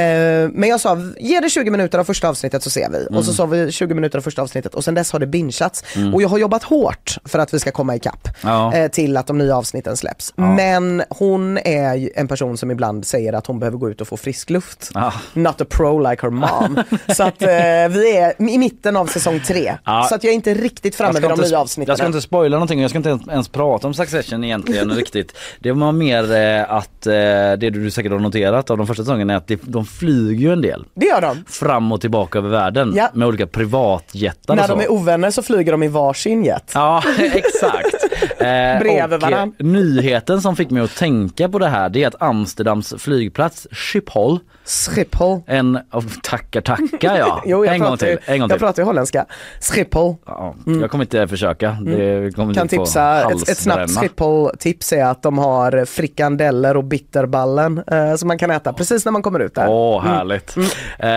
men 0.53 0.69
jag 0.69 0.79
sa, 0.79 0.97
ge 1.19 1.39
det 1.39 1.49
20 1.49 1.71
minuter 1.71 1.99
av 1.99 2.03
första 2.03 2.29
avsnittet 2.29 2.63
så 2.63 2.69
ser 2.69 2.89
vi. 2.89 3.17
Och 3.17 3.25
så 3.25 3.33
sa 3.33 3.45
vi 3.45 3.71
20 3.71 3.93
minuter 3.93 4.17
av 4.17 4.21
första 4.21 4.41
avsnittet 4.41 4.75
och 4.75 4.83
sen 4.83 4.93
dess 4.93 5.11
har 5.11 5.19
det 5.19 5.27
bingeats. 5.27 5.83
Och 6.13 6.21
jag 6.21 6.29
har 6.29 6.37
jobbat 6.37 6.63
hårt 6.63 7.17
för 7.25 7.39
att 7.39 7.53
vi 7.53 7.59
ska 7.59 7.71
komma 7.71 7.95
ikapp 7.95 8.27
Ja. 8.41 8.73
eh, 8.73 8.87
till 8.91 9.17
att 9.17 9.27
de 9.27 9.37
nya 9.37 9.57
avsnitten 9.57 9.97
släpps. 9.97 10.33
Men 10.35 11.03
hon 11.09 11.57
är 11.57 12.09
en 12.15 12.27
person 12.27 12.57
som 12.57 12.71
ibland 12.71 13.05
säger 13.05 13.33
att 13.33 13.47
hon 13.47 13.59
behöver 13.59 13.77
gå 13.77 13.89
ut 13.89 14.01
och 14.01 14.07
få 14.07 14.17
frisk 14.17 14.49
luft. 14.49 14.91
Ja. 14.93 15.13
Not 15.33 15.61
a 15.61 15.65
pro 15.69 16.09
like 16.09 16.25
her 16.25 16.29
mom. 16.29 16.83
så 17.15 17.23
att 17.23 17.41
eh, 17.41 17.49
vi 17.89 18.17
är 18.17 18.41
i 18.51 18.57
mitten 18.57 18.97
av 18.97 19.07
säsong 19.07 19.39
tre. 19.47 19.77
Ja. 19.85 20.05
Så 20.09 20.15
att 20.15 20.23
jag 20.23 20.31
är 20.31 20.35
inte 20.35 20.53
riktigt 20.53 20.95
framme 20.95 21.19
vid 21.19 21.29
de 21.29 21.39
nya 21.41 21.59
avsnitten. 21.59 21.91
Jag 21.91 21.97
ska 21.97 22.07
inte 22.07 22.21
spoila 22.21 22.55
någonting 22.55 22.79
och 22.79 22.83
jag 22.83 22.89
ska 22.89 22.97
inte 22.97 23.09
ens, 23.09 23.27
ens 23.27 23.49
prata 23.49 23.87
om 23.87 23.93
Succession 23.93 24.43
egentligen 24.43 24.91
riktigt. 24.95 25.37
Det 25.59 25.74
var 25.79 25.91
mer 25.91 26.31
eh, 26.35 26.71
att 26.75 27.07
eh, 27.07 27.13
det 27.59 27.69
du 27.69 27.91
säkert 27.91 28.11
har 28.11 28.19
noterat 28.19 28.69
av 28.69 28.77
de 28.77 28.87
första 28.87 29.03
säsongerna 29.03 29.33
är 29.33 29.37
att 29.37 29.47
det, 29.47 29.59
de 29.63 29.85
flyger 29.85 30.47
ju 30.47 30.53
en 30.53 30.61
del. 30.61 30.85
Det 30.95 31.05
gör 31.05 31.21
de. 31.21 31.43
Fram 31.47 31.91
och 31.91 32.01
tillbaka 32.01 32.37
över 32.39 32.49
världen 32.49 32.93
Ja. 32.95 33.09
med 33.13 33.27
olika 33.27 33.47
privatjättar 33.47 34.55
När 34.55 34.63
och 34.63 34.69
så. 34.69 34.75
de 34.75 34.83
är 34.83 34.91
ovänner 34.91 35.31
så 35.31 35.41
flyger 35.43 35.71
de 35.71 35.83
i 35.83 35.87
varsin 35.87 36.43
jet. 36.45 36.71
Ja 36.73 37.03
exakt. 37.33 37.94
Eh, 38.21 38.79
Bredvid 38.79 39.13
eh, 39.13 39.19
varann. 39.19 39.53
Nyheten 39.59 40.41
som 40.41 40.55
fick 40.55 40.69
mig 40.69 40.83
att 40.83 40.95
tänka 40.95 41.49
på 41.49 41.59
det 41.59 41.67
här 41.67 41.89
det 41.89 42.03
är 42.03 42.07
att 42.07 42.21
Amsterdams 42.21 42.93
flygplats 42.97 43.67
Schiphol 43.71 44.39
Schiphol. 44.65 45.41
en, 45.47 45.75
oh, 45.91 46.03
tackar 46.23 46.61
tackar 46.61 47.17
ja. 47.17 47.43
Jo, 47.45 47.65
jag 47.65 47.73
en 47.73 47.79
gång 47.81 47.89
pratar, 47.89 48.05
till. 48.07 48.17
ju- 48.27 48.33
En 48.33 48.39
gång 48.39 48.49
jag 48.49 48.57
till. 48.59 48.65
pratar 48.65 48.83
ju 48.83 48.87
holländska. 48.87 49.25
Schiphol. 49.61 50.15
Ja, 50.25 50.55
Jag 50.81 50.91
kommer 50.91 51.03
inte 51.03 51.27
försöka. 51.27 51.77
Det 51.85 52.35
kommer 52.35 52.43
Mm. 52.45 52.53
Kan 52.55 52.67
tipsa, 52.67 53.31
ett, 53.31 53.49
ett 53.49 53.57
snabbt. 53.57 53.91
Schiphol-tips 53.99 54.93
är 54.93 55.05
att 55.05 55.23
de 55.23 55.37
har 55.37 55.85
frikandeller 55.85 56.77
och 56.77 56.83
bitterballen 56.83 57.83
eh, 57.91 58.15
som 58.15 58.27
man 58.27 58.37
kan 58.37 58.51
äta 58.51 58.73
precis 58.73 59.05
när 59.05 59.11
man 59.11 59.21
kommer 59.21 59.39
ut 59.39 59.55
där. 59.55 59.67
Åh 59.69 60.03
härligt. 60.03 60.55
Eh, 60.99 61.09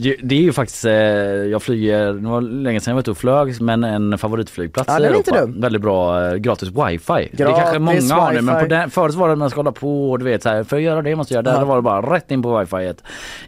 ju- 0.00 0.16
det 0.22 0.34
är 0.34 0.40
ju 0.42 0.52
faktiskt, 0.52 0.84
eh, 0.84 0.92
jag 0.92 1.62
flyger, 1.62 2.12
det 2.12 2.28
var 2.28 2.40
länge 2.40 2.80
sedan 2.80 2.90
jag 2.90 2.94
var 2.96 3.00
ute 3.00 3.10
och 3.10 3.18
flög 3.18 3.60
men 3.60 3.84
en 3.84 4.18
favoritflygplats 4.18 4.88
Ja, 4.88 5.00
i 5.00 5.04
Europa. 5.06 5.46
Väldigt 5.46 5.82
bra 5.82 6.26
eh, 6.26 6.34
gratis 6.42 6.68
wifi. 6.68 7.06
det 7.06 7.42
är 7.42 7.46
Gratis 7.46 7.62
kanske 7.62 7.78
många 7.78 8.14
har 8.14 8.32
nu 8.32 8.40
men 8.40 8.60
på 8.60 8.66
den, 8.66 8.90
förut 8.90 9.14
var 9.14 9.28
det 9.28 9.34
när 9.34 9.38
man 9.38 9.50
ska 9.50 9.58
hålla 9.58 9.72
på 9.72 10.10
och 10.10 10.18
du 10.18 10.24
vet 10.24 10.42
så 10.42 10.48
här, 10.48 10.64
för 10.64 10.76
att 10.76 10.82
göra 10.82 11.02
det 11.02 11.16
måste 11.16 11.34
jag 11.34 11.46
göra 11.46 11.54
det. 11.54 11.60
Ja. 11.60 11.64
Var 11.64 11.76
det 11.76 11.82
bara 11.82 12.14
rätt 12.14 12.30
in 12.30 12.42
på 12.42 12.58
wifi. 12.58 12.92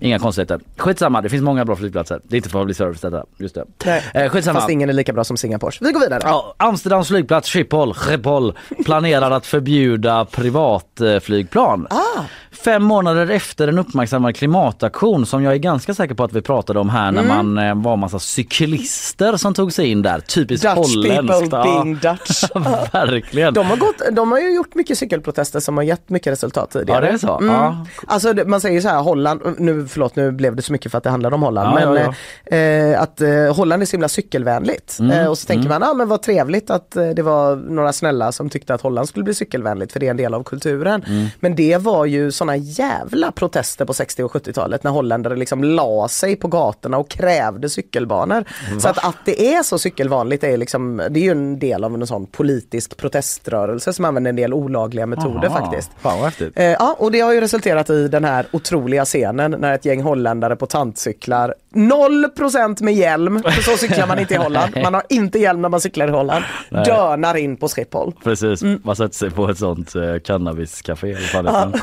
Inga 0.01 0.19
konstigheter. 0.19 0.61
Skitsamma, 0.77 1.21
det 1.21 1.29
finns 1.29 1.43
många 1.43 1.65
bra 1.65 1.77
flygplatser. 1.77 2.21
Det 2.25 2.35
är 2.35 2.37
inte 2.37 2.49
public 2.49 2.77
service 2.77 3.01
detta. 3.01 3.25
Just 3.37 3.55
det. 3.55 3.65
Nej. 3.85 4.03
Eh, 4.15 4.31
skitsamma. 4.31 4.59
Fast 4.59 4.71
ingen 4.71 4.89
är 4.89 4.93
lika 4.93 5.13
bra 5.13 5.25
som 5.25 5.37
Singapores. 5.37 5.83
Vi 5.83 5.93
går 5.93 6.01
vidare. 6.01 6.21
Ja, 6.25 6.55
Amsterdams 6.57 7.09
flygplats 7.09 7.51
Schiphol, 7.51 7.95
Schiphol 7.95 8.55
planerar 8.85 9.31
att 9.31 9.47
förbjuda 9.47 10.25
privatflygplan. 10.25 11.87
Ah. 11.91 12.23
Fem 12.53 12.83
månader 12.83 13.31
efter 13.31 13.69
en 13.69 13.79
uppmärksammad 13.79 14.37
klimataktion 14.37 15.27
som 15.27 15.43
jag 15.43 15.53
är 15.53 15.57
ganska 15.59 15.95
säker 15.95 16.15
på 16.15 16.25
att 16.25 16.33
vi 16.33 16.43
pratade 16.43 16.79
om 16.81 16.91
här 16.91 17.13
när 17.13 17.23
Mm. 17.23 17.55
man 17.55 17.67
eh, 17.69 17.75
var 17.83 17.97
massa 17.97 18.19
cyklister 18.19 19.37
som 19.37 19.55
tog 19.55 19.73
sig 19.73 19.87
in 19.91 20.03
där. 20.03 20.21
Typiskt 20.21 20.67
Dutch 20.67 20.77
holländskt. 20.97 21.41
people 21.41 21.59
Ja, 21.59 21.63
being 21.83 21.95
Dutch. 21.95 22.45
verkligen. 22.93 23.55
De 23.55 23.67
har, 23.67 23.77
gått, 23.77 24.03
de 24.13 24.33
har 24.33 24.39
ju 24.41 24.55
gjort 24.55 24.75
mycket 24.75 24.99
cykelprotester 24.99 25.61
som 25.61 25.77
har 25.77 25.85
gett 25.85 26.09
mycket 26.09 26.33
resultat 26.33 26.71
tidigare. 26.71 27.05
Ja, 27.05 27.11
det 27.11 27.15
är 27.15 27.19
så? 27.19 27.39
Mm. 27.39 27.55
Ja. 27.55 27.87
Alltså 28.07 28.35
man 28.47 28.61
säger 28.61 28.81
så 28.81 28.89
här, 28.89 29.01
Holland, 29.03 29.41
nu, 29.59 29.87
förlåt 29.89 30.17
nu 30.17 30.33
blev 30.33 30.57
det 30.57 30.63
så 30.63 30.73
mycket 30.73 30.91
för 30.93 30.99
att 30.99 31.05
det 31.05 31.11
handlade 31.11 31.35
om 31.35 31.43
Holland, 31.43 31.81
Ja, 31.81 31.91
men 31.91 31.97
ja, 32.03 32.15
Eh, 32.57 33.01
att 33.03 33.21
eh, 33.21 33.57
Holland 33.57 33.83
är 33.83 33.87
så 33.87 33.93
himla 33.93 34.09
cykelvänligt. 34.09 34.97
Mm, 35.01 35.13
Eh, 35.13 35.27
och 35.27 35.39
så 35.39 35.47
tänker 35.47 35.69
man, 35.69 35.83
ah, 35.83 35.95
men 35.95 36.09
vad 36.09 36.23
trevligt 36.23 36.71
att 36.71 36.97
eh, 36.97 37.09
det 37.09 37.23
var 37.23 37.57
några 37.57 37.93
snälla 37.93 38.33
som 38.33 38.51
tyckte 38.51 38.75
att 38.75 38.81
Holland 38.81 39.09
skulle 39.09 39.25
bli 39.25 39.35
cykelvänligt 39.35 39.93
för 39.93 40.01
det 40.01 40.07
är 40.07 40.11
en 40.11 40.17
del 40.17 40.35
av 40.35 40.43
kulturen. 40.43 41.05
Mm. 41.09 41.27
Men 41.41 41.55
det 41.57 41.77
var 41.77 42.05
ju 42.07 42.33
såna 42.43 42.57
jävla 42.57 43.33
protester 43.33 43.85
på 43.85 43.95
60 43.95 44.23
och 44.23 44.33
70-talet 44.33 44.85
när 44.85 44.91
holländare 44.91 45.37
liksom 45.37 45.65
la 45.65 46.09
sig 46.09 46.37
på 46.37 46.49
gatorna 46.49 46.99
och 46.99 47.09
krävde 47.09 47.69
cykelbanor. 47.69 48.45
Så 48.81 48.89
att, 48.89 49.05
att 49.05 49.17
det 49.25 49.55
är 49.55 49.63
så 49.63 49.79
cykelvanligt 49.79 50.45
är 50.45 50.57
liksom, 50.57 50.97
det 51.11 51.21
är 51.21 51.25
ju 51.25 51.31
en 51.31 51.59
del 51.59 51.85
av 51.85 51.95
en 51.95 52.07
sån 52.07 52.27
politisk 52.27 52.97
proteströrelse 52.97 53.93
som 53.93 54.05
använder 54.05 54.29
en 54.29 54.37
del 54.37 54.55
olagliga 54.55 55.07
metoder 55.07 55.49
Aha. 55.49 55.59
faktiskt. 55.59 55.91
Fan 56.01 56.17
vad 56.19 56.25
häftigt. 56.25 56.53
Eh, 56.59 56.65
ja, 56.65 56.97
och 56.99 57.13
det 57.13 57.21
har 57.21 57.33
ju 57.33 57.41
resulterat 57.41 57.91
i 57.91 58.09
den 58.09 58.25
här 58.25 58.47
otroliga 58.53 59.05
scenen 59.05 59.51
när 59.59 59.75
ett 59.75 59.85
gäng 59.85 60.03
holländare 60.03 60.57
på 60.57 60.67
tantcyklar, 60.67 61.55
0% 61.75 62.83
med 62.83 62.95
hjälm, 62.95 63.43
för 63.43 63.63
så 63.63 63.77
cyklar 63.77 64.07
man 64.07 64.19
inte 64.19 64.35
i 64.35 64.37
Holland. 64.37 64.77
Man 64.83 64.95
har 64.95 65.03
inte 65.09 65.39
hjälm 65.39 65.63
när 65.63 65.69
man 65.69 65.81
cyklar 65.81 66.09
i 66.09 66.11
Holland. 66.11 66.45
Nej. 66.71 66.85
Dönar 66.85 67.35
in 67.37 67.57
på 67.57 67.69
Schiphol. 67.69 68.15
Precis, 68.25 68.63
man 68.85 68.97
sätter 68.97 69.15
sig 69.15 69.31
på 69.31 69.49
ett 69.49 69.59
sånt 69.59 69.95
eh, 69.95 70.19
cannabiscafé 70.25 71.11
eller 71.13 71.35
vad 71.35 71.45
det 71.45 71.51
Ja. 71.51 71.63
är, 71.75 71.79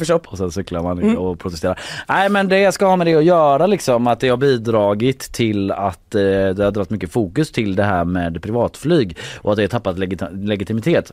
en 0.00 0.06
coffee 0.06 0.12
shop, 0.14 0.18
Coffee 0.18 0.26
shop. 0.26 0.30
och 0.32 0.38
sen 0.38 0.50
cyklar 0.50 0.82
man 0.82 0.98
Mm. 0.98 1.18
och 1.18 1.38
protesterar. 1.38 1.80
Nej 2.08 2.28
men 2.28 2.48
det 2.48 2.72
ska 2.72 2.86
ha 2.86 2.96
med 2.96 3.06
det 3.06 3.14
att 3.14 3.24
göra 3.24 3.66
liksom 3.66 4.06
att 4.06 4.20
det 4.20 4.28
har 4.28 4.36
bidragit 4.36 5.20
till 5.32 5.72
att 5.72 6.14
eh, 6.14 6.20
det 6.22 6.64
har 6.64 6.70
dragit 6.70 6.90
mycket 6.90 7.12
fokus 7.12 7.52
till 7.52 7.76
det 7.76 7.84
här 7.84 8.04
med 8.04 8.42
privatflyg 8.42 9.16
och 9.42 9.50
att 9.52 9.56
det 9.56 9.62
har 9.62 9.68
tappat 9.68 9.98
legit- 9.98 10.46
legitimitet. 10.46 11.12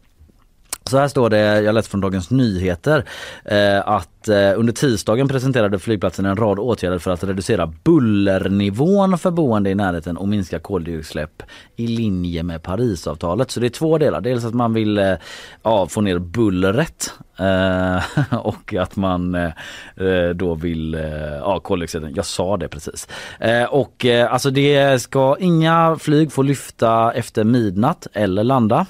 Så 0.85 0.97
här 0.97 1.07
står 1.07 1.29
det, 1.29 1.61
jag 1.61 1.75
läste 1.75 1.91
från 1.91 2.01
Dagens 2.01 2.29
Nyheter, 2.31 3.05
eh, 3.45 3.87
att 3.87 4.09
eh, 4.29 4.59
under 4.59 4.73
tisdagen 4.73 5.27
presenterade 5.27 5.79
flygplatsen 5.79 6.25
en 6.25 6.35
rad 6.35 6.59
åtgärder 6.59 6.99
för 6.99 7.11
att 7.11 7.23
reducera 7.23 7.73
bullernivån 7.83 9.17
för 9.17 9.31
boende 9.31 9.69
i 9.69 9.75
närheten 9.75 10.17
och 10.17 10.27
minska 10.27 10.59
koldioxidutsläpp 10.59 11.43
i 11.75 11.87
linje 11.87 12.43
med 12.43 12.63
Parisavtalet. 12.63 13.51
Så 13.51 13.59
det 13.59 13.67
är 13.67 13.69
två 13.69 13.97
delar, 13.97 14.21
dels 14.21 14.45
att 14.45 14.53
man 14.53 14.73
vill 14.73 14.97
eh, 14.97 15.13
ja, 15.63 15.87
få 15.87 16.01
ner 16.01 16.19
bullret 16.19 17.13
eh, 17.39 18.03
och 18.45 18.73
att 18.73 18.95
man 18.95 19.37
då 20.35 20.55
vill, 20.55 20.93
ja 21.39 21.59
koldioxiden, 21.59 22.13
jag 22.15 22.25
sa 22.25 22.57
det 22.57 22.67
precis. 22.67 23.07
Och 23.69 24.05
alltså 24.05 24.49
det 24.49 25.01
ska, 25.01 25.37
inga 25.39 25.97
flyg 25.99 26.31
får 26.31 26.43
lyfta 26.43 27.11
efter 27.13 27.43
midnatt 27.43 28.07
eller 28.13 28.43
landa. 28.43 28.85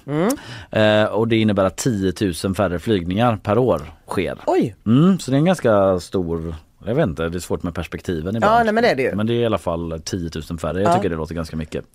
Eh, 0.72 1.03
och 1.03 1.27
det 1.27 1.38
innebär 1.38 1.65
att 1.65 1.77
10 1.77 2.14
000 2.43 2.55
färre 2.55 2.80
flygningar 2.80 3.38
per 3.43 3.57
år 3.57 3.81
sker. 4.07 4.38
Oj! 4.45 4.75
Mm, 4.85 5.19
så 5.19 5.31
det 5.31 5.38
är 5.38 5.39
en 5.39 5.45
ganska 5.45 5.99
stor 5.99 6.55
jag 6.85 6.95
vet 6.95 7.07
inte, 7.07 7.29
det 7.29 7.38
är 7.38 7.39
svårt 7.39 7.63
med 7.63 7.75
perspektiven 7.75 8.35
ibland. 8.35 8.59
Ja, 8.59 8.63
nej, 8.63 8.73
men 8.73 8.84
det 8.84 8.89
är 8.89 8.95
det 8.95 9.01
ju. 9.01 9.15
Men 9.15 9.27
det 9.27 9.34
är 9.34 9.38
i 9.38 9.45
alla 9.45 9.57
fall 9.57 10.01
10 10.05 10.29
000 10.49 10.59
färre. 10.59 10.81
Jag 10.81 10.91
Ja. 10.91 10.95
tycker 10.95 11.09
det 11.09 11.15
låter 11.15 11.35
ganska 11.35 11.55
mycket. 11.57 11.85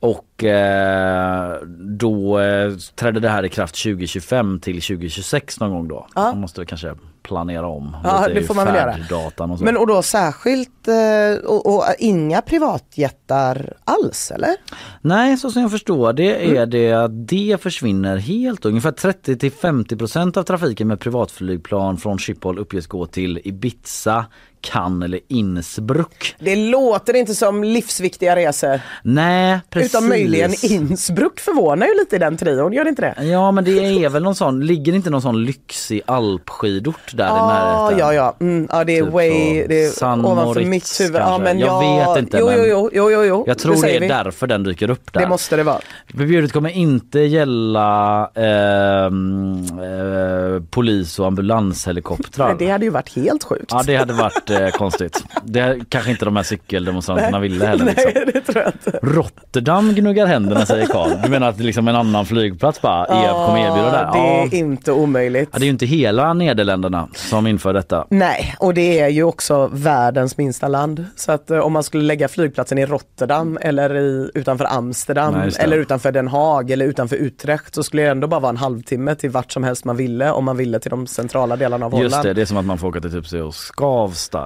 Och 0.00 0.44
eh, 0.44 1.56
då 1.78 2.38
eh, 2.40 2.72
trädde 2.94 3.20
det 3.20 3.28
här 3.28 3.44
i 3.44 3.48
kraft 3.48 3.82
2025 3.82 4.60
till 4.60 4.74
2026 4.82 5.60
någon 5.60 5.70
gång 5.70 5.88
då. 5.88 6.06
Ja. 6.14 6.22
Man 6.22 6.40
måste 6.40 6.64
kanske 6.64 6.94
planera 7.22 7.66
om 7.66 7.96
Ja, 8.04 8.28
det 8.34 8.42
får 8.42 8.54
man 8.54 8.66
väl 8.66 8.74
göra. 8.74 8.96
och. 9.38 9.60
Men 9.60 9.76
och 9.76 9.86
då 9.86 10.02
särskilt, 10.02 10.88
eh, 10.88 11.44
och, 11.46 11.74
och 11.76 11.84
inga 11.98 12.42
privatjättar 12.42 13.72
alls 13.84 14.30
eller? 14.30 14.56
Nej, 15.00 15.36
så 15.36 15.50
som 15.50 15.62
jag 15.62 15.70
förstår 15.70 16.12
det 16.12 16.56
är 16.56 16.66
det 16.66 16.92
att 16.92 17.28
det 17.28 17.62
försvinner 17.62 18.16
helt. 18.16 18.64
Ungefär 18.64 18.92
30 18.92 19.36
till 19.38 19.52
50 19.52 19.96
procent 19.96 20.36
av 20.36 20.42
trafiken 20.42 20.88
med 20.88 21.00
privatflygplan 21.00 21.96
från 21.96 22.18
Schiphol 22.18 22.58
uppges 22.58 22.86
gå 22.86 23.06
till 23.06 23.40
Ibiza, 23.44 24.26
Cannes 24.60 25.04
eller 25.04 25.20
Innsbruck. 25.28 26.34
Det 26.38 26.56
låter 26.56 27.16
inte 27.16 27.34
som 27.34 27.64
livsviktiga 27.64 28.36
resor. 28.36 28.80
Nej, 29.02 29.60
precis. 29.70 29.94
Utan 29.94 30.08
möjligen 30.08 30.54
Innsbruck 30.62 31.40
förvånar 31.40 31.86
ju 31.86 31.94
lite 31.98 32.16
i 32.16 32.18
den 32.18 32.36
trion, 32.36 32.72
gör 32.72 32.84
det 32.84 32.90
inte 32.90 33.14
det? 33.16 33.24
Ja 33.24 33.52
men 33.52 33.64
det 33.64 34.04
är 34.04 34.08
väl 34.08 34.22
någon 34.22 34.34
sån, 34.34 34.66
ligger 34.66 34.92
inte 34.94 35.10
någon 35.10 35.22
sån 35.22 35.44
lyxig 35.44 36.00
alpskidort 36.06 37.12
där 37.16 37.24
i 37.24 37.28
Ja, 37.28 37.46
närheten? 37.48 37.98
ja, 37.98 38.14
ja. 38.14 38.36
Mm, 38.40 38.68
ja, 38.72 38.84
det 38.84 38.98
är 38.98 39.04
Typ 39.04 39.12
way, 39.12 39.66
det 39.68 39.84
är 39.84 39.90
San 39.90 40.24
ovanför 40.24 40.64
mitt 40.64 41.00
huvud. 41.00 41.20
Ja, 41.20 41.38
men 41.38 41.58
Jag 41.58 41.84
ja, 41.84 42.12
vet 42.14 42.22
inte, 42.22 42.38
Jo, 42.38 42.46
men 42.46 42.68
jo, 42.68 42.90
jo, 42.92 43.10
jo, 43.10 43.24
jo. 43.24 43.44
Jag 43.46 43.58
tror 43.58 43.82
det, 43.82 43.96
är 43.96 44.00
vi. 44.00 44.08
därför 44.08 44.46
den 44.46 44.62
dyker 44.62 44.90
upp 44.90 45.12
där. 45.12 45.20
Det 45.20 45.28
måste 45.28 45.56
det 45.56 45.62
vara. 45.62 45.80
Förbjudet 46.16 46.52
kommer 46.52 46.70
inte 46.70 47.20
gälla 47.20 48.30
ehm, 48.34 49.64
eh, 49.64 50.62
polis 50.70 51.18
och 51.18 51.26
ambulanshelikoptrar. 51.26 52.56
Det 52.58 52.70
hade 52.70 52.84
ju 52.84 52.90
varit 52.90 53.16
helt 53.16 53.44
sjukt. 53.44 53.64
Ja 53.70 53.82
det 53.86 53.96
hade 53.96 54.12
varit 54.12 54.49
eh, 54.50 54.68
konstigt. 54.70 55.24
Det 55.44 55.78
kanske 55.88 56.10
inte 56.10 56.24
de 56.24 56.36
här 56.36 56.42
cykeldemonstranterna 56.42 57.38
Nej. 57.38 57.48
ville 57.48 57.66
heller. 57.66 57.84
Nej, 57.84 57.94
Liksom. 57.96 58.22
det 58.34 58.40
tror 58.52 58.62
jag 58.64 58.72
inte. 58.74 58.98
Rotterdam 59.02 59.92
gnuggar 59.94 60.26
händerna 60.26 60.66
säger 60.66 60.86
Karl. 60.86 61.10
Du 61.22 61.28
menar 61.28 61.48
att 61.48 61.58
liksom 61.60 61.88
en 61.88 61.96
annan 61.96 62.26
flygplats 62.26 62.82
bara 62.82 63.02
er, 63.06 63.46
kommer 63.46 63.58
erbjuda 63.58 63.90
där? 63.90 64.12
Det 64.12 64.18
är 64.18 64.36
Ja. 64.40 64.48
inte 64.52 64.92
omöjligt. 64.92 65.48
Ja, 65.52 65.58
det 65.58 65.62
är 65.64 65.66
ju 65.66 65.70
inte 65.70 65.86
hela 65.86 66.34
Nederländerna 66.34 67.08
som 67.14 67.46
inför 67.46 67.72
detta. 67.72 68.06
Nej, 68.10 68.54
och 68.58 68.74
det 68.74 69.00
är 69.00 69.08
ju 69.08 69.22
också 69.22 69.70
världens 69.72 70.36
minsta 70.38 70.68
land. 70.68 71.04
Så 71.16 71.32
att 71.32 71.50
eh, 71.50 71.58
om 71.58 71.72
man 71.72 71.82
skulle 71.82 72.04
lägga 72.04 72.28
flygplatsen 72.28 72.78
i 72.78 72.86
Rotterdam 72.86 73.58
eller 73.60 73.96
i, 73.96 74.30
utanför 74.34 74.64
Amsterdam 74.64 75.34
Nej, 75.34 75.44
just 75.44 75.56
det. 75.56 75.62
eller 75.62 75.76
utanför 75.76 76.12
Den 76.12 76.28
Haag 76.28 76.70
eller 76.70 76.86
utanför 76.86 77.16
Utrecht 77.16 77.74
så 77.74 77.82
skulle 77.82 78.02
det 78.02 78.08
ändå 78.10 78.26
bara 78.26 78.40
vara 78.40 78.50
en 78.50 78.56
halvtimme 78.56 79.14
till 79.14 79.30
vart 79.30 79.52
som 79.52 79.64
helst 79.64 79.84
man 79.84 79.96
ville 79.96 80.30
om 80.30 80.44
man 80.44 80.56
ville 80.56 80.78
till 80.78 80.90
de 80.90 81.06
centrala 81.06 81.56
delarna 81.56 81.86
av 81.86 81.92
Just 81.92 82.02
Holland. 82.04 82.28
det, 82.28 82.32
det 82.34 82.40
är 82.42 82.46
som 82.46 82.56
att 82.56 82.64
man 82.64 82.78
får 82.78 82.88
åka 82.88 83.00
till 83.00 83.10
typ 83.12 83.26
så 83.26 83.36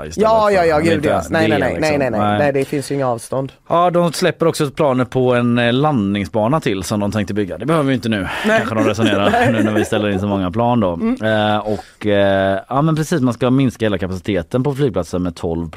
Istället. 0.07 0.29
Ja, 0.31 0.51
ja, 0.51 0.65
ja, 0.65 0.79
gud 0.79 1.05
ja. 1.05 1.23
Nej, 1.31 1.49
nej, 1.49 1.61
nej, 1.61 1.79
nej, 1.81 1.99
nej, 1.99 2.11
nej, 2.11 2.39
nej, 2.39 2.53
det 2.53 2.65
finns 2.65 2.91
ju 2.91 2.95
inga 2.95 3.09
avstånd. 3.09 3.53
Ja, 3.69 3.91
de 3.91 4.13
släpper 4.13 4.47
också 4.47 4.71
planer 4.71 5.05
på 5.05 5.35
en 5.35 5.59
eh, 5.59 5.73
landningsbana 5.73 6.61
till 6.61 6.83
som 6.83 7.01
de 7.01 7.13
tänkte 7.13 7.35
bygga. 7.35 7.59
Det 7.59 7.67
behöver 7.67 7.89
vi 7.89 7.95
inte 7.95 8.09
nu, 8.09 8.29
Nej. 8.47 8.59
kanske 8.59 8.75
de 8.75 8.85
resonerar 8.85 9.33
nu 9.53 9.63
när 9.63 9.73
vi 9.73 9.85
ställer 9.85 10.09
in 10.09 10.21
så 10.21 10.27
många 10.27 10.51
plan 10.51 10.81
då. 10.81 10.93
Eh, 11.27 11.59
och 11.59 12.07
eh, 12.07 12.61
ja 12.69 12.83
men 12.83 12.97
precis, 12.97 13.21
man 13.21 13.35
ska 13.35 13.51
minska 13.51 13.85
hela 13.85 13.99
kapaciteten 13.99 14.63
på 14.63 14.75
flygplatsen 14.75 15.23
med 15.23 15.37
12 15.37 15.71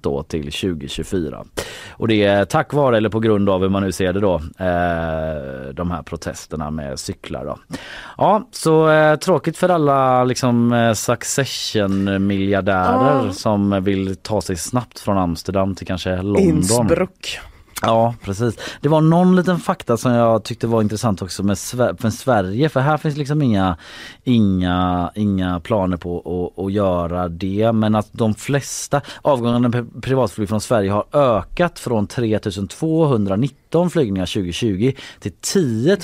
då 0.00 0.22
till 0.22 0.52
2024. 0.52 1.44
Och 1.90 2.08
det 2.08 2.24
är 2.24 2.44
tack 2.44 2.72
vare 2.72 2.96
eller 2.96 3.08
på 3.08 3.20
grund 3.20 3.48
av 3.48 3.60
hur 3.60 3.68
man 3.68 3.82
nu 3.82 3.92
ser 3.92 4.12
det 4.12 4.20
då, 4.20 4.34
eh, 4.58 5.74
de 5.74 5.90
här 5.90 6.02
protesterna 6.02 6.70
med 6.70 6.98
cyklar 6.98 7.44
då. 7.44 7.58
Ja, 8.18 8.48
så 8.50 8.90
eh, 8.90 9.16
tråkigt 9.16 9.56
för 9.56 9.68
alla 9.68 10.24
liksom 10.24 10.72
eh, 10.72 10.92
Succession 10.92 12.26
miljardärer 12.26 13.26
Ja. 13.26 13.32
Som 13.56 13.84
vill 13.84 14.16
ta 14.16 14.40
sig 14.40 14.56
snabbt 14.56 14.98
från 14.98 15.18
Amsterdam 15.18 15.74
till 15.74 15.86
kanske 15.86 16.16
London. 16.16 16.42
Innsbruck. 16.42 17.38
Ja 17.82 18.14
precis. 18.24 18.58
Det 18.80 18.88
var 18.88 19.00
någon 19.00 19.36
liten 19.36 19.58
fakta 19.58 19.96
som 19.96 20.12
jag 20.12 20.44
tyckte 20.44 20.66
var 20.66 20.82
intressant 20.82 21.22
också 21.22 21.42
med 21.42 21.56
Sve- 21.56 22.00
för 22.00 22.10
Sverige 22.10 22.68
för 22.68 22.80
här 22.80 22.96
finns 22.96 23.16
liksom 23.16 23.42
inga, 23.42 23.76
inga, 24.24 25.10
inga 25.14 25.60
planer 25.60 25.96
på 25.96 26.18
att, 26.18 26.64
att 26.64 26.72
göra 26.72 27.28
det 27.28 27.72
men 27.72 27.94
att 27.94 28.08
de 28.12 28.34
flesta 28.34 29.00
avgångarna 29.22 29.68
med 29.68 30.02
privatflyg 30.02 30.48
från 30.48 30.60
Sverige 30.60 30.90
har 30.90 31.04
ökat 31.12 31.78
från 31.78 32.06
3219 32.06 33.65
15 33.76 33.90
flygningar 33.90 34.26
2020 34.26 34.92
till 35.20 35.32
10 35.40 35.96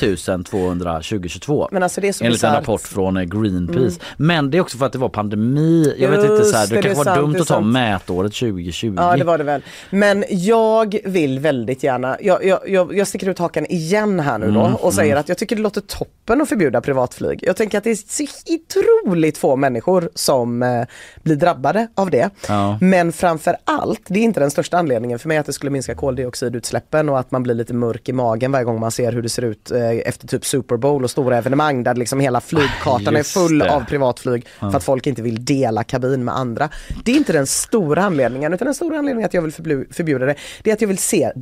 200 0.44 0.94
2022. 0.94 1.68
Men 1.72 1.82
alltså 1.82 2.00
det 2.00 2.08
är 2.08 2.12
så 2.12 2.24
Enligt 2.24 2.44
en 2.44 2.52
rapport 2.52 2.80
från 2.80 3.16
eh, 3.16 3.22
Greenpeace. 3.22 3.78
Mm. 3.78 3.98
Men 4.16 4.50
det 4.50 4.58
är 4.58 4.60
också 4.60 4.78
för 4.78 4.86
att 4.86 4.92
det 4.92 4.98
var 4.98 5.08
pandemi. 5.08 5.94
Jag 5.98 6.10
vet 6.10 6.30
inte 6.30 6.44
så 6.44 6.56
här, 6.56 6.60
Just 6.62 6.70
det 6.70 6.76
det, 6.76 6.82
kanske 6.82 6.98
var 6.98 7.04
sant, 7.04 7.20
dumt 7.20 7.40
att 7.40 7.48
ta 7.48 7.60
mätåret 7.60 8.34
2020. 8.34 8.94
Ja 8.96 9.16
det 9.16 9.24
var 9.24 9.38
det 9.38 9.44
väl. 9.44 9.62
Men 9.90 10.24
jag 10.28 10.98
vill 11.04 11.38
väldigt 11.38 11.82
gärna, 11.82 12.16
jag, 12.20 12.44
jag, 12.44 12.60
jag, 12.68 12.96
jag 12.96 13.06
sticker 13.06 13.28
ut 13.28 13.38
hakan 13.38 13.66
igen 13.66 14.20
här 14.20 14.38
nu 14.38 14.50
då 14.50 14.62
Mm, 14.62 14.74
och 14.74 14.94
säger 14.94 15.12
mm. 15.12 15.20
att 15.20 15.28
jag 15.28 15.38
tycker 15.38 15.56
det 15.56 15.62
låter 15.62 15.80
toppen 15.80 16.40
att 16.40 16.48
förbjuda 16.48 16.80
privatflyg. 16.80 17.38
Jag 17.42 17.56
tänker 17.56 17.78
att 17.78 17.84
det 17.84 17.90
är 17.90 17.94
så 17.94 18.24
otroligt 18.54 19.38
få 19.38 19.56
människor 19.56 20.10
som 20.14 20.62
eh, 20.62 20.84
blir 21.22 21.36
drabbade 21.36 21.88
av 21.94 22.10
det. 22.10 22.30
Ja. 22.48 22.78
Men 22.80 23.12
framför 23.12 23.56
allt, 23.64 24.00
det 24.06 24.18
är 24.18 24.24
inte 24.24 24.40
den 24.40 24.50
största 24.50 24.78
anledningen 24.78 25.18
för 25.18 25.28
mig 25.28 25.38
att 25.38 25.46
det 25.46 25.52
skulle 25.52 25.70
minska 25.70 25.94
koldioxidutsläppen 25.94 27.08
och 27.08 27.18
att 27.18 27.30
man 27.30 27.42
blir 27.42 27.54
lite 27.62 27.74
mörk 27.74 28.08
i 28.08 28.12
magen 28.12 28.52
varje 28.52 28.64
gång 28.64 28.80
man 28.80 28.90
ser 28.90 29.12
hur 29.12 29.22
det 29.22 29.28
ser 29.28 29.42
ut 29.42 29.70
eh, 29.70 29.90
efter 29.90 30.28
typ 30.28 30.44
Super 30.46 30.76
Bowl 30.76 31.04
och 31.04 31.10
stora 31.10 31.36
evenemang 31.38 31.82
där 31.82 31.94
liksom 31.94 32.20
hela 32.20 32.40
flygkartan 32.40 33.16
är 33.16 33.22
full 33.22 33.58
det. 33.58 33.70
av 33.72 33.84
privatflyg 33.84 34.46
Ja. 34.60 34.70
för 34.70 34.76
att 34.78 34.84
folk 34.84 35.06
inte 35.06 35.22
vill 35.22 35.44
dela 35.44 35.84
kabin 35.84 36.24
med 36.24 36.36
andra. 36.36 36.68
Det 37.04 37.12
är 37.12 37.16
inte 37.16 37.32
den 37.32 37.46
stora 37.46 38.02
anledningen 38.02 38.54
utan 38.54 38.64
den 38.66 38.74
stora 38.74 38.98
anledningen 38.98 39.26
att 39.26 39.34
jag 39.34 39.42
vill 39.42 39.52
förbjuda 39.90 40.26
det, 40.26 40.34
det 40.62 40.70
är 40.70 40.74
att 40.74 40.80
jag 40.80 40.88
vill 40.88 40.98
se 40.98 41.32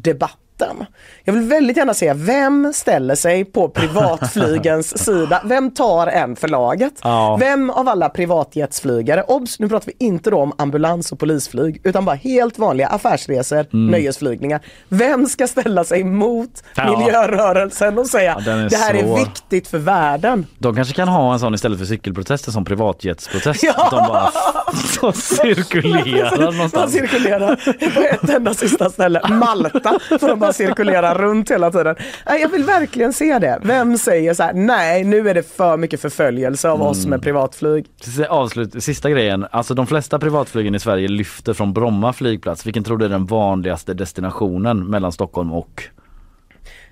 debatten. 0.60 0.86
Jag 1.24 1.32
vill 1.32 1.42
väldigt 1.42 1.76
gärna 1.76 1.94
se 1.94 2.12
vem 2.14 2.72
ställer 2.74 3.14
sig 3.14 3.44
på 3.44 3.68
privatflygens 3.68 4.98
sida. 5.04 5.40
Vem 5.44 5.70
tar 5.70 6.06
en 6.06 6.36
för 6.36 6.48
laget? 6.48 6.92
Ja. 7.02 7.36
Vem 7.40 7.70
av 7.70 7.88
alla 7.88 8.08
privatjetsflygare, 8.08 9.22
obs 9.22 9.58
nu 9.60 9.68
pratar 9.68 9.86
vi 9.86 10.06
inte 10.06 10.30
då 10.30 10.38
om 10.38 10.52
ambulans 10.58 11.12
och 11.12 11.18
polisflyg 11.18 11.80
utan 11.84 12.04
bara 12.04 12.16
helt 12.16 12.58
vanliga 12.58 12.86
affärsresor, 12.88 13.66
Mm. 13.72 13.86
nöjesflygningar. 13.90 14.60
Vem 14.88 15.26
ska 15.26 15.46
ställa 15.46 15.84
sig 15.84 16.04
mot 16.04 16.62
Ja. 16.74 16.98
miljörörelsen 16.98 17.98
och 17.98 18.06
säga 18.06 18.36
Ja, 18.46 18.52
är 18.52 18.68
det 18.68 18.76
här 18.76 18.94
är 18.94 19.02
så- 19.02 19.16
viktigt 19.16 19.68
för 19.68 19.78
världen? 19.78 20.46
De 20.58 20.74
kanske 20.76 20.94
kan 20.94 21.08
ha 21.08 21.32
en 21.32 21.40
sån 21.40 21.54
istället 21.54 21.78
för 21.78 21.86
cykelprotester 21.86 22.52
som 22.52 22.64
privatjetsprotest. 22.64 23.62
Ja. 23.62 23.88
De 23.90 23.96
bara 24.08 24.30
så 25.00 25.12
cirkulerar 25.12 26.36
De 26.36 26.44
någonstans. 26.44 26.92
cirkulerar 26.92 27.56
på 27.94 28.00
ett 28.24 28.30
enda 28.36 28.54
sista 28.54 28.90
ställe, 28.90 29.20
Malta, 29.28 29.98
får 30.20 30.28
de 30.28 30.38
bara 30.38 30.49
cirkulera 30.52 31.14
runt 31.14 31.50
hela 31.50 31.70
tiden. 31.70 31.96
Nej, 32.26 32.40
Jag 32.40 32.48
vill 32.48 32.64
verkligen 32.64 33.12
se 33.12 33.38
det. 33.38 33.58
Vem 33.62 33.98
säger 33.98 34.34
så 34.34 34.42
här, 34.42 34.52
nej 34.52 35.04
nu 35.04 35.28
är 35.28 35.34
det 35.34 35.42
för 35.56 35.76
mycket 35.76 36.00
förföljelse 36.00 36.68
av 36.70 36.82
oss 36.82 36.98
Mm. 36.98 37.10
med 37.10 37.22
privatflyg. 37.22 37.86
Avslut, 38.28 38.82
sista 38.84 39.10
grejen, 39.10 39.46
alltså 39.50 39.74
de 39.74 39.86
flesta 39.86 40.18
privatflygen 40.18 40.74
i 40.74 40.78
Sverige 40.78 41.08
lyfter 41.08 41.52
från 41.52 41.72
Bromma 41.72 42.12
flygplats. 42.12 42.66
Vilken 42.66 42.84
tror 42.84 42.98
du 42.98 43.04
är 43.04 43.08
den 43.08 43.26
vanligaste 43.26 43.94
destinationen 43.94 44.86
mellan 44.86 45.12
Stockholm 45.12 45.52
och? 45.52 45.82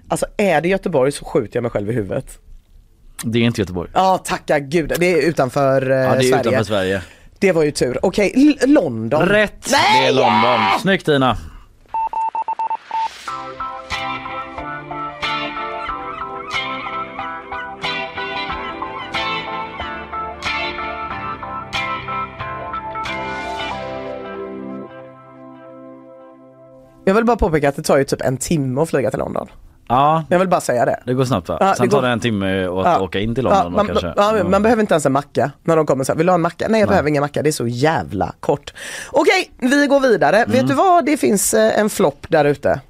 Alltså 0.08 0.26
är 0.36 0.60
det 0.60 0.68
Göteborg 0.68 1.12
så 1.12 1.24
skjuter 1.24 1.56
jag 1.56 1.62
mig 1.62 1.70
själv 1.70 1.90
i 1.90 1.92
huvudet. 1.92 2.38
Det 3.24 3.38
är 3.38 3.42
inte 3.42 3.60
Göteborg. 3.60 3.90
Ja, 3.94 4.18
tacka 4.24 4.58
gud. 4.58 4.92
Det 4.98 5.12
är 5.12 5.28
utanför 5.28 5.90
eh, 5.90 5.96
Ja 5.96 6.02
det 6.02 6.16
är 6.16 6.20
Sverige. 6.20 6.40
utanför 6.40 6.64
Sverige. 6.64 7.02
Det 7.38 7.52
var 7.52 7.62
ju 7.62 7.70
tur. 7.70 7.98
Okej, 8.02 8.32
L- 8.36 8.58
London. 8.70 9.22
Rätt! 9.26 9.68
Nej! 9.70 10.02
Det 10.02 10.08
är 10.08 10.12
London. 10.12 10.80
Snyggt 10.82 11.06
Tina! 11.06 11.36
Jag 27.08 27.14
vill 27.14 27.24
bara 27.24 27.36
påpeka 27.36 27.68
att 27.68 27.76
det 27.76 27.82
tar 27.82 27.98
ju 27.98 28.04
typ 28.04 28.20
en 28.20 28.36
timme 28.36 28.80
att 28.80 28.90
flyga 28.90 29.10
till 29.10 29.18
London. 29.18 29.46
Ja, 29.88 30.24
Jag 30.28 30.38
vill 30.38 30.48
bara 30.48 30.60
säga 30.60 30.84
det. 30.84 31.00
det 31.06 31.14
går 31.14 31.24
snabbt 31.24 31.48
va? 31.48 31.56
Ja, 31.60 31.74
Sen 31.74 31.86
det 31.86 31.90
går- 31.90 32.00
tar 32.00 32.06
det 32.06 32.12
en 32.12 32.20
timme 32.20 32.64
att 32.64 32.70
Ja. 32.84 33.00
åka 33.00 33.20
in 33.20 33.34
till 33.34 33.44
Ja, 33.44 33.50
London 33.50 33.72
man, 33.72 33.86
då, 33.86 34.00
kanske. 34.00 34.22
ja, 34.38 34.44
man 34.44 34.62
behöver 34.62 34.80
inte 34.80 34.94
ens 34.94 35.06
en 35.06 35.12
macka 35.12 35.50
när 35.62 35.76
de 35.76 35.86
kommer 35.86 36.04
så 36.04 36.12
här, 36.12 36.16
vill 36.16 36.26
du 36.26 36.30
ha 36.30 36.34
en 36.34 36.40
macka? 36.40 36.66
Nej 36.68 36.80
jag 36.80 36.88
behöver 36.88 37.08
ingen 37.08 37.20
macka, 37.20 37.42
det 37.42 37.50
är 37.50 37.52
så 37.52 37.66
jävla 37.66 38.32
kort. 38.40 38.74
Okej, 39.12 39.50
vi 39.58 39.86
går 39.86 40.00
vidare. 40.00 40.36
Mm. 40.36 40.50
Vet 40.50 40.68
du 40.68 40.74
vad, 40.74 41.04
det 41.06 41.16
finns 41.16 41.54
eh, 41.54 41.78
en 41.80 41.90
flopp 41.90 42.26
där 42.28 42.44
ute. 42.44 42.80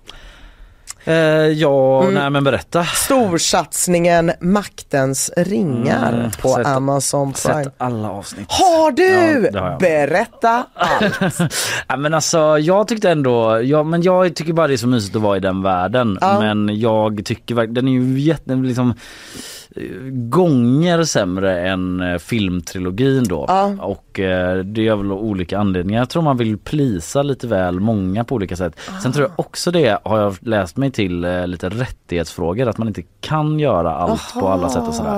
Eh, 1.04 1.14
ja, 1.46 2.02
Mm. 2.02 2.14
nej 2.14 2.30
men 2.30 2.44
berätta. 2.44 2.84
Storsatsningen 2.84 4.32
Maktens 4.40 5.30
ringar 5.36 6.12
Mm, 6.12 6.30
på 6.30 6.48
sett- 6.48 6.66
Amazon 6.66 7.32
Prime. 7.32 7.64
Sett 7.64 7.74
alla 7.78 8.10
avsnitt. 8.10 8.46
Har 8.48 8.90
du? 8.92 9.50
Ja, 9.54 9.60
har. 9.60 9.78
Berätta 9.78 10.66
allt. 10.74 11.20
Ja, 11.88 11.96
men 11.96 12.14
alltså 12.14 12.58
jag 12.58 12.88
tyckte 12.88 13.10
ändå, 13.10 13.60
ja, 13.62 13.82
men 13.82 14.02
jag 14.02 14.34
tycker 14.36 14.52
bara 14.52 14.66
det 14.66 14.72
är 14.74 14.76
så 14.76 14.86
mysigt 14.86 15.16
att 15.16 15.22
vara 15.22 15.36
i 15.36 15.40
den 15.40 15.62
världen. 15.62 16.18
Ja. 16.20 16.40
Men 16.40 16.80
jag 16.80 17.24
tycker 17.24 17.54
verkligen, 17.54 17.74
den 17.74 17.88
är 17.88 17.92
ju 17.92 18.20
jätte, 18.20 18.54
liksom 18.54 18.94
gånger 20.10 21.04
sämre 21.04 21.68
än 21.68 22.00
eh, 22.00 22.18
filmtrilogin 22.18 23.24
då. 23.24 23.44
Ja. 23.48 23.76
Och 23.80 24.20
eh, 24.20 24.58
det 24.58 24.88
är 24.88 24.96
väl 24.96 25.12
olika 25.12 25.58
anledningar. 25.58 26.00
Jag 26.00 26.08
tror 26.08 26.22
man 26.22 26.36
vill 26.36 26.58
plisa 26.58 27.22
lite 27.22 27.46
väl 27.46 27.80
många 27.80 28.24
på 28.24 28.34
olika 28.34 28.56
sätt. 28.56 28.80
Sen 29.02 29.12
tror 29.12 29.26
jag 29.28 29.40
också 29.46 29.70
det, 29.70 29.98
har 30.04 30.18
jag 30.20 30.36
läst 30.40 30.76
mig 30.76 30.90
till, 30.90 31.24
eh, 31.24 31.46
lite 31.46 31.68
rättighetsfrågor. 31.68 32.68
Att 32.68 32.78
man 32.78 32.88
inte 32.88 33.02
kan 33.20 33.58
göra 33.58 33.94
allt 33.94 34.34
på 34.34 34.48
alla 34.48 34.68
sätt 34.68 34.88
och 34.88 34.94
sådär. 34.94 35.16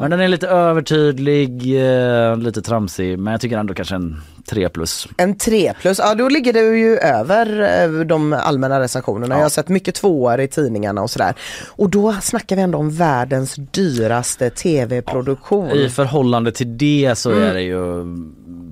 Men 0.00 0.10
den 0.10 0.20
är 0.20 0.28
lite 0.28 0.48
övertydlig, 0.48 1.50
eh, 1.86 2.36
lite 2.36 2.62
tramsig. 2.62 3.18
Men 3.18 3.32
jag 3.32 3.40
tycker 3.40 3.58
ändå 3.58 3.74
kanske 3.74 3.94
en 3.94 4.20
3 4.46 4.68
plus. 4.68 5.08
En 5.16 5.34
3 5.38 5.72
plus, 5.80 5.98
ja 5.98 6.14
då 6.14 6.28
ligger 6.28 6.52
du 6.52 6.78
ju 6.78 6.96
över 6.98 7.60
eh, 7.84 8.00
de 8.04 8.32
allmänna 8.32 8.80
recensionerna. 8.80 9.34
Ja. 9.34 9.38
Jag 9.38 9.44
har 9.44 9.50
sett 9.50 9.68
mycket 9.68 9.94
tvåor 9.94 10.40
i 10.40 10.48
tidningarna 10.48 11.02
och 11.02 11.10
sådär. 11.10 11.34
Och 11.68 11.90
då 11.90 12.12
snackar 12.22 12.56
vi 12.56 12.62
ändå 12.62 12.78
om 12.78 12.90
världens 12.90 13.54
dyraste 13.54 14.50
tv-produktion. 14.50 15.70
I 15.70 15.88
förhållande 15.88 16.52
till 16.52 16.78
det 16.78 17.14
så 17.18 17.30
Mm. 17.30 17.42
är 17.42 17.54
det 17.54 17.62
ju 17.62 18.04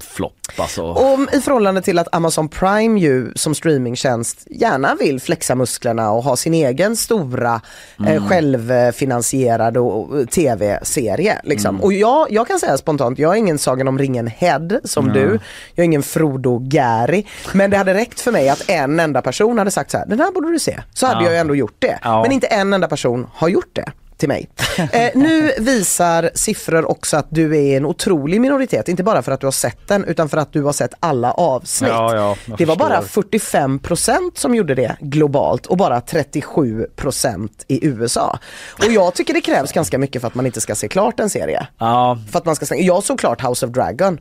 flopp 0.00 0.32
alltså. 0.56 0.82
Och 0.82 1.18
i 1.34 1.40
förhållande 1.40 1.82
till 1.82 1.98
att 1.98 2.14
Amazon 2.14 2.48
Prime 2.48 3.00
ju 3.00 3.32
som 3.34 3.54
streamingtjänst 3.54 4.46
gärna 4.50 4.94
vill 5.00 5.20
flexa 5.20 5.54
musklerna 5.54 6.10
och 6.10 6.22
ha 6.22 6.36
sin 6.36 6.54
egen 6.54 6.96
stora 6.96 7.60
eh, 8.00 8.06
Mm. 8.10 8.28
självfinansierade 8.28 9.80
och- 9.80 10.10
och 10.10 10.30
tv-serie. 10.30 11.40
Liksom. 11.44 11.68
Mm. 11.74 11.80
Och 11.84 11.92
jag, 11.92 12.26
jag 12.30 12.46
kan 12.48 12.58
säga 12.60 12.76
spontant, 12.78 13.18
jag 13.18 13.32
är 13.34 13.38
ingen 13.38 13.58
Sagan 13.58 13.88
om 13.88 13.98
ringen-head 13.98 14.80
som 14.84 15.04
Nej. 15.06 15.14
du. 15.14 15.28
Jag 15.74 15.82
är 15.82 15.84
ingen 15.84 16.02
Frodo-Gary. 16.02 17.24
Men 17.52 17.70
det 17.70 17.76
hade 17.76 17.94
räckt 17.94 18.20
för 18.20 18.32
mig 18.32 18.48
att 18.48 18.64
en 18.70 19.00
enda 19.00 19.22
person 19.22 19.58
hade 19.58 19.70
sagt 19.70 19.90
så 19.90 19.98
här, 19.98 20.06
den 20.06 20.20
här 20.20 20.32
borde 20.32 20.52
du 20.52 20.58
se. 20.58 20.80
Så 20.94 21.06
hade 21.06 21.24
Ja. 21.24 21.30
jag 21.30 21.40
ändå 21.40 21.54
gjort 21.54 21.76
det. 21.78 21.98
Ja. 22.02 22.22
Men 22.22 22.32
inte 22.32 22.46
en 22.46 22.72
enda 22.72 22.88
person 22.88 23.26
har 23.34 23.48
gjort 23.48 23.70
det 23.72 23.92
till 24.20 24.28
mig. 24.28 24.50
Eh, 24.92 25.10
nu 25.14 25.52
visar 25.58 26.30
siffror 26.34 26.90
också 26.90 27.16
att 27.16 27.26
du 27.30 27.56
är 27.58 27.76
en 27.76 27.86
otrolig 27.86 28.40
minoritet, 28.40 28.88
inte 28.88 29.02
bara 29.02 29.22
för 29.22 29.32
att 29.32 29.40
du 29.40 29.46
har 29.46 29.52
sett 29.52 29.88
den 29.88 30.04
utan 30.04 30.28
för 30.28 30.36
att 30.36 30.52
du 30.52 30.62
har 30.62 30.72
sett 30.72 30.94
alla 31.00 31.32
avsnitt. 31.32 31.90
Ja, 31.90 32.16
ja, 32.46 32.54
det 32.58 32.64
var 32.64 32.76
bara 32.76 33.02
förstår. 33.02 33.22
45% 33.22 34.30
som 34.34 34.54
gjorde 34.54 34.74
det 34.74 34.96
globalt 35.00 35.66
och 35.66 35.76
bara 35.76 36.00
37% 36.00 37.48
i 37.68 37.86
USA. 37.86 38.38
Och 38.78 38.92
jag 38.92 39.14
tycker 39.14 39.34
det 39.34 39.40
krävs 39.40 39.72
ganska 39.72 39.98
mycket 39.98 40.20
för 40.20 40.28
att 40.28 40.34
man 40.34 40.46
inte 40.46 40.60
ska 40.60 40.74
se 40.74 40.88
klart 40.88 41.20
en 41.20 41.30
serie. 41.30 41.66
Ja, 41.78 42.18
För 42.30 42.38
att 42.38 42.44
man 42.44 42.56
ska, 42.56 42.76
jag 42.76 43.04
såg 43.04 43.18
klart 43.18 43.42
House 43.48 43.66
of 43.66 43.72
Dragon. 43.72 44.18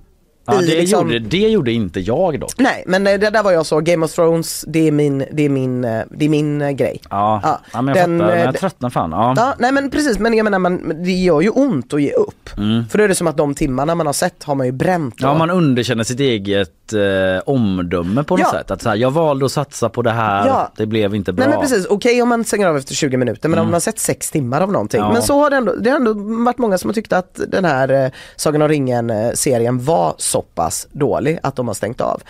Ja 0.53 0.61
det, 0.61 0.65
liksom- 0.79 1.11
gjorde, 1.11 1.19
det 1.19 1.37
gjorde 1.49 1.71
inte 1.71 1.99
jag 1.99 2.39
dock. 2.39 2.53
Nej 2.57 2.83
men 2.87 3.07
eh, 3.07 3.19
det 3.19 3.29
där 3.29 3.43
var 3.43 3.51
jag 3.51 3.65
så, 3.65 3.79
Game 3.79 4.05
of 4.05 4.11
Thrones 4.13 4.65
det 4.67 4.87
är 4.87 4.91
min, 4.91 5.25
det 5.31 5.45
är 5.45 5.49
min, 5.49 5.83
eh, 5.85 6.01
det 6.11 6.25
är 6.25 6.29
min 6.29 6.61
eh, 6.61 6.71
grej. 6.71 7.01
Ja, 7.09 7.39
Ja, 7.43 7.59
ja 7.73 7.81
men 7.81 7.95
jag 7.95 8.09
den, 8.09 8.19
fattar. 8.19 8.35
Men 8.35 8.45
jag 8.45 8.55
tröttnar 8.57 8.89
fan. 8.89 9.11
Ja. 9.11 9.33
Ja, 9.37 9.53
nej 9.59 9.71
men 9.71 9.89
precis, 9.89 10.19
men 10.19 10.33
jag 10.33 10.43
menar 10.43 10.59
man, 10.59 11.03
det 11.03 11.11
gör 11.11 11.41
ju 11.41 11.49
ont 11.49 11.93
att 11.93 12.01
ge 12.01 12.11
upp. 12.11 12.57
Mm. 12.57 12.87
För 12.89 12.97
då 12.97 13.03
är 13.03 13.07
det 13.07 13.15
som 13.15 13.27
att 13.27 13.37
de 13.37 13.53
timmarna 13.55 13.95
man 13.95 14.05
har 14.05 14.13
sett 14.13 14.43
har 14.43 14.55
man 14.55 14.65
ju 14.65 14.71
bränt. 14.71 15.15
Ja 15.17 15.33
man 15.37 15.49
underkänner 15.49 16.03
sitt 16.03 16.19
eget 16.19 16.93
eh, 16.93 16.99
omdöme 17.45 18.23
på 18.23 18.37
något 18.37 18.45
Ja. 18.53 18.59
sätt. 18.59 18.71
Att 18.71 18.81
så 18.81 18.89
här, 18.89 18.95
jag 18.95 19.11
valde 19.11 19.45
att 19.45 19.51
satsa 19.51 19.89
på 19.89 20.01
det 20.01 20.11
här, 20.11 20.67
det 20.77 20.85
blev 20.85 21.15
inte 21.15 21.33
bra. 21.33 21.45
Nej 21.45 21.53
men 21.57 21.61
precis, 21.67 21.85
okej 21.89 22.21
om 22.21 22.29
man 22.29 22.43
stänger 22.43 22.67
av 22.67 22.77
efter 22.77 22.93
20 22.95 23.17
minuter 23.17 23.49
men 23.49 23.59
om 23.59 23.65
man 23.65 23.73
har 23.73 23.79
sett 23.79 23.99
sex 23.99 24.31
timmar 24.31 24.61
av 24.61 24.71
någonting. 24.71 25.01
Men 25.13 25.21
så 25.21 25.39
har 25.39 25.49
det 25.49 25.55
ändå, 25.55 25.75
det 25.75 25.89
har 25.89 25.97
ändå 25.97 26.13
varit 26.43 26.57
många 26.57 26.77
som 26.77 26.89
har 26.89 26.93
tyckt 26.93 27.13
att 27.13 27.39
den 27.47 27.65
här 27.65 28.05
eh, 28.05 28.11
Sagan 28.35 28.61
om 28.61 28.67
ringen-serien 28.67 29.83
var 29.85 30.13
så 30.17 30.38
pass 30.41 30.87
dålig 30.91 31.39
att 31.43 31.55
de 31.55 31.67
har 31.67 31.73
stängt 31.73 32.01
av. 32.01 32.21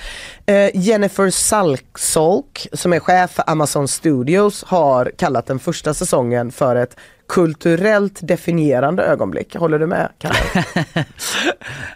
Eh, 0.45 0.69
Jennifer 0.73 1.29
Salksolk 1.29 2.67
som 2.73 2.93
är 2.93 2.99
chef 2.99 3.31
för 3.31 3.43
Amazon 3.47 3.87
Studios 3.87 4.63
har 4.63 5.11
kallat 5.17 5.45
den 5.45 5.59
första 5.59 5.93
säsongen 5.93 6.51
för 6.51 6.75
ett 6.75 6.95
kulturellt 7.29 8.19
definierande 8.27 9.03
ögonblick. 9.03 9.55
Håller 9.55 9.79
du 9.79 9.87
med? 9.87 10.09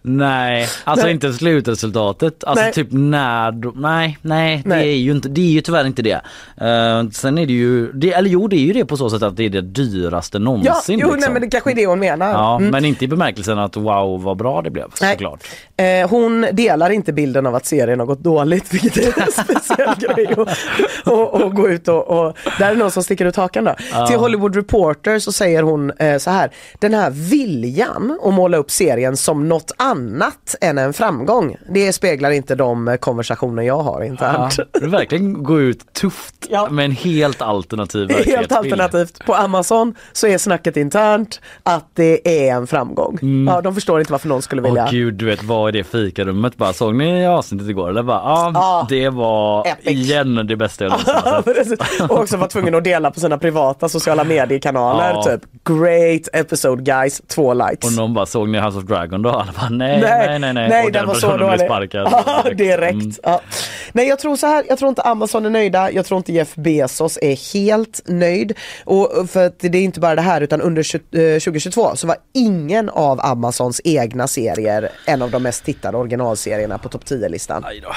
Nej, 0.02 0.68
alltså 0.84 1.06
Nej. 1.06 1.14
inte 1.14 1.34
slutresultatet. 1.34 2.44
Alltså 2.44 2.64
Nej. 2.64 2.74
typ 2.74 2.88
när, 2.92 3.52
då- 3.52 3.74
nej, 3.76 4.18
nej, 4.22 4.62
det 4.64 4.70
Nej. 4.70 4.90
är 4.92 4.98
ju 4.98 5.12
inte, 5.12 5.30
det 5.30 5.42
är 5.42 5.52
ju 5.52 5.62
tyvärr 5.62 5.86
inte 5.88 6.02
det. 6.02 6.22
Uh, 6.62 7.10
sen 7.10 7.38
är 7.38 7.46
det 7.46 7.54
ju, 7.54 7.92
det, 7.92 8.14
eller 8.14 8.30
jo 8.30 8.48
det 8.48 8.56
är 8.56 8.60
ju 8.66 8.74
det 8.74 8.86
på 8.86 8.98
så 8.98 9.10
sätt 9.10 9.24
att 9.24 9.38
det 9.38 9.44
är 9.46 9.50
det 9.50 9.62
dyraste 9.62 10.38
Ja, 10.38 10.40
någonsin. 10.40 11.00
jo, 11.00 11.08
liksom. 11.08 11.20
nej, 11.20 11.30
men 11.32 11.42
det 11.42 11.48
kanske 11.48 11.72
är 11.72 11.76
det 11.76 11.86
hon 11.86 12.00
menar. 12.00 12.30
Ja, 12.32 12.56
Mm. 12.58 12.70
men 12.72 12.86
inte 12.86 13.06
i 13.06 13.08
bemärkelsen 13.08 13.60
att 13.60 13.78
wow 13.78 14.24
vad 14.24 14.38
bra 14.38 14.62
det 14.62 14.70
blev 14.70 14.88
Nej. 15.02 15.12
såklart. 15.12 15.44
Eh, 15.78 16.10
hon 16.10 16.46
delar 16.52 16.90
inte 16.90 17.14
bilden 17.14 17.46
av 17.46 17.56
att 17.56 17.66
serien 17.66 18.00
har 18.00 18.06
gått 18.08 18.20
dåligt, 18.24 18.74
vilket 18.84 18.98
är 18.98 19.22
en 19.22 19.32
speciell 19.32 19.96
grej 20.16 20.28
att 20.38 20.58
och, 21.08 21.42
och 21.42 21.56
gå 21.56 21.70
ut 21.70 21.88
och, 21.88 22.08
och 22.28 22.38
där 22.60 22.72
är 22.72 22.76
någon 22.76 22.92
som 22.92 23.04
sticker 23.04 23.26
ut 23.26 23.36
hakan 23.36 23.64
då. 23.64 23.76
Till 24.08 24.18
Hollywood 24.18 24.56
Reporter 24.56 25.20
så 25.24 25.32
säger 25.32 25.64
hon 25.64 25.92
eh, 25.92 26.18
så 26.18 26.30
här, 26.32 26.52
den 26.80 26.94
här 26.94 27.10
viljan 27.10 28.20
att 28.24 28.34
måla 28.34 28.58
upp 28.58 28.72
serien 28.72 29.18
som 29.18 29.50
något 29.50 29.72
annat 29.78 30.56
än 30.62 30.78
en 30.78 30.94
framgång, 30.94 31.56
det 31.74 31.94
speglar 31.94 32.32
inte 32.32 32.56
de 32.56 32.88
eh, 32.88 32.96
konversationer 32.96 33.64
jag 33.64 33.80
har 33.80 34.00
Ja, 34.02 34.06
internt. 34.06 34.60
du 34.72 34.88
verkligen 34.88 35.44
gå 35.44 35.60
ut 35.62 35.94
tufft 35.94 36.36
Ja. 36.50 36.68
med 36.70 36.86
en 36.86 36.92
helt 36.92 37.42
alternativ 37.42 38.10
Helt 38.26 38.52
alternativt. 38.52 39.26
På 39.26 39.34
Amazon 39.36 39.96
så 40.14 40.28
är 40.28 40.38
snacket 40.38 40.78
internt 40.78 41.42
att 41.64 41.86
det 41.94 42.48
är 42.48 42.54
en 42.56 42.68
framgång. 42.68 43.20
Ja, 43.48 43.62
de 43.62 43.76
förstår 43.76 44.00
inte 44.00 44.12
varför 44.12 44.28
någon 44.30 44.42
skulle 44.42 44.62
Åh 44.62 44.68
vilja. 44.68 44.88
gud, 44.92 45.14
du 45.14 45.26
vet 45.26 45.44
vad 45.44 45.68
är 45.68 45.72
det 45.72 45.84
fikarummet? 45.84 46.58
Bara, 46.58 46.74
såg 46.74 46.96
ni 46.96 47.28
avsnittet 47.28 47.70
igår? 47.70 47.90
Eller 47.90 48.04
bara, 48.04 48.18
ja, 48.26 48.52
Ja. 48.54 48.86
det 48.90 49.10
var 49.10 49.68
Epic. 49.68 49.88
igen 49.92 50.48
det 50.48 50.56
bästa 50.56 50.84
jag 50.84 50.92
någonsin 50.92 51.14
har 51.26 51.44
Ja, 51.56 51.64
sett. 51.66 52.12
och 52.12 52.20
också 52.20 52.38
var 52.38 52.48
tvungen 52.48 52.76
att 52.76 52.84
dela 52.84 53.12
på 53.12 53.20
sina 53.20 53.38
privata 53.38 53.90
sociala 53.90 54.24
mediekanaler. 54.34 55.13
Ja. 55.14 55.24
Typ 55.24 55.42
great 55.64 56.28
episode 56.34 56.84
guys, 56.84 57.22
två 57.28 57.54
likes. 57.54 57.86
Och 57.86 57.94
någon 57.94 58.14
bara, 58.14 58.26
såg 58.26 58.50
ni 58.50 58.60
House 58.60 58.78
of 58.78 58.84
Dragon 58.84 59.22
då? 59.22 59.30
Alla 59.30 59.52
bara, 59.60 59.70
nej, 59.70 60.02
nej, 60.02 60.40
nej, 60.40 60.54
nej. 60.54 60.70
nej 60.70 60.86
och 60.86 60.92
den 60.92 61.08
var 61.08 61.14
så 61.14 61.28
personen 61.28 61.58
blev 61.58 61.68
sparkad. 61.68 62.14
Ja, 62.26 62.50
direkt. 62.54 62.94
Mm. 62.94 63.12
Ja. 63.24 63.42
Nej 63.92 64.08
jag 64.08 64.20
tror 64.20 64.36
så 64.36 64.48
här, 64.48 64.64
jag 64.70 64.78
tror 64.78 64.90
inte 64.90 65.02
Amazon 65.02 65.46
är 65.46 65.50
nöjda, 65.50 65.92
jag 65.92 66.06
tror 66.06 66.18
inte 66.18 66.34
Jeff 66.34 66.56
Bezos 66.56 67.20
är 67.22 67.54
helt 67.54 68.02
nöjd. 68.06 68.54
Och 68.86 69.30
för 69.30 69.46
att 69.46 69.60
det 69.60 69.78
är 69.78 69.82
inte 69.82 70.00
bara 70.00 70.16
det 70.16 70.22
här 70.22 70.42
utan 70.42 70.62
under 70.62 70.84
20, 70.84 71.34
eh, 71.34 71.40
2022 71.40 71.96
så 71.96 72.08
var 72.08 72.16
ingen 72.34 72.90
av 72.90 73.22
Amazons 73.22 73.82
egna 73.84 74.28
serier 74.28 74.90
en 75.06 75.22
av 75.22 75.32
de 75.32 75.44
mest 75.44 75.66
tittade 75.66 75.98
originalserierna 75.98 76.78
på 76.78 76.90
topp 76.90 77.04
10-listan. 77.06 77.66
Aj 77.66 77.80
då. 77.80 77.92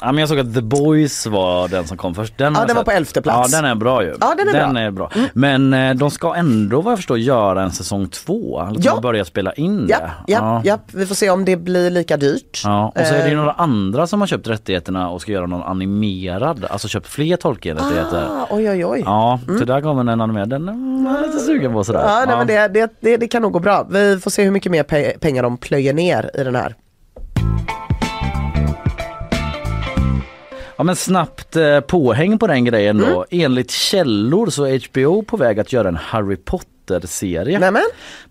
Ja, 0.00 0.12
men 0.12 0.18
jag 0.18 0.28
såg 0.28 0.38
att 0.38 0.54
The 0.54 0.60
Boys 0.60 1.26
var 1.26 1.68
den 1.68 1.86
som 1.86 1.96
kom 1.96 2.14
först. 2.14 2.38
Den 2.38 2.54
Ja, 2.54 2.64
den 2.66 2.76
var 2.76 2.84
på 2.84 2.90
elfte 2.90 3.22
plats. 3.22 3.52
Ja 3.52 3.60
den 3.60 3.70
är 3.70 3.74
bra 3.74 4.04
ju. 4.04 4.14
Ja, 4.20 4.34
den 4.36 4.76
är 4.76 4.90
bra. 4.90 5.10
Mm. 5.14 5.28
Men 5.34 5.74
eh, 5.74 5.94
de 5.94 6.10
ska 6.10 6.34
ändå 6.34 6.59
vad 6.68 6.92
jag 6.92 6.98
förstår 6.98 7.18
göra 7.18 7.62
en 7.62 7.70
säsong 7.72 8.08
två. 8.08 8.60
Eller 8.60 8.80
Ja. 8.84 8.92
ja. 8.94 9.00
börja 9.00 9.24
spela 9.24 9.52
in 9.52 9.86
det. 9.86 10.10
ja, 10.26 10.60
ja, 10.64 10.78
vi 10.92 11.06
får 11.06 11.14
se 11.14 11.30
om 11.30 11.44
det 11.44 11.56
blir 11.56 11.90
lika 11.90 12.16
dyrt. 12.16 12.60
Ja, 12.64 12.92
och 12.96 13.06
så 13.06 13.14
är 13.14 13.18
det 13.22 13.26
ju 13.28 13.32
Eh, 13.32 13.36
några 13.38 13.52
andra 13.52 14.06
som 14.06 14.20
har 14.20 14.26
köpt 14.26 14.48
rättigheterna 14.48 15.08
och 15.10 15.22
ska 15.22 15.32
göra 15.32 15.46
någon 15.46 15.62
animerad, 15.62 16.64
alltså 16.70 16.88
köpt 16.88 17.06
fler 17.06 17.36
Tolkien-rättigheter. 17.36 18.26
Ah, 18.30 18.46
oj 18.50 18.70
oj 18.70 18.84
oj. 18.86 19.02
Ja, 19.04 19.40
så 19.58 19.64
där 19.64 19.80
kommer 19.80 20.12
en 20.12 20.20
animerad, 20.20 20.48
den 20.50 20.68
är 20.68 21.12
jag 21.14 21.26
lite 21.26 21.38
sugen 21.38 21.72
på 21.72 21.84
sådär. 21.84 22.02
Ja, 22.06 22.24
nej, 22.26 22.36
men 22.36 22.46
det, 22.46 22.68
det, 22.68 22.90
det, 23.00 23.16
det 23.16 23.28
kan 23.28 23.42
nog 23.42 23.52
gå 23.52 23.58
bra. 23.58 23.86
Vi 23.90 24.18
får 24.20 24.30
se 24.30 24.44
hur 24.44 24.50
mycket 24.50 24.72
mer 24.72 24.82
pe- 24.82 25.18
pengar 25.18 25.42
de 25.42 25.56
plöjer 25.56 25.94
ner 25.94 26.30
i 26.34 26.44
den 26.44 26.54
här. 26.54 26.74
Ja 30.80 30.84
men 30.84 30.96
snabbt 30.96 31.56
eh, 31.56 31.80
påhäng 31.80 32.38
på 32.38 32.46
den 32.46 32.64
grejen 32.64 32.98
då. 32.98 33.06
Mm. 33.06 33.44
Enligt 33.44 33.70
källor 33.70 34.50
så 34.50 34.64
är 34.64 34.88
HBO 34.92 35.22
på 35.22 35.36
väg 35.36 35.60
att 35.60 35.72
göra 35.72 35.88
en 35.88 35.96
Harry 35.96 36.36
Potter-serie. 36.36 37.58
Nämen. 37.58 37.82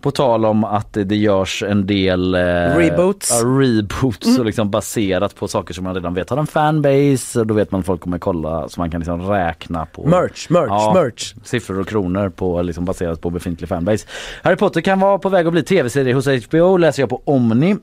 På 0.01 0.11
tal 0.11 0.45
om 0.45 0.63
att 0.63 0.93
det, 0.93 1.15
görs 1.15 1.63
en 1.63 1.87
del 1.87 2.35
eh, 2.35 2.39
Reboots. 2.41 3.29
Ja, 3.41 3.47
reboots 3.47 4.27
Mm. 4.27 4.39
och 4.39 4.45
liksom 4.45 4.69
baserat 4.69 5.35
på 5.35 5.47
saker 5.47 5.73
som 5.73 5.83
man 5.83 5.93
redan 5.95 6.13
vet 6.13 6.29
har 6.29 6.37
en 6.37 6.47
fanbase. 6.47 7.43
Då 7.43 7.53
vet 7.53 7.71
man 7.71 7.83
folk 7.83 8.01
kommer 8.01 8.19
kolla 8.19 8.69
så 8.69 8.79
man 8.81 8.91
kan 8.91 8.99
liksom 8.99 9.21
räkna 9.21 9.85
på 9.85 10.07
Merch, 10.07 10.49
merch, 10.49 10.93
merch. 10.95 11.33
siffror 11.43 11.79
och 11.79 11.87
kronor 11.87 12.29
på, 12.29 12.61
liksom 12.61 12.85
baserat 12.85 13.21
på 13.21 13.29
befintlig 13.29 13.69
fanbase. 13.69 14.07
Harry 14.43 14.55
Potter 14.55 14.81
kan 14.81 14.99
vara 14.99 15.17
på 15.17 15.29
väg 15.29 15.47
att 15.47 15.53
bli 15.53 15.63
tv-serie 15.63 16.13
hos 16.13 16.27
HBO 16.27 16.77
läser 16.77 17.01
jag 17.01 17.09
på 17.09 17.21
Omni. 17.25 17.75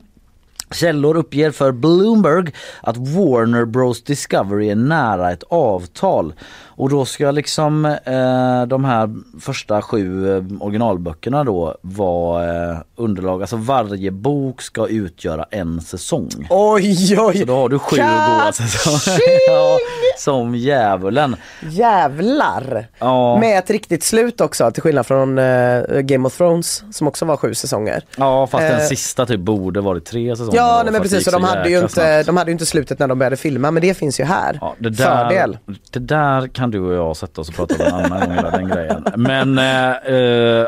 Källor 0.71 1.17
uppger 1.17 1.51
för 1.51 1.71
Bloomberg 1.71 2.51
att 2.81 2.97
Warner 2.97 3.65
Bros 3.65 4.03
Discovery 4.03 4.69
är 4.69 4.75
nära 4.75 5.31
ett 5.31 5.43
avtal. 5.43 6.33
Och 6.65 6.89
då 6.89 7.05
ska 7.05 7.31
liksom 7.31 7.85
eh, 7.85 8.65
de 8.67 8.85
här 8.85 9.15
första 9.39 9.81
sju 9.81 10.35
eh, 10.37 10.43
originalböckerna 10.59 11.43
då 11.43 11.77
vara 11.81 12.71
eh, 12.71 12.77
underlag. 12.95 13.41
Alltså 13.41 13.55
varje 13.55 14.11
bok 14.11 14.61
ska 14.61 14.87
utgöra 14.87 15.45
en 15.51 15.81
säsong. 15.81 16.47
Oj 16.49 17.19
oj! 17.19 17.37
Så 17.37 17.45
då 17.45 17.55
har 17.55 17.69
du 17.69 17.79
sju 17.79 17.95
goda 17.95 18.51
säsonger. 18.53 19.29
ja, 19.47 19.77
som 20.19 20.55
djävulen. 20.55 21.35
Jävlar! 21.69 22.87
Ja. 22.99 23.37
Med 23.39 23.59
ett 23.59 23.69
riktigt 23.69 24.03
slut 24.03 24.41
också 24.41 24.71
till 24.71 24.83
skillnad 24.83 25.05
från 25.05 25.37
eh, 25.37 25.81
Game 26.01 26.27
of 26.27 26.37
Thrones 26.37 26.83
som 26.91 27.07
också 27.07 27.25
var 27.25 27.37
sju 27.37 27.53
säsonger. 27.53 28.03
Ja 28.17 28.47
fast 28.47 28.63
Eh, 28.63 28.69
den 28.69 28.87
sista 28.87 29.25
typ 29.25 29.39
borde 29.39 29.81
varit 29.81 30.05
tre 30.05 30.35
säsonger. 30.35 30.57
Ja 30.57 30.81
nej, 30.83 30.91
men 30.91 31.01
precis, 31.01 31.17
gick 31.17 31.25
så 31.25 31.31
de 31.31 31.41
så 31.41 31.47
hade, 31.55 31.69
ju 31.69 31.77
inte, 31.77 31.89
snabbt. 31.93 32.25
de 32.25 32.37
hade 32.37 32.51
ju 32.51 32.53
inte 32.53 32.65
slutet 32.65 32.99
när 32.99 33.07
de 33.07 33.19
började 33.19 33.35
filma 33.37 33.71
men 33.71 33.81
det 33.81 33.93
finns 33.97 34.19
ju 34.19 34.23
här. 34.23 34.57
Ja, 34.61 34.75
det 34.79 34.89
där, 34.89 35.05
Fördel. 35.29 35.57
Det 35.91 35.99
där 35.99 36.47
kan 36.47 36.71
du 36.71 36.79
och 36.79 36.93
jag 36.93 37.17
sätta 37.17 37.41
oss 37.41 37.49
och 37.49 37.55
prata 37.55 37.95
om 37.95 37.99
en 37.99 38.13
annan 38.13 38.35
gång, 38.43 38.51
den 38.51 38.69
grejen. 38.69 39.05
Men 39.15 39.57
eh, 39.57 39.91
eh, 39.91 40.15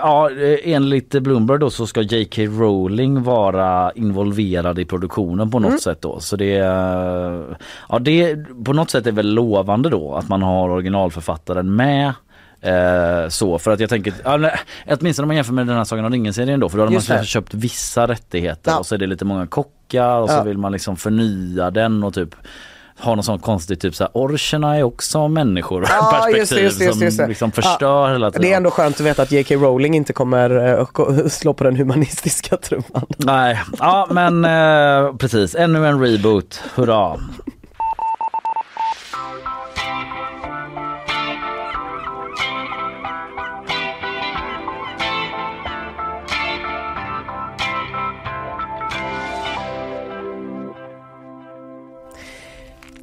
ja, 0.02 0.30
eh, 0.32 0.74
enligt 0.76 1.10
Bloomberg 1.10 1.60
då 1.60 1.70
så 1.70 1.88
ska 1.88 2.02
J.K. 2.02 2.42
Rowling 2.42 3.24
vara 3.24 3.92
involverad 3.96 4.80
i 4.80 4.86
produktionen 4.86 5.52
på 5.52 5.60
något 5.60 5.70
Mm. 5.70 5.80
sätt 5.80 6.02
då. 6.02 6.20
Så 6.20 6.36
det, 6.36 6.56
eh, 6.58 7.42
ja, 7.90 8.00
det 8.00 8.36
på 8.66 8.74
något 8.74 8.90
sätt 8.90 9.08
är 9.08 9.12
väl 9.12 9.34
lovande 9.40 9.90
då 9.90 10.14
att 10.16 10.30
man 10.30 10.42
har 10.42 10.70
originalförfattaren 10.70 11.76
med. 11.76 12.14
Eh, 12.62 13.30
så 13.30 13.60
för 13.60 13.72
att 13.72 13.80
jag 13.80 13.90
tänker, 13.90 14.38
nej, 14.38 14.52
åtminstone 15.00 15.24
om 15.24 15.28
man 15.28 15.36
jämför 15.36 15.54
med 15.54 15.68
den 15.68 15.78
här 15.78 15.84
Sagan 15.84 16.06
om 16.06 16.12
ringen-serien 16.12 16.60
då 16.60 16.70
för 16.70 16.78
då 16.78 16.84
hade 16.84 16.94
man 16.94 17.02
kanske 17.02 17.26
köpt 17.26 17.54
vissa 17.54 18.08
rättigheter 18.08 18.72
Ja. 18.72 18.78
och 18.80 18.86
så 18.86 18.96
är 18.96 19.00
det 19.00 19.08
lite 19.08 19.26
många 19.26 19.48
kockar 19.48 20.16
och 20.20 20.30
Ja. 20.30 20.38
så 20.38 20.44
vill 20.44 20.58
man 20.58 20.72
liksom 20.72 20.96
förnya 20.96 21.72
den 21.72 22.04
och 22.04 22.14
typ 22.14 22.36
ha 23.00 23.16
någon 23.16 23.24
sån 23.24 23.40
konstig 23.40 23.80
typ 23.82 23.96
såhär 23.96 24.12
orcherna 24.14 24.78
är 24.78 24.84
också 24.84 25.28
människor 25.28 25.86
Ja, 25.90 26.10
perspektiv 26.14 26.40
just 26.40 26.52
det, 26.56 26.62
just 26.62 26.80
det, 26.80 26.86
just 26.86 27.00
det, 27.00 27.12
som 27.12 27.30
liksom 27.30 27.52
förstör 27.52 28.08
Ja, 28.08 28.14
hela 28.14 28.32
tiden. 28.32 28.42
Det 28.42 28.54
är 28.54 28.58
ändå 28.58 28.72
skönt 28.72 28.96
att 28.96 29.02
veta 29.06 29.22
att 29.22 29.32
J.K. 29.32 29.56
Rowling 29.56 29.96
inte 29.96 30.14
kommer 30.14 30.86
gå- 30.94 31.30
slå 31.30 31.54
på 31.54 31.64
den 31.64 31.76
humanistiska 31.76 32.58
trumman. 32.58 33.06
Nej, 33.18 33.60
ja 33.80 34.08
men 34.12 34.46
eh, 34.46 35.16
precis 35.16 35.56
ännu 35.56 35.88
en 35.88 36.02
reboot, 36.02 36.62
hurra. 36.76 37.16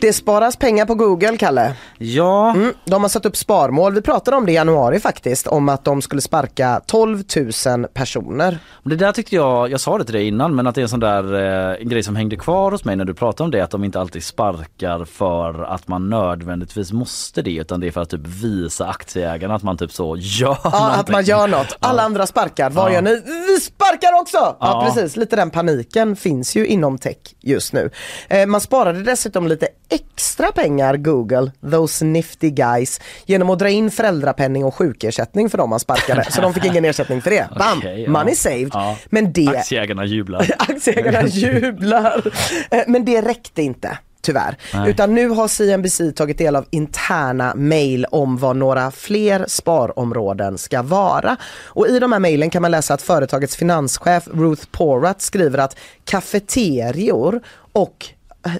Det 0.01 0.13
sparas 0.13 0.57
pengar 0.57 0.87
på 0.87 0.95
Google, 0.95 1.37
Kalle. 1.37 1.75
Ja, 1.99 2.51
Mm, 2.55 2.73
de 2.85 3.03
har 3.03 3.09
satt 3.09 3.27
upp 3.27 3.37
sparmål. 3.37 3.95
Vi 3.95 4.03
pratade 4.03 4.37
om 4.37 4.47
det 4.47 4.53
i 4.53 4.55
januari 4.55 5.01
faktiskt, 5.01 5.47
om 5.47 5.69
att 5.69 5.85
de 5.85 6.03
skulle 6.03 6.23
sparka 6.23 6.81
12 6.87 7.23
000 7.67 7.87
personer. 7.95 8.59
det 8.83 8.97
där 8.97 9.13
tyckte 9.13 9.35
jag, 9.35 9.71
jag 9.71 9.81
sa 9.81 9.99
det 9.99 10.05
till 10.05 10.15
dig 10.15 10.29
innan 10.29 10.55
men 10.55 10.67
att 10.67 10.75
det 10.75 10.81
är 10.81 10.83
en 10.83 10.89
sån 10.89 11.01
där 11.01 11.35
eh, 11.81 11.85
grej 11.87 12.03
som 12.03 12.17
hängde 12.17 12.37
kvar 12.37 12.71
hos 12.73 12.85
mig 12.85 12.97
när 12.97 13.05
du 13.05 13.15
pratade 13.15 13.45
om 13.45 13.51
det 13.51 13.61
att 13.61 13.71
de 13.71 13.85
inte 13.85 14.01
alltid 14.01 14.25
sparkar 14.25 15.05
för 15.05 15.63
att 15.65 15.89
man 15.89 16.09
nödvändigtvis 16.11 16.93
måste 16.93 17.43
det 17.43 17.55
utan 17.57 17.81
det 17.81 17.87
är 17.87 17.91
för 17.91 18.01
att 18.03 18.11
typ 18.11 18.27
visa 18.27 18.87
aktieägarna 18.87 19.55
att 19.55 19.63
man 19.63 19.77
typ 19.77 19.93
så 19.93 20.17
gör 20.19 20.59
Ja, 20.65 20.71
att 20.73 20.89
någonting. 20.91 21.13
man 21.13 21.25
gör 21.25 21.49
något. 21.49 21.77
Alla 21.81 22.03
andra 22.03 22.27
sparkar. 22.27 22.71
Vad 22.71 22.91
Ja. 22.91 22.95
gör 22.95 23.03
ni? 23.03 23.23
Vi 23.49 23.61
sparkar 23.61 24.21
också! 24.21 24.37
Ja. 24.37 24.57
Ja. 24.61 24.85
precis, 24.95 25.17
lite 25.17 25.37
den 25.37 25.51
paniken 25.51 26.17
finns 26.17 26.57
ju 26.57 26.67
inom 26.67 26.99
tech 26.99 27.17
just 27.41 27.73
nu. 27.73 27.91
Eh, 28.29 28.47
man 28.47 28.61
sparade 28.61 29.03
dessutom 29.03 29.47
lite 29.49 29.69
extra 29.89 30.53
pengar, 30.53 30.97
Google, 30.97 31.53
those 31.71 32.05
nifty 32.05 32.51
guys, 32.51 33.01
genom 33.27 33.51
att 33.51 33.59
dra 33.59 33.69
in 33.69 33.91
föräldrapenning 33.91 34.65
och 34.65 34.75
sjukersättning 34.75 35.51
för 35.51 35.59
dem 35.59 35.71
man 35.71 35.81
sparkade. 35.81 36.27
så 36.31 36.41
de 36.41 36.55
fick 36.55 36.65
ingen 36.65 36.85
ersättning 36.85 37.23
för 37.23 37.31
det. 37.31 37.49
Bam! 37.59 37.79
Okej, 37.79 38.03
ja. 38.03 38.11
Money 38.11 38.35
saved. 38.35 38.71
Ja. 38.73 38.97
Men 39.11 39.33
det 39.33 39.49
Aktieägarna 39.49 40.05
jublar. 40.05 40.47
Aktieägarna 40.59 41.27
jublar. 41.27 42.23
Eh, 42.71 42.83
Men 42.87 43.05
det 43.05 43.21
räckte 43.23 43.63
inte. 43.63 43.99
Tyvärr. 44.23 44.57
Nej. 44.75 44.91
Utan 44.91 45.15
nu 45.15 45.29
har 45.29 45.49
CNBC 45.49 46.13
tagit 46.17 46.39
del 46.39 46.57
av 46.57 46.67
interna 46.71 47.53
mejl 47.57 48.07
om 48.11 48.37
vad 48.37 48.57
några 48.57 48.91
fler 48.91 49.45
sparområden 49.49 50.59
ska 50.59 50.83
vara. 50.83 51.37
Och 51.65 51.89
i 51.89 51.99
de 51.99 52.13
här 52.13 52.19
mejlen 52.19 52.51
kan 52.51 52.63
man 52.63 52.71
läsa 52.71 52.95
att 52.95 53.03
företagets 53.03 53.57
finanschef 53.57 54.29
Ruth 54.33 54.67
Porat 54.71 55.23
skriver 55.23 55.59
att 55.59 55.77
kafeterior 56.05 57.41
och 57.73 58.07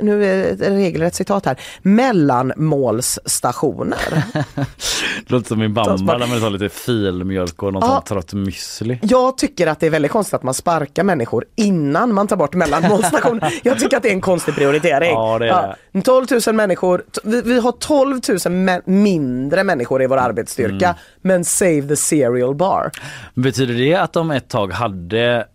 nu 0.03 0.25
är 0.25 0.37
det 0.37 0.45
ett 0.45 0.61
regelrätt 0.61 1.15
citat 1.15 1.47
här, 1.47 1.61
mellanmålsstationer. 1.83 4.25
Låter 5.27 5.49
som 5.49 5.59
min 5.59 5.75
bamba 5.75 6.19
där 6.19 6.27
man 6.27 6.41
tar 6.41 6.51
lite 6.51 6.69
filmjölk 6.69 7.63
och 7.63 7.73
något 7.73 7.85
Ja. 7.85 8.03
trött 8.09 8.33
müsli. 8.33 8.99
Jag 9.03 9.39
tycker 9.39 9.67
att 9.67 9.81
det 9.81 9.87
är 9.87 9.91
väldigt 9.91 10.13
konstigt 10.13 10.35
att 10.35 10.43
man 10.43 10.55
sparkar 10.55 11.05
människor 11.05 11.45
innan 11.57 12.15
man 12.15 12.27
tar 12.27 12.37
bort 12.37 12.55
mellanmålsstationer. 12.55 13.55
Jag 13.63 13.79
tycker 13.79 13.97
att 13.97 14.03
det 14.03 14.09
är 14.09 14.13
en 14.13 14.21
konstig 14.21 14.55
prioritering. 14.55 15.11
Ja, 15.11 15.39
det 15.39 15.49
är 15.49 15.77
det. 15.93 16.03
12 16.03 16.27
000 16.47 16.55
människor, 16.55 17.03
vi, 17.25 17.43
vi 17.43 17.61
har 17.61 17.73
12 17.73 18.21
000 18.29 18.39
mä- 18.39 18.83
mindre 18.91 19.65
människor 19.65 20.03
i 20.03 20.07
vår 20.07 20.17
arbetsstyrka, 20.17 20.87
Mm. 20.87 20.97
men 21.23 21.45
save 21.45 21.83
the 21.83 21.97
cereal 21.97 22.55
bar. 22.55 22.91
Betyder 23.35 23.75
det 23.75 23.95
att 23.95 24.13
de 24.13 24.31
ett 24.31 24.49
tag 24.49 24.73
hade 24.73 25.47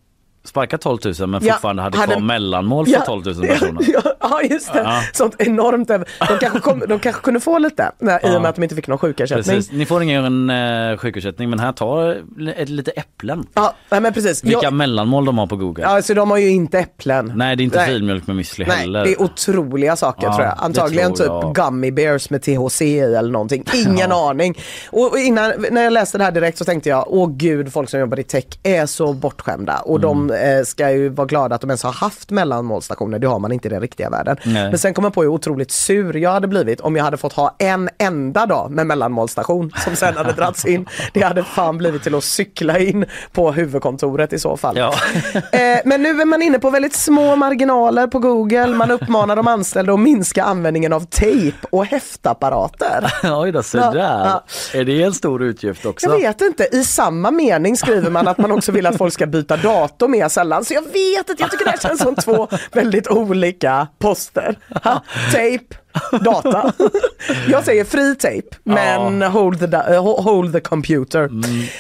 sparkat 0.52 0.82
12 0.82 0.98
000 1.20 1.30
men 1.30 1.44
Ja, 1.46 1.54
fortfarande 1.54 1.82
hade, 1.82 1.98
hade- 1.98 2.12
kvar 2.14 2.22
mellanmål 2.22 2.86
för 2.88 3.00
12 3.00 3.26
000 3.26 3.48
personer? 3.48 3.82
Ja, 3.94 4.02
ja 4.22 4.42
just 4.42 4.74
det. 4.74 4.80
Ja. 4.80 5.02
Sånt 5.14 5.36
enormt. 5.40 5.88
De 5.88 6.04
kanske, 6.40 6.60
kom, 6.60 6.84
de 6.88 7.00
kanske 7.06 7.22
kunde 7.22 7.40
få 7.40 7.58
lite 7.58 7.92
när, 8.00 8.14
i 8.18 8.20
Ja. 8.24 8.36
och 8.36 8.42
med 8.42 8.50
att 8.50 8.56
de 8.56 8.64
inte 8.64 8.76
fick 8.76 8.88
någon 8.88 8.98
sjukersättning. 8.98 9.56
Precis. 9.56 9.72
Ni 9.72 9.86
får 9.86 10.04
ingen 10.04 10.50
uh, 10.50 10.98
sjukersättning 10.98 11.50
men 11.50 11.60
här 11.60 11.72
tar 11.72 12.22
ett, 12.56 12.70
lite 12.70 12.92
äpplen. 12.92 13.46
Ja, 13.54 13.74
men 13.90 14.14
precis. 14.14 14.44
Vilka 14.44 14.60
Jag, 14.64 14.74
mellanmål 14.74 15.26
de 15.26 15.38
har 15.38 15.48
på 15.48 15.56
Google. 15.56 15.84
ja, 15.84 16.02
så 16.02 16.14
de 16.14 16.32
har 16.32 16.38
ju 16.38 16.50
inte 16.50 16.80
äpplen. 16.80 17.34
Nej 17.36 17.56
det 17.56 17.64
är 17.64 17.66
inte 17.66 17.78
Nej. 17.78 17.88
filmjölk 17.88 18.28
med 18.28 18.36
müsli 18.36 18.66
Nej, 18.68 18.78
heller. 18.78 19.04
det 19.04 19.12
är 19.12 19.22
otroliga 19.22 19.96
saker 19.96 20.28
Ja, 20.28 20.34
tror 20.36 20.46
jag. 20.48 20.56
Antagligen 20.58 21.14
tror 21.14 21.26
typ 21.28 21.56
jag. 21.58 21.66
gummy 21.72 21.92
bears 21.92 22.30
med 22.30 22.42
THC 22.42 22.82
i 22.82 23.00
eller 23.00 23.32
någonting. 23.32 23.66
Ingen 23.88 24.12
aning. 24.12 24.58
Och 24.92 25.18
innan, 25.20 25.54
när 25.72 25.82
jag 25.84 25.94
läste 25.94 26.18
det 26.18 26.24
här 26.24 26.32
direkt 26.32 26.58
så 26.58 26.66
tänkte 26.66 26.90
jag, 26.90 27.06
åh 27.08 27.30
gud, 27.32 27.74
folk 27.74 27.90
som 27.90 28.00
jobbar 28.00 28.20
i 28.20 28.24
tech 28.24 28.46
är 28.64 28.86
så 28.86 29.14
bortskämda. 29.14 29.78
Och 29.80 30.00
de 30.00 30.22
Mm. 30.22 30.36
Eh, 30.42 30.64
ska 30.64 30.92
ju 30.92 31.10
vara 31.10 31.28
glada 31.28 31.56
att 31.56 31.62
de 31.62 31.70
ens 31.70 31.84
har 31.84 31.92
haft 31.92 32.30
mellanmålstationer. 32.32 33.20
Det 33.20 33.28
har 33.28 33.40
man 33.40 33.52
inte 33.52 33.68
i 33.68 33.72
den 33.72 33.82
riktiga 33.82 34.10
världen. 34.10 34.38
Nej. 34.44 34.70
Men 34.70 34.78
sen 34.80 34.94
kom 34.94 35.04
jag 35.04 35.14
på 35.14 35.22
hur 35.22 35.30
otroligt 35.30 35.72
sur 35.72 36.18
jag 36.18 36.32
hade 36.32 36.48
blivit 36.48 36.82
om 36.82 36.96
jag 36.96 37.04
hade 37.04 37.18
fått 37.18 37.34
ha 37.34 37.56
en 37.60 37.90
enda 37.98 38.46
dag 38.46 38.72
med 38.72 38.88
mellanmålstation 38.88 39.72
som 39.84 39.96
sen 39.96 40.18
hade 40.18 40.32
dragits 40.34 40.66
in. 40.66 40.86
Det 41.14 41.22
hade 41.22 41.44
fan 41.44 41.78
blivit 41.78 42.04
till 42.04 42.16
att 42.16 42.24
cykla 42.24 42.80
in 42.80 43.06
på 43.32 43.52
huvudkontoret 43.52 44.34
i 44.34 44.40
så 44.40 44.58
fall. 44.58 44.78
Ja. 44.78 44.94
Eh, 45.52 45.80
men 45.86 46.04
nu 46.04 46.22
är 46.22 46.26
man 46.26 46.42
inne 46.42 46.60
på 46.60 46.70
väldigt 46.70 46.96
små 46.96 47.36
marginaler 47.36 48.08
på 48.08 48.20
Google. 48.20 48.68
Man 48.68 48.92
uppmanar 48.92 49.36
de 49.36 49.48
anställda 49.48 49.94
att 49.94 50.00
minska 50.00 50.44
användningen 50.44 50.94
av 50.94 51.06
tejp 51.06 51.58
och 51.70 51.86
häftapparater. 51.86 53.14
Oj 53.42 53.52
då, 53.52 53.64
så 53.64 53.78
Ja, 53.78 53.92
där. 53.92 54.00
ja. 54.02 54.44
Är 54.74 54.86
det 54.86 55.04
en 55.04 55.14
stor 55.14 55.44
utgift 55.44 55.86
också? 55.86 56.10
Jag 56.10 56.18
vet 56.18 56.42
inte, 56.42 56.68
i 56.72 56.84
samma 56.84 57.32
mening 57.32 57.78
skriver 57.78 58.10
man 58.10 58.28
att 58.28 58.38
man 58.38 58.52
också 58.52 58.72
vill 58.72 58.86
att 58.86 58.98
folk 58.98 59.14
ska 59.14 59.26
byta 59.26 59.58
dator 59.58 60.08
mer 60.08 60.28
sällan. 60.32 60.66
Så 60.66 60.74
jag 60.74 60.82
vet 60.82 61.30
att 61.30 61.40
jag 61.40 61.52
tycker 61.52 61.66
det 61.66 61.72
här 61.72 61.78
känns 61.78 62.02
som 62.02 62.16
två 62.16 62.48
väldigt 62.72 63.08
olika 63.08 63.88
poster. 64.00 64.58
Ha, 64.84 65.04
tejp, 65.32 65.76
data. 66.12 66.74
Jag 67.50 67.64
säger 67.64 67.84
fri 67.84 68.16
tejp, 68.16 68.48
men 68.64 69.22
hold, 69.22 69.72
the, 69.72 69.78
eh, 69.94 70.22
hold 70.24 70.54
the 70.54 70.60
computer. 70.60 71.30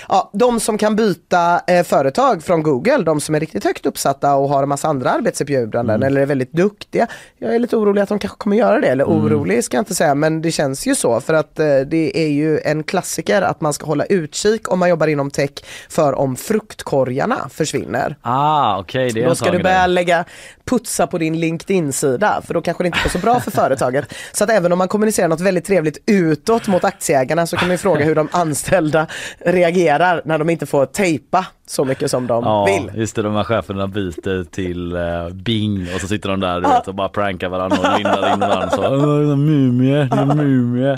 Ja, 0.09 0.29
de 0.33 0.59
som 0.59 0.77
kan 0.77 0.95
byta 0.95 1.61
eh, 1.67 1.83
företag 1.83 2.43
från 2.43 2.63
Google, 2.63 2.97
de 2.97 3.21
som 3.21 3.35
är 3.35 3.39
riktigt 3.39 3.63
högt 3.63 3.85
uppsatta 3.85 4.35
och 4.35 4.49
har 4.49 4.63
en 4.63 4.69
massa 4.69 4.87
andra 4.87 5.09
arbetserbjudanden 5.09 6.03
eller 6.03 6.21
är 6.21 6.25
väldigt 6.25 6.51
duktiga. 6.51 7.07
Jag 7.37 7.55
är 7.55 7.59
lite 7.59 7.77
orolig 7.77 8.01
att 8.01 8.09
de 8.09 8.19
kanske 8.19 8.37
kommer 8.37 8.57
göra 8.57 8.79
det, 8.79 8.87
eller 8.87 9.03
orolig 9.03 9.63
ska 9.63 9.77
jag 9.77 9.81
inte 9.81 9.95
säga, 9.95 10.15
men 10.15 10.41
det 10.41 10.51
känns 10.51 10.87
ju 10.87 10.95
så 10.95 11.21
för 11.21 11.33
att 11.33 11.59
eh, 11.59 11.65
det 11.65 12.17
är 12.25 12.29
ju 12.29 12.59
en 12.59 12.83
klassiker 12.83 13.41
att 13.41 13.61
man 13.61 13.73
ska 13.73 13.85
hålla 13.85 14.05
utkik 14.05 14.71
om 14.71 14.79
man 14.79 14.89
jobbar 14.89 15.07
inom 15.07 15.31
tech 15.31 15.51
för 15.89 16.13
om 16.13 16.35
fruktkorgarna 16.35 17.49
försvinner. 17.49 18.15
Ah 18.21 18.79
okej 18.79 19.11
det 19.11 19.23
är 19.23 19.27
Då 19.27 19.35
ska 19.35 19.51
du 19.51 19.63
börja 19.63 19.87
lägga, 19.87 20.25
putsa 20.65 21.07
på 21.07 21.17
din 21.17 21.39
LinkedIn-sida 21.39 22.41
för 22.47 22.53
då 22.53 22.61
kanske 22.61 22.83
det 22.83 22.87
inte 22.87 22.99
går 23.03 23.09
så 23.09 23.17
bra 23.17 23.39
för 23.39 23.51
företaget. 23.61 24.00
Så 24.31 24.43
att 24.43 24.49
även 24.49 24.71
om 24.71 24.77
man 24.77 24.87
kommunicerar 24.87 25.27
något 25.27 25.41
väldigt 25.41 25.65
trevligt 25.65 25.97
utåt 26.07 26.67
mot 26.67 26.83
aktieägarna 26.83 27.47
så 27.47 27.57
kan 27.57 27.67
man 27.67 27.73
ju 27.73 27.77
fråga 27.77 28.05
hur 28.05 28.15
de 28.15 28.27
anställda 28.31 29.07
reagerar 29.45 30.21
när 30.25 30.37
de 30.37 30.49
inte 30.49 30.65
får 30.65 30.85
tejpa 30.85 31.45
så 31.67 31.85
mycket 31.85 32.11
som 32.11 32.27
de 32.27 32.43
Ja, 32.43 32.65
vill. 32.65 32.91
just 33.01 33.15
det, 33.15 33.21
de 33.21 33.35
här 33.35 33.43
cheferna 33.43 33.87
byter 33.87 34.43
till 34.51 34.95
uh, 34.95 35.29
Bing 35.29 35.87
och 35.95 36.01
så 36.01 36.07
sitter 36.07 36.29
de 36.29 36.39
där 36.39 36.59
vet, 36.59 36.87
och 36.87 36.95
bara 36.95 37.09
prankar 37.09 37.49
varandra 37.49 37.77
och 37.77 37.97
lindar 37.97 38.33
in 38.33 38.39
varandra 38.39 38.69
så 38.69 38.81
"Åh, 38.81 38.91
det 39.19 39.31
är 39.31 39.35
mumie, 39.35 40.03
det 40.11 40.15
är 40.17 40.25
mumie. 40.25 40.97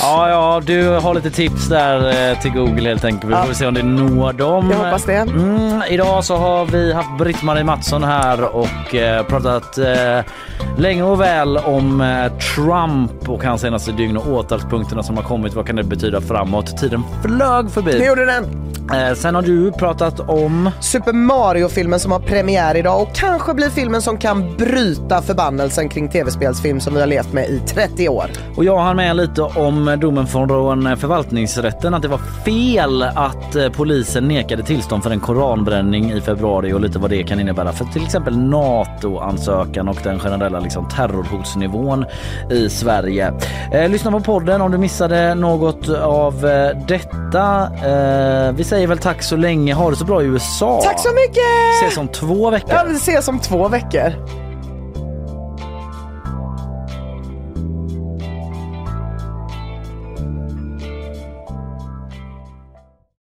Ja, 0.00 0.28
ja, 0.28 0.62
du 0.66 0.88
har 0.88 1.14
lite 1.14 1.30
tips 1.30 1.68
där 1.68 2.30
eh, 2.30 2.38
till 2.38 2.50
Google 2.50 2.88
helt 2.88 3.04
enkelt. 3.04 3.32
Vi 3.32 3.36
får 3.36 3.46
Ja. 3.48 3.54
se 3.54 3.66
om 3.66 3.74
det 3.74 3.82
når 3.82 4.32
dem. 4.32 4.70
Jag 4.70 4.78
hoppas 4.78 5.04
det. 5.04 5.12
Mm, 5.16 5.82
idag 5.90 6.24
så 6.24 6.36
har 6.36 6.66
vi 6.66 6.92
haft 6.92 7.18
Britt-Marie 7.18 7.64
Mattsson 7.64 8.04
här 8.04 8.56
och 8.56 8.94
eh, 8.94 9.26
pratat 9.26 9.78
eh, 9.78 10.20
länge 10.78 11.02
och 11.02 11.20
väl 11.20 11.56
om 11.56 11.99
eh, 12.00 12.32
Trump 12.54 13.28
och 13.28 13.44
hans 13.44 13.60
senaste 13.60 13.92
dygn 13.92 14.16
och 14.16 14.32
åtalspunkterna 14.32 15.02
som 15.02 15.16
har 15.16 15.24
kommit. 15.24 15.54
Vad 15.54 15.66
kan 15.66 15.76
det 15.76 15.82
betyda 15.82 16.20
framåt? 16.20 16.76
Tiden 16.76 17.02
flög 17.22 17.70
förbi. 17.70 17.92
Det 17.92 18.06
gjorde 18.06 18.26
den. 18.26 18.70
Eh, 18.92 19.14
sen 19.14 19.34
har 19.34 19.42
du 19.42 19.72
pratat 19.72 20.20
om 20.20 20.70
Super 20.80 21.12
Mario-filmen 21.12 22.00
som 22.00 22.12
har 22.12 22.20
premiär 22.20 22.76
idag 22.76 23.02
och 23.02 23.14
kanske 23.14 23.54
blir 23.54 23.70
filmen 23.70 24.02
som 24.02 24.18
kan 24.18 24.56
bryta 24.56 25.22
förbannelsen 25.22 25.88
kring 25.88 26.08
tv-spelsfilm 26.08 26.80
som 26.80 26.94
vi 26.94 27.00
har 27.00 27.06
levt 27.06 27.32
med 27.32 27.48
i 27.48 27.60
30 27.60 28.08
år. 28.08 28.24
Och 28.56 28.64
jag 28.64 28.78
har 28.78 28.94
med 28.94 29.16
lite 29.16 29.42
om 29.42 29.98
domen 30.00 30.26
från 30.26 30.48
förvaltningsrätten 30.96 31.94
att 31.94 32.02
det 32.02 32.08
var 32.08 32.20
fel 32.44 33.02
att 33.02 33.56
eh, 33.56 33.68
polisen 33.68 34.28
nekade 34.28 34.62
tillstånd 34.62 35.02
för 35.02 35.10
en 35.10 35.20
koranbränning 35.20 36.12
i 36.12 36.20
februari 36.20 36.72
och 36.72 36.80
lite 36.80 36.98
vad 36.98 37.10
det 37.10 37.22
kan 37.22 37.40
innebära 37.40 37.72
för 37.72 37.84
till 37.84 38.04
exempel 38.04 38.38
NATO-ansökan 38.38 39.88
och 39.88 39.98
den 40.02 40.18
generella 40.18 40.60
liksom, 40.60 40.88
terrorhotsnivån 40.88 41.89
i 42.50 42.68
Sverige. 42.68 43.32
Eh, 43.72 43.88
lyssna 43.88 44.10
på 44.10 44.20
podden 44.20 44.60
om 44.60 44.70
du 44.72 44.78
missade 44.78 45.34
något 45.34 45.88
av 45.88 46.46
eh, 46.46 46.76
detta. 46.88 47.62
Eh, 47.62 48.52
vi 48.52 48.64
säger 48.64 48.86
väl 48.86 48.98
tack 48.98 49.22
så 49.22 49.36
länge. 49.36 49.74
Ha 49.74 49.90
det 49.90 49.96
så 49.96 50.04
bra 50.04 50.22
i 50.22 50.26
USA. 50.26 50.80
Tack 50.84 51.00
så 51.00 51.14
mycket! 51.14 51.82
Ses 51.82 51.98
om 51.98 52.08
två 52.08 52.50
veckor. 52.50 52.70
Ja, 52.72 52.84
vi 52.88 52.94
ses 52.94 53.28
om 53.28 53.38
två 53.38 53.68
veckor. 53.68 54.12